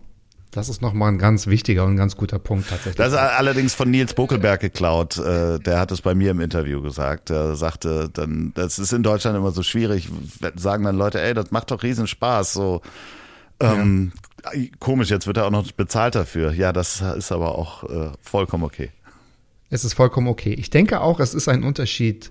das 0.53 0.69
ist 0.69 0.83
nochmal 0.83 1.11
ein 1.11 1.19
ganz 1.19 1.47
wichtiger 1.47 1.85
und 1.85 1.97
ganz 1.97 2.17
guter 2.17 2.39
Punkt 2.39 2.69
tatsächlich. 2.69 2.97
Das 2.97 3.13
ist 3.13 3.19
allerdings 3.19 3.75
von 3.75 3.91
Nils 3.91 4.13
Bokelberg 4.15 4.61
geklaut. 4.61 5.17
Äh, 5.19 5.59
Der 5.59 5.81
hat 5.81 5.91
es 5.91 6.03
bei 6.03 6.15
mir 6.15 6.31
im 6.31 6.41
Interview 6.41 6.83
gesagt. 6.83 7.31
Er 7.31 7.57
sagte, 7.57 8.11
dann, 8.13 8.53
das 8.55 8.79
ist 8.79 8.93
in 8.93 9.03
Deutschland 9.03 9.37
immer 9.37 9.51
so 9.51 9.63
schwierig. 9.63 10.11
Sagen 10.55 10.85
dann 10.85 10.97
Leute, 10.97 11.21
ey, 11.23 11.33
das 11.33 11.51
macht 11.51 11.71
doch 11.71 11.83
riesen 11.83 12.07
Spaß. 12.07 12.53
So 12.53 12.83
ähm, 13.61 14.13
komisch, 14.79 15.09
jetzt 15.09 15.27
wird 15.27 15.39
er 15.39 15.47
auch 15.47 15.51
noch 15.51 15.71
bezahlt 15.73 16.15
dafür. 16.15 16.53
Ja, 16.53 16.73
das 16.73 17.01
ist 17.01 17.33
aber 17.33 17.57
auch 17.57 17.85
äh, 17.85 18.11
vollkommen 18.21 18.65
okay. 18.65 18.91
Es 19.71 19.87
ist 19.87 19.95
vollkommen 19.95 20.29
okay. 20.29 20.53
Ich 20.53 20.69
denke 20.69 21.01
auch, 21.01 21.19
es 21.19 21.33
ist 21.33 21.49
ein 21.49 21.63
Unterschied, 21.65 22.31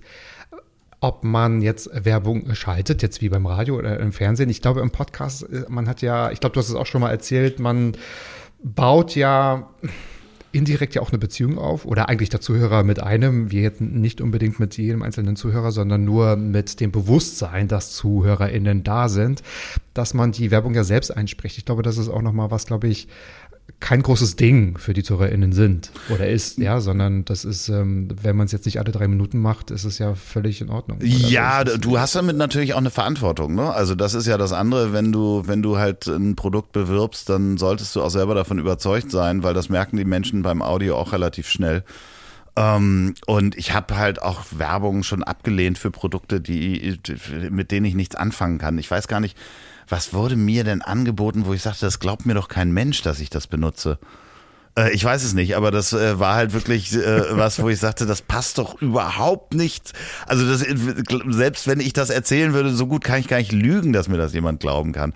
ob 1.01 1.23
man 1.23 1.61
jetzt 1.61 1.89
Werbung 1.93 2.53
schaltet, 2.53 3.01
jetzt 3.01 3.21
wie 3.21 3.29
beim 3.29 3.47
Radio 3.47 3.75
oder 3.75 3.99
im 3.99 4.13
Fernsehen. 4.13 4.49
Ich 4.49 4.61
glaube, 4.61 4.79
im 4.79 4.91
Podcast, 4.91 5.43
äh, 5.43 5.65
man 5.67 5.89
hat 5.89 6.01
ja, 6.01 6.31
ich 6.31 6.39
glaube, 6.39 6.53
du 6.53 6.59
hast 6.59 6.69
es 6.69 6.75
auch 6.75 6.85
schon 6.85 7.01
mal 7.01 7.09
erzählt, 7.09 7.59
man 7.59 7.97
baut 8.63 9.15
ja 9.15 9.67
indirekt 10.51 10.95
ja 10.95 11.01
auch 11.01 11.09
eine 11.09 11.17
Beziehung 11.17 11.57
auf 11.57 11.85
oder 11.85 12.09
eigentlich 12.09 12.29
der 12.29 12.41
Zuhörer 12.41 12.83
mit 12.83 13.01
einem, 13.01 13.51
wir 13.51 13.61
jetzt 13.61 13.81
nicht 13.81 14.21
unbedingt 14.21 14.59
mit 14.59 14.77
jedem 14.77 15.01
einzelnen 15.01 15.35
Zuhörer, 15.35 15.71
sondern 15.71 16.03
nur 16.03 16.35
mit 16.35 16.79
dem 16.81 16.91
Bewusstsein, 16.91 17.67
dass 17.67 17.93
ZuhörerInnen 17.93 18.83
da 18.83 19.09
sind, 19.09 19.41
dass 19.93 20.13
man 20.13 20.33
die 20.33 20.51
Werbung 20.51 20.75
ja 20.75 20.83
selbst 20.83 21.09
einspricht. 21.09 21.57
Ich 21.57 21.65
glaube, 21.65 21.83
das 21.83 21.97
ist 21.97 22.09
auch 22.09 22.21
nochmal 22.21 22.51
was, 22.51 22.65
glaube 22.65 22.89
ich, 22.89 23.07
kein 23.81 24.03
großes 24.03 24.37
Ding 24.37 24.77
für 24.77 24.93
die 24.93 25.03
ZuhörerInnen 25.03 25.51
sind 25.51 25.91
oder 26.09 26.29
ist, 26.29 26.59
ja, 26.59 26.79
sondern 26.79 27.25
das 27.25 27.43
ist, 27.43 27.67
ähm, 27.67 28.07
wenn 28.21 28.37
man 28.37 28.45
es 28.45 28.51
jetzt 28.51 28.65
nicht 28.65 28.79
alle 28.79 28.91
drei 28.91 29.07
Minuten 29.07 29.39
macht, 29.39 29.71
ist 29.71 29.83
es 29.83 29.97
ja 29.97 30.15
völlig 30.15 30.61
in 30.61 30.69
Ordnung. 30.69 30.99
Ja, 31.01 31.53
also 31.53 31.77
du 31.77 31.99
hast 31.99 32.15
damit 32.15 32.37
natürlich 32.37 32.73
auch 32.73 32.77
eine 32.77 32.91
Verantwortung, 32.91 33.55
ne? 33.55 33.73
Also 33.73 33.95
das 33.95 34.13
ist 34.13 34.27
ja 34.27 34.37
das 34.37 34.53
andere, 34.53 34.93
wenn 34.93 35.11
du, 35.11 35.43
wenn 35.47 35.61
du 35.61 35.77
halt 35.77 36.07
ein 36.07 36.35
Produkt 36.35 36.71
bewirbst, 36.71 37.27
dann 37.27 37.57
solltest 37.57 37.95
du 37.95 38.03
auch 38.03 38.09
selber 38.09 38.35
davon 38.35 38.59
überzeugt 38.59 39.11
sein, 39.11 39.43
weil 39.43 39.53
das 39.53 39.67
merken 39.67 39.97
die 39.97 40.05
Menschen 40.05 40.43
beim 40.43 40.61
Audio 40.61 40.95
auch 40.95 41.11
relativ 41.11 41.49
schnell. 41.49 41.83
Ähm, 42.55 43.15
und 43.25 43.57
ich 43.57 43.73
habe 43.73 43.97
halt 43.97 44.21
auch 44.21 44.43
Werbung 44.51 45.03
schon 45.03 45.23
abgelehnt 45.23 45.77
für 45.77 45.89
Produkte, 45.89 46.39
die, 46.39 46.99
mit 47.49 47.71
denen 47.71 47.85
ich 47.85 47.95
nichts 47.95 48.15
anfangen 48.15 48.59
kann. 48.59 48.77
Ich 48.77 48.91
weiß 48.91 49.07
gar 49.07 49.19
nicht, 49.19 49.37
was 49.91 50.13
wurde 50.13 50.35
mir 50.37 50.63
denn 50.63 50.81
angeboten, 50.81 51.45
wo 51.45 51.53
ich 51.53 51.61
sagte, 51.61 51.85
das 51.85 51.99
glaubt 51.99 52.25
mir 52.25 52.33
doch 52.33 52.47
kein 52.47 52.71
Mensch, 52.71 53.01
dass 53.01 53.19
ich 53.19 53.29
das 53.29 53.47
benutze. 53.47 53.99
Äh, 54.75 54.91
Ich 54.91 55.03
weiß 55.03 55.23
es 55.23 55.33
nicht, 55.33 55.55
aber 55.55 55.69
das 55.69 55.91
äh, 55.93 56.17
war 56.17 56.35
halt 56.35 56.53
wirklich 56.53 56.93
äh, 56.93 57.37
was, 57.37 57.61
wo 57.61 57.69
ich 57.69 57.79
sagte, 57.79 58.05
das 58.05 58.21
passt 58.21 58.57
doch 58.57 58.81
überhaupt 58.81 59.53
nicht. 59.53 59.91
Also 60.27 60.47
das, 60.47 60.65
selbst 61.27 61.67
wenn 61.67 61.79
ich 61.81 61.93
das 61.93 62.09
erzählen 62.09 62.53
würde, 62.53 62.73
so 62.73 62.87
gut 62.87 63.03
kann 63.03 63.19
ich 63.19 63.27
gar 63.27 63.37
nicht 63.37 63.51
lügen, 63.51 63.91
dass 63.93 64.07
mir 64.07 64.17
das 64.17 64.33
jemand 64.33 64.61
glauben 64.61 64.93
kann. 64.93 65.13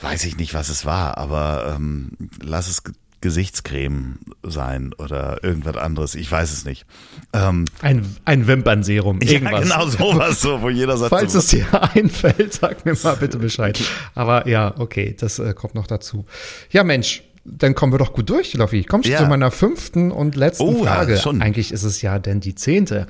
Weiß 0.00 0.24
ich 0.24 0.36
nicht, 0.36 0.54
was 0.54 0.68
es 0.68 0.84
war, 0.84 1.18
aber 1.18 1.74
ähm, 1.74 2.12
lass 2.40 2.68
es 2.68 2.82
Gesichtscreme 3.20 4.18
sein 4.42 4.92
oder 4.98 5.42
irgendwas 5.42 5.76
anderes. 5.76 6.14
Ich 6.14 6.30
weiß 6.30 6.52
es 6.52 6.64
nicht. 6.64 6.86
Ähm, 7.32 7.64
ein, 7.82 8.04
ein 8.24 8.46
Wimpernserum, 8.46 9.20
irgendwas. 9.20 9.68
Ja, 9.68 9.78
genau 9.78 9.86
sowas, 9.88 10.40
so, 10.40 10.62
wo 10.62 10.68
jeder 10.70 10.96
sagt, 10.96 11.10
Falls 11.10 11.32
so, 11.32 11.38
es 11.40 11.48
dir 11.48 11.66
einfällt, 11.94 12.52
sag 12.54 12.84
mir 12.84 12.96
mal 13.02 13.16
bitte 13.16 13.38
Bescheid. 13.38 13.80
Aber 14.14 14.46
ja, 14.48 14.74
okay, 14.78 15.14
das 15.18 15.38
äh, 15.38 15.54
kommt 15.54 15.74
noch 15.74 15.86
dazu. 15.86 16.26
Ja, 16.70 16.84
Mensch, 16.84 17.22
dann 17.44 17.74
kommen 17.74 17.92
wir 17.92 17.98
doch 17.98 18.12
gut 18.12 18.28
durch, 18.28 18.54
Loffi. 18.54 18.82
Komm 18.84 19.02
schon 19.02 19.12
Ja. 19.12 19.18
zu 19.18 19.26
meiner 19.26 19.50
fünften 19.50 20.10
und 20.10 20.34
letzten 20.34 20.64
Oh, 20.64 20.84
ja, 20.84 20.94
Frage. 20.94 21.16
schon. 21.16 21.40
Eigentlich 21.42 21.72
ist 21.72 21.84
es 21.84 22.02
ja 22.02 22.18
denn 22.18 22.40
die 22.40 22.54
zehnte. 22.56 23.06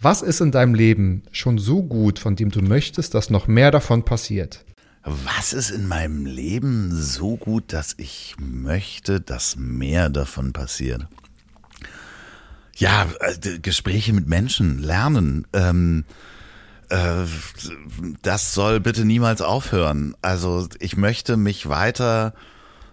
Was 0.00 0.22
ist 0.22 0.40
in 0.40 0.52
deinem 0.52 0.74
Leben 0.74 1.24
schon 1.32 1.58
so 1.58 1.82
gut, 1.82 2.18
von 2.20 2.36
dem 2.36 2.50
du 2.50 2.62
möchtest, 2.62 3.14
dass 3.14 3.30
noch 3.30 3.48
mehr 3.48 3.70
davon 3.72 4.04
passiert? 4.04 4.64
Was 5.02 5.52
ist 5.52 5.70
in 5.70 5.88
meinem 5.88 6.26
Leben 6.26 6.94
so 6.94 7.36
gut, 7.36 7.72
dass 7.72 7.94
ich 7.96 8.36
möchte, 8.38 9.20
dass 9.20 9.56
mehr 9.56 10.10
davon 10.10 10.52
passiert? 10.52 11.06
Ja, 12.76 13.06
äh, 13.20 13.58
Gespräche 13.58 14.12
mit 14.12 14.28
Menschen, 14.28 14.78
lernen. 14.78 15.46
Ähm, 15.52 16.04
äh, 16.90 17.24
das 18.22 18.52
soll 18.52 18.80
bitte 18.80 19.04
niemals 19.04 19.40
aufhören. 19.40 20.14
Also 20.20 20.68
ich 20.80 20.96
möchte 20.96 21.36
mich 21.36 21.68
weiter 21.68 22.34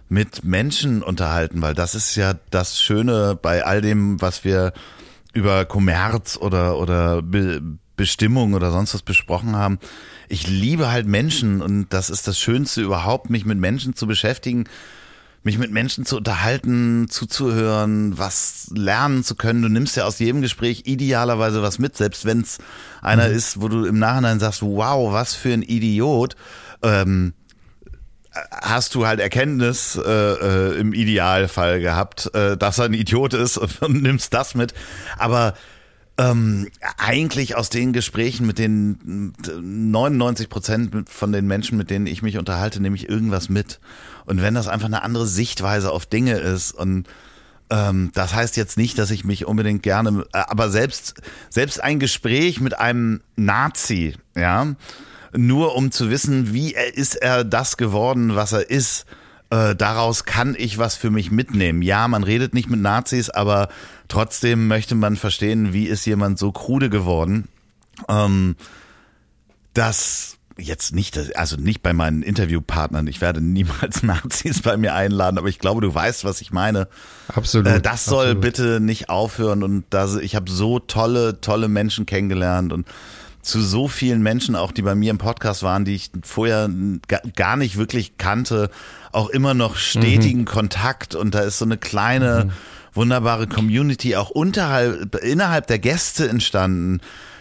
mit 0.08 0.44
Menschen 0.44 1.02
unterhalten, 1.02 1.60
weil 1.60 1.74
das 1.74 1.94
ist 1.94 2.14
ja 2.14 2.34
das 2.50 2.80
Schöne 2.80 3.38
bei 3.40 3.64
all 3.64 3.82
dem, 3.82 4.20
was 4.20 4.44
wir 4.44 4.72
über 5.34 5.66
Kommerz 5.66 6.38
oder 6.38 6.78
oder 6.78 7.20
Be 7.20 7.60
Bestimmung 7.96 8.54
oder 8.54 8.70
sonst 8.70 8.94
was 8.94 9.02
besprochen 9.02 9.56
haben. 9.56 9.78
Ich 10.28 10.46
liebe 10.46 10.90
halt 10.90 11.06
Menschen 11.06 11.62
und 11.62 11.88
das 11.90 12.10
ist 12.10 12.28
das 12.28 12.38
Schönste 12.38 12.82
überhaupt, 12.82 13.30
mich 13.30 13.44
mit 13.44 13.58
Menschen 13.58 13.94
zu 13.94 14.06
beschäftigen, 14.06 14.64
mich 15.42 15.58
mit 15.58 15.70
Menschen 15.70 16.04
zu 16.04 16.16
unterhalten, 16.16 17.08
zuzuhören, 17.08 18.18
was 18.18 18.70
lernen 18.74 19.24
zu 19.24 19.34
können. 19.34 19.62
Du 19.62 19.68
nimmst 19.68 19.96
ja 19.96 20.04
aus 20.04 20.18
jedem 20.18 20.42
Gespräch 20.42 20.82
idealerweise 20.84 21.62
was 21.62 21.78
mit, 21.78 21.96
selbst 21.96 22.24
wenn 22.24 22.42
es 22.42 22.58
einer 23.00 23.28
mhm. 23.28 23.34
ist, 23.34 23.60
wo 23.60 23.68
du 23.68 23.84
im 23.84 23.98
Nachhinein 23.98 24.40
sagst, 24.40 24.62
wow, 24.62 25.12
was 25.12 25.34
für 25.34 25.52
ein 25.52 25.62
Idiot. 25.62 26.36
Ähm, 26.82 27.32
hast 28.52 28.94
du 28.94 29.06
halt 29.06 29.20
Erkenntnis 29.20 29.96
äh, 29.96 30.10
äh, 30.10 30.78
im 30.78 30.92
Idealfall 30.92 31.80
gehabt, 31.80 32.32
äh, 32.34 32.56
dass 32.56 32.78
er 32.78 32.86
ein 32.86 32.94
Idiot 32.94 33.34
ist 33.34 33.56
und, 33.56 33.82
und 33.82 34.02
nimmst 34.02 34.34
das 34.34 34.54
mit. 34.54 34.74
Aber 35.16 35.54
ähm, 36.18 36.68
eigentlich 36.96 37.56
aus 37.56 37.70
den 37.70 37.92
Gesprächen 37.92 38.46
mit 38.46 38.58
den 38.58 39.32
99 39.40 40.48
Prozent 40.48 41.08
von 41.08 41.32
den 41.32 41.46
Menschen, 41.46 41.78
mit 41.78 41.90
denen 41.90 42.06
ich 42.06 42.22
mich 42.22 42.38
unterhalte, 42.38 42.82
nehme 42.82 42.96
ich 42.96 43.08
irgendwas 43.08 43.48
mit. 43.48 43.78
Und 44.26 44.42
wenn 44.42 44.54
das 44.54 44.68
einfach 44.68 44.88
eine 44.88 45.02
andere 45.02 45.26
Sichtweise 45.26 45.92
auf 45.92 46.06
Dinge 46.06 46.38
ist 46.38 46.72
und 46.72 47.06
ähm, 47.70 48.10
das 48.14 48.34
heißt 48.34 48.56
jetzt 48.56 48.76
nicht, 48.76 48.98
dass 48.98 49.10
ich 49.10 49.24
mich 49.24 49.46
unbedingt 49.46 49.82
gerne, 49.82 50.24
äh, 50.32 50.38
aber 50.38 50.70
selbst 50.70 51.14
selbst 51.50 51.82
ein 51.82 52.00
Gespräch 52.00 52.60
mit 52.60 52.78
einem 52.78 53.20
Nazi, 53.36 54.16
ja, 54.34 54.74
nur 55.36 55.76
um 55.76 55.92
zu 55.92 56.10
wissen, 56.10 56.52
wie 56.52 56.74
er, 56.74 56.96
ist 56.96 57.14
er 57.14 57.44
das 57.44 57.76
geworden, 57.76 58.34
was 58.34 58.52
er 58.52 58.70
ist. 58.70 59.04
Äh, 59.50 59.74
daraus 59.74 60.24
kann 60.24 60.54
ich 60.58 60.78
was 60.78 60.96
für 60.96 61.10
mich 61.10 61.30
mitnehmen. 61.30 61.82
Ja, 61.82 62.06
man 62.08 62.22
redet 62.22 62.52
nicht 62.52 62.68
mit 62.68 62.80
Nazis, 62.80 63.30
aber 63.30 63.68
trotzdem 64.08 64.66
möchte 64.68 64.94
man 64.94 65.16
verstehen, 65.16 65.72
wie 65.72 65.86
ist 65.86 66.04
jemand 66.04 66.38
so 66.38 66.52
krude 66.52 66.90
geworden. 66.90 67.48
Ähm, 68.08 68.56
das 69.72 70.38
jetzt 70.58 70.92
nicht, 70.92 71.36
also 71.36 71.56
nicht 71.56 71.82
bei 71.82 71.92
meinen 71.92 72.22
Interviewpartnern. 72.22 73.06
Ich 73.06 73.20
werde 73.20 73.40
niemals 73.40 74.02
Nazis 74.02 74.60
bei 74.60 74.76
mir 74.76 74.94
einladen, 74.94 75.38
aber 75.38 75.48
ich 75.48 75.58
glaube, 75.58 75.80
du 75.80 75.94
weißt, 75.94 76.24
was 76.24 76.40
ich 76.40 76.50
meine. 76.50 76.88
Absolut. 77.28 77.68
Äh, 77.68 77.80
das 77.80 78.04
soll 78.04 78.26
absolut. 78.26 78.42
bitte 78.42 78.80
nicht 78.80 79.08
aufhören 79.08 79.62
und 79.62 79.84
das, 79.90 80.16
ich 80.16 80.34
habe 80.34 80.50
so 80.50 80.78
tolle, 80.78 81.40
tolle 81.40 81.68
Menschen 81.68 82.06
kennengelernt 82.06 82.72
und 82.72 82.86
zu 83.48 83.62
so 83.62 83.88
vielen 83.88 84.22
Menschen, 84.22 84.54
auch 84.54 84.72
die 84.72 84.82
bei 84.82 84.94
mir 84.94 85.10
im 85.10 85.18
Podcast 85.18 85.62
waren, 85.62 85.86
die 85.86 85.94
ich 85.94 86.10
vorher 86.22 86.68
gar 87.34 87.56
nicht 87.56 87.78
wirklich 87.78 88.18
kannte, 88.18 88.70
auch 89.10 89.30
immer 89.30 89.54
noch 89.54 89.76
stetigen 89.76 90.40
mhm. 90.40 90.46
Kontakt 90.46 91.14
und 91.14 91.34
da 91.34 91.40
ist 91.40 91.58
so 91.58 91.64
eine 91.64 91.78
kleine, 91.78 92.44
mhm. 92.44 92.50
wunderbare 92.92 93.46
Community 93.46 94.16
auch 94.16 94.28
unterhalb, 94.28 95.14
innerhalb 95.16 95.66
der 95.66 95.78
Gäste 95.78 96.28
entstanden 96.28 97.00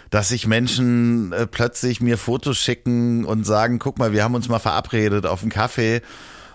dass 0.10 0.30
sich 0.30 0.47
Menschen 0.47 1.34
äh, 1.34 1.45
plötzlich 1.45 1.99
mir 1.99 2.18
Fotos 2.18 2.58
schicken 2.58 3.26
und 3.26 3.45
sagen, 3.45 3.78
guck 3.78 3.99
mal, 3.99 4.14
wir 4.14 4.24
haben 4.24 4.36
uns 4.36 4.47
mal 4.47 4.58
verabredet 4.58 5.26
auf 5.26 5.41
einen 5.41 5.51
Kaffee 5.51 6.01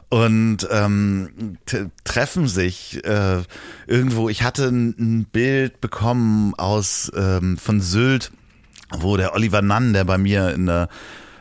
und 0.09 0.66
ähm, 0.70 1.59
treffen 2.03 2.48
sich 2.48 3.05
äh, 3.05 3.42
irgendwo. 3.86 4.30
Ich 4.30 4.42
hatte 4.42 4.68
ein, 4.68 4.94
ein 4.98 5.24
Bild 5.30 5.82
bekommen 5.82 6.55
aus 6.55 7.12
ähm, 7.14 7.59
von 7.59 7.82
Sylt 7.82 8.32
wo 8.99 9.16
der 9.16 9.34
Oliver 9.34 9.62
Nann, 9.62 9.93
der 9.93 10.05
bei 10.05 10.18
mir 10.18 10.55
in 10.55 10.66
der 10.66 10.88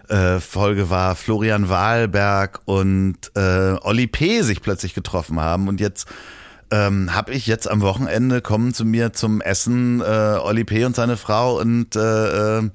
äh, 0.10 0.40
Folge 0.40 0.90
war, 0.90 1.16
Florian 1.16 1.70
Wahlberg 1.70 2.62
und 2.66 3.18
äh, 3.36 3.76
Olli 3.82 4.08
P. 4.08 4.42
sich 4.42 4.62
plötzlich 4.62 4.94
getroffen 4.94 5.40
haben 5.40 5.68
und 5.68 5.80
jetzt 5.80 6.08
ähm, 6.72 7.14
habe 7.14 7.34
ich 7.34 7.48
jetzt 7.48 7.70
am 7.70 7.82
Wochenende 7.82 8.42
kommen 8.42 8.74
zu 8.74 8.86
mir 8.86 9.14
zum 9.14 9.42
Essen 9.42 10.02
äh, 10.02 10.04
Olli 10.04 10.64
P. 10.64 10.86
und 10.86 10.96
seine 10.96 11.18
Frau 11.18 11.60
und 11.60 11.96
äh, 11.96 12.60
äh, 12.60 12.70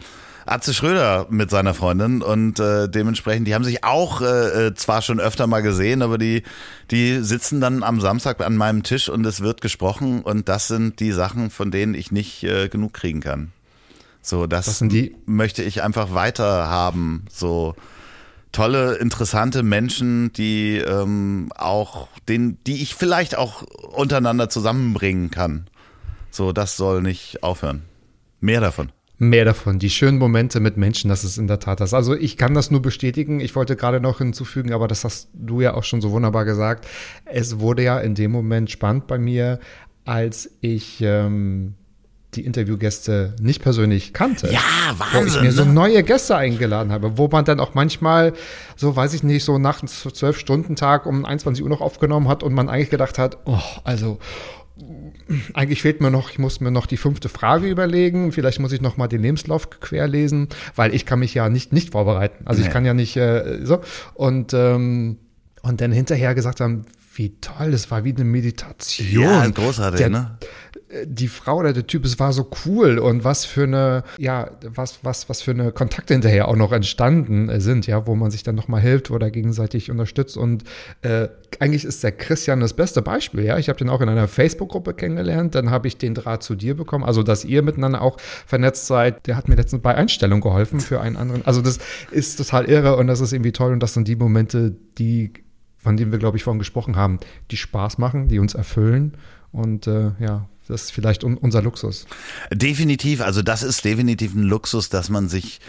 Atze 0.48 0.72
Schröder 0.72 1.26
mit 1.28 1.50
seiner 1.50 1.74
Freundin 1.74 2.22
und 2.22 2.60
äh, 2.60 2.88
dementsprechend, 2.88 3.48
die 3.48 3.54
haben 3.54 3.64
sich 3.64 3.82
auch 3.82 4.20
äh, 4.20 4.68
äh, 4.68 4.74
zwar 4.74 5.02
schon 5.02 5.18
öfter 5.18 5.48
mal 5.48 5.60
gesehen, 5.60 6.02
aber 6.02 6.18
die, 6.18 6.44
die 6.92 7.18
sitzen 7.18 7.60
dann 7.60 7.82
am 7.82 8.00
Samstag 8.00 8.40
an 8.40 8.56
meinem 8.56 8.84
Tisch 8.84 9.08
und 9.08 9.26
es 9.26 9.40
wird 9.40 9.60
gesprochen 9.60 10.22
und 10.22 10.48
das 10.48 10.68
sind 10.68 11.00
die 11.00 11.10
Sachen, 11.10 11.50
von 11.50 11.72
denen 11.72 11.94
ich 11.94 12.12
nicht 12.12 12.44
äh, 12.44 12.68
genug 12.68 12.94
kriegen 12.94 13.20
kann. 13.20 13.50
So, 14.26 14.48
das, 14.48 14.66
das 14.66 14.78
sind 14.78 14.90
die? 14.90 15.14
möchte 15.24 15.62
ich 15.62 15.84
einfach 15.84 16.12
weiter 16.12 16.68
haben. 16.68 17.26
So 17.30 17.76
tolle, 18.50 18.96
interessante 18.96 19.62
Menschen, 19.62 20.32
die 20.32 20.78
ähm, 20.78 21.52
auch 21.54 22.08
den, 22.28 22.58
die 22.66 22.82
ich 22.82 22.96
vielleicht 22.96 23.38
auch 23.38 23.62
untereinander 23.62 24.48
zusammenbringen 24.48 25.30
kann. 25.30 25.68
So, 26.32 26.50
das 26.50 26.76
soll 26.76 27.02
nicht 27.02 27.44
aufhören. 27.44 27.82
Mehr 28.40 28.60
davon. 28.60 28.90
Mehr 29.18 29.44
davon. 29.44 29.78
Die 29.78 29.90
schönen 29.90 30.18
Momente 30.18 30.58
mit 30.58 30.76
Menschen, 30.76 31.08
das 31.08 31.22
ist 31.22 31.38
in 31.38 31.46
der 31.46 31.60
Tat 31.60 31.78
das. 31.78 31.94
Also 31.94 32.16
ich 32.16 32.36
kann 32.36 32.52
das 32.52 32.72
nur 32.72 32.82
bestätigen. 32.82 33.38
Ich 33.38 33.54
wollte 33.54 33.76
gerade 33.76 34.00
noch 34.00 34.18
hinzufügen, 34.18 34.72
aber 34.72 34.88
das 34.88 35.04
hast 35.04 35.28
du 35.34 35.60
ja 35.60 35.74
auch 35.74 35.84
schon 35.84 36.00
so 36.00 36.10
wunderbar 36.10 36.44
gesagt. 36.44 36.88
Es 37.26 37.60
wurde 37.60 37.84
ja 37.84 38.00
in 38.00 38.16
dem 38.16 38.32
Moment 38.32 38.72
spannend 38.72 39.06
bei 39.06 39.18
mir, 39.18 39.60
als 40.04 40.50
ich 40.62 41.00
ähm, 41.00 41.74
die 42.36 42.44
Interviewgäste 42.44 43.34
nicht 43.40 43.62
persönlich 43.62 44.12
kannte. 44.12 44.52
Ja, 44.52 44.60
Wahnsinn. 44.96 45.20
Wo 45.22 45.26
ich 45.26 45.40
mir 45.42 45.52
so 45.52 45.64
ne? 45.64 45.72
neue 45.72 46.02
Gäste 46.02 46.36
eingeladen 46.36 46.92
habe, 46.92 47.18
wo 47.18 47.28
man 47.28 47.44
dann 47.44 47.60
auch 47.60 47.74
manchmal, 47.74 48.32
so 48.76 48.94
weiß 48.94 49.14
ich 49.14 49.22
nicht, 49.22 49.44
so 49.44 49.58
nach 49.58 49.80
einem 49.80 49.88
zwölf 49.88 50.38
Stunden 50.38 50.76
Tag 50.76 51.06
um 51.06 51.24
21 51.24 51.64
Uhr 51.64 51.70
noch 51.70 51.80
aufgenommen 51.80 52.28
hat 52.28 52.42
und 52.42 52.52
man 52.52 52.68
eigentlich 52.68 52.90
gedacht 52.90 53.18
hat, 53.18 53.38
oh, 53.46 53.60
also 53.84 54.18
eigentlich 55.54 55.82
fehlt 55.82 56.00
mir 56.00 56.10
noch, 56.10 56.30
ich 56.30 56.38
muss 56.38 56.60
mir 56.60 56.70
noch 56.70 56.86
die 56.86 56.98
fünfte 56.98 57.28
Frage 57.28 57.66
überlegen. 57.66 58.32
Vielleicht 58.32 58.60
muss 58.60 58.72
ich 58.72 58.80
noch 58.80 58.96
mal 58.96 59.08
den 59.08 59.22
Lebenslauf 59.22 59.70
querlesen, 59.70 60.48
weil 60.74 60.94
ich 60.94 61.06
kann 61.06 61.18
mich 61.18 61.34
ja 61.34 61.48
nicht 61.48 61.72
nicht 61.72 61.92
vorbereiten. 61.92 62.44
Also 62.46 62.60
nee. 62.60 62.66
ich 62.66 62.72
kann 62.72 62.84
ja 62.84 62.94
nicht 62.94 63.16
äh, 63.16 63.60
so 63.64 63.80
und 64.14 64.52
ähm, 64.52 65.18
und 65.62 65.80
dann 65.80 65.92
hinterher 65.92 66.34
gesagt 66.34 66.60
haben, 66.60 66.84
wie 67.16 67.40
toll, 67.40 67.70
das 67.70 67.90
war 67.90 68.04
wie 68.04 68.14
eine 68.14 68.24
Meditation. 68.24 69.22
Ja, 69.22 69.46
großartig, 69.48 69.98
der, 69.98 70.10
ne? 70.10 70.38
Die 71.04 71.26
Frau 71.26 71.58
oder 71.58 71.72
der 71.72 71.86
Typ, 71.86 72.04
es 72.04 72.20
war 72.20 72.32
so 72.32 72.48
cool 72.64 72.98
und 72.98 73.24
was 73.24 73.44
für 73.44 73.64
eine, 73.64 74.04
ja, 74.18 74.50
was, 74.62 75.00
was, 75.02 75.28
was 75.28 75.42
für 75.42 75.50
eine 75.50 75.72
Kontakte 75.72 76.14
hinterher 76.14 76.46
auch 76.46 76.54
noch 76.54 76.70
entstanden 76.70 77.50
sind, 77.60 77.86
ja, 77.88 78.06
wo 78.06 78.14
man 78.14 78.30
sich 78.30 78.44
dann 78.44 78.54
nochmal 78.54 78.80
hilft 78.80 79.10
oder 79.10 79.30
gegenseitig 79.30 79.90
unterstützt. 79.90 80.36
Und 80.36 80.62
äh, 81.02 81.28
eigentlich 81.58 81.84
ist 81.84 82.04
der 82.04 82.12
Christian 82.12 82.60
das 82.60 82.74
beste 82.74 83.02
Beispiel, 83.02 83.44
ja. 83.44 83.58
Ich 83.58 83.68
habe 83.68 83.78
den 83.78 83.88
auch 83.88 84.00
in 84.00 84.08
einer 84.08 84.28
Facebook-Gruppe 84.28 84.94
kennengelernt, 84.94 85.56
dann 85.56 85.70
habe 85.70 85.88
ich 85.88 85.98
den 85.98 86.14
Draht 86.14 86.44
zu 86.44 86.54
dir 86.54 86.76
bekommen, 86.76 87.04
also 87.04 87.24
dass 87.24 87.44
ihr 87.44 87.62
miteinander 87.62 88.00
auch 88.00 88.18
vernetzt 88.20 88.86
seid. 88.86 89.26
Der 89.26 89.36
hat 89.36 89.48
mir 89.48 89.56
letztens 89.56 89.82
bei 89.82 89.94
Einstellung 89.94 90.40
geholfen 90.40 90.78
für 90.78 91.00
einen 91.00 91.16
anderen. 91.16 91.44
Also 91.44 91.62
das 91.62 91.78
ist 92.12 92.36
total 92.36 92.66
irre 92.66 92.96
und 92.96 93.08
das 93.08 93.20
ist 93.20 93.32
irgendwie 93.32 93.52
toll 93.52 93.72
und 93.72 93.80
das 93.80 93.94
sind 93.94 94.06
die 94.06 94.16
Momente, 94.16 94.76
die 94.98 95.32
von 95.78 95.96
denen 95.96 96.10
wir, 96.10 96.18
glaube 96.18 96.36
ich, 96.36 96.42
vorhin 96.42 96.58
gesprochen 96.58 96.96
haben, 96.96 97.20
die 97.52 97.56
Spaß 97.56 97.98
machen, 97.98 98.26
die 98.26 98.40
uns 98.40 98.54
erfüllen. 98.54 99.16
Und 99.52 99.86
äh, 99.86 100.10
ja, 100.18 100.48
das 100.68 100.84
ist 100.84 100.92
vielleicht 100.92 101.24
un 101.24 101.36
unser 101.36 101.62
Luxus. 101.62 102.06
Definitiv, 102.52 103.20
also 103.20 103.42
das 103.42 103.62
ist 103.62 103.84
definitiv 103.84 104.34
ein 104.34 104.42
Luxus, 104.42 104.88
dass 104.88 105.08
man 105.08 105.28
sich 105.28 105.60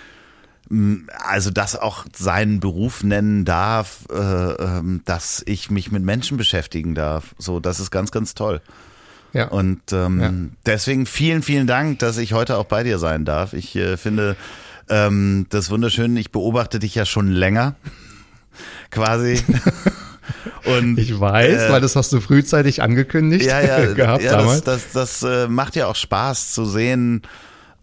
also 1.20 1.50
das 1.50 1.78
auch 1.78 2.06
seinen 2.14 2.60
Beruf 2.60 3.04
nennen 3.04 3.46
darf, 3.46 4.06
äh, 4.12 4.16
ähm, 4.16 5.02
dass 5.06 5.42
ich 5.46 5.72
mich 5.72 5.92
mit 5.92 6.04
Menschen 6.04 6.38
beschäftigen 6.38 6.94
darf. 6.94 7.36
So, 7.38 7.60
das 7.60 7.80
ist 7.80 7.90
ganz, 7.90 8.12
ganz 8.12 8.34
toll. 8.34 8.62
Ja. 9.34 9.48
Und 9.48 9.82
ähm, 9.94 10.20
ja. 10.20 10.34
deswegen 10.66 11.06
vielen, 11.06 11.42
vielen 11.42 11.68
Dank, 11.68 12.00
dass 12.00 12.18
ich 12.18 12.34
heute 12.34 12.58
auch 12.58 12.66
bei 12.66 12.84
dir 12.84 13.00
sein 13.00 13.24
darf. 13.24 13.54
Ich 13.54 13.76
äh, 13.76 13.96
finde 13.98 14.36
ähm, 14.90 15.46
das 15.50 15.70
wunderschön. 15.70 16.18
Ich 16.18 16.32
beobachte 16.32 16.80
dich 16.80 16.96
ja 16.96 17.06
schon 17.06 17.30
länger, 17.30 17.76
quasi. 18.92 19.42
Und, 20.68 20.98
ich 20.98 21.20
weiß, 21.20 21.64
äh, 21.64 21.70
weil 21.70 21.82
das 21.82 21.96
hast 21.96 22.12
du 22.14 22.20
frühzeitig 22.20 22.82
angekündigt 22.82 23.46
ja, 23.46 23.62
ja, 23.62 23.86
gehabt 23.94 24.24
ja, 24.24 24.38
damals. 24.38 24.64
Das, 24.64 24.92
das, 24.92 25.22
das 25.22 25.46
äh, 25.46 25.48
macht 25.48 25.76
ja 25.76 25.88
auch 25.88 25.96
Spaß 25.96 26.54
zu 26.54 26.66
sehen, 26.66 27.22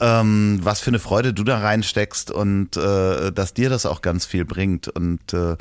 ähm, 0.00 0.60
was 0.62 0.80
für 0.80 0.90
eine 0.90 0.98
Freude 0.98 1.32
du 1.32 1.44
da 1.44 1.58
reinsteckst 1.58 2.30
und 2.30 2.76
äh, 2.76 3.32
dass 3.32 3.54
dir 3.54 3.70
das 3.70 3.86
auch 3.86 4.02
ganz 4.02 4.26
viel 4.26 4.44
bringt. 4.44 4.88
Und 4.88 5.32
äh, 5.32 5.56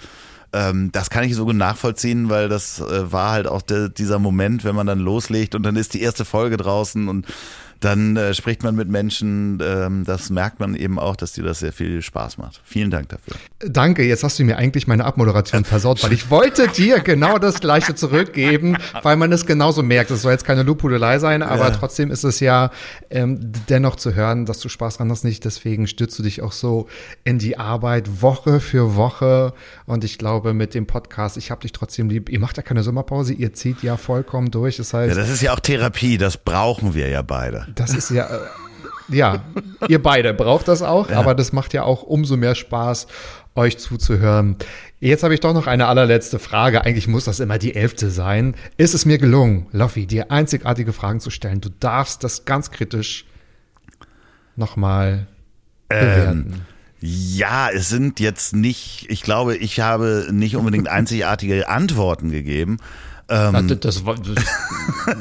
ähm, 0.53 0.91
das 0.91 1.09
kann 1.09 1.24
ich 1.24 1.36
so 1.36 1.45
gut 1.45 1.55
nachvollziehen, 1.55 2.30
weil 2.30 2.49
das 2.49 2.80
äh, 2.80 3.11
war 3.11 3.32
halt 3.32 3.47
auch 3.47 3.61
de, 3.61 3.89
dieser 3.89 4.19
Moment, 4.19 4.63
wenn 4.63 4.76
man 4.76 4.88
dann 4.88 4.99
loslegt 4.99 5.55
und 5.55 5.63
dann 5.63 5.76
ist 5.76 5.93
die 5.93 6.01
erste 6.01 6.26
Folge 6.26 6.57
draußen 6.57 7.07
und 7.07 7.26
dann 7.84 8.17
äh, 8.17 8.34
spricht 8.34 8.63
man 8.63 8.75
mit 8.75 8.89
Menschen. 8.89 9.60
Ähm, 9.61 10.03
das 10.05 10.30
merkt 10.30 10.60
man 10.60 10.76
eben 10.76 10.99
auch, 10.99 11.15
dass 11.15 11.34
dir 11.34 11.43
das 11.43 11.60
sehr 11.60 11.73
viel 11.73 12.01
Spaß 12.01 12.38
macht. 12.38 12.61
Vielen 12.64 12.91
Dank 12.91 13.10
dafür. 13.10 13.35
Danke, 13.60 14.03
jetzt 14.03 14.23
hast 14.23 14.39
du 14.39 14.43
mir 14.43 14.57
eigentlich 14.57 14.88
meine 14.88 15.05
Abmoderation 15.05 15.65
versaut, 15.65 16.03
weil 16.03 16.14
ich 16.14 16.30
wollte 16.30 16.68
dir 16.68 16.99
genau 16.99 17.38
das 17.38 17.60
Gleiche 17.60 17.95
zurückgeben, 17.95 18.77
weil 19.01 19.15
man 19.15 19.31
es 19.31 19.45
genauso 19.45 19.84
merkt. 19.84 20.11
Es 20.11 20.22
soll 20.22 20.31
jetzt 20.31 20.45
keine 20.45 20.64
Lobhudelei 20.64 21.19
sein, 21.19 21.41
aber 21.41 21.65
ja. 21.65 21.72
trotzdem 21.72 22.11
ist 22.11 22.23
es 22.23 22.39
ja 22.39 22.72
ähm, 23.10 23.51
dennoch 23.69 23.95
zu 23.95 24.15
hören, 24.15 24.45
dass 24.45 24.60
du 24.60 24.69
Spaß 24.69 24.97
dran 24.97 25.11
hast 25.11 25.23
nicht. 25.23 25.45
Deswegen 25.45 25.88
stützt 25.88 26.18
du 26.19 26.23
dich 26.23 26.41
auch 26.41 26.51
so 26.51 26.88
in 27.23 27.39
die 27.39 27.57
Arbeit 27.57 28.22
Woche 28.22 28.60
für 28.60 28.95
Woche. 28.95 29.53
Und 29.85 30.03
ich 30.03 30.18
glaube, 30.18 30.53
mit 30.53 30.73
dem 30.73 30.88
Podcast, 30.88 31.38
ich 31.38 31.51
habe 31.51 31.61
dich 31.61 31.72
trotzdem 31.72 32.10
lieb. 32.10 32.30
Ihr 32.30 32.39
macht 32.39 32.57
ja 32.57 32.64
keine 32.64 32.84
Sommerpause, 32.84 33.34
ihr 33.34 33.53
zieht 33.53 33.84
ja 33.84 33.97
vollkommen 33.97 34.51
durch. 34.51 34.77
Das 34.77 34.93
heißt, 34.93 35.15
ja, 35.15 35.22
das 35.22 35.30
ist 35.30 35.41
ja 35.41 35.53
auch 35.53 35.60
Therapie, 35.60 36.18
das 36.18 36.38
brauchen 36.38 36.93
wir 36.93 37.10
ja 37.10 37.22
beide. 37.22 37.68
Das 37.75 37.93
ist 37.93 38.09
ja. 38.09 38.27
Äh, 38.27 38.39
Ja, 39.09 39.43
ihr 39.89 40.01
beide 40.01 40.33
braucht 40.33 40.67
das 40.67 40.81
auch, 40.81 41.09
ja. 41.09 41.19
aber 41.19 41.35
das 41.35 41.51
macht 41.51 41.73
ja 41.73 41.83
auch 41.83 42.03
umso 42.03 42.37
mehr 42.37 42.55
Spaß, 42.55 43.07
euch 43.55 43.77
zuzuhören. 43.77 44.55
Jetzt 44.99 45.23
habe 45.23 45.33
ich 45.33 45.41
doch 45.41 45.53
noch 45.53 45.67
eine 45.67 45.87
allerletzte 45.87 46.39
Frage. 46.39 46.81
Eigentlich 46.85 47.07
muss 47.07 47.25
das 47.25 47.39
immer 47.39 47.57
die 47.57 47.75
elfte 47.75 48.09
sein. 48.09 48.55
Ist 48.77 48.93
es 48.93 49.05
mir 49.05 49.17
gelungen, 49.17 49.67
Loffi, 49.71 50.07
dir 50.07 50.31
einzigartige 50.31 50.93
Fragen 50.93 51.19
zu 51.19 51.29
stellen? 51.29 51.59
Du 51.59 51.69
darfst 51.69 52.23
das 52.23 52.45
ganz 52.45 52.71
kritisch 52.71 53.25
nochmal 54.55 55.27
bewerten. 55.89 56.53
Ähm, 56.53 56.61
ja, 57.01 57.69
es 57.69 57.89
sind 57.89 58.21
jetzt 58.21 58.55
nicht, 58.55 59.07
ich 59.09 59.23
glaube, 59.23 59.57
ich 59.57 59.81
habe 59.81 60.29
nicht 60.31 60.55
unbedingt 60.55 60.87
einzigartige 60.87 61.67
Antworten 61.67 62.31
gegeben. 62.31 62.77
Ähm, 63.27 63.67
das, 63.67 63.79
das, 63.79 64.03
das 64.05 64.45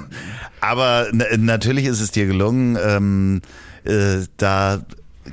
aber 0.63 1.09
natürlich 1.13 1.87
ist 1.87 2.01
es 2.01 2.13
dir 2.13 2.27
gelungen, 2.27 2.79
ähm, 2.83 3.43
äh, 3.85 4.25
da 4.37 4.83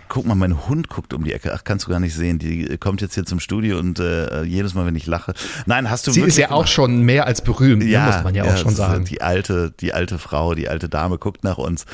Guck 0.08 0.28
mal, 0.28 0.36
mein 0.36 0.68
Hund 0.68 0.88
guckt 0.88 1.16
um 1.16 1.24
die 1.24 1.34
Ecke. 1.34 1.52
Ach, 1.54 1.64
kannst 1.64 1.88
du 1.88 1.90
gar 1.90 2.00
nicht 2.00 2.14
sehen. 2.14 2.38
Die 2.38 2.78
kommt 2.78 3.02
jetzt 3.02 3.16
hier 3.16 3.26
zum 3.26 3.40
Studio 3.40 3.80
und 3.80 4.00
äh, 4.00 4.44
jedes 4.44 4.76
Mal, 4.76 4.86
wenn 4.86 4.96
ich 4.96 5.08
lache. 5.08 5.34
Nein, 5.66 5.90
hast 5.90 6.06
du 6.06 6.12
Sie 6.12 6.22
ist 6.22 6.38
ja 6.38 6.52
auch 6.52 6.68
schon 6.68 7.02
mehr 7.02 7.26
als 7.26 7.42
berühmt, 7.42 7.84
ne, 7.84 7.90
ja, 7.90 8.06
muss 8.06 8.24
man 8.24 8.36
ja, 8.36 8.46
ja 8.46 8.54
auch 8.54 8.58
schon 8.58 8.76
sagen. 8.76 9.06
Die 9.06 9.24
alte, 9.24 9.74
die 9.80 9.94
alte 9.94 10.20
Frau, 10.20 10.54
die 10.54 10.70
alte 10.70 10.90
Dame 10.90 11.18
guckt 11.18 11.44
nach 11.44 11.58
uns. 11.58 11.86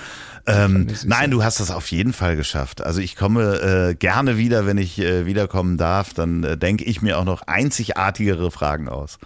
Ähm, 0.45 0.87
nein, 1.05 1.31
du 1.31 1.43
hast 1.43 1.61
das 1.61 1.71
auf 1.71 1.89
jeden 1.89 2.11
Fall 2.11 2.35
geschafft. 2.35 2.81
Also 2.81 2.99
ich 2.99 3.15
komme 3.15 3.91
äh, 3.91 3.95
gerne 3.95 4.37
wieder, 4.37 4.65
wenn 4.65 4.77
ich 4.77 4.99
äh, 4.99 5.25
wiederkommen 5.25 5.77
darf. 5.77 6.13
Dann 6.13 6.43
äh, 6.43 6.57
denke 6.57 6.83
ich 6.83 7.01
mir 7.01 7.17
auch 7.17 7.25
noch 7.25 7.43
einzigartigere 7.43 8.51
Fragen 8.51 8.89
aus. 8.89 9.19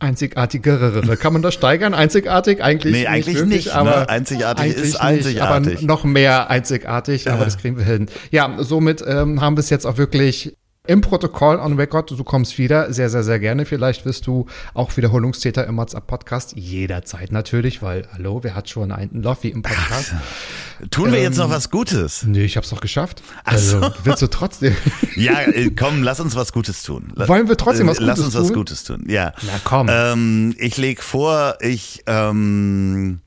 Einzigartigere. 0.00 1.16
Kann 1.16 1.32
man 1.32 1.42
das 1.42 1.54
steigern? 1.54 1.94
Einzigartig? 1.94 2.62
Eigentlich 2.62 2.94
nee, 2.94 3.06
eigentlich 3.06 3.26
nicht, 3.26 3.36
wirklich, 3.36 3.64
nicht 3.66 3.74
aber 3.74 4.00
ne? 4.00 4.08
einzigartig 4.08 4.64
eigentlich 4.64 4.84
ist 4.84 4.96
einzigartig. 4.96 5.64
Nicht, 5.66 5.78
aber 5.78 5.86
noch 5.86 6.04
mehr 6.04 6.50
einzigartig, 6.50 7.30
aber 7.30 7.44
das 7.44 7.58
kriegen 7.58 7.78
wir 7.78 7.84
hin. 7.84 8.08
Ja, 8.30 8.56
somit 8.58 9.04
ähm, 9.06 9.40
haben 9.40 9.56
wir 9.56 9.60
es 9.60 9.70
jetzt 9.70 9.86
auch 9.86 9.96
wirklich 9.96 10.56
im 10.86 11.00
Protokoll 11.00 11.56
on 11.56 11.78
Record, 11.78 12.10
du 12.10 12.24
kommst 12.24 12.58
wieder, 12.58 12.92
sehr, 12.92 13.08
sehr, 13.08 13.24
sehr 13.24 13.38
gerne. 13.38 13.64
Vielleicht 13.64 14.04
wirst 14.04 14.26
du 14.26 14.44
auch 14.74 14.94
Wiederholungstäter 14.98 15.66
im 15.66 15.78
WhatsApp 15.78 16.06
Podcast, 16.06 16.54
jederzeit 16.56 17.32
natürlich, 17.32 17.80
weil, 17.80 18.06
hallo, 18.12 18.40
wer 18.42 18.54
hat 18.54 18.68
schon 18.68 18.92
einen 18.92 19.22
Loffi 19.22 19.48
im 19.48 19.62
Podcast? 19.62 20.12
Ach, 20.14 20.88
tun 20.90 21.10
wir 21.10 21.18
ähm, 21.18 21.24
jetzt 21.24 21.38
noch 21.38 21.48
was 21.48 21.70
Gutes? 21.70 22.24
Nee, 22.24 22.44
ich 22.44 22.58
hab's 22.58 22.68
doch 22.68 22.82
geschafft. 22.82 23.22
Also, 23.44 23.80
so. 23.80 23.90
willst 24.04 24.20
du 24.20 24.26
trotzdem? 24.26 24.76
ja, 25.16 25.40
äh, 25.40 25.70
komm, 25.70 26.02
lass 26.02 26.20
uns 26.20 26.36
was 26.36 26.52
Gutes 26.52 26.82
tun. 26.82 27.14
Wollen 27.16 27.48
wir 27.48 27.56
trotzdem 27.56 27.86
was 27.86 27.96
Gutes 27.96 28.16
tun? 28.16 28.24
Lass 28.24 28.26
uns 28.26 28.34
tun? 28.34 28.42
was 28.42 28.52
Gutes 28.52 28.84
tun, 28.84 29.04
ja. 29.08 29.32
Na 29.40 29.60
komm. 29.64 29.88
Ähm, 29.90 30.54
ich 30.58 30.76
leg 30.76 31.02
vor, 31.02 31.56
ich, 31.60 32.02
ähm, 32.06 33.20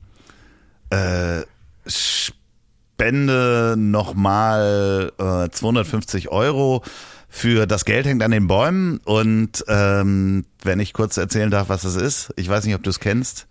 äh, 0.90 1.42
spende 1.86 3.74
nochmal 3.76 5.10
äh, 5.18 5.48
250 5.50 6.28
Euro 6.28 6.84
für 7.28 7.66
das 7.66 7.84
Geld 7.84 8.06
hängt 8.06 8.22
an 8.22 8.30
den 8.30 8.46
Bäumen 8.46 8.98
und 9.04 9.64
ähm, 9.68 10.46
wenn 10.62 10.80
ich 10.80 10.92
kurz 10.92 11.16
erzählen 11.16 11.50
darf, 11.50 11.68
was 11.68 11.84
es 11.84 11.96
ist, 11.96 12.32
ich 12.36 12.48
weiß 12.48 12.64
nicht, 12.64 12.74
ob 12.74 12.82
du 12.82 12.90
es 12.90 13.00
kennst. 13.00 13.46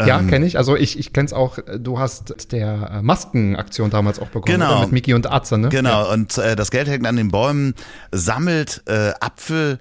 Ja, 0.00 0.18
ähm, 0.18 0.28
kenne 0.28 0.46
ich. 0.46 0.58
Also 0.58 0.76
ich, 0.76 0.98
ich 0.98 1.12
kenne 1.12 1.26
es 1.26 1.32
auch. 1.32 1.58
Du 1.78 1.98
hast 1.98 2.50
der 2.52 2.90
äh, 2.90 3.02
Maskenaktion 3.02 3.90
damals 3.90 4.18
auch 4.18 4.28
begonnen 4.28 4.60
genau. 4.60 4.80
mit 4.80 4.92
Miki 4.92 5.14
und 5.14 5.30
Atze, 5.30 5.56
ne? 5.56 5.68
Genau. 5.68 6.04
Ja. 6.04 6.12
Und 6.12 6.36
äh, 6.38 6.56
das 6.56 6.70
Geld 6.70 6.88
hängt 6.88 7.06
an 7.06 7.16
den 7.16 7.30
Bäumen, 7.30 7.74
sammelt 8.10 8.82
äh, 8.86 9.12
Apfel, 9.20 9.78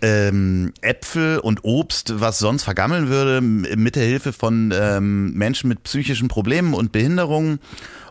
ähm, 0.00 0.72
Äpfel 0.80 1.38
und 1.38 1.60
Obst, 1.62 2.20
was 2.20 2.40
sonst 2.40 2.64
vergammeln 2.64 3.08
würde, 3.08 3.40
mit 3.40 3.94
der 3.94 4.04
Hilfe 4.04 4.32
von 4.32 4.74
ähm, 4.74 5.32
Menschen 5.34 5.68
mit 5.68 5.84
psychischen 5.84 6.26
Problemen 6.26 6.74
und 6.74 6.90
Behinderungen 6.90 7.60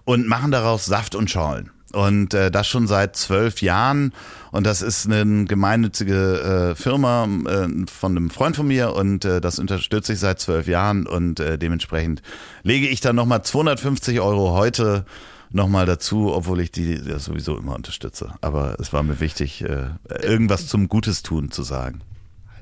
und 0.05 0.27
machen 0.27 0.51
daraus 0.51 0.85
Saft 0.85 1.15
und 1.15 1.29
Schorlen. 1.29 1.71
Und 1.91 2.33
äh, 2.33 2.49
das 2.49 2.69
schon 2.69 2.87
seit 2.87 3.17
zwölf 3.17 3.61
Jahren. 3.61 4.13
Und 4.51 4.65
das 4.65 4.81
ist 4.81 5.05
eine 5.05 5.45
gemeinnützige 5.45 6.71
äh, 6.71 6.75
Firma 6.75 7.25
äh, 7.25 7.67
von 7.87 8.17
einem 8.17 8.29
Freund 8.29 8.55
von 8.55 8.67
mir 8.67 8.93
und 8.93 9.23
äh, 9.23 9.39
das 9.39 9.59
unterstütze 9.59 10.13
ich 10.13 10.19
seit 10.19 10.39
zwölf 10.39 10.67
Jahren 10.67 11.07
und 11.07 11.39
äh, 11.39 11.57
dementsprechend 11.57 12.21
lege 12.63 12.87
ich 12.87 12.99
dann 12.99 13.15
nochmal 13.15 13.43
250 13.43 14.19
Euro 14.19 14.51
heute 14.51 15.05
nochmal 15.51 15.85
dazu, 15.85 16.33
obwohl 16.33 16.59
ich 16.59 16.71
die 16.71 16.95
ja 16.95 17.19
sowieso 17.19 17.57
immer 17.57 17.75
unterstütze. 17.75 18.33
Aber 18.41 18.77
es 18.79 18.91
war 18.93 19.03
mir 19.03 19.19
wichtig, 19.19 19.63
äh, 19.63 19.89
irgendwas 20.21 20.67
zum 20.67 20.89
Gutes 20.89 21.23
tun 21.23 21.51
zu 21.51 21.63
sagen. 21.63 22.01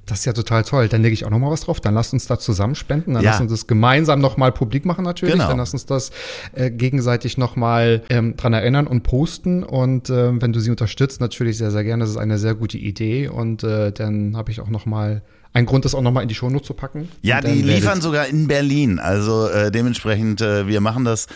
Das 0.10 0.20
ist 0.20 0.26
ja 0.26 0.34
total 0.34 0.64
toll. 0.64 0.88
Dann 0.88 1.02
lege 1.02 1.14
ich 1.14 1.26
auch 1.26 1.30
noch 1.30 1.40
mal 1.40 1.52
was 1.52 1.62
drauf. 1.62 1.80
Dann 1.80 1.94
lasst 1.94 2.14
uns 2.14 2.28
da 2.28 2.40
zusammen 2.40 2.76
spenden. 2.76 3.14
Dann 3.14 3.24
ja. 3.24 3.32
lasst 3.32 3.42
uns 3.42 3.52
das 3.52 3.68
gemeinsam 3.68 4.20
noch 4.20 4.38
mal 4.38 4.52
publik 4.52 4.86
machen 4.86 5.06
natürlich. 5.06 5.36
Genau. 5.36 5.48
Dann 5.48 5.58
lasst 5.58 5.74
uns 5.74 5.86
das 5.86 6.12
äh, 6.54 6.72
gegenseitig 6.72 7.38
noch 7.38 7.56
mal 7.56 8.02
ähm, 8.10 8.36
dran 8.36 8.54
erinnern 8.54 8.88
und 8.88 9.04
posten. 9.04 9.64
Und 9.64 10.10
äh, 10.10 10.42
wenn 10.42 10.52
du 10.52 10.60
sie 10.60 10.72
unterstützt, 10.72 11.22
natürlich 11.22 11.58
sehr, 11.58 11.72
sehr 11.72 11.84
gerne. 11.84 12.04
Das 12.04 12.10
ist 12.10 12.18
eine 12.18 12.40
sehr 12.40 12.56
gute 12.56 12.78
Idee. 12.78 13.28
Und 13.28 13.64
äh, 13.64 13.92
dann 13.92 14.36
habe 14.36 14.52
ich 14.52 14.62
auch 14.62 14.70
noch 14.70 14.86
mal 14.86 15.22
ein 15.54 15.66
Grund, 15.66 15.86
das 15.86 15.96
auch 15.96 16.02
nochmal 16.02 16.24
in 16.24 16.30
die 16.30 16.36
Shownote 16.36 16.66
zu 16.66 16.74
packen. 16.74 17.10
Ja, 17.22 17.42
die 17.42 17.62
liefern 17.62 18.02
sogar 18.02 18.28
in 18.28 18.48
Berlin. 18.48 19.00
Also 19.00 19.48
äh, 19.48 19.72
dementsprechend, 19.72 20.42
äh, 20.42 20.68
wir 20.68 20.82
machen 20.82 21.06
das 21.06 21.28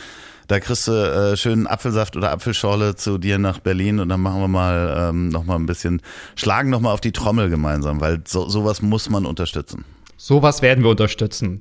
da 0.53 0.59
kriegst 0.59 0.87
du 0.87 0.91
äh, 0.91 1.35
schönen 1.35 1.65
Apfelsaft 1.65 2.15
oder 2.15 2.31
Apfelschorle 2.31 2.95
zu 2.95 3.17
dir 3.17 3.39
nach 3.39 3.57
Berlin 3.57 3.99
und 3.99 4.09
dann 4.09 4.21
machen 4.21 4.39
wir 4.39 4.47
mal 4.47 5.09
ähm, 5.09 5.29
noch 5.29 5.45
mal 5.45 5.55
ein 5.55 5.65
bisschen, 5.65 5.99
schlagen 6.35 6.69
noch 6.69 6.79
mal 6.79 6.93
auf 6.93 7.01
die 7.01 7.11
Trommel 7.11 7.49
gemeinsam, 7.49 8.01
weil 8.01 8.21
so, 8.27 8.47
sowas 8.47 8.83
muss 8.83 9.09
man 9.09 9.25
unterstützen. 9.25 9.83
Sowas 10.15 10.61
werden 10.61 10.83
wir 10.83 10.91
unterstützen. 10.91 11.59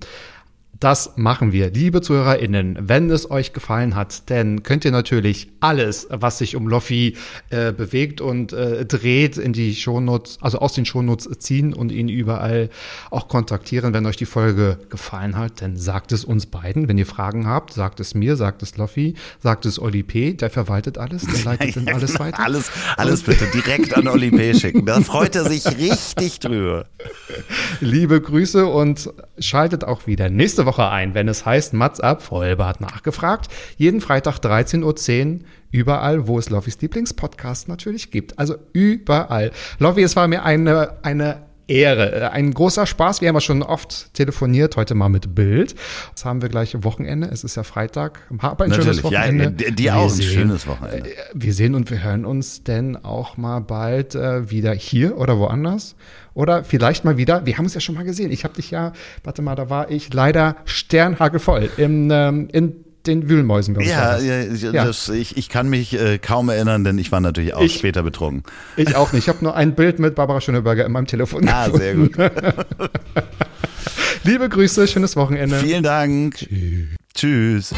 Das 0.82 1.12
machen 1.14 1.52
wir, 1.52 1.70
liebe 1.70 2.00
ZuhörerInnen. 2.00 2.76
Wenn 2.88 3.08
es 3.08 3.30
euch 3.30 3.52
gefallen 3.52 3.94
hat, 3.94 4.28
dann 4.30 4.64
könnt 4.64 4.84
ihr 4.84 4.90
natürlich 4.90 5.46
alles, 5.60 6.08
was 6.10 6.38
sich 6.38 6.56
um 6.56 6.66
Loffi 6.66 7.16
äh, 7.50 7.70
bewegt 7.70 8.20
und 8.20 8.52
äh, 8.52 8.84
dreht, 8.84 9.38
in 9.38 9.52
die 9.52 9.76
Shownotes, 9.76 10.38
also 10.40 10.58
aus 10.58 10.72
den 10.72 10.84
Shownotes 10.84 11.38
ziehen 11.38 11.72
und 11.72 11.92
ihn 11.92 12.08
überall 12.08 12.68
auch 13.12 13.28
kontaktieren. 13.28 13.94
Wenn 13.94 14.06
euch 14.06 14.16
die 14.16 14.26
Folge 14.26 14.76
gefallen 14.90 15.36
hat, 15.36 15.62
dann 15.62 15.76
sagt 15.76 16.10
es 16.10 16.24
uns 16.24 16.46
beiden. 16.46 16.88
Wenn 16.88 16.98
ihr 16.98 17.06
Fragen 17.06 17.46
habt, 17.46 17.74
sagt 17.74 18.00
es 18.00 18.14
mir, 18.14 18.34
sagt 18.34 18.64
es 18.64 18.76
Loffi, 18.76 19.14
sagt 19.40 19.66
es 19.66 19.78
Oli 19.78 20.02
P., 20.02 20.32
der 20.32 20.50
verwaltet 20.50 20.98
alles, 20.98 21.22
der 21.22 21.44
leitet 21.44 21.76
dann 21.86 21.94
alles 21.94 22.18
weiter. 22.18 22.40
Alles, 22.40 22.72
alles 22.96 23.22
bitte 23.22 23.46
direkt 23.54 23.96
an 23.96 24.08
Oli 24.08 24.32
P. 24.32 24.52
schicken. 24.54 24.84
Da 24.84 25.00
freut 25.00 25.36
er 25.36 25.48
sich 25.48 25.64
richtig 25.64 26.40
drüber. 26.40 26.86
Liebe 27.80 28.20
Grüße 28.20 28.66
und 28.66 29.12
schaltet 29.38 29.84
auch 29.84 30.08
wieder 30.08 30.28
nächste 30.28 30.66
Woche 30.66 30.71
Woche 30.72 30.88
ein, 30.88 31.12
wenn 31.12 31.28
es 31.28 31.44
heißt 31.44 31.74
Mats 31.74 32.00
ab, 32.00 32.22
Vollbart 32.22 32.80
nachgefragt. 32.80 33.48
Jeden 33.76 34.00
Freitag 34.00 34.38
13.10 34.38 35.34
Uhr 35.34 35.38
überall, 35.70 36.26
wo 36.26 36.38
es 36.38 36.48
Loffys 36.48 36.80
Lieblingspodcast 36.80 37.68
natürlich 37.68 38.10
gibt. 38.10 38.38
Also 38.38 38.56
überall. 38.72 39.50
Loffi, 39.78 40.02
es 40.02 40.16
war 40.16 40.28
mir 40.28 40.44
eine, 40.44 40.96
eine 41.02 41.42
Ehre. 41.72 42.12
Äh, 42.12 42.24
ein 42.28 42.52
großer 42.52 42.86
Spaß. 42.86 43.20
Wir 43.20 43.28
haben 43.28 43.36
ja 43.36 43.40
schon 43.40 43.62
oft 43.62 44.12
telefoniert, 44.14 44.76
heute 44.76 44.94
mal 44.94 45.08
mit 45.08 45.34
Bild. 45.34 45.74
Jetzt 46.10 46.24
haben 46.24 46.42
wir 46.42 46.48
gleich 46.48 46.76
Wochenende. 46.84 47.28
Es 47.28 47.44
ist 47.44 47.56
ja 47.56 47.62
Freitag. 47.62 48.20
Hab 48.38 48.60
ein 48.60 48.70
Natürlich. 48.70 49.00
schönes 49.00 49.04
Wochenende. 49.04 49.64
Ja, 49.64 49.70
dir 49.70 49.96
auch 49.96 50.12
ein 50.12 50.22
schönes 50.22 50.66
Wochenende. 50.66 51.10
Äh, 51.10 51.16
wir 51.34 51.54
sehen 51.54 51.74
und 51.74 51.90
wir 51.90 52.02
hören 52.02 52.24
uns 52.24 52.62
denn 52.62 52.96
auch 52.96 53.36
mal 53.36 53.60
bald 53.60 54.14
äh, 54.14 54.50
wieder 54.50 54.72
hier 54.74 55.18
oder 55.18 55.38
woanders. 55.38 55.96
Oder 56.34 56.64
vielleicht 56.64 57.04
mal 57.04 57.16
wieder, 57.16 57.44
wir 57.46 57.58
haben 57.58 57.66
es 57.66 57.74
ja 57.74 57.80
schon 57.80 57.94
mal 57.94 58.04
gesehen. 58.04 58.30
Ich 58.30 58.44
habe 58.44 58.54
dich 58.54 58.70
ja, 58.70 58.92
warte 59.22 59.42
mal, 59.42 59.54
da 59.54 59.68
war 59.68 59.90
ich 59.90 60.12
leider 60.14 60.56
sternhagelvoll 60.64 61.70
im, 61.76 62.10
ähm, 62.10 62.48
in 62.52 62.84
den 63.06 63.28
Wühlmäusen, 63.28 63.74
glaube 63.74 63.84
ich. 63.84 63.90
Ja, 63.90 64.18
ja, 64.18 64.84
das, 64.84 65.08
ich, 65.08 65.36
ich 65.36 65.48
kann 65.48 65.68
mich 65.68 65.98
äh, 65.98 66.18
kaum 66.18 66.48
erinnern, 66.48 66.84
denn 66.84 66.98
ich 66.98 67.12
war 67.12 67.20
natürlich 67.20 67.54
auch 67.54 67.62
ich, 67.62 67.74
später 67.74 68.02
betrunken. 68.02 68.44
Ich 68.76 68.96
auch 68.96 69.12
nicht. 69.12 69.24
Ich 69.24 69.28
habe 69.28 69.44
nur 69.44 69.56
ein 69.56 69.74
Bild 69.74 69.98
mit 69.98 70.14
Barbara 70.14 70.40
Schöneberger 70.40 70.86
in 70.86 70.92
meinem 70.92 71.06
Telefon. 71.06 71.48
Ah, 71.48 71.70
sehr 71.70 71.94
gut. 71.94 72.16
Liebe 74.24 74.48
Grüße, 74.48 74.86
schönes 74.86 75.16
Wochenende. 75.16 75.56
Vielen 75.56 75.82
Dank. 75.82 76.36
Tschüss. 76.36 76.88
Tschüss. 77.14 77.74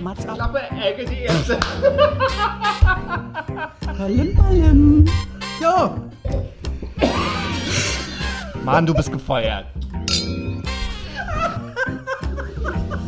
Mats 0.00 0.24
Klappe, 0.24 0.60
Ecke, 0.80 1.04
die 1.04 1.22
erste. 1.22 1.58
Ballim, 3.98 4.34
ballim. 4.36 5.04
Ja. 5.60 5.96
Mann, 8.64 8.86
du 8.86 8.94
bist 8.94 9.10
gefeuert. 9.10 9.66